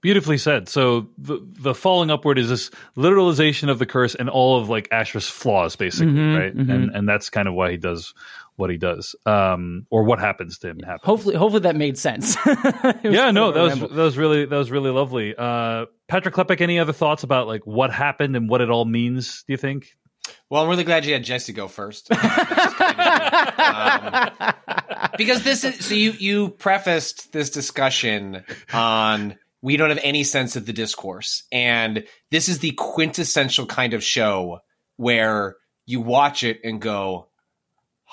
Beautifully 0.00 0.36
said. 0.36 0.68
So 0.68 1.08
the 1.16 1.38
the 1.42 1.74
falling 1.74 2.10
upward 2.10 2.38
is 2.38 2.50
this 2.50 2.70
literalization 2.94 3.70
of 3.70 3.78
the 3.78 3.86
curse 3.86 4.14
and 4.14 4.28
all 4.28 4.60
of 4.60 4.68
like 4.68 4.86
Asher's 4.92 5.26
flaws, 5.26 5.76
basically, 5.76 6.12
Mhm, 6.12 6.38
right? 6.38 6.54
mhm. 6.54 6.70
And 6.70 6.90
and 6.94 7.08
that's 7.08 7.30
kind 7.30 7.48
of 7.48 7.54
why 7.54 7.70
he 7.70 7.78
does 7.78 8.12
what 8.56 8.70
he 8.70 8.76
does, 8.76 9.16
um, 9.26 9.86
or 9.90 10.04
what 10.04 10.18
happens 10.18 10.58
to 10.58 10.68
him 10.68 10.78
happen. 10.80 11.00
hopefully 11.02 11.34
hopefully 11.34 11.60
that 11.60 11.76
made 11.76 11.98
sense 11.98 12.36
yeah, 13.02 13.30
no, 13.30 13.52
that 13.52 13.62
was 13.62 13.80
that 13.80 13.90
was 13.90 14.16
really 14.16 14.44
that 14.44 14.56
was 14.56 14.70
really 14.70 14.90
lovely. 14.90 15.34
Uh, 15.36 15.86
Patrick 16.08 16.34
Klepek, 16.34 16.60
any 16.60 16.78
other 16.78 16.92
thoughts 16.92 17.22
about 17.22 17.46
like 17.46 17.66
what 17.66 17.92
happened 17.92 18.36
and 18.36 18.48
what 18.48 18.60
it 18.60 18.70
all 18.70 18.84
means? 18.84 19.44
Do 19.46 19.52
you 19.52 19.56
think? 19.56 19.88
Well, 20.48 20.62
I'm 20.62 20.68
really 20.68 20.84
glad 20.84 21.04
you 21.04 21.12
had 21.12 21.24
Jessie 21.24 21.52
go 21.52 21.68
first. 21.68 22.10
Um, 23.56 24.52
because 25.16 25.42
this 25.42 25.64
is 25.64 25.84
so 25.84 25.94
you 25.94 26.12
you 26.12 26.48
prefaced 26.50 27.32
this 27.32 27.50
discussion 27.50 28.44
on 28.72 29.36
we 29.62 29.76
don't 29.76 29.90
have 29.90 30.00
any 30.02 30.24
sense 30.24 30.56
of 30.56 30.66
the 30.66 30.72
discourse 30.72 31.44
and 31.50 32.04
this 32.30 32.48
is 32.48 32.58
the 32.58 32.72
quintessential 32.72 33.66
kind 33.66 33.94
of 33.94 34.02
show 34.02 34.58
where 34.96 35.56
you 35.86 36.00
watch 36.00 36.44
it 36.44 36.60
and 36.64 36.80
go 36.80 37.28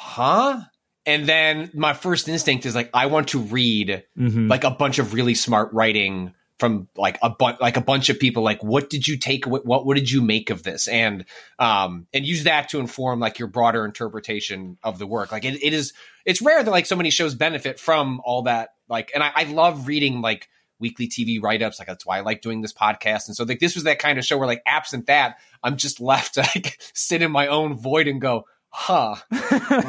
huh? 0.02 0.62
And 1.06 1.28
then 1.28 1.72
my 1.74 1.93
first 1.93 2.28
instinct 2.28 2.66
is 2.66 2.76
like 2.76 2.89
i 2.93 3.06
want 3.08 3.30
to 3.30 3.39
read 3.39 4.04
Mm-hmm. 4.18 4.47
like 4.47 4.64
a 4.64 4.72
bunch 4.72 4.99
of 4.99 5.14
really 5.14 5.36
smart 5.36 5.74
writing 5.74 6.34
from 6.60 6.88
like 6.95 7.18
a 7.24 7.30
bu- 7.32 7.58
like 7.60 7.76
a 7.78 7.82
bunch 7.82 8.10
of 8.10 8.20
people 8.20 8.43
like 8.43 8.64
what 8.64 8.88
did 8.89 9.08
you 9.08 9.18
take 9.18 9.47
what, 9.47 9.66
what 9.66 9.84
what 9.86 9.95
did 9.97 10.12
you 10.12 10.22
make 10.22 10.52
of 10.52 10.62
this? 10.62 10.88
And 10.88 11.26
um 11.58 12.06
and 12.14 12.24
use 12.26 12.43
that 12.43 12.70
to 12.70 12.80
inform 12.80 13.20
like 13.20 13.39
your 13.39 13.47
broader 13.47 13.84
interpretation 13.84 14.78
of 14.84 14.99
the 14.99 15.08
work. 15.08 15.32
Like 15.32 15.43
it, 15.45 15.64
it 15.64 15.74
is 15.74 15.93
it's 16.26 16.41
rare 16.41 16.64
that 16.64 16.70
like 16.70 16.86
so 16.86 16.95
many 16.95 17.10
shows 17.10 17.34
benefit 17.34 17.80
from 17.80 18.22
all 18.24 18.43
that 18.43 18.70
like 18.89 19.12
and 19.16 19.24
I, 19.24 19.32
I 19.36 19.43
love 19.45 19.88
reading 19.88 20.22
like 20.22 20.47
weekly 20.80 21.08
TV 21.08 21.41
write-ups. 21.41 21.80
Like 21.80 21.88
that's 21.88 22.06
why 22.06 22.18
I 22.18 22.22
like 22.22 22.41
doing 22.41 22.62
this 22.62 22.74
podcast. 22.74 23.28
And 23.28 23.36
so 23.36 23.43
like 23.43 23.60
this 23.60 23.74
was 23.76 23.86
that 23.86 23.97
kind 23.99 24.20
of 24.20 24.26
show 24.26 24.38
where 24.38 24.47
like 24.47 24.62
absent 24.68 25.08
that 25.08 25.38
I'm 25.64 25.78
just 25.78 25.99
left 25.99 26.36
to 26.36 26.41
like 26.41 26.80
sit 26.93 27.24
in 27.24 27.32
my 27.32 27.47
own 27.47 27.74
void 27.76 28.08
and 28.08 28.22
go 28.22 28.45
huh 28.72 29.15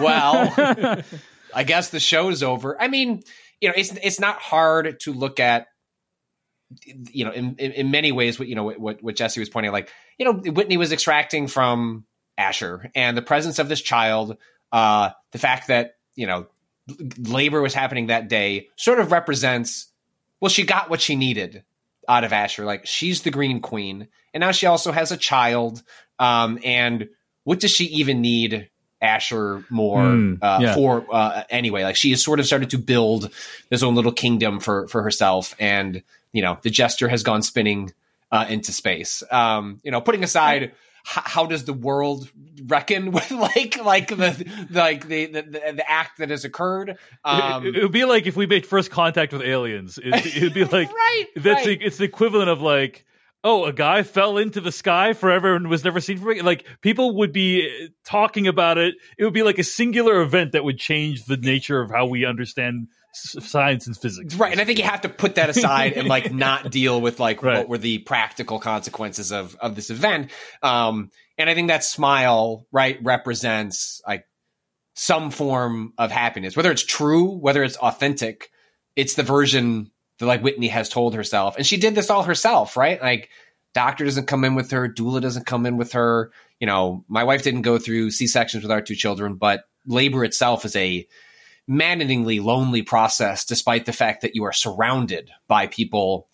well 0.01 1.03
I 1.55 1.65
guess 1.65 1.91
the 1.91 2.01
show 2.01 2.29
is 2.31 2.43
over. 2.43 2.81
I 2.81 2.89
mean, 2.89 3.23
you 3.61 3.69
know, 3.69 3.75
it's 3.77 3.93
it's 4.03 4.21
not 4.21 4.37
hard 4.39 5.01
to 5.01 5.13
look 5.13 5.41
at, 5.41 5.69
you 7.11 7.25
know, 7.25 7.33
in, 7.33 7.57
in, 7.57 7.73
in 7.73 7.91
many 7.91 8.13
ways. 8.13 8.39
What 8.39 8.49
you 8.49 8.55
know, 8.55 8.65
what 8.65 9.03
what 9.03 9.17
Jessie 9.17 9.41
was 9.41 9.49
pointing 9.49 9.69
out, 9.69 9.75
like 9.75 9.91
you 10.19 10.25
know, 10.25 10.33
Whitney 10.33 10.77
was 10.77 10.93
extracting 10.93 11.47
from 11.47 12.05
Asher 12.37 12.91
and 12.95 13.17
the 13.17 13.23
presence 13.23 13.59
of 13.59 13.69
this 13.69 13.81
child, 13.81 14.37
uh, 14.73 15.11
the 15.33 15.39
fact 15.39 15.69
that 15.69 15.97
you 16.15 16.27
know, 16.27 16.47
labor 17.19 17.61
was 17.61 17.75
happening 17.75 18.07
that 18.07 18.29
day, 18.29 18.69
sort 18.77 18.99
of 18.99 19.13
represents. 19.13 19.89
Well, 20.41 20.49
she 20.49 20.65
got 20.65 20.91
what 20.91 21.01
she 21.01 21.15
needed 21.15 21.63
out 22.09 22.25
of 22.25 22.33
Asher. 22.33 22.65
Like 22.65 22.87
she's 22.87 23.23
the 23.23 23.31
Green 23.31 23.61
Queen, 23.61 24.09
and 24.35 24.41
now 24.41 24.53
she 24.53 24.67
also 24.67 24.91
has 24.93 25.13
a 25.13 25.17
child. 25.17 25.83
Um, 26.19 26.59
and 26.65 27.09
what 27.45 27.61
does 27.61 27.71
she 27.71 27.85
even 27.85 28.21
need 28.21 28.71
Asher 29.03 29.65
more 29.69 29.99
Mm, 30.03 30.39
uh, 30.41 30.59
yeah. 30.63 30.75
for 30.75 31.05
uh, 31.13 31.43
anyway? 31.51 31.83
Like 31.83 31.97
she 31.97 32.11
has 32.11 32.23
sort 32.23 32.41
of 32.41 32.47
started 32.47 32.71
to 32.71 32.79
build 32.79 33.31
this 33.69 33.83
own 33.83 33.95
little 33.95 34.13
kingdom 34.13 34.61
for 34.61 34.87
for 34.89 35.03
herself, 35.03 35.55
and 35.59 36.03
you 36.33 36.41
know 36.43 36.59
the 36.63 36.71
jester 36.71 37.09
has 37.09 37.23
gone 37.23 37.43
spinning 37.43 37.93
uh, 38.31 38.47
into 38.49 38.73
space. 38.73 39.23
Um, 39.31 39.81
you 39.83 39.91
know, 39.91 40.01
putting 40.01 40.25
aside. 40.25 40.63
h- 40.63 40.73
How 41.05 41.47
does 41.47 41.65
the 41.65 41.73
world 41.73 42.31
reckon 42.67 43.11
with 43.17 43.29
like 43.33 43.77
like 43.85 44.07
the 44.09 44.67
like 44.71 45.09
the 45.09 45.27
the, 45.27 45.43
the, 45.43 45.85
act 45.91 46.19
that 46.19 46.31
has 46.31 46.45
occurred? 46.45 46.97
Um, 47.25 47.67
it, 47.67 47.75
it 47.77 47.83
would 47.83 47.91
be 47.91 48.05
like 48.05 48.27
if 48.29 48.37
we 48.37 48.47
made 48.47 48.65
first 48.65 48.93
contact 48.93 49.33
with 49.33 49.43
aliens. 49.43 49.99
It, 49.99 50.15
it'd 50.37 50.55
be 50.55 50.63
like 50.79 50.93
right, 50.93 51.25
that's 51.35 51.67
right. 51.67 51.79
the, 51.81 51.85
it's 51.85 51.97
the 51.97 52.05
equivalent 52.05 52.51
of 52.51 52.61
like 52.63 53.05
oh 53.45 53.65
a 53.65 53.73
guy 53.73 54.03
fell 54.03 54.39
into 54.39 54.61
the 54.61 54.73
sky 54.73 55.13
forever 55.13 55.55
and 55.55 55.69
was 55.69 55.85
never 55.85 56.01
seen 56.01 56.19
from 56.19 56.37
like 56.39 56.67
people 56.81 57.17
would 57.19 57.33
be 57.33 57.67
uh, 57.69 57.89
talking 58.05 58.47
about 58.47 58.79
it 58.79 58.95
it 59.19 59.25
would 59.25 59.35
be 59.35 59.43
like 59.43 59.59
a 59.59 59.65
singular 59.65 60.21
event 60.21 60.53
that 60.53 60.65
would 60.65 60.79
change 60.79 61.25
the 61.25 61.37
nature 61.37 61.81
of 61.81 61.91
how 61.91 62.07
we 62.07 62.25
understand 62.25 62.89
science 63.15 63.87
and 63.87 63.97
physics 63.97 64.35
Right, 64.37 64.53
and 64.53 64.61
I 64.61 64.65
think 64.65 64.79
you 64.79 64.85
have 64.85 65.03
to 65.03 65.09
put 65.11 65.35
that 65.35 65.51
aside 65.51 65.93
and 65.95 66.09
like 66.09 66.33
not 66.33 66.71
deal 66.71 66.99
with 67.01 67.21
like 67.21 67.43
Right. 67.43 67.59
what 67.59 67.69
were 67.69 67.79
the 67.79 67.99
practical 67.99 68.59
consequences 68.59 69.33
of 69.33 69.55
of 69.61 69.75
this 69.75 69.91
event. 69.91 70.31
Um, 70.63 71.11
and 71.37 71.51
I 71.51 71.55
think 71.55 71.69
that 71.69 71.85
smile 71.85 72.67
right 72.73 72.99
represents 73.03 74.01
like 74.07 74.25
some 74.95 75.31
form 75.31 75.93
of 75.99 76.11
happiness, 76.11 76.57
whether 76.57 76.71
it's 76.71 76.85
true, 76.85 77.37
whether 77.39 77.63
it's 77.63 77.77
authentic. 77.77 78.49
It's 78.97 79.15
the 79.15 79.23
version 79.23 79.91
that 80.23 80.29
like 80.29 80.43
Whitney 80.43 80.69
has 80.69 80.89
told 80.89 81.15
herself, 81.15 81.57
and 81.57 81.67
she 81.67 81.77
did 81.77 81.95
this 81.97 82.11
all 82.11 82.23
herself, 82.23 82.77
right? 82.77 83.03
Like 83.03 83.29
doctor 83.75 84.05
doesn't 84.05 84.27
come 84.27 84.45
in 84.45 84.55
with 84.55 84.71
her, 84.71 84.89
doula 84.89 85.21
doesn't 85.21 85.47
come 85.47 85.67
in 85.67 85.77
with 85.77 85.93
her. 85.93 86.31
You 86.61 86.67
know, 86.69 87.05
my 87.09 87.25
wife 87.25 87.43
didn't 87.43 87.63
go 87.63 87.79
through 87.79 88.13
C 88.13 88.29
sections 88.29 88.63
with 88.63 88.71
our 88.71 88.81
two 88.81 88.95
children, 88.95 89.35
but 89.35 89.65
labor 89.85 90.25
itself 90.25 90.65
is 90.65 90.77
a 90.77 91.07
maddeningly 91.67 92.39
lonely 92.39 92.83
process, 92.83 93.45
despite 93.45 93.85
the 93.85 93.93
fact 93.93 94.23
that 94.23 94.37
you 94.37 94.45
are 94.45 94.53
surrounded 94.53 95.31
by 95.49 95.67
people 95.67 96.29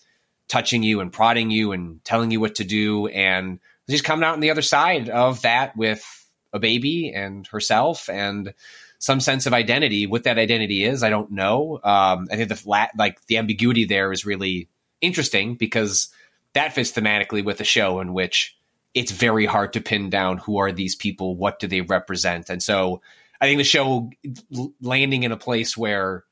touching 0.48 0.82
you 0.82 1.00
and 1.00 1.12
prodding 1.12 1.50
you 1.50 1.72
and 1.72 2.04
telling 2.04 2.30
you 2.30 2.40
what 2.40 2.56
to 2.56 2.64
do. 2.64 3.06
And 3.06 3.58
she's 3.88 4.02
coming 4.02 4.24
out 4.24 4.34
on 4.34 4.40
the 4.40 4.50
other 4.50 4.62
side 4.62 5.08
of 5.08 5.42
that 5.42 5.76
with 5.76 6.04
a 6.52 6.58
baby 6.58 7.12
and 7.14 7.46
herself 7.46 8.08
and 8.08 8.52
some 8.98 9.20
sense 9.20 9.46
of 9.46 9.52
identity. 9.52 10.06
What 10.06 10.24
that 10.24 10.38
identity 10.38 10.84
is, 10.84 11.02
I 11.02 11.10
don't 11.10 11.30
know. 11.30 11.80
Um, 11.82 12.28
I 12.30 12.36
think 12.36 12.48
the 12.48 12.56
flat, 12.56 12.90
like 12.98 13.24
the 13.26 13.38
ambiguity 13.38 13.84
there 13.84 14.12
is 14.12 14.26
really 14.26 14.68
interesting 15.00 15.54
because 15.54 16.08
that 16.54 16.72
fits 16.72 16.92
thematically 16.92 17.44
with 17.44 17.60
a 17.60 17.64
show 17.64 18.00
in 18.00 18.12
which 18.12 18.56
it's 18.94 19.12
very 19.12 19.46
hard 19.46 19.74
to 19.74 19.80
pin 19.80 20.10
down 20.10 20.38
who 20.38 20.58
are 20.58 20.72
these 20.72 20.96
people, 20.96 21.36
what 21.36 21.58
do 21.58 21.66
they 21.66 21.82
represent, 21.82 22.50
and 22.50 22.62
so 22.62 23.00
I 23.40 23.46
think 23.46 23.58
the 23.58 23.64
show 23.64 24.10
landing 24.80 25.22
in 25.22 25.32
a 25.32 25.36
place 25.36 25.76
where 25.76 26.24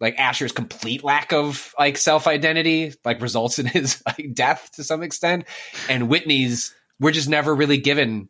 like 0.00 0.18
Asher's 0.18 0.52
complete 0.52 1.04
lack 1.04 1.32
of 1.32 1.74
like 1.78 1.96
self 1.96 2.26
identity 2.26 2.94
like 3.04 3.20
results 3.20 3.58
in 3.58 3.66
his 3.66 4.02
like 4.06 4.34
death 4.34 4.70
to 4.74 4.84
some 4.84 5.02
extent, 5.02 5.44
and 5.88 6.08
Whitney's 6.08 6.74
we're 7.00 7.12
just 7.12 7.28
never 7.28 7.54
really 7.54 7.78
given 7.78 8.28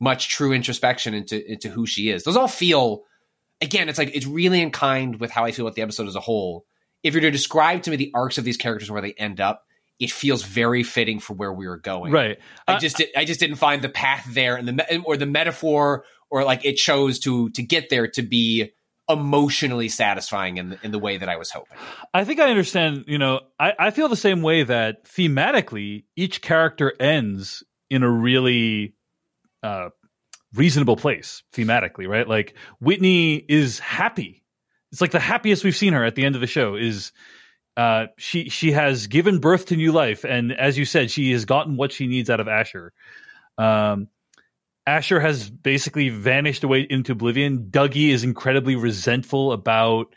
much 0.00 0.28
true 0.28 0.52
introspection 0.52 1.14
into 1.14 1.50
into 1.50 1.68
who 1.68 1.86
she 1.86 2.10
is. 2.10 2.24
Those 2.24 2.36
all 2.36 2.48
feel 2.48 3.02
again, 3.60 3.88
it's 3.88 3.98
like 3.98 4.10
it's 4.14 4.26
really 4.26 4.62
in 4.62 4.70
kind 4.70 5.20
with 5.20 5.30
how 5.30 5.44
I 5.44 5.52
feel 5.52 5.66
about 5.66 5.76
the 5.76 5.82
episode 5.82 6.08
as 6.08 6.16
a 6.16 6.20
whole. 6.20 6.64
If 7.02 7.14
you're 7.14 7.20
to 7.20 7.30
describe 7.30 7.82
to 7.82 7.90
me 7.90 7.96
the 7.96 8.10
arcs 8.14 8.38
of 8.38 8.44
these 8.44 8.56
characters 8.56 8.88
and 8.88 8.94
where 8.94 9.02
they 9.02 9.12
end 9.12 9.40
up, 9.40 9.64
it 9.98 10.10
feels 10.10 10.42
very 10.42 10.82
fitting 10.82 11.20
for 11.20 11.34
where 11.34 11.52
we 11.52 11.68
were 11.68 11.78
going. 11.78 12.12
right 12.12 12.38
I 12.66 12.74
Uh, 12.74 12.78
just 12.78 12.96
did, 12.96 13.08
I 13.16 13.24
just 13.24 13.40
didn't 13.40 13.56
find 13.56 13.82
the 13.82 13.88
path 13.88 14.26
there 14.32 14.56
and 14.56 14.66
the 14.66 15.02
or 15.04 15.16
the 15.16 15.26
metaphor 15.26 16.04
or 16.30 16.44
like 16.44 16.64
it 16.64 16.76
chose 16.76 17.18
to 17.20 17.50
to 17.50 17.62
get 17.62 17.90
there 17.90 18.08
to 18.08 18.22
be 18.22 18.72
emotionally 19.08 19.88
satisfying 19.88 20.56
in 20.56 20.70
the, 20.70 20.78
in 20.84 20.92
the 20.92 20.98
way 20.98 21.16
that 21.16 21.28
I 21.28 21.36
was 21.36 21.50
hoping. 21.50 21.76
I 22.14 22.24
think 22.24 22.38
I 22.38 22.48
understand. 22.48 23.04
You 23.08 23.18
know, 23.18 23.40
I, 23.58 23.72
I 23.78 23.90
feel 23.90 24.08
the 24.08 24.16
same 24.16 24.40
way 24.40 24.62
that 24.62 25.04
thematically 25.04 26.04
each 26.16 26.40
character 26.40 26.94
ends 27.00 27.64
in 27.90 28.04
a 28.04 28.10
really 28.10 28.94
uh, 29.62 29.90
reasonable 30.54 30.96
place 30.96 31.42
thematically, 31.52 32.08
right? 32.08 32.28
Like 32.28 32.54
Whitney 32.80 33.36
is 33.36 33.78
happy. 33.78 34.42
It's 34.92 35.00
like 35.00 35.12
the 35.12 35.20
happiest 35.20 35.64
we've 35.64 35.76
seen 35.76 35.92
her 35.92 36.04
at 36.04 36.14
the 36.14 36.24
end 36.24 36.34
of 36.34 36.40
the 36.40 36.46
show. 36.46 36.74
Is 36.74 37.12
uh, 37.76 38.06
she 38.18 38.48
she 38.48 38.72
has 38.72 39.06
given 39.06 39.38
birth 39.38 39.66
to 39.66 39.76
new 39.76 39.92
life, 39.92 40.24
and 40.24 40.52
as 40.52 40.76
you 40.76 40.84
said, 40.84 41.10
she 41.10 41.32
has 41.32 41.44
gotten 41.44 41.76
what 41.76 41.92
she 41.92 42.06
needs 42.06 42.28
out 42.28 42.40
of 42.40 42.48
Asher. 42.48 42.92
Um, 43.56 44.08
Asher 44.86 45.20
has 45.20 45.48
basically 45.48 46.08
vanished 46.08 46.64
away 46.64 46.86
into 46.88 47.12
oblivion. 47.12 47.68
Dougie 47.70 48.10
is 48.10 48.24
incredibly 48.24 48.74
resentful 48.74 49.52
about 49.52 50.14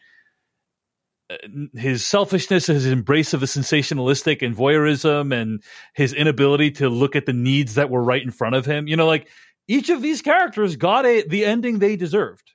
his 1.73 2.05
selfishness, 2.05 2.67
his 2.67 2.85
embrace 2.85 3.33
of 3.33 3.39
the 3.39 3.45
sensationalistic 3.45 4.45
and 4.45 4.55
voyeurism, 4.55 5.33
and 5.33 5.63
his 5.93 6.13
inability 6.13 6.71
to 6.71 6.89
look 6.89 7.15
at 7.15 7.25
the 7.25 7.33
needs 7.33 7.75
that 7.75 7.89
were 7.89 8.03
right 8.03 8.21
in 8.21 8.31
front 8.31 8.55
of 8.55 8.65
him. 8.65 8.87
You 8.87 8.95
know, 8.95 9.07
like 9.07 9.27
each 9.67 9.89
of 9.89 10.01
these 10.01 10.21
characters 10.21 10.75
got 10.75 11.05
a 11.05 11.25
the 11.27 11.45
ending 11.45 11.79
they 11.79 11.95
deserved. 11.95 12.51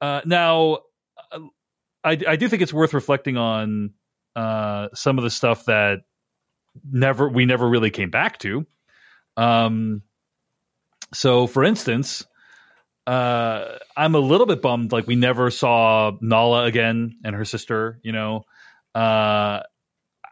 Uh, 0.00 0.20
now, 0.24 0.78
uh, 1.32 1.40
I, 2.04 2.18
I 2.28 2.36
do 2.36 2.48
think 2.48 2.62
it's 2.62 2.72
worth 2.72 2.94
reflecting 2.94 3.36
on 3.36 3.94
uh, 4.36 4.88
some 4.94 5.18
of 5.18 5.24
the 5.24 5.30
stuff 5.30 5.64
that 5.64 6.00
never 6.88 7.28
we 7.28 7.46
never 7.46 7.68
really 7.68 7.90
came 7.90 8.10
back 8.10 8.38
to. 8.40 8.66
Um, 9.36 10.02
so, 11.14 11.46
for 11.46 11.64
instance, 11.64 12.26
uh, 13.08 13.78
I'm 13.96 14.14
a 14.14 14.18
little 14.18 14.46
bit 14.46 14.60
bummed. 14.60 14.92
Like 14.92 15.06
we 15.06 15.16
never 15.16 15.50
saw 15.50 16.12
Nala 16.20 16.64
again 16.64 17.16
and 17.24 17.34
her 17.34 17.46
sister. 17.46 17.98
You 18.02 18.12
know, 18.12 18.44
uh, 18.94 19.60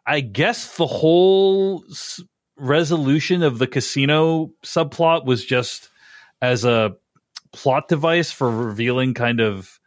I 0.07 0.21
guess 0.21 0.77
the 0.77 0.87
whole 0.87 1.85
s- 1.91 2.21
resolution 2.59 3.43
of 3.43 3.59
the 3.59 3.67
casino 3.67 4.51
subplot 4.63 5.25
was 5.25 5.43
just 5.43 5.89
as 6.43 6.67
a 6.67 6.97
plot 7.51 7.89
device 7.89 8.31
for 8.31 8.51
revealing 8.51 9.15
kind 9.15 9.41
of 9.41 9.81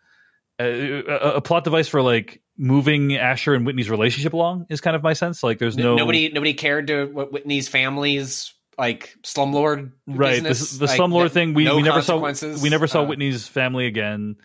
uh, 0.60 0.64
a, 0.64 1.34
a 1.36 1.42
plot 1.42 1.66
device 1.66 1.88
for 1.88 2.02
like 2.02 2.42
moving 2.58 3.16
Asher 3.16 3.54
and 3.54 3.68
Whitney's 3.68 3.92
relationship 3.92 4.34
along 4.34 4.66
is 4.72 4.82
kind 4.82 4.96
of 4.96 5.04
my 5.04 5.14
sense. 5.14 5.44
Like 5.44 5.60
there's 5.60 5.78
no 5.78 5.96
nobody 5.96 6.30
nobody 6.30 6.56
cared 6.56 6.88
to 6.88 7.06
what 7.06 7.32
Whitney's 7.32 7.68
family's 7.68 8.52
like 8.80 9.16
slumlord 9.24 9.92
right 10.08 10.42
business, 10.42 10.72
the, 10.72 10.80
the 10.80 10.86
like, 10.86 11.00
slumlord 11.00 11.32
thing 11.32 11.54
we, 11.54 11.66
no 11.66 11.76
we 11.76 11.84
never 11.84 12.02
saw 12.02 12.18
we 12.62 12.70
never 12.70 12.88
saw 12.88 13.02
Uh, 13.02 13.08
whitney's 13.08 13.48
family 13.48 13.86
again. 13.86 14.38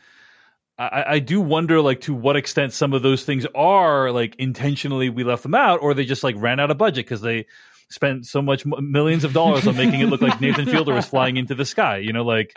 I, 0.77 1.05
I 1.07 1.19
do 1.21 1.41
wonder 1.41 1.81
like 1.81 2.01
to 2.03 2.15
what 2.15 2.35
extent 2.35 2.73
some 2.73 2.93
of 2.95 3.03
those 3.03 3.25
things 3.25 3.47
are 3.55 4.11
like 4.11 4.35
intentionally 4.37 5.09
we 5.09 5.23
left 5.23 5.45
them 5.45 5.55
out 5.55 5.83
or 5.83 5.95
they 5.95 6.05
just 6.05 6.25
like 6.25 6.35
ran 6.37 6.59
out 6.59 6.73
of 6.73 6.79
budget 6.79 7.07
because 7.07 7.21
they 7.21 7.47
spent 7.91 8.27
so 8.27 8.43
much 8.43 8.67
millions 8.67 9.23
of 9.23 9.33
dollars 9.33 9.69
on 9.69 9.77
making 9.77 10.01
it 10.01 10.07
look 10.07 10.21
like 10.21 10.41
nathan 10.41 10.67
fielder 10.67 10.93
was 10.93 11.07
flying 11.07 11.37
into 11.37 11.55
the 11.55 11.65
sky 11.65 11.99
you 11.99 12.13
know 12.13 12.25
like 12.25 12.57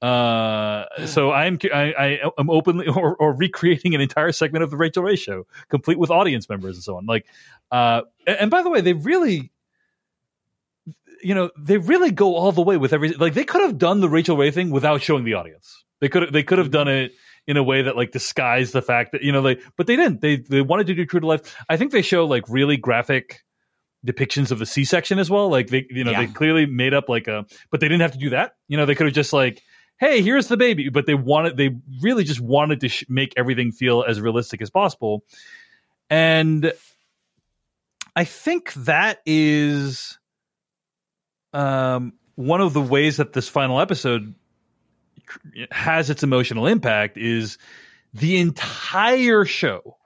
uh 0.00 0.86
so 1.04 1.30
i'm 1.30 1.58
i, 1.74 1.92
I 1.92 2.18
am 2.38 2.48
openly 2.48 2.86
or, 2.88 3.14
or 3.16 3.34
recreating 3.34 3.94
an 3.94 4.00
entire 4.00 4.32
segment 4.32 4.64
of 4.64 4.70
the 4.70 4.78
Rachael 4.78 5.02
Ray 5.02 5.16
show 5.16 5.46
complete 5.68 5.98
with 5.98 6.10
audience 6.10 6.48
members 6.48 6.76
and 6.76 6.82
so 6.82 6.96
on 6.96 7.04
like 7.04 7.26
uh 7.70 8.00
and 8.26 8.50
by 8.50 8.62
the 8.62 8.70
way 8.70 8.80
they 8.80 8.94
really 8.94 9.51
you 11.22 11.34
know 11.34 11.50
they 11.58 11.78
really 11.78 12.10
go 12.10 12.36
all 12.36 12.52
the 12.52 12.62
way 12.62 12.76
with 12.76 12.92
everything 12.92 13.18
like 13.18 13.34
they 13.34 13.44
could 13.44 13.62
have 13.62 13.78
done 13.78 14.00
the 14.00 14.08
Rachael 14.08 14.36
Ray 14.36 14.50
thing 14.50 14.70
without 14.70 15.02
showing 15.02 15.24
the 15.24 15.34
audience. 15.34 15.84
They 16.00 16.08
could 16.08 16.32
they 16.32 16.42
could 16.42 16.58
have 16.58 16.68
mm-hmm. 16.68 16.72
done 16.72 16.88
it 16.88 17.12
in 17.46 17.56
a 17.56 17.62
way 17.62 17.82
that 17.82 17.96
like 17.96 18.12
disguised 18.12 18.72
the 18.72 18.82
fact 18.82 19.12
that 19.12 19.22
you 19.22 19.32
know 19.32 19.40
like 19.40 19.62
but 19.76 19.86
they 19.86 19.96
didn't. 19.96 20.20
They 20.20 20.36
they 20.36 20.60
wanted 20.60 20.86
to 20.88 20.94
do 20.94 21.06
true 21.06 21.20
to 21.20 21.26
life. 21.26 21.56
I 21.68 21.76
think 21.76 21.92
they 21.92 22.02
show 22.02 22.26
like 22.26 22.44
really 22.48 22.76
graphic 22.76 23.40
depictions 24.06 24.50
of 24.50 24.58
the 24.58 24.66
c-section 24.66 25.18
as 25.18 25.30
well. 25.30 25.48
Like 25.48 25.68
they 25.68 25.86
you 25.90 26.04
know 26.04 26.10
Yeah. 26.12 26.26
they 26.26 26.32
clearly 26.32 26.66
made 26.66 26.94
up 26.94 27.08
like 27.08 27.28
a 27.28 27.46
but 27.70 27.80
they 27.80 27.88
didn't 27.88 28.02
have 28.02 28.12
to 28.12 28.18
do 28.18 28.30
that. 28.30 28.52
You 28.68 28.76
know 28.76 28.86
they 28.86 28.94
could 28.94 29.06
have 29.06 29.14
just 29.14 29.32
like 29.32 29.62
hey 29.98 30.22
here's 30.22 30.48
the 30.48 30.56
baby. 30.56 30.88
But 30.88 31.06
they 31.06 31.14
wanted 31.14 31.56
they 31.56 31.70
really 32.00 32.24
just 32.24 32.40
wanted 32.40 32.80
to 32.80 32.88
sh- 32.88 33.04
make 33.08 33.34
everything 33.36 33.72
feel 33.72 34.04
as 34.06 34.20
realistic 34.20 34.62
as 34.62 34.70
possible. 34.70 35.24
And 36.10 36.72
i 38.14 38.24
think 38.24 38.72
that 38.74 39.20
is 39.24 40.18
um 41.52 42.12
one 42.34 42.60
of 42.60 42.72
the 42.72 42.80
ways 42.80 43.18
that 43.18 43.32
this 43.32 43.48
final 43.48 43.80
episode 43.80 44.34
has 45.70 46.10
its 46.10 46.22
emotional 46.22 46.66
impact 46.66 47.16
is 47.16 47.58
the 48.14 48.38
entire 48.38 49.44
show 49.44 49.96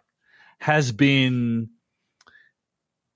has 0.58 0.92
been 0.92 1.70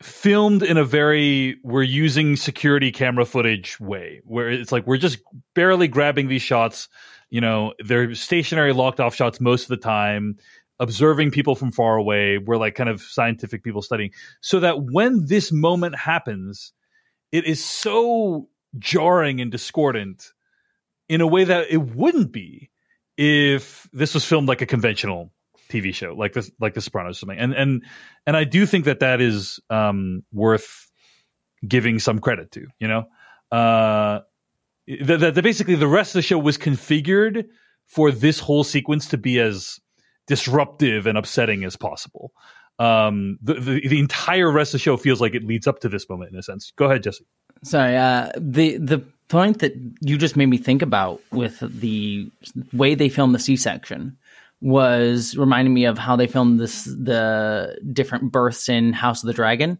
filmed 0.02 0.62
in 0.62 0.78
a 0.78 0.84
very 0.84 1.58
we're 1.62 1.82
using 1.82 2.36
security 2.36 2.90
camera 2.90 3.26
footage 3.26 3.78
way 3.78 4.22
where 4.24 4.48
it's 4.48 4.72
like 4.72 4.86
we're 4.86 4.96
just 4.96 5.18
barely 5.54 5.88
grabbing 5.88 6.28
these 6.28 6.42
shots. 6.42 6.88
You 7.28 7.40
know 7.40 7.74
they're 7.78 8.14
stationary 8.14 8.72
locked 8.72 9.00
off 9.00 9.14
shots 9.14 9.40
most 9.40 9.64
of 9.64 9.68
the 9.68 9.76
time 9.76 10.36
observing 10.78 11.30
people 11.30 11.54
from 11.54 11.70
far 11.70 11.96
away. 11.96 12.38
We're 12.38 12.56
like 12.56 12.74
kind 12.74 12.88
of 12.88 13.02
scientific 13.02 13.62
people 13.62 13.82
studying. 13.82 14.12
So 14.40 14.60
that 14.60 14.82
when 14.82 15.26
this 15.26 15.52
moment 15.52 15.94
happens 15.96 16.72
it 17.32 17.44
is 17.44 17.64
so 17.64 18.48
jarring 18.78 19.40
and 19.40 19.50
discordant 19.50 20.32
in 21.08 21.20
a 21.20 21.26
way 21.26 21.44
that 21.44 21.70
it 21.70 21.78
wouldn't 21.78 22.32
be 22.32 22.70
if 23.16 23.88
this 23.92 24.14
was 24.14 24.24
filmed 24.24 24.48
like 24.48 24.62
a 24.62 24.66
conventional 24.66 25.32
TV 25.68 25.94
show, 25.94 26.14
like 26.14 26.32
this, 26.32 26.50
like 26.60 26.74
The 26.74 26.80
Sopranos, 26.80 27.16
or 27.16 27.20
something. 27.20 27.38
And 27.38 27.52
and 27.54 27.84
and 28.26 28.36
I 28.36 28.44
do 28.44 28.66
think 28.66 28.84
that 28.86 29.00
that 29.00 29.20
is 29.20 29.60
um, 29.70 30.24
worth 30.32 30.90
giving 31.66 31.98
some 31.98 32.18
credit 32.18 32.52
to. 32.52 32.66
You 32.78 32.88
know, 32.88 33.04
uh, 33.52 34.20
that, 34.86 35.40
basically 35.42 35.76
the 35.76 35.86
rest 35.86 36.10
of 36.10 36.18
the 36.18 36.22
show 36.22 36.38
was 36.38 36.58
configured 36.58 37.46
for 37.86 38.10
this 38.10 38.38
whole 38.38 38.64
sequence 38.64 39.08
to 39.08 39.18
be 39.18 39.38
as 39.40 39.80
disruptive 40.26 41.06
and 41.06 41.18
upsetting 41.18 41.64
as 41.64 41.76
possible. 41.76 42.32
Um, 42.80 43.38
the, 43.42 43.54
the 43.54 43.88
the 43.88 43.98
entire 43.98 44.50
rest 44.50 44.70
of 44.70 44.80
the 44.80 44.82
show 44.82 44.96
feels 44.96 45.20
like 45.20 45.34
it 45.34 45.44
leads 45.44 45.66
up 45.66 45.80
to 45.80 45.88
this 45.90 46.08
moment 46.08 46.32
in 46.32 46.38
a 46.38 46.42
sense. 46.42 46.72
Go 46.76 46.86
ahead, 46.86 47.02
Jessie. 47.02 47.26
Sorry, 47.62 47.94
uh, 47.94 48.30
the 48.38 48.78
the 48.78 49.04
point 49.28 49.58
that 49.58 49.74
you 50.00 50.16
just 50.16 50.34
made 50.34 50.46
me 50.46 50.56
think 50.56 50.80
about 50.80 51.20
with 51.30 51.58
the 51.60 52.30
way 52.72 52.94
they 52.94 53.10
filmed 53.10 53.34
the 53.34 53.38
C 53.38 53.54
section 53.54 54.16
was 54.62 55.36
reminding 55.36 55.74
me 55.74 55.84
of 55.84 55.98
how 55.98 56.16
they 56.16 56.26
filmed 56.26 56.58
this 56.58 56.84
the 56.84 57.78
different 57.92 58.32
births 58.32 58.70
in 58.70 58.94
House 58.94 59.22
of 59.22 59.26
the 59.26 59.34
Dragon, 59.34 59.78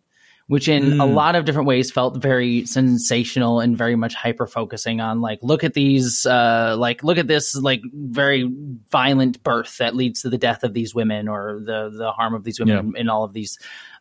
which 0.51 0.67
in 0.67 0.99
a 1.01 1.07
lot 1.07 1.37
of 1.37 1.45
different 1.45 1.69
ways 1.69 1.93
felt 1.93 2.17
very 2.17 2.67
sensational 2.67 3.61
and 3.61 3.79
very 3.79 3.95
much 3.95 4.15
hyper 4.15 4.47
focusing 4.47 5.01
on 5.01 5.21
like 5.21 5.39
look 5.43 5.63
at 5.63 5.75
these 5.75 6.27
uh 6.27 6.75
like 6.77 7.05
look 7.05 7.19
at 7.19 7.29
this 7.29 7.55
like 7.55 7.81
very 7.95 8.51
violent 8.91 9.41
birth 9.45 9.79
that 9.79 9.95
leads 9.95 10.23
to 10.23 10.29
the 10.29 10.39
death 10.39 10.65
of 10.65 10.75
these 10.75 10.95
women 10.95 11.29
or 11.29 11.61
the 11.65 11.91
the 11.97 12.11
harm 12.11 12.35
of 12.35 12.43
these 12.43 12.59
women 12.59 12.93
in 12.97 13.09
all 13.09 13.23
of 13.23 13.33
these 13.33 13.59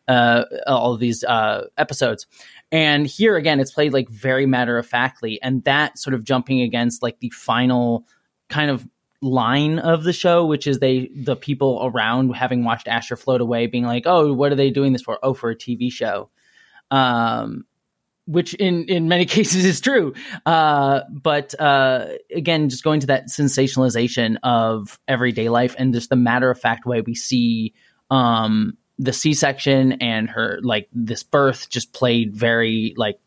uh 0.08 0.44
all 0.66 0.92
of 0.92 0.98
these 0.98 1.22
uh 1.24 1.66
episodes 1.78 2.26
and 2.72 3.06
here 3.06 3.36
again, 3.36 3.58
it's 3.58 3.72
played 3.72 3.92
like 3.92 4.08
very 4.08 4.46
matter 4.46 4.78
of 4.78 4.86
factly, 4.86 5.42
and 5.42 5.64
that 5.64 5.98
sort 5.98 6.14
of 6.14 6.24
jumping 6.24 6.60
against 6.60 7.02
like 7.02 7.18
the 7.18 7.30
final 7.30 8.06
kind 8.48 8.70
of 8.70 8.86
line 9.22 9.78
of 9.80 10.04
the 10.04 10.12
show, 10.12 10.46
which 10.46 10.66
is 10.66 10.78
they 10.78 11.10
the 11.14 11.36
people 11.36 11.80
around 11.82 12.30
having 12.30 12.64
watched 12.64 12.86
Asher 12.86 13.16
float 13.16 13.40
away, 13.40 13.66
being 13.66 13.84
like, 13.84 14.04
"Oh, 14.06 14.32
what 14.32 14.52
are 14.52 14.56
they 14.56 14.70
doing 14.70 14.92
this 14.92 15.02
for? 15.02 15.18
Oh, 15.22 15.34
for 15.34 15.50
a 15.50 15.56
TV 15.56 15.90
show." 15.90 16.30
Um, 16.90 17.64
which 18.26 18.54
in 18.54 18.84
in 18.84 19.08
many 19.08 19.24
cases 19.26 19.64
is 19.64 19.80
true. 19.80 20.14
Uh, 20.46 21.00
but 21.10 21.54
uh, 21.60 22.06
again, 22.34 22.68
just 22.68 22.84
going 22.84 23.00
to 23.00 23.08
that 23.08 23.28
sensationalization 23.28 24.36
of 24.42 24.98
everyday 25.08 25.48
life 25.48 25.74
and 25.78 25.92
just 25.92 26.10
the 26.10 26.16
matter 26.16 26.50
of 26.50 26.58
fact 26.58 26.86
way 26.86 27.00
we 27.00 27.14
see 27.14 27.74
um, 28.10 28.76
the 28.98 29.12
C 29.12 29.34
section 29.34 29.92
and 29.92 30.28
her 30.30 30.60
like 30.62 30.88
this 30.92 31.22
birth 31.22 31.68
just 31.70 31.92
played 31.92 32.36
very 32.36 32.94
like 32.96 33.18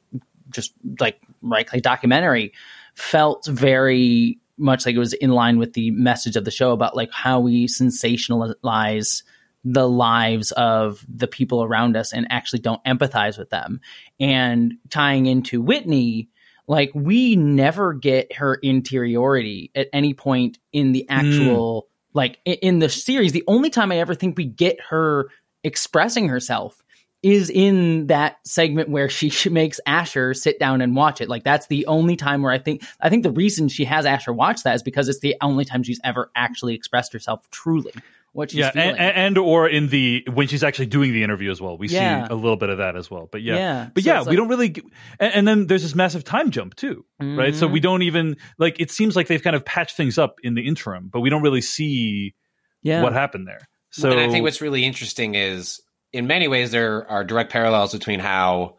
just 0.50 0.74
like 1.00 1.20
right 1.42 1.68
like 1.74 1.82
documentary 1.82 2.54
felt 2.96 3.46
very 3.48 4.40
much 4.58 4.86
like 4.86 4.96
it 4.96 5.00
was 5.00 5.14
in 5.14 5.32
line 5.32 5.58
with 5.58 5.74
the 5.74 5.90
message 5.92 6.36
of 6.36 6.46
the 6.46 6.52
show 6.52 6.72
about 6.72 6.96
like 6.96 7.12
how 7.12 7.40
we 7.40 7.68
sensationalize 7.68 9.24
the 9.64 9.88
lives 9.88 10.52
of 10.52 11.06
the 11.08 11.28
people 11.28 11.64
around 11.64 11.96
us 11.96 12.14
and 12.14 12.28
actually 12.30 12.60
don't 12.60 12.84
empathize 12.84 13.38
with 13.38 13.50
them. 13.50 13.80
And 14.20 14.76
tying 14.90 15.26
into 15.26 15.62
Whitney, 15.62 16.30
like 16.68 16.92
we 16.94 17.36
never 17.36 17.94
get 17.94 18.34
her 18.34 18.56
interiority 18.56 19.72
at 19.76 19.88
any 19.94 20.14
point 20.14 20.60
in 20.72 20.92
the 20.92 21.06
hmm. 21.10 21.14
actual 21.14 21.88
like 22.14 22.40
in 22.46 22.80
the 22.80 22.90
series. 22.90 23.32
The 23.32 23.44
only 23.48 23.70
time 23.70 23.92
I 23.92 23.98
ever 23.98 24.14
think 24.14 24.38
we 24.38 24.46
get 24.46 24.80
her 24.90 25.30
expressing 25.64 26.28
herself 26.28 26.84
is 27.24 27.50
in 27.50 28.08
that 28.08 28.36
segment 28.46 28.90
where 28.90 29.10
she 29.10 29.30
sh- 29.30 29.48
makes 29.50 29.80
Asher 29.88 30.34
sit 30.34 30.60
down 30.60 30.82
and 30.82 30.96
watch 30.96 31.22
it. 31.22 31.30
Like 31.30 31.44
that's 31.44 31.68
the 31.68 31.88
only 31.88 32.16
time 32.16 32.42
where 32.42 32.52
I 32.52 32.60
think 32.60 32.84
I 33.00 33.10
think 33.10 33.24
the 33.24 33.32
reason 33.32 33.70
she 33.70 33.86
has 33.86 34.06
Asher 34.06 34.34
watch 34.34 34.64
that 34.64 34.76
is 34.76 34.84
because 34.84 35.10
it's 35.10 35.22
the 35.22 35.36
only 35.42 35.66
time 35.66 35.84
she's 35.84 36.02
ever 36.04 36.30
actually 36.36 36.76
expressed 36.76 37.14
herself 37.14 37.50
truly 37.50 37.94
what 38.34 38.52
she's 38.52 38.60
yeah, 38.60 38.72
feeling. 38.72 38.98
and, 38.98 39.16
and 39.16 39.38
or 39.38 39.70
in 39.70 39.88
the 39.88 40.26
when 40.34 40.48
she's 40.48 40.64
actually 40.64 40.88
doing 40.88 41.14
the 41.14 41.24
interview 41.24 41.52
as 41.52 41.62
well. 41.62 41.78
We 41.78 41.88
Yeah. 41.88 42.28
see 42.28 42.34
a 42.34 42.36
little 42.36 42.58
bit 42.58 42.70
of 42.70 42.80
that 42.80 42.96
as 42.96 43.10
well. 43.10 43.30
But 43.32 43.42
yeah, 43.44 43.56
Yeah, 43.56 43.90
but 43.94 44.04
so 44.04 44.10
yeah, 44.10 44.20
we 44.22 44.26
like- 44.28 44.38
don't 44.38 44.48
really. 44.50 44.70
g- 44.70 44.82
And, 45.20 45.34
and 45.36 45.48
then 45.48 45.68
there's 45.68 45.84
this 45.84 45.96
massive 45.96 46.24
time 46.24 46.52
jump 46.52 46.76
too, 46.76 47.06
right? 47.20 47.56
So 47.56 47.68
we 47.68 47.80
mm-hmm. 47.80 47.84
don't 47.84 48.02
even 48.02 48.38
like. 48.58 48.80
It 48.80 48.92
seems 48.92 49.16
like 49.16 49.28
they've 49.28 49.42
kind 49.42 49.56
of 49.56 49.64
patched 49.64 49.96
things 49.96 50.18
up 50.18 50.40
in 50.44 50.56
the 50.56 50.68
interim, 50.68 51.10
but 51.14 51.22
we 51.22 51.30
don't 51.30 51.44
really 51.44 51.62
see 51.62 52.34
yeah. 52.82 53.02
what 53.04 53.14
happened 53.14 53.48
there. 53.48 53.70
So 53.92 54.10
and 54.12 54.20
I 54.20 54.28
think 54.30 54.44
what's 54.44 54.60
really 54.62 54.84
interesting 54.84 55.36
is, 55.36 55.80
in 56.12 56.26
many 56.26 56.48
ways, 56.48 56.72
there 56.72 57.08
are 57.10 57.24
direct 57.24 57.52
parallels 57.52 57.94
between 57.94 58.20
how 58.20 58.78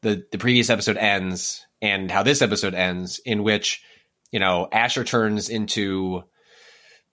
the 0.00 0.24
the 0.32 0.38
previous 0.38 0.70
episode 0.70 0.96
ends 0.96 1.66
and 1.82 2.10
how 2.10 2.22
this 2.22 2.40
episode 2.40 2.74
ends, 2.74 3.20
in 3.24 3.42
which 3.42 3.82
you 4.30 4.40
know 4.40 4.66
Asher 4.72 5.04
turns 5.04 5.50
into 5.50 6.24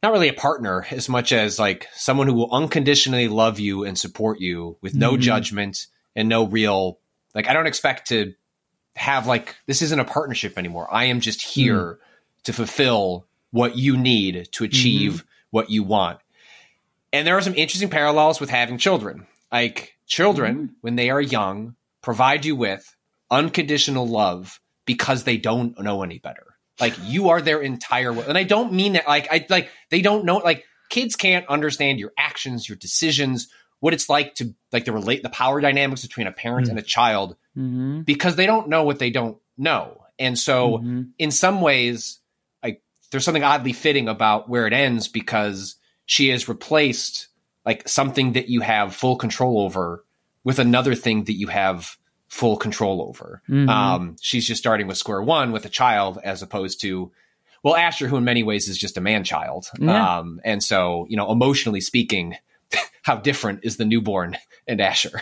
not 0.01 0.13
really 0.13 0.29
a 0.29 0.33
partner 0.33 0.85
as 0.91 1.09
much 1.09 1.31
as 1.31 1.59
like 1.59 1.87
someone 1.93 2.27
who 2.27 2.33
will 2.33 2.53
unconditionally 2.53 3.27
love 3.27 3.59
you 3.59 3.83
and 3.83 3.97
support 3.97 4.39
you 4.39 4.77
with 4.81 4.95
no 4.95 5.13
Mhm. 5.13 5.19
judgment 5.21 5.87
and 6.15 6.29
no 6.29 6.45
real 6.45 6.99
like 7.35 7.47
I 7.47 7.53
don't 7.53 7.67
expect 7.67 8.09
to 8.09 8.33
have 8.95 9.27
like 9.27 9.55
this 9.65 9.81
isn't 9.81 9.99
a 9.99 10.05
partnership 10.05 10.57
anymore. 10.57 10.87
I 10.91 11.05
am 11.05 11.19
just 11.19 11.39
mm. 11.41 11.49
here 11.51 11.99
to 12.43 12.53
fulfill 12.53 13.25
what 13.51 13.77
you 13.77 13.97
need 13.97 14.49
to 14.53 14.63
achieve 14.63 15.13
mm-hmm. 15.13 15.27
what 15.51 15.69
you 15.69 15.83
want. 15.83 16.19
And 17.11 17.25
there 17.25 17.37
are 17.37 17.41
some 17.41 17.55
interesting 17.55 17.89
parallels 17.89 18.39
with 18.39 18.49
having 18.49 18.77
children. 18.77 19.25
Like 19.51 19.95
children, 20.05 20.55
mm-hmm. 20.55 20.73
when 20.81 20.95
they 20.95 21.09
are 21.09 21.21
young, 21.21 21.75
provide 22.01 22.45
you 22.45 22.55
with 22.55 22.95
unconditional 23.31 24.07
love 24.07 24.59
because 24.85 25.23
they 25.23 25.37
don't 25.37 25.79
know 25.79 26.03
any 26.03 26.19
better. 26.19 26.48
Like 26.79 26.95
you 27.03 27.29
are 27.29 27.41
their 27.41 27.61
entire 27.61 28.13
world. 28.13 28.27
And 28.29 28.37
I 28.37 28.43
don't 28.43 28.73
mean 28.73 28.93
that 28.93 29.07
like 29.07 29.27
I 29.31 29.45
like 29.49 29.69
they 29.89 30.01
don't 30.01 30.25
know 30.25 30.37
like 30.37 30.65
kids 30.89 31.15
can't 31.15 31.47
understand 31.47 31.99
your 31.99 32.11
actions, 32.17 32.67
your 32.67 32.77
decisions, 32.77 33.47
what 33.79 33.93
it's 33.93 34.09
like 34.09 34.35
to 34.35 34.53
like 34.71 34.85
the 34.85 34.91
relate 34.91 35.23
the 35.23 35.29
power 35.29 35.61
dynamics 35.61 36.01
between 36.01 36.27
a 36.27 36.31
parent 36.31 36.67
Mm. 36.67 36.71
and 36.71 36.79
a 36.79 36.83
child 36.83 37.35
Mm-hmm. 37.57 38.01
because 38.01 38.35
they 38.35 38.45
don't 38.45 38.69
know 38.69 38.83
what 38.83 38.99
they 38.99 39.09
don't 39.09 39.37
know. 39.57 40.01
And 40.17 40.37
so 40.37 40.77
Mm-hmm. 40.77 41.01
in 41.17 41.31
some 41.31 41.61
ways, 41.61 42.19
like 42.63 42.81
there's 43.11 43.25
something 43.25 43.43
oddly 43.43 43.73
fitting 43.73 44.07
about 44.07 44.47
where 44.49 44.65
it 44.67 44.73
ends 44.73 45.07
because 45.07 45.75
she 46.05 46.29
has 46.29 46.47
replaced 46.49 47.27
like 47.65 47.87
something 47.87 48.33
that 48.33 48.47
you 48.49 48.61
have 48.61 48.95
full 48.95 49.17
control 49.17 49.59
over 49.59 50.03
with 50.43 50.59
another 50.59 50.95
thing 50.95 51.25
that 51.25 51.33
you 51.33 51.47
have 51.47 51.97
full 52.29 52.57
control 52.57 53.01
over. 53.01 53.41
Mhm. 53.49 53.67
Um, 53.69 54.15
she's 54.21 54.47
just 54.47 54.61
starting 54.61 54.87
with 54.87 54.97
square 54.97 55.21
one 55.21 55.51
with 55.51 55.65
a 55.65 55.69
child 55.69 56.19
as 56.23 56.41
opposed 56.41 56.81
to, 56.81 57.11
well, 57.63 57.75
Asher, 57.75 58.07
who 58.07 58.17
in 58.17 58.23
many 58.23 58.43
ways 58.43 58.69
is 58.69 58.77
just 58.77 58.97
a 58.97 59.01
man 59.01 59.23
child. 59.23 59.69
Yeah. 59.79 60.19
Um, 60.19 60.39
and 60.45 60.63
so, 60.63 61.07
you 61.09 61.17
know, 61.17 61.31
emotionally 61.31 61.81
speaking, 61.81 62.37
how 63.01 63.17
different 63.17 63.61
is 63.63 63.77
the 63.77 63.85
newborn 63.85 64.37
and 64.67 64.79
Asher? 64.79 65.21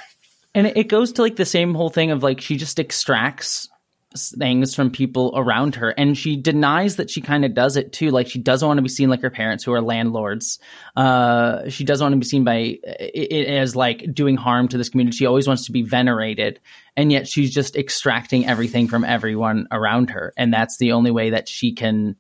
And 0.54 0.68
it 0.68 0.90
goes 0.90 1.14
to 1.14 1.22
like 1.22 1.36
the 1.38 1.46
same 1.46 1.74
whole 1.74 1.90
thing 1.90 2.12
of 2.12 2.24
like 2.24 2.42
she 2.42 2.58
just 2.58 2.80
extracts 2.80 3.70
things 4.18 4.76
from 4.76 4.92
people 4.92 5.34
around 5.36 5.76
her. 5.76 5.90
And 5.90 6.18
she 6.18 6.36
denies 6.38 6.98
that 6.98 7.10
she 7.10 7.22
kind 7.22 7.46
of 7.46 7.54
does 7.54 7.78
it 7.78 7.94
too. 7.94 8.10
Like 8.12 8.28
she 8.28 8.40
doesn't 8.40 8.68
want 8.68 8.78
to 8.78 8.82
be 8.82 8.90
seen 8.90 9.10
like 9.10 9.22
her 9.22 9.30
parents 9.30 9.64
who 9.64 9.74
are 9.74 9.82
landlords. 9.82 10.60
Uh 10.96 11.70
she 11.70 11.84
doesn't 11.84 12.04
want 12.04 12.14
to 12.14 12.20
be 12.20 12.26
seen 12.26 12.44
by 12.44 12.78
i- 12.86 13.28
i- 13.32 13.46
as 13.60 13.76
like 13.76 14.14
doing 14.14 14.38
harm 14.38 14.68
to 14.70 14.78
this 14.78 14.90
community. 14.90 15.16
She 15.18 15.26
always 15.26 15.48
wants 15.48 15.66
to 15.66 15.72
be 15.72 15.84
venerated. 15.84 16.60
And 16.96 17.12
yet 17.12 17.28
she's 17.28 17.54
just 17.54 17.76
extracting 17.76 18.48
everything 18.48 18.88
from 18.88 19.04
everyone 19.04 19.68
around 19.72 20.10
her. 20.12 20.34
And 20.38 20.54
that's 20.54 20.78
the 20.78 20.92
only 20.94 21.12
way 21.12 21.30
that 21.32 21.48
she 21.48 21.74
can 21.74 22.16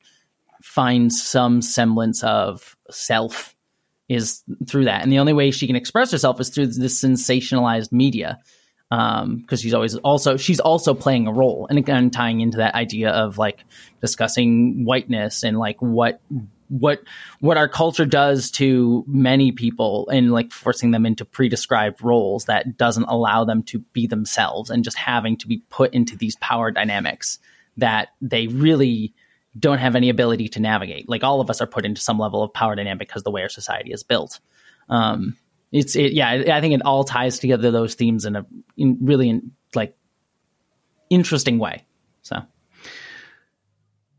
find 0.61 1.11
some 1.13 1.61
semblance 1.61 2.23
of 2.23 2.75
self 2.89 3.55
is 4.09 4.43
through 4.67 4.85
that. 4.85 5.03
And 5.03 5.11
the 5.11 5.19
only 5.19 5.33
way 5.33 5.51
she 5.51 5.67
can 5.67 5.75
express 5.75 6.11
herself 6.11 6.39
is 6.39 6.49
through 6.49 6.67
this 6.67 7.03
sensationalized 7.03 7.91
media. 7.91 8.39
Um, 8.89 9.39
because 9.39 9.59
she's 9.59 9.73
always 9.73 9.95
also 9.97 10.37
she's 10.37 10.61
also 10.61 10.93
playing 10.93 11.27
a 11.27 11.33
role 11.33 11.67
and 11.69 11.77
again 11.77 12.09
tying 12.09 12.39
into 12.39 12.59
that 12.59 12.73
idea 12.73 13.09
of 13.09 13.37
like 13.37 13.65
discussing 13.99 14.85
whiteness 14.85 15.43
and 15.43 15.59
like 15.59 15.81
what 15.81 16.21
what 16.69 17.01
what 17.39 17.57
our 17.57 17.67
culture 17.67 18.05
does 18.05 18.49
to 18.51 19.03
many 19.07 19.51
people 19.51 20.07
and 20.09 20.31
like 20.31 20.51
forcing 20.51 20.91
them 20.91 21.05
into 21.05 21.25
pre-described 21.25 22.01
roles 22.01 22.45
that 22.45 22.77
doesn't 22.77 23.03
allow 23.05 23.43
them 23.43 23.63
to 23.63 23.79
be 23.91 24.07
themselves 24.07 24.69
and 24.69 24.83
just 24.83 24.97
having 24.97 25.37
to 25.37 25.47
be 25.47 25.61
put 25.69 25.93
into 25.93 26.15
these 26.17 26.37
power 26.37 26.71
dynamics 26.71 27.39
that 27.77 28.09
they 28.21 28.47
really 28.47 29.13
don't 29.57 29.79
have 29.79 29.95
any 29.95 30.09
ability 30.09 30.47
to 30.49 30.59
navigate. 30.59 31.07
Like 31.09 31.23
all 31.23 31.41
of 31.41 31.49
us 31.49 31.61
are 31.61 31.67
put 31.67 31.85
into 31.85 32.01
some 32.01 32.19
level 32.19 32.43
of 32.43 32.53
power 32.53 32.75
dynamic 32.75 33.07
because 33.07 33.23
the 33.23 33.31
way 33.31 33.41
our 33.41 33.49
society 33.49 33.91
is 33.91 34.03
built. 34.03 34.39
Um, 34.89 35.37
it's 35.71 35.95
it, 35.95 36.13
yeah. 36.13 36.29
I 36.53 36.61
think 36.61 36.73
it 36.73 36.81
all 36.83 37.03
ties 37.03 37.39
together 37.39 37.71
those 37.71 37.95
themes 37.95 38.25
in 38.25 38.35
a 38.35 38.45
in 38.77 38.99
really 39.01 39.29
in, 39.29 39.51
like 39.75 39.97
interesting 41.09 41.59
way. 41.59 41.85
So 42.21 42.41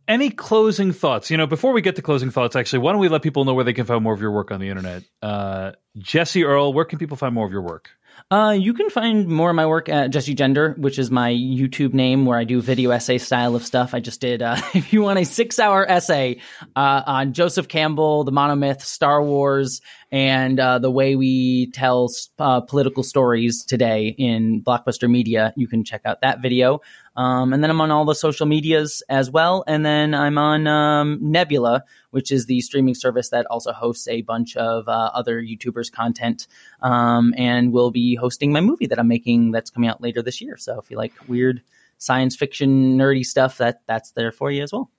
Any 0.06 0.30
closing 0.30 0.92
thoughts? 0.92 1.30
You 1.30 1.36
know, 1.36 1.46
before 1.46 1.72
we 1.72 1.82
get 1.82 1.96
to 1.96 2.02
closing 2.02 2.30
thoughts, 2.30 2.56
actually, 2.56 2.80
why 2.80 2.92
don't 2.92 3.00
we 3.00 3.08
let 3.08 3.22
people 3.22 3.44
know 3.44 3.54
where 3.54 3.64
they 3.64 3.74
can 3.74 3.84
find 3.84 4.02
more 4.02 4.14
of 4.14 4.20
your 4.20 4.30
work 4.32 4.50
on 4.50 4.60
the 4.60 4.68
internet? 4.68 5.02
Uh, 5.22 5.72
Jessie 5.98 6.44
Earl, 6.44 6.72
where 6.72 6.84
can 6.84 6.98
people 6.98 7.16
find 7.16 7.34
more 7.34 7.46
of 7.46 7.52
your 7.52 7.62
work? 7.62 7.90
Uh, 8.30 8.54
you 8.58 8.74
can 8.74 8.90
find 8.90 9.28
more 9.28 9.50
of 9.50 9.56
my 9.56 9.66
work 9.66 9.88
at 9.88 10.10
Jessie 10.10 10.34
Gender, 10.34 10.74
which 10.76 10.98
is 10.98 11.10
my 11.10 11.30
YouTube 11.30 11.94
name 11.94 12.26
where 12.26 12.38
I 12.38 12.44
do 12.44 12.60
video 12.60 12.90
essay 12.90 13.18
style 13.18 13.54
of 13.54 13.64
stuff. 13.64 13.94
I 13.94 14.00
just 14.00 14.20
did, 14.20 14.42
uh, 14.42 14.56
if 14.74 14.92
you 14.92 15.02
want 15.02 15.18
a 15.18 15.24
six 15.24 15.58
hour 15.58 15.88
essay 15.88 16.40
uh, 16.76 17.02
on 17.06 17.32
Joseph 17.32 17.68
Campbell, 17.68 18.24
the 18.24 18.32
monomyth, 18.32 18.82
Star 18.82 19.22
Wars, 19.22 19.80
and 20.10 20.58
uh, 20.58 20.78
the 20.78 20.90
way 20.90 21.16
we 21.16 21.70
tell 21.72 22.10
uh, 22.38 22.60
political 22.62 23.02
stories 23.02 23.64
today 23.64 24.14
in 24.16 24.62
blockbuster 24.62 25.10
media, 25.10 25.52
you 25.56 25.68
can 25.68 25.84
check 25.84 26.02
out 26.04 26.22
that 26.22 26.40
video. 26.40 26.80
Um, 27.16 27.52
and 27.52 27.62
then 27.62 27.70
I'm 27.70 27.80
on 27.80 27.90
all 27.90 28.04
the 28.04 28.14
social 28.14 28.46
medias 28.46 29.02
as 29.08 29.30
well. 29.30 29.64
And 29.66 29.84
then 29.84 30.14
I'm 30.14 30.38
on 30.38 30.66
um, 30.66 31.18
Nebula, 31.20 31.84
which 32.10 32.32
is 32.32 32.46
the 32.46 32.60
streaming 32.60 32.94
service 32.94 33.28
that 33.30 33.44
also 33.46 33.72
hosts 33.72 34.08
a 34.08 34.22
bunch 34.22 34.56
of 34.56 34.88
uh, 34.88 35.10
other 35.12 35.42
YouTubers' 35.42 35.92
content. 35.92 36.46
Um, 36.80 37.34
and 37.36 37.72
will 37.72 37.90
be 37.90 38.14
hosting 38.14 38.52
my 38.52 38.60
movie 38.60 38.86
that 38.86 38.98
I'm 38.98 39.08
making 39.08 39.50
that's 39.50 39.70
coming 39.70 39.90
out 39.90 40.00
later 40.00 40.22
this 40.22 40.40
year. 40.40 40.56
So 40.56 40.78
if 40.78 40.90
you 40.90 40.96
like 40.96 41.12
weird 41.26 41.62
science 41.98 42.36
fiction, 42.36 42.96
nerdy 42.96 43.24
stuff, 43.24 43.58
that 43.58 43.82
that's 43.86 44.12
there 44.12 44.32
for 44.32 44.50
you 44.50 44.62
as 44.62 44.72
well. 44.72 44.90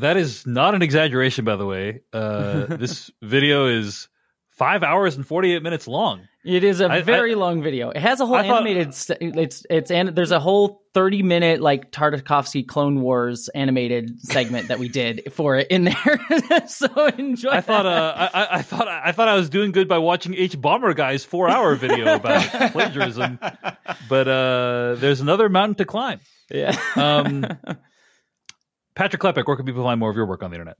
That 0.00 0.16
is 0.16 0.46
not 0.46 0.74
an 0.74 0.82
exaggeration, 0.82 1.44
by 1.44 1.56
the 1.56 1.66
way. 1.66 2.00
Uh, 2.12 2.66
this 2.76 3.10
video 3.22 3.66
is 3.66 4.08
five 4.50 4.82
hours 4.82 5.16
and 5.16 5.26
48 5.26 5.62
minutes 5.62 5.88
long. 5.88 6.22
It 6.44 6.64
is 6.64 6.80
a 6.80 6.86
I- 6.90 7.02
very 7.02 7.32
I- 7.32 7.36
long 7.36 7.62
video. 7.62 7.90
It 7.90 8.00
has 8.00 8.20
a 8.20 8.24
whole 8.26 8.36
I 8.36 8.44
animated. 8.44 8.94
st- 8.94 9.36
it's 9.36 9.66
it's 9.68 9.90
and 9.90 10.08
there's 10.16 10.30
a 10.32 10.40
whole 10.40 10.80
thirty 10.94 11.22
minute 11.22 11.60
like 11.60 11.92
Tartakovsky 11.92 12.66
Clone 12.66 13.02
Wars 13.02 13.50
animated 13.54 14.18
segment 14.22 14.68
that 14.68 14.78
we 14.78 14.88
did 14.88 15.34
for 15.34 15.56
it 15.56 15.66
in 15.70 15.84
there. 15.84 16.20
so 16.66 16.88
enjoy. 17.18 17.50
I 17.50 17.60
thought, 17.60 17.84
uh, 17.84 18.14
I, 18.16 18.26
I- 18.42 18.48
I 18.56 18.62
thought, 18.62 18.88
I 18.88 19.12
thought 19.12 19.28
I 19.28 19.34
was 19.34 19.50
doing 19.50 19.70
good 19.72 19.86
by 19.86 19.98
watching 19.98 20.32
hbomberguy's 20.32 21.26
four-hour 21.26 21.74
video 21.74 22.14
about 22.14 22.42
plagiarism, 22.72 23.38
but 24.08 24.26
uh, 24.28 24.94
there's 24.96 25.20
another 25.20 25.50
mountain 25.50 25.74
to 25.74 25.84
climb. 25.84 26.20
yeah. 26.50 26.74
Um, 26.96 27.46
Patrick 28.94 29.22
Klepek, 29.22 29.46
where 29.46 29.56
can 29.56 29.66
people 29.66 29.84
find 29.84 30.00
more 30.00 30.10
of 30.10 30.16
your 30.16 30.26
work 30.26 30.42
on 30.42 30.50
the 30.50 30.56
internet? 30.56 30.76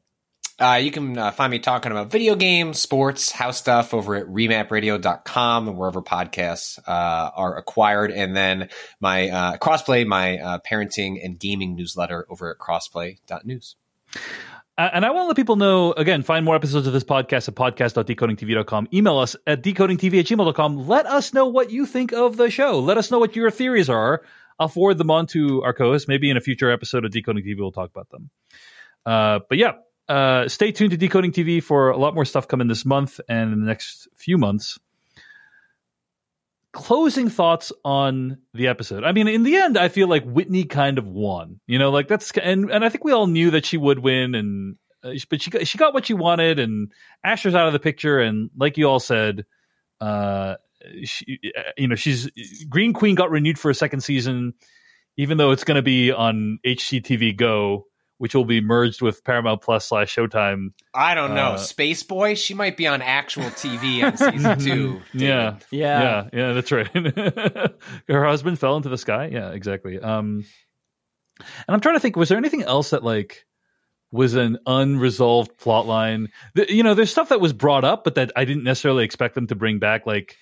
Uh, 0.60 0.74
you 0.74 0.90
can 0.90 1.16
uh, 1.16 1.30
find 1.30 1.50
me 1.50 1.58
talking 1.58 1.90
about 1.90 2.10
video 2.10 2.34
games, 2.34 2.78
sports, 2.78 3.32
house 3.32 3.56
stuff 3.56 3.94
over 3.94 4.14
at 4.14 4.26
remapradio.com 4.26 5.68
and 5.68 5.78
wherever 5.78 6.02
podcasts 6.02 6.78
uh, 6.86 7.30
are 7.34 7.56
acquired. 7.56 8.10
And 8.10 8.36
then 8.36 8.68
my 9.00 9.30
uh, 9.30 9.56
crossplay, 9.56 10.06
my 10.06 10.38
uh, 10.38 10.58
parenting 10.58 11.24
and 11.24 11.38
gaming 11.38 11.76
newsletter 11.76 12.26
over 12.28 12.50
at 12.50 12.58
crossplay.news. 12.58 13.76
Uh, 14.76 14.90
and 14.92 15.04
I 15.04 15.10
want 15.10 15.24
to 15.24 15.28
let 15.28 15.36
people 15.36 15.56
know 15.56 15.92
again, 15.92 16.22
find 16.22 16.44
more 16.44 16.56
episodes 16.56 16.86
of 16.86 16.92
this 16.92 17.04
podcast 17.04 17.48
at 17.48 17.54
podcast.decodingtv.com. 17.54 18.88
Email 18.92 19.18
us 19.18 19.36
at 19.46 19.62
decodingtv 19.62 20.20
at 20.20 20.26
gmail.com. 20.26 20.86
Let 20.86 21.06
us 21.06 21.32
know 21.32 21.46
what 21.46 21.70
you 21.70 21.86
think 21.86 22.12
of 22.12 22.36
the 22.36 22.50
show. 22.50 22.80
Let 22.80 22.98
us 22.98 23.10
know 23.10 23.18
what 23.18 23.34
your 23.34 23.50
theories 23.50 23.88
are. 23.88 24.22
I'll 24.60 24.68
forward 24.68 24.98
them 24.98 25.10
on 25.10 25.26
to 25.28 25.62
our 25.62 25.72
co 25.72 25.92
host. 25.92 26.06
Maybe 26.06 26.28
in 26.28 26.36
a 26.36 26.40
future 26.40 26.70
episode 26.70 27.06
of 27.06 27.10
Decoding 27.10 27.42
TV, 27.42 27.56
we'll 27.58 27.72
talk 27.72 27.90
about 27.90 28.10
them. 28.10 28.30
Uh, 29.06 29.40
but 29.48 29.56
yeah, 29.56 29.72
uh, 30.06 30.48
stay 30.48 30.70
tuned 30.70 30.90
to 30.90 30.98
Decoding 30.98 31.32
TV 31.32 31.62
for 31.62 31.88
a 31.88 31.96
lot 31.96 32.14
more 32.14 32.26
stuff 32.26 32.46
coming 32.46 32.68
this 32.68 32.84
month 32.84 33.20
and 33.26 33.54
in 33.54 33.60
the 33.60 33.66
next 33.66 34.06
few 34.16 34.36
months. 34.36 34.78
Closing 36.72 37.30
thoughts 37.30 37.72
on 37.84 38.38
the 38.52 38.68
episode. 38.68 39.02
I 39.02 39.12
mean, 39.12 39.28
in 39.28 39.42
the 39.42 39.56
end, 39.56 39.78
I 39.78 39.88
feel 39.88 40.08
like 40.08 40.24
Whitney 40.24 40.64
kind 40.64 40.98
of 40.98 41.06
won. 41.06 41.58
You 41.66 41.78
know, 41.78 41.90
like 41.90 42.06
that's 42.06 42.30
and 42.32 42.70
and 42.70 42.84
I 42.84 42.90
think 42.90 43.02
we 43.02 43.12
all 43.12 43.26
knew 43.26 43.52
that 43.52 43.64
she 43.64 43.78
would 43.78 43.98
win, 43.98 44.34
and 44.34 44.76
uh, 45.02 45.14
but 45.30 45.42
she 45.42 45.50
got, 45.50 45.66
she 45.66 45.78
got 45.78 45.94
what 45.94 46.06
she 46.06 46.14
wanted, 46.14 46.58
and 46.58 46.92
Asher's 47.24 47.54
out 47.54 47.66
of 47.66 47.72
the 47.72 47.80
picture, 47.80 48.20
and 48.20 48.50
like 48.56 48.76
you 48.76 48.86
all 48.86 49.00
said, 49.00 49.46
uh, 50.00 50.56
she, 51.04 51.38
uh, 51.56 51.62
you 51.76 51.88
know, 51.88 51.94
she's 51.94 52.30
Green 52.68 52.92
Queen 52.92 53.14
got 53.14 53.30
renewed 53.30 53.58
for 53.58 53.70
a 53.70 53.74
second 53.74 54.00
season, 54.00 54.54
even 55.16 55.38
though 55.38 55.50
it's 55.50 55.64
going 55.64 55.76
to 55.76 55.82
be 55.82 56.12
on 56.12 56.58
HGTV 56.66 57.36
Go, 57.36 57.86
which 58.18 58.34
will 58.34 58.44
be 58.44 58.60
merged 58.60 59.00
with 59.02 59.22
Paramount 59.24 59.62
Plus 59.62 59.86
slash 59.86 60.14
Showtime. 60.14 60.68
I 60.94 61.14
don't 61.14 61.34
know. 61.34 61.52
Uh, 61.52 61.56
Space 61.56 62.02
Boy, 62.02 62.34
she 62.34 62.54
might 62.54 62.76
be 62.76 62.86
on 62.86 63.02
actual 63.02 63.44
TV 63.44 64.02
on 64.04 64.16
season 64.16 64.58
two. 64.58 65.00
Yeah, 65.12 65.56
Yeah. 65.70 66.02
yeah, 66.02 66.28
yeah. 66.32 66.52
That's 66.52 66.70
right. 66.72 66.88
Her 68.08 68.24
husband 68.26 68.58
fell 68.58 68.76
into 68.76 68.88
the 68.88 68.98
sky. 68.98 69.30
Yeah, 69.32 69.50
exactly. 69.50 69.98
Um, 69.98 70.44
and 71.38 71.74
I'm 71.74 71.80
trying 71.80 71.96
to 71.96 72.00
think. 72.00 72.16
Was 72.16 72.28
there 72.28 72.38
anything 72.38 72.62
else 72.62 72.90
that 72.90 73.02
like 73.04 73.44
was 74.12 74.34
an 74.34 74.58
unresolved 74.66 75.56
plot 75.58 75.86
line? 75.86 76.28
Th- 76.56 76.70
You 76.70 76.82
know, 76.82 76.94
there's 76.94 77.10
stuff 77.10 77.30
that 77.30 77.40
was 77.40 77.52
brought 77.52 77.84
up, 77.84 78.04
but 78.04 78.16
that 78.16 78.32
I 78.36 78.44
didn't 78.44 78.64
necessarily 78.64 79.04
expect 79.04 79.34
them 79.34 79.46
to 79.48 79.54
bring 79.54 79.78
back, 79.78 80.06
like. 80.06 80.36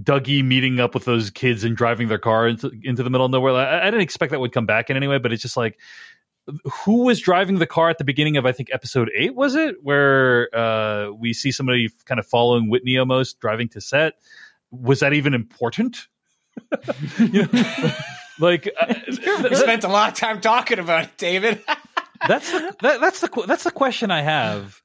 Dougie 0.00 0.44
meeting 0.44 0.80
up 0.80 0.94
with 0.94 1.04
those 1.04 1.30
kids 1.30 1.64
and 1.64 1.76
driving 1.76 2.08
their 2.08 2.18
car 2.18 2.48
into, 2.48 2.70
into 2.82 3.02
the 3.02 3.10
middle 3.10 3.26
of 3.26 3.32
nowhere. 3.32 3.54
I, 3.54 3.82
I 3.82 3.84
didn't 3.84 4.00
expect 4.00 4.30
that 4.32 4.40
would 4.40 4.52
come 4.52 4.66
back 4.66 4.90
in 4.90 4.96
any 4.96 5.08
way, 5.08 5.18
but 5.18 5.32
it's 5.32 5.42
just 5.42 5.56
like, 5.56 5.78
who 6.84 7.04
was 7.04 7.20
driving 7.20 7.58
the 7.58 7.66
car 7.66 7.88
at 7.88 7.98
the 7.98 8.04
beginning 8.04 8.36
of 8.36 8.46
I 8.46 8.52
think 8.52 8.68
episode 8.72 9.10
eight 9.14 9.34
was 9.34 9.54
it 9.54 9.76
where 9.82 10.48
uh, 10.54 11.10
we 11.12 11.32
see 11.32 11.52
somebody 11.52 11.88
kind 12.04 12.18
of 12.18 12.26
following 12.26 12.68
Whitney 12.68 12.98
almost 12.98 13.40
driving 13.40 13.68
to 13.70 13.80
set? 13.80 14.14
Was 14.70 15.00
that 15.00 15.12
even 15.12 15.34
important? 15.34 16.08
You 17.18 17.48
know, 17.50 17.92
like 18.40 18.68
uh, 18.78 18.94
We 19.48 19.56
spent 19.56 19.84
a 19.84 19.88
lot 19.88 20.10
of 20.10 20.18
time 20.18 20.40
talking 20.42 20.78
about 20.78 21.04
it, 21.04 21.16
David. 21.16 21.62
that's 22.28 22.50
the, 22.50 22.76
that, 22.82 23.00
that's 23.00 23.20
the 23.20 23.44
that's 23.46 23.64
the 23.64 23.70
question 23.70 24.10
I 24.10 24.20
have. 24.20 24.82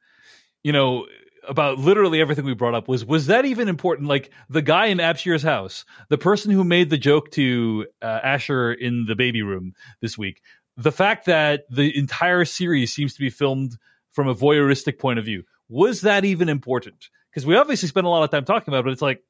You 0.63 0.71
know 0.71 1.07
about 1.47 1.79
literally 1.79 2.21
everything 2.21 2.45
we 2.45 2.53
brought 2.53 2.75
up 2.75 2.87
was 2.87 3.05
was 3.05 3.27
that 3.27 3.45
even 3.45 3.67
important? 3.67 4.07
Like 4.07 4.31
the 4.49 4.61
guy 4.61 4.87
in 4.87 4.97
Abshir's 4.97 5.43
house, 5.43 5.85
the 6.09 6.17
person 6.17 6.51
who 6.51 6.63
made 6.63 6.89
the 6.89 6.97
joke 6.97 7.31
to 7.31 7.87
uh, 8.01 8.19
Asher 8.23 8.73
in 8.73 9.05
the 9.05 9.15
baby 9.15 9.41
room 9.41 9.73
this 10.01 10.17
week. 10.17 10.41
the 10.77 10.91
fact 10.91 11.25
that 11.25 11.63
the 11.69 11.97
entire 11.97 12.45
series 12.45 12.93
seems 12.93 13.15
to 13.15 13.19
be 13.19 13.29
filmed 13.29 13.77
from 14.11 14.27
a 14.27 14.35
voyeuristic 14.35 14.99
point 14.99 15.19
of 15.19 15.25
view 15.25 15.43
was 15.67 16.01
that 16.01 16.23
even 16.23 16.49
important? 16.49 17.09
Because 17.29 17.45
we 17.45 17.55
obviously 17.55 17.89
spent 17.89 18.05
a 18.05 18.09
lot 18.09 18.23
of 18.23 18.29
time 18.29 18.45
talking 18.45 18.73
about 18.73 18.79
it, 18.79 18.83
but 18.83 18.93
it's 18.93 19.01
like, 19.01 19.23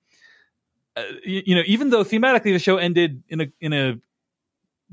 uh, 0.95 1.03
you, 1.23 1.43
you 1.47 1.55
know, 1.55 1.63
even 1.65 1.89
though 1.89 2.03
thematically 2.03 2.53
the 2.53 2.59
show 2.59 2.77
ended 2.77 3.23
in 3.29 3.41
a 3.41 3.47
in 3.59 3.73
a 3.73 3.95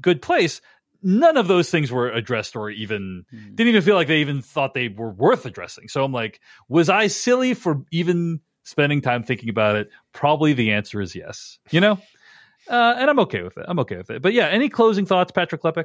good 0.01 0.22
place, 0.22 0.60
none 1.05 1.36
of 1.36 1.47
those 1.47 1.70
things 1.70 1.93
were 1.93 2.10
addressed 2.10 2.56
or 2.56 2.70
even 2.70 3.26
Hmm. 3.31 3.55
didn't 3.55 3.68
even 3.68 3.82
feel 3.82 3.94
like 3.94 4.09
they 4.09 4.20
even 4.20 4.43
thought 4.43 4.74
they 4.74 4.89
were 4.89 5.10
worth 5.10 5.47
addressing. 5.47 5.89
So 5.89 6.02
I'm 6.02 6.12
like, 6.12 6.40
was 6.68 6.89
I 6.89 7.06
silly 7.09 7.55
for 7.55 7.85
even 7.93 8.40
spending 8.64 9.02
time 9.02 9.22
thinking 9.22 9.51
about 9.51 9.76
it? 9.76 9.90
Probably 10.12 10.55
the 10.55 10.72
answer 10.72 11.01
is 11.01 11.14
yes. 11.14 11.59
You 11.70 11.81
know, 11.81 11.98
uh, 12.68 12.94
and 12.98 13.10
I'm 13.10 13.20
okay 13.20 13.43
with 13.43 13.59
it. 13.59 13.66
I'm 13.68 13.78
okay 13.81 13.97
with 13.98 14.10
it. 14.10 14.22
But 14.22 14.32
yeah, 14.32 14.47
any 14.48 14.68
closing 14.68 15.05
thoughts, 15.06 15.31
Patrick 15.31 15.62
Klepek? 15.62 15.85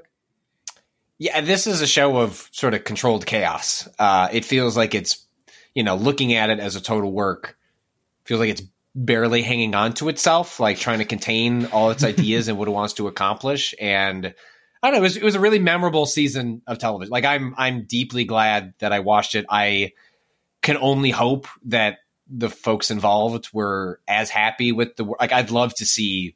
Yeah, 1.17 1.41
this 1.41 1.67
is 1.67 1.81
a 1.81 1.87
show 1.87 2.17
of 2.17 2.47
sort 2.51 2.73
of 2.73 2.85
controlled 2.85 3.25
chaos. 3.25 3.89
Uh, 3.99 4.29
it 4.31 4.45
feels 4.45 4.77
like 4.77 4.95
it's, 4.95 5.25
you 5.75 5.83
know, 5.83 5.95
looking 5.95 6.33
at 6.33 6.49
it 6.49 6.59
as 6.59 6.77
a 6.77 6.81
total 6.81 7.11
work, 7.11 7.57
feels 8.23 8.39
like 8.39 8.49
it's 8.49 8.63
barely 8.95 9.41
hanging 9.41 9.75
on 9.75 9.93
to 9.95 10.07
itself, 10.07 10.61
like 10.61 10.77
trying 10.79 10.99
to 10.99 11.05
contain 11.05 11.65
all 11.67 11.91
its 11.91 12.03
ideas 12.05 12.47
and 12.47 12.57
what 12.57 12.69
it 12.69 12.71
wants 12.71 12.93
to 12.93 13.07
accomplish. 13.09 13.75
And 13.81 14.33
I 14.81 14.87
don't 14.87 14.95
know, 14.95 14.99
it 14.99 15.03
was, 15.03 15.17
it 15.17 15.23
was 15.23 15.35
a 15.35 15.39
really 15.39 15.59
memorable 15.59 16.05
season 16.05 16.61
of 16.67 16.77
television. 16.77 17.11
Like 17.11 17.25
I'm, 17.25 17.53
I'm 17.57 17.83
deeply 17.85 18.25
glad 18.25 18.73
that 18.79 18.93
I 18.93 18.99
watched 18.99 19.35
it. 19.35 19.45
I 19.49 19.93
can 20.61 20.77
only 20.77 21.11
hope 21.11 21.47
that 21.65 21.99
the 22.29 22.49
folks 22.49 22.91
involved 22.91 23.49
were 23.53 23.99
as 24.07 24.29
happy 24.29 24.71
with 24.71 24.95
the 24.95 25.03
like. 25.03 25.33
I'd 25.33 25.51
love 25.51 25.73
to 25.75 25.85
see 25.85 26.35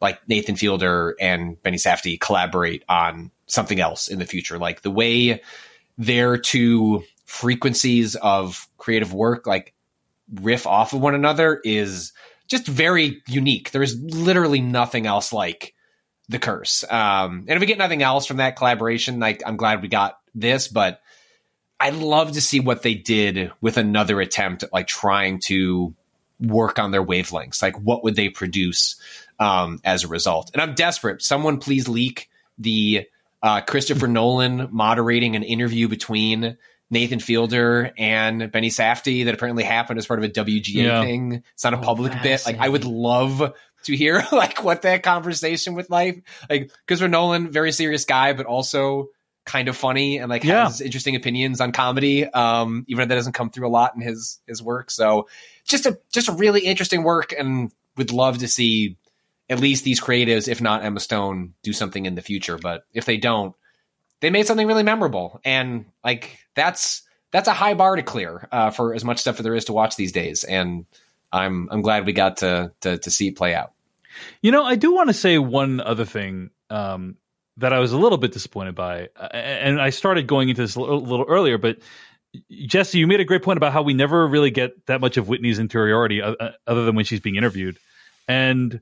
like 0.00 0.28
Nathan 0.28 0.56
Fielder 0.56 1.16
and 1.18 1.60
Benny 1.62 1.78
Safdie 1.78 2.20
collaborate 2.20 2.84
on 2.88 3.30
something 3.46 3.80
else 3.80 4.08
in 4.08 4.18
the 4.18 4.26
future. 4.26 4.58
Like 4.58 4.82
the 4.82 4.90
way 4.90 5.42
their 5.96 6.36
two 6.36 7.04
frequencies 7.24 8.16
of 8.16 8.68
creative 8.76 9.14
work 9.14 9.46
like 9.46 9.72
riff 10.32 10.66
off 10.66 10.92
of 10.92 11.00
one 11.00 11.14
another 11.14 11.60
is 11.64 12.12
just 12.48 12.66
very 12.66 13.22
unique. 13.26 13.70
There 13.70 13.82
is 13.82 13.98
literally 13.98 14.60
nothing 14.60 15.06
else 15.06 15.32
like 15.32 15.74
the 16.28 16.38
curse. 16.38 16.84
Um, 16.88 17.40
and 17.46 17.50
if 17.50 17.60
we 17.60 17.66
get 17.66 17.78
nothing 17.78 18.02
else 18.02 18.26
from 18.26 18.38
that 18.38 18.56
collaboration, 18.56 19.20
like 19.20 19.42
I'm 19.46 19.56
glad 19.56 19.82
we 19.82 19.88
got 19.88 20.18
this, 20.34 20.68
but 20.68 21.00
I'd 21.78 21.94
love 21.94 22.32
to 22.32 22.40
see 22.40 22.60
what 22.60 22.82
they 22.82 22.94
did 22.94 23.52
with 23.60 23.76
another 23.76 24.20
attempt 24.20 24.62
at 24.62 24.72
like 24.72 24.86
trying 24.86 25.40
to 25.46 25.94
work 26.40 26.78
on 26.78 26.90
their 26.90 27.04
wavelengths. 27.04 27.62
Like 27.62 27.78
what 27.80 28.04
would 28.04 28.16
they 28.16 28.28
produce 28.30 28.96
um, 29.38 29.80
as 29.84 30.04
a 30.04 30.08
result? 30.08 30.50
And 30.54 30.62
I'm 30.62 30.74
desperate. 30.74 31.22
Someone 31.22 31.58
please 31.58 31.88
leak 31.88 32.30
the 32.58 33.06
uh, 33.42 33.60
Christopher 33.60 34.06
Nolan 34.06 34.68
moderating 34.70 35.36
an 35.36 35.42
interview 35.42 35.88
between 35.88 36.56
Nathan 36.90 37.18
Fielder 37.18 37.92
and 37.98 38.50
Benny 38.52 38.70
Safdie 38.70 39.24
that 39.26 39.34
apparently 39.34 39.64
happened 39.64 39.98
as 39.98 40.06
part 40.06 40.18
of 40.20 40.24
a 40.24 40.28
WGA 40.28 40.74
Yeah. 40.74 41.02
thing. 41.02 41.42
It's 41.52 41.64
not 41.64 41.74
a 41.74 41.78
Oh, 41.78 41.82
public 41.82 42.12
bit. 42.22 42.46
Like 42.46 42.58
I 42.58 42.68
would 42.68 42.84
love 42.84 43.52
to 43.84 43.96
hear 43.96 44.24
like 44.32 44.62
what 44.64 44.82
that 44.82 45.02
conversation 45.02 45.74
with 45.74 45.90
life 45.90 46.20
like 46.50 46.70
Christopher 46.86 47.08
Nolan, 47.08 47.50
very 47.50 47.72
serious 47.72 48.04
guy, 48.04 48.32
but 48.32 48.46
also 48.46 49.08
kind 49.44 49.68
of 49.68 49.76
funny 49.76 50.18
and 50.18 50.30
like 50.30 50.42
Yeah. 50.44 50.64
has 50.64 50.80
interesting 50.80 51.16
opinions 51.16 51.60
on 51.60 51.72
comedy. 51.72 52.24
Um, 52.26 52.84
even 52.88 53.06
though 53.08 53.12
that 53.14 53.18
doesn't 53.18 53.34
come 53.34 53.50
through 53.50 53.66
a 53.66 53.70
lot 53.70 53.94
in 53.94 54.00
his 54.00 54.40
his 54.46 54.62
work. 54.62 54.90
So 54.90 55.28
just 55.64 55.86
a 55.86 55.98
just 56.12 56.28
a 56.28 56.32
really 56.32 56.60
interesting 56.62 57.02
work 57.02 57.34
and 57.38 57.70
would 57.96 58.10
love 58.10 58.38
to 58.38 58.48
see 58.48 58.96
at 59.50 59.60
least 59.60 59.84
these 59.84 60.00
creatives, 60.00 60.48
if 60.48 60.62
not 60.62 60.82
Emma 60.82 60.98
Stone, 61.00 61.52
do 61.62 61.74
something 61.74 62.06
in 62.06 62.14
the 62.14 62.22
future. 62.22 62.56
But 62.56 62.86
if 62.94 63.04
they 63.04 63.18
don't, 63.18 63.54
they 64.20 64.30
made 64.30 64.46
something 64.46 64.66
really 64.66 64.82
memorable. 64.82 65.38
And 65.44 65.84
like 66.02 66.38
that's 66.54 67.02
that's 67.30 67.46
a 67.48 67.52
high 67.52 67.74
bar 67.74 67.96
to 67.96 68.02
clear 68.02 68.48
uh, 68.50 68.70
for 68.70 68.94
as 68.94 69.04
much 69.04 69.18
stuff 69.18 69.38
as 69.38 69.44
there 69.44 69.54
is 69.54 69.66
to 69.66 69.74
watch 69.74 69.96
these 69.96 70.12
days. 70.12 70.44
And 70.44 70.86
I'm 71.30 71.68
I'm 71.70 71.82
glad 71.82 72.06
we 72.06 72.14
got 72.14 72.38
to 72.38 72.72
to, 72.80 72.96
to 72.96 73.10
see 73.10 73.28
it 73.28 73.36
play 73.36 73.54
out. 73.54 73.73
You 74.42 74.52
know, 74.52 74.64
I 74.64 74.76
do 74.76 74.94
want 74.94 75.08
to 75.08 75.14
say 75.14 75.38
one 75.38 75.80
other 75.80 76.04
thing 76.04 76.50
um, 76.70 77.16
that 77.58 77.72
I 77.72 77.78
was 77.78 77.92
a 77.92 77.98
little 77.98 78.18
bit 78.18 78.32
disappointed 78.32 78.74
by, 78.74 79.08
uh, 79.16 79.28
and 79.32 79.80
I 79.80 79.90
started 79.90 80.26
going 80.26 80.48
into 80.48 80.62
this 80.62 80.76
a 80.76 80.80
little, 80.80 81.24
earlier. 81.28 81.58
But 81.58 81.78
Jessie, 82.50 82.98
you 82.98 83.06
made 83.06 83.20
a 83.20 83.24
great 83.24 83.42
point 83.42 83.56
about 83.56 83.72
how 83.72 83.82
we 83.82 83.94
never 83.94 84.26
really 84.26 84.50
get 84.50 84.86
that 84.86 85.00
much 85.00 85.16
of 85.16 85.28
Whitney's 85.28 85.58
interiority, 85.58 86.22
uh, 86.22 86.32
uh, 86.32 86.50
other 86.66 86.84
than 86.84 86.94
when 86.96 87.04
she's 87.04 87.20
being 87.20 87.36
interviewed, 87.36 87.78
and 88.28 88.80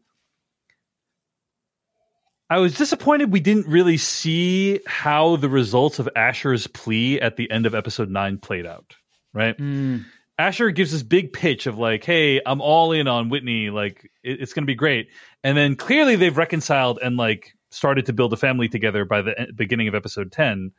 I 2.53 2.59
was 2.59 2.77
disappointed 2.77 3.33
we 3.33 3.41
didn't 3.41 3.67
really 3.67 3.97
see 3.97 4.81
how 4.87 5.37
the 5.37 5.49
results 5.49 5.99
of 5.99 6.09
Asher's 6.15 6.67
plea 6.67 7.19
at 7.19 7.37
the 7.37 7.51
end 7.51 7.65
of 7.65 7.75
episode 7.75 8.11
nine 8.11 8.37
played 8.37 8.67
out. 8.67 8.95
Right. 9.33 9.57
Mm. 9.57 10.05
Asher 10.39 10.71
gives 10.71 10.93
this 10.93 11.03
big 11.03 11.33
pitch 11.33 11.67
of 11.67 11.79
like, 11.79 12.05
"Hey, 12.05 12.41
I'm 12.45 12.61
all 12.61 12.93
in 12.93 13.07
on 13.09 13.29
Whitney. 13.29 13.71
Like, 13.71 14.11
it, 14.23 14.41
it's 14.41 14.53
going 14.53 14.65
to 14.65 14.67
be 14.67 14.75
great." 14.75 15.09
And 15.45 15.57
then 15.57 15.77
clearly 15.77 16.17
they've 16.17 16.37
reconciled 16.37 16.99
and 17.03 17.17
like 17.17 17.55
started 17.71 18.07
to 18.07 18.13
build 18.13 18.33
a 18.33 18.37
family 18.37 18.69
together 18.69 19.05
by 19.05 19.23
the 19.23 19.49
beginning 19.55 19.89
of 19.89 19.95
episode 19.95 20.33
ten. 20.33 20.73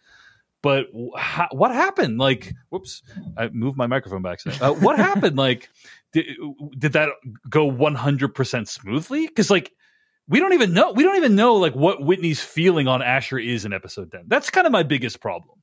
But 0.62 0.88
wh- 0.94 1.54
what 1.54 1.72
happened? 1.72 2.18
Like, 2.20 2.54
whoops, 2.70 3.04
I 3.38 3.50
moved 3.50 3.78
my 3.78 3.88
microphone 3.88 4.22
back. 4.22 4.40
Uh, 4.62 4.74
what 4.74 4.98
happened? 4.98 5.38
Like, 5.38 5.70
did, 6.14 6.26
did 6.78 6.94
that 6.94 7.10
go 7.50 7.66
100 7.66 8.30
percent 8.30 8.68
smoothly? 8.68 9.28
Because 9.28 9.50
like. 9.50 9.72
We 10.26 10.40
don't 10.40 10.54
even 10.54 10.74
know. 10.74 10.94
We 10.94 11.04
don't 11.04 11.18
even 11.18 11.36
know 11.36 11.56
like 11.56 11.76
what 11.76 12.02
Whitney's 12.02 12.40
feeling 12.40 12.88
on 12.88 13.02
Asher 13.02 13.38
is 13.38 13.66
in 13.66 13.74
episode 13.74 14.10
ten. 14.10 14.24
That's 14.28 14.50
kind 14.50 14.66
of 14.66 14.72
my 14.72 14.84
biggest 14.84 15.20
problem 15.20 15.60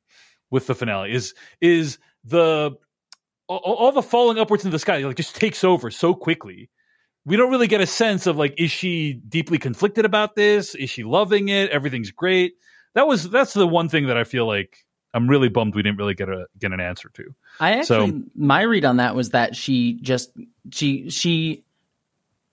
with 0.51 0.67
the 0.67 0.75
finale. 0.75 1.15
Is 1.15 1.33
is 1.63 1.97
the 2.25 2.73
all, 3.59 3.75
all 3.75 3.93
the 3.93 4.03
falling 4.03 4.39
upwards 4.39 4.65
into 4.65 4.75
the 4.75 4.79
sky 4.79 4.99
like 4.99 5.17
just 5.17 5.37
takes 5.37 5.65
over 5.65 5.91
so 5.91 6.15
quickly. 6.15 6.71
We 7.27 7.37
don't 7.37 7.51
really 7.51 7.67
get 7.67 7.81
a 7.81 7.87
sense 7.87 8.27
of 8.27 8.37
like 8.37 8.55
is 8.59 8.71
she 8.71 9.15
deeply 9.15 9.59
conflicted 9.59 10.05
about 10.05 10.35
this? 10.35 10.75
Is 10.75 10.91
she 10.91 11.05
loving 11.05 11.49
it? 11.49 11.71
Everything's 11.71 12.11
great. 12.11 12.55
That 12.95 13.07
was 13.07 13.29
that's 13.29 13.53
the 13.55 13.67
one 13.67 13.89
thing 13.89 14.07
that 14.07 14.17
I 14.17 14.25
feel 14.25 14.47
like 14.47 14.77
I'm 15.13 15.29
really 15.29 15.49
bummed 15.49 15.75
we 15.75 15.83
didn't 15.83 15.99
really 15.99 16.15
get 16.15 16.29
a 16.29 16.47
get 16.59 16.73
an 16.73 16.81
answer 16.81 17.11
to. 17.15 17.25
I 17.59 17.73
actually, 17.73 18.11
So- 18.11 18.23
my 18.37 18.63
read 18.63 18.85
on 18.85 18.99
that 18.99 19.15
was 19.15 19.31
that 19.31 19.57
she 19.57 19.95
just 20.01 20.31
she 20.71 21.11
she 21.11 21.65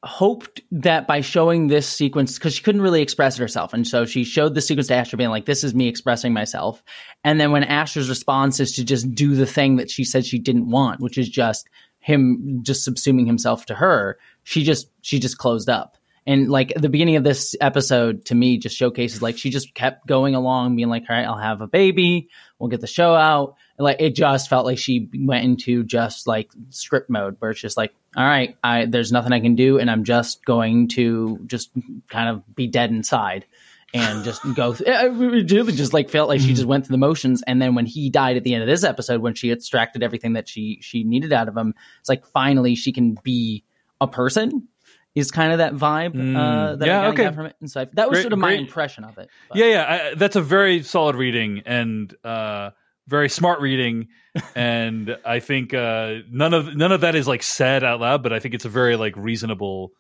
hoped 0.08 0.62
that 0.72 1.06
by 1.06 1.22
showing 1.22 1.68
this 1.68 1.88
sequence 1.88 2.38
because 2.38 2.56
she 2.56 2.64
couldn't 2.64 2.82
really 2.82 3.02
express 3.02 3.38
it 3.38 3.42
herself, 3.42 3.74
and 3.74 3.86
so 3.86 4.06
she 4.06 4.24
showed 4.24 4.56
the 4.56 4.62
sequence 4.62 4.88
to 4.88 4.96
Asher, 4.96 5.18
being 5.18 5.30
like, 5.30 5.46
"This 5.46 5.64
is 5.64 5.76
me 5.76 5.88
expressing 5.88 6.34
myself." 6.34 6.82
And 7.24 7.40
then 7.40 7.52
when 7.52 7.64
Asher's 7.64 8.10
response 8.10 8.60
is 8.60 8.72
to 8.74 8.86
just 8.86 9.14
do 9.14 9.36
the 9.36 9.46
thing 9.46 9.76
that 9.76 9.92
she 9.92 10.04
said 10.04 10.26
she 10.26 10.40
didn't 10.40 10.70
want, 10.70 11.02
which 11.02 11.18
is 11.18 11.30
just 11.30 11.68
him 12.00 12.62
just 12.64 12.88
subsuming 12.88 13.28
himself 13.28 13.66
to 13.66 13.76
her, 13.76 14.18
she 14.44 14.64
just 14.64 14.90
she 15.02 15.20
just 15.20 15.38
closed 15.38 15.70
up. 15.70 15.98
And 16.26 16.50
like 16.50 16.74
the 16.76 16.90
beginning 16.90 17.16
of 17.16 17.24
this 17.24 17.56
episode 17.62 18.26
to 18.26 18.36
me 18.36 18.58
just 18.58 18.76
showcases 18.76 19.22
like 19.22 19.38
she 19.38 19.50
just 19.50 19.74
kept 19.74 20.08
going 20.08 20.36
along, 20.36 20.76
being 20.76 20.90
like, 20.90 21.04
"All 21.10 21.16
right, 21.16 21.26
I'll 21.26 21.38
have 21.38 21.62
a 21.62 21.68
baby, 21.68 22.30
we'll 22.60 22.70
get 22.70 22.82
the 22.82 22.88
show 22.88 23.14
out." 23.14 23.56
And, 23.78 23.84
like 23.86 24.02
it 24.02 24.16
just 24.16 24.50
felt 24.50 24.66
like 24.66 24.78
she 24.78 25.10
went 25.14 25.46
into 25.46 25.84
just 25.84 26.28
like 26.28 26.52
script 26.70 27.10
mode, 27.10 27.36
where 27.40 27.52
it's 27.52 27.62
just 27.62 27.78
like, 27.78 27.94
"All 28.18 28.26
right, 28.26 28.58
I 28.64 28.86
there's 28.86 29.12
nothing 29.12 29.32
I 29.32 29.40
can 29.40 29.56
do, 29.56 29.80
and 29.80 29.90
I'm 29.90 30.04
just 30.04 30.44
going 30.44 30.90
to 30.90 31.40
just 31.46 31.70
kind 32.10 32.30
of 32.30 32.56
be 32.56 32.68
dead 32.68 32.90
inside." 32.90 33.46
And 33.94 34.26
just 34.26 34.42
go. 34.54 34.74
Th- 34.74 34.86
it 34.90 35.14
really 35.14 35.72
just 35.72 35.94
like 35.94 36.10
felt 36.10 36.28
like 36.28 36.42
she 36.42 36.54
just 36.54 36.68
went 36.68 36.86
through 36.86 36.94
the 36.96 36.98
motions. 36.98 37.42
And 37.48 37.62
then 37.62 37.74
when 37.74 37.86
he 37.86 38.10
died 38.10 38.36
at 38.36 38.44
the 38.44 38.54
end 38.54 38.62
of 38.62 38.68
this 38.68 38.84
episode, 38.84 39.22
when 39.22 39.34
she 39.34 39.50
extracted 39.50 40.04
everything 40.04 40.34
that 40.34 40.50
she 40.50 40.80
she 40.82 41.06
needed 41.06 41.32
out 41.32 41.48
of 41.48 41.56
him, 41.56 41.74
it's 42.02 42.10
like 42.10 42.26
finally 42.28 42.76
she 42.76 42.92
can 42.92 43.18
be 43.24 43.64
a 44.02 44.08
person 44.08 44.68
is 45.16 45.32
kind 45.32 45.52
of 45.54 45.60
that 45.60 45.74
vibe 45.74 46.14
uh, 46.36 46.76
that 46.76 46.86
Yeah, 46.86 47.02
I 47.02 47.08
okay. 47.08 47.24
got 47.24 47.34
from 47.36 47.46
it. 47.48 47.56
And 47.62 47.72
so 47.72 47.82
I, 47.82 47.86
that 47.94 48.10
was 48.10 48.18
Great- 48.18 48.22
sort 48.24 48.34
of 48.34 48.40
my 48.40 48.50
great. 48.50 48.60
impression 48.60 49.04
of 49.06 49.18
it. 49.18 49.30
But- 49.48 49.58
Yeah, 49.58 49.66
yeah, 49.66 50.10
I, 50.12 50.16
that's 50.16 50.36
a 50.36 50.42
very 50.42 50.84
solid 50.84 51.16
reading 51.16 51.64
and 51.66 52.14
uh, 52.26 52.72
very 53.08 53.30
smart 53.30 53.60
reading, 53.62 54.10
and 54.56 55.18
I 55.26 55.40
think 55.40 55.74
uh, 55.74 56.16
none 56.30 56.54
of 56.54 56.76
none 56.76 56.92
of 56.92 57.02
that 57.02 57.16
is 57.16 57.28
like 57.28 57.44
said 57.44 57.84
out 57.84 58.00
loud, 58.00 58.24
but 58.24 58.34
I 58.34 58.40
think 58.40 58.54
it's 58.54 58.66
a 58.66 58.70
very 58.70 58.96
like 58.96 59.16
reasonable 59.16 59.92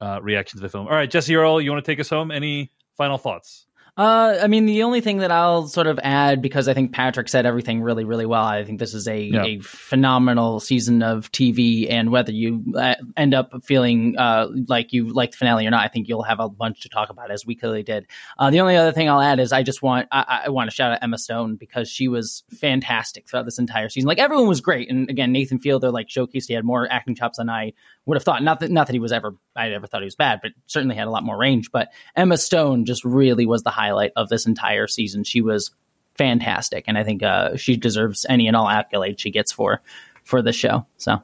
uh, 0.00 0.20
reaction 0.22 0.58
to 0.58 0.62
the 0.62 0.68
film. 0.68 0.86
All 0.86 0.94
right, 0.94 1.10
Jessie 1.10 1.36
Earl, 1.36 1.60
you 1.60 1.70
want 1.70 1.84
to 1.84 1.90
take 1.90 2.00
us 2.00 2.08
home? 2.08 2.30
Any 2.30 2.70
final 2.96 3.18
thoughts? 3.18 3.66
Uh, 3.96 4.38
I 4.42 4.46
mean, 4.46 4.66
the 4.66 4.82
only 4.82 5.00
thing 5.00 5.18
that 5.18 5.30
I'll 5.30 5.66
sort 5.66 5.86
of 5.86 5.98
add, 6.02 6.40
because 6.40 6.68
I 6.68 6.74
think 6.74 6.92
Patrick 6.92 7.28
said 7.28 7.44
everything 7.46 7.82
really, 7.82 8.04
really 8.04 8.26
well. 8.26 8.44
I 8.44 8.64
think 8.64 8.78
this 8.78 8.94
is 8.94 9.06
a, 9.06 9.18
Yeah. 9.20 9.44
a 9.44 9.58
phenomenal 9.60 10.60
season 10.60 11.02
of 11.02 11.30
TV, 11.32 11.90
and 11.90 12.10
whether 12.10 12.32
you 12.32 12.64
uh, 12.76 12.94
end 13.16 13.34
up 13.34 13.52
feeling 13.64 14.16
uh, 14.16 14.46
like 14.68 14.92
you 14.92 15.12
like 15.12 15.32
the 15.32 15.36
finale 15.36 15.66
or 15.66 15.70
not, 15.70 15.84
I 15.84 15.88
think 15.88 16.08
you'll 16.08 16.22
have 16.22 16.40
a 16.40 16.48
bunch 16.48 16.80
to 16.82 16.88
talk 16.88 17.10
about, 17.10 17.30
as 17.30 17.44
we 17.44 17.54
clearly 17.54 17.82
did. 17.82 18.06
Uh, 18.38 18.50
the 18.50 18.60
only 18.60 18.76
other 18.76 18.92
thing 18.92 19.08
I'll 19.08 19.20
add 19.20 19.40
is 19.40 19.52
I 19.52 19.62
just 19.62 19.82
want 19.82 20.08
I, 20.12 20.42
I 20.46 20.48
want 20.50 20.70
to 20.70 20.74
shout 20.74 20.92
out 20.92 20.98
Emma 21.02 21.18
Stone 21.18 21.56
because 21.56 21.88
she 21.90 22.08
was 22.08 22.44
fantastic 22.58 23.28
throughout 23.28 23.44
this 23.44 23.58
entire 23.58 23.88
season. 23.88 24.08
Like 24.08 24.18
everyone 24.18 24.46
was 24.48 24.60
great, 24.60 24.90
and 24.90 25.10
again, 25.10 25.32
Nathan 25.32 25.58
Fielder 25.58 25.90
like 25.90 26.08
showcased 26.08 26.46
he 26.48 26.54
had 26.54 26.64
more 26.64 26.90
acting 26.90 27.14
chops 27.14 27.38
than 27.38 27.50
I 27.50 27.72
would 28.06 28.16
have 28.16 28.24
thought. 28.24 28.42
Not 28.42 28.60
that 28.60 28.70
not 28.70 28.86
that 28.86 28.92
he 28.92 28.98
was 28.98 29.12
ever 29.12 29.34
I 29.54 29.70
ever 29.70 29.86
thought 29.86 30.02
he 30.02 30.06
was 30.06 30.16
bad, 30.16 30.40
but 30.42 30.52
certainly 30.66 30.96
had 30.96 31.06
a 31.06 31.10
lot 31.10 31.22
more 31.22 31.38
range. 31.38 31.70
But 31.70 31.88
Emma 32.16 32.36
Stone 32.36 32.84
just 32.84 33.04
really 33.04 33.46
was 33.46 33.62
the 33.62 33.70
highlight 33.70 34.12
of 34.16 34.28
this 34.28 34.46
entire 34.46 34.86
season. 34.86 35.24
She 35.24 35.40
was 35.40 35.70
fantastic, 36.16 36.84
and 36.86 36.98
I 36.98 37.04
think 37.04 37.22
uh, 37.22 37.56
she 37.56 37.76
deserves 37.76 38.26
any 38.28 38.46
and 38.46 38.56
all 38.56 38.66
accolades 38.66 39.20
she 39.20 39.30
gets 39.30 39.52
for 39.52 39.80
for 40.24 40.42
the 40.42 40.52
show. 40.52 40.86
So, 40.96 41.22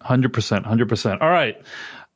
hundred 0.00 0.32
percent, 0.32 0.66
hundred 0.66 0.88
percent. 0.88 1.20
All 1.22 1.30
right. 1.30 1.56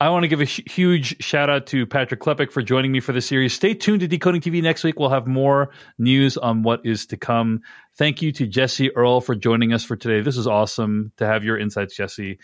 I 0.01 0.09
want 0.09 0.25
to 0.25 0.29
give 0.29 0.41
a 0.41 0.45
huge 0.45 1.23
shout 1.23 1.49
out 1.49 1.67
to 1.69 1.87
Patrick 1.87 2.21
Klepek 2.21 2.51
for 2.51 2.61
joining 2.61 2.91
me 2.91 2.99
for 2.99 3.13
the 3.13 3.21
series. 3.21 3.53
Stay 3.53 3.73
tuned 3.73 4.01
to 4.01 4.09
Decoding 4.09 4.41
TV 4.41 4.61
next 4.61 4.83
week. 4.83 4.99
We'll 4.99 5.11
have 5.11 5.29
more 5.29 5.71
news 5.97 6.37
on 6.37 6.65
what 6.65 6.85
is 6.85 7.07
to 7.07 7.17
come. 7.17 7.61
Thank 7.95 8.21
you 8.21 8.33
to 8.33 8.49
Jessie 8.49 8.91
Earl 8.97 9.21
for 9.21 9.37
joining 9.37 9.73
us 9.73 9.85
for 9.85 9.95
today. 9.95 10.21
This 10.21 10.37
is 10.37 10.49
awesome 10.49 11.13
to 11.19 11.27
have 11.27 11.45
your 11.45 11.57
insights, 11.57 11.95
Jessie. 11.95 12.41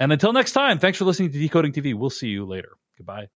And 0.00 0.12
until 0.12 0.32
next 0.32 0.52
time, 0.52 0.78
thanks 0.78 0.98
for 0.98 1.04
listening 1.04 1.32
to 1.32 1.38
Decoding 1.38 1.72
TV. 1.72 1.94
We'll 1.94 2.10
see 2.10 2.28
you 2.28 2.44
later. 2.44 2.72
Goodbye. 2.96 3.28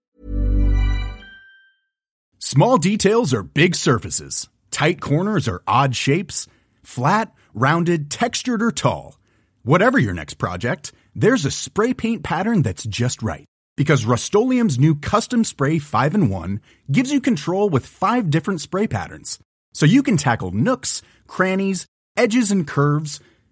Small 2.40 2.78
details 2.78 3.34
are 3.34 3.44
big 3.44 3.76
surfaces, 3.76 4.50
tight 4.72 5.00
corners 5.00 5.48
are 5.48 5.62
odd 5.68 5.96
shapes, 5.96 6.48
flat, 6.84 7.34
rounded, 7.54 8.10
textured, 8.10 8.62
or 8.64 8.72
tall. 8.72 9.20
Whatever 9.64 10.00
your 10.00 10.14
next 10.14 10.36
project, 10.36 10.92
there's 11.16 11.46
a 11.46 11.52
spray 11.52 11.94
paint 11.94 12.24
pattern 12.24 12.62
that's 12.64 12.84
just 12.84 13.22
right 13.22 13.46
because 13.78 14.06
Rust-Oleum's 14.06 14.80
new 14.80 14.96
Custom 14.96 15.44
Spray 15.44 15.80
5 15.80 16.16
and 16.16 16.30
1 16.30 16.62
gives 16.92 17.12
you 17.12 17.22
control 17.22 17.70
with 17.70 17.86
five 17.86 18.30
different 18.30 18.60
spray 18.60 18.88
patterns. 18.88 19.40
So 19.74 19.86
you 19.86 20.04
can 20.04 20.18
tackle 20.18 20.52
nooks, 20.52 21.02
crannies, 21.28 21.86
edges, 22.18 22.52
and 22.52 22.68
curves 22.68 23.20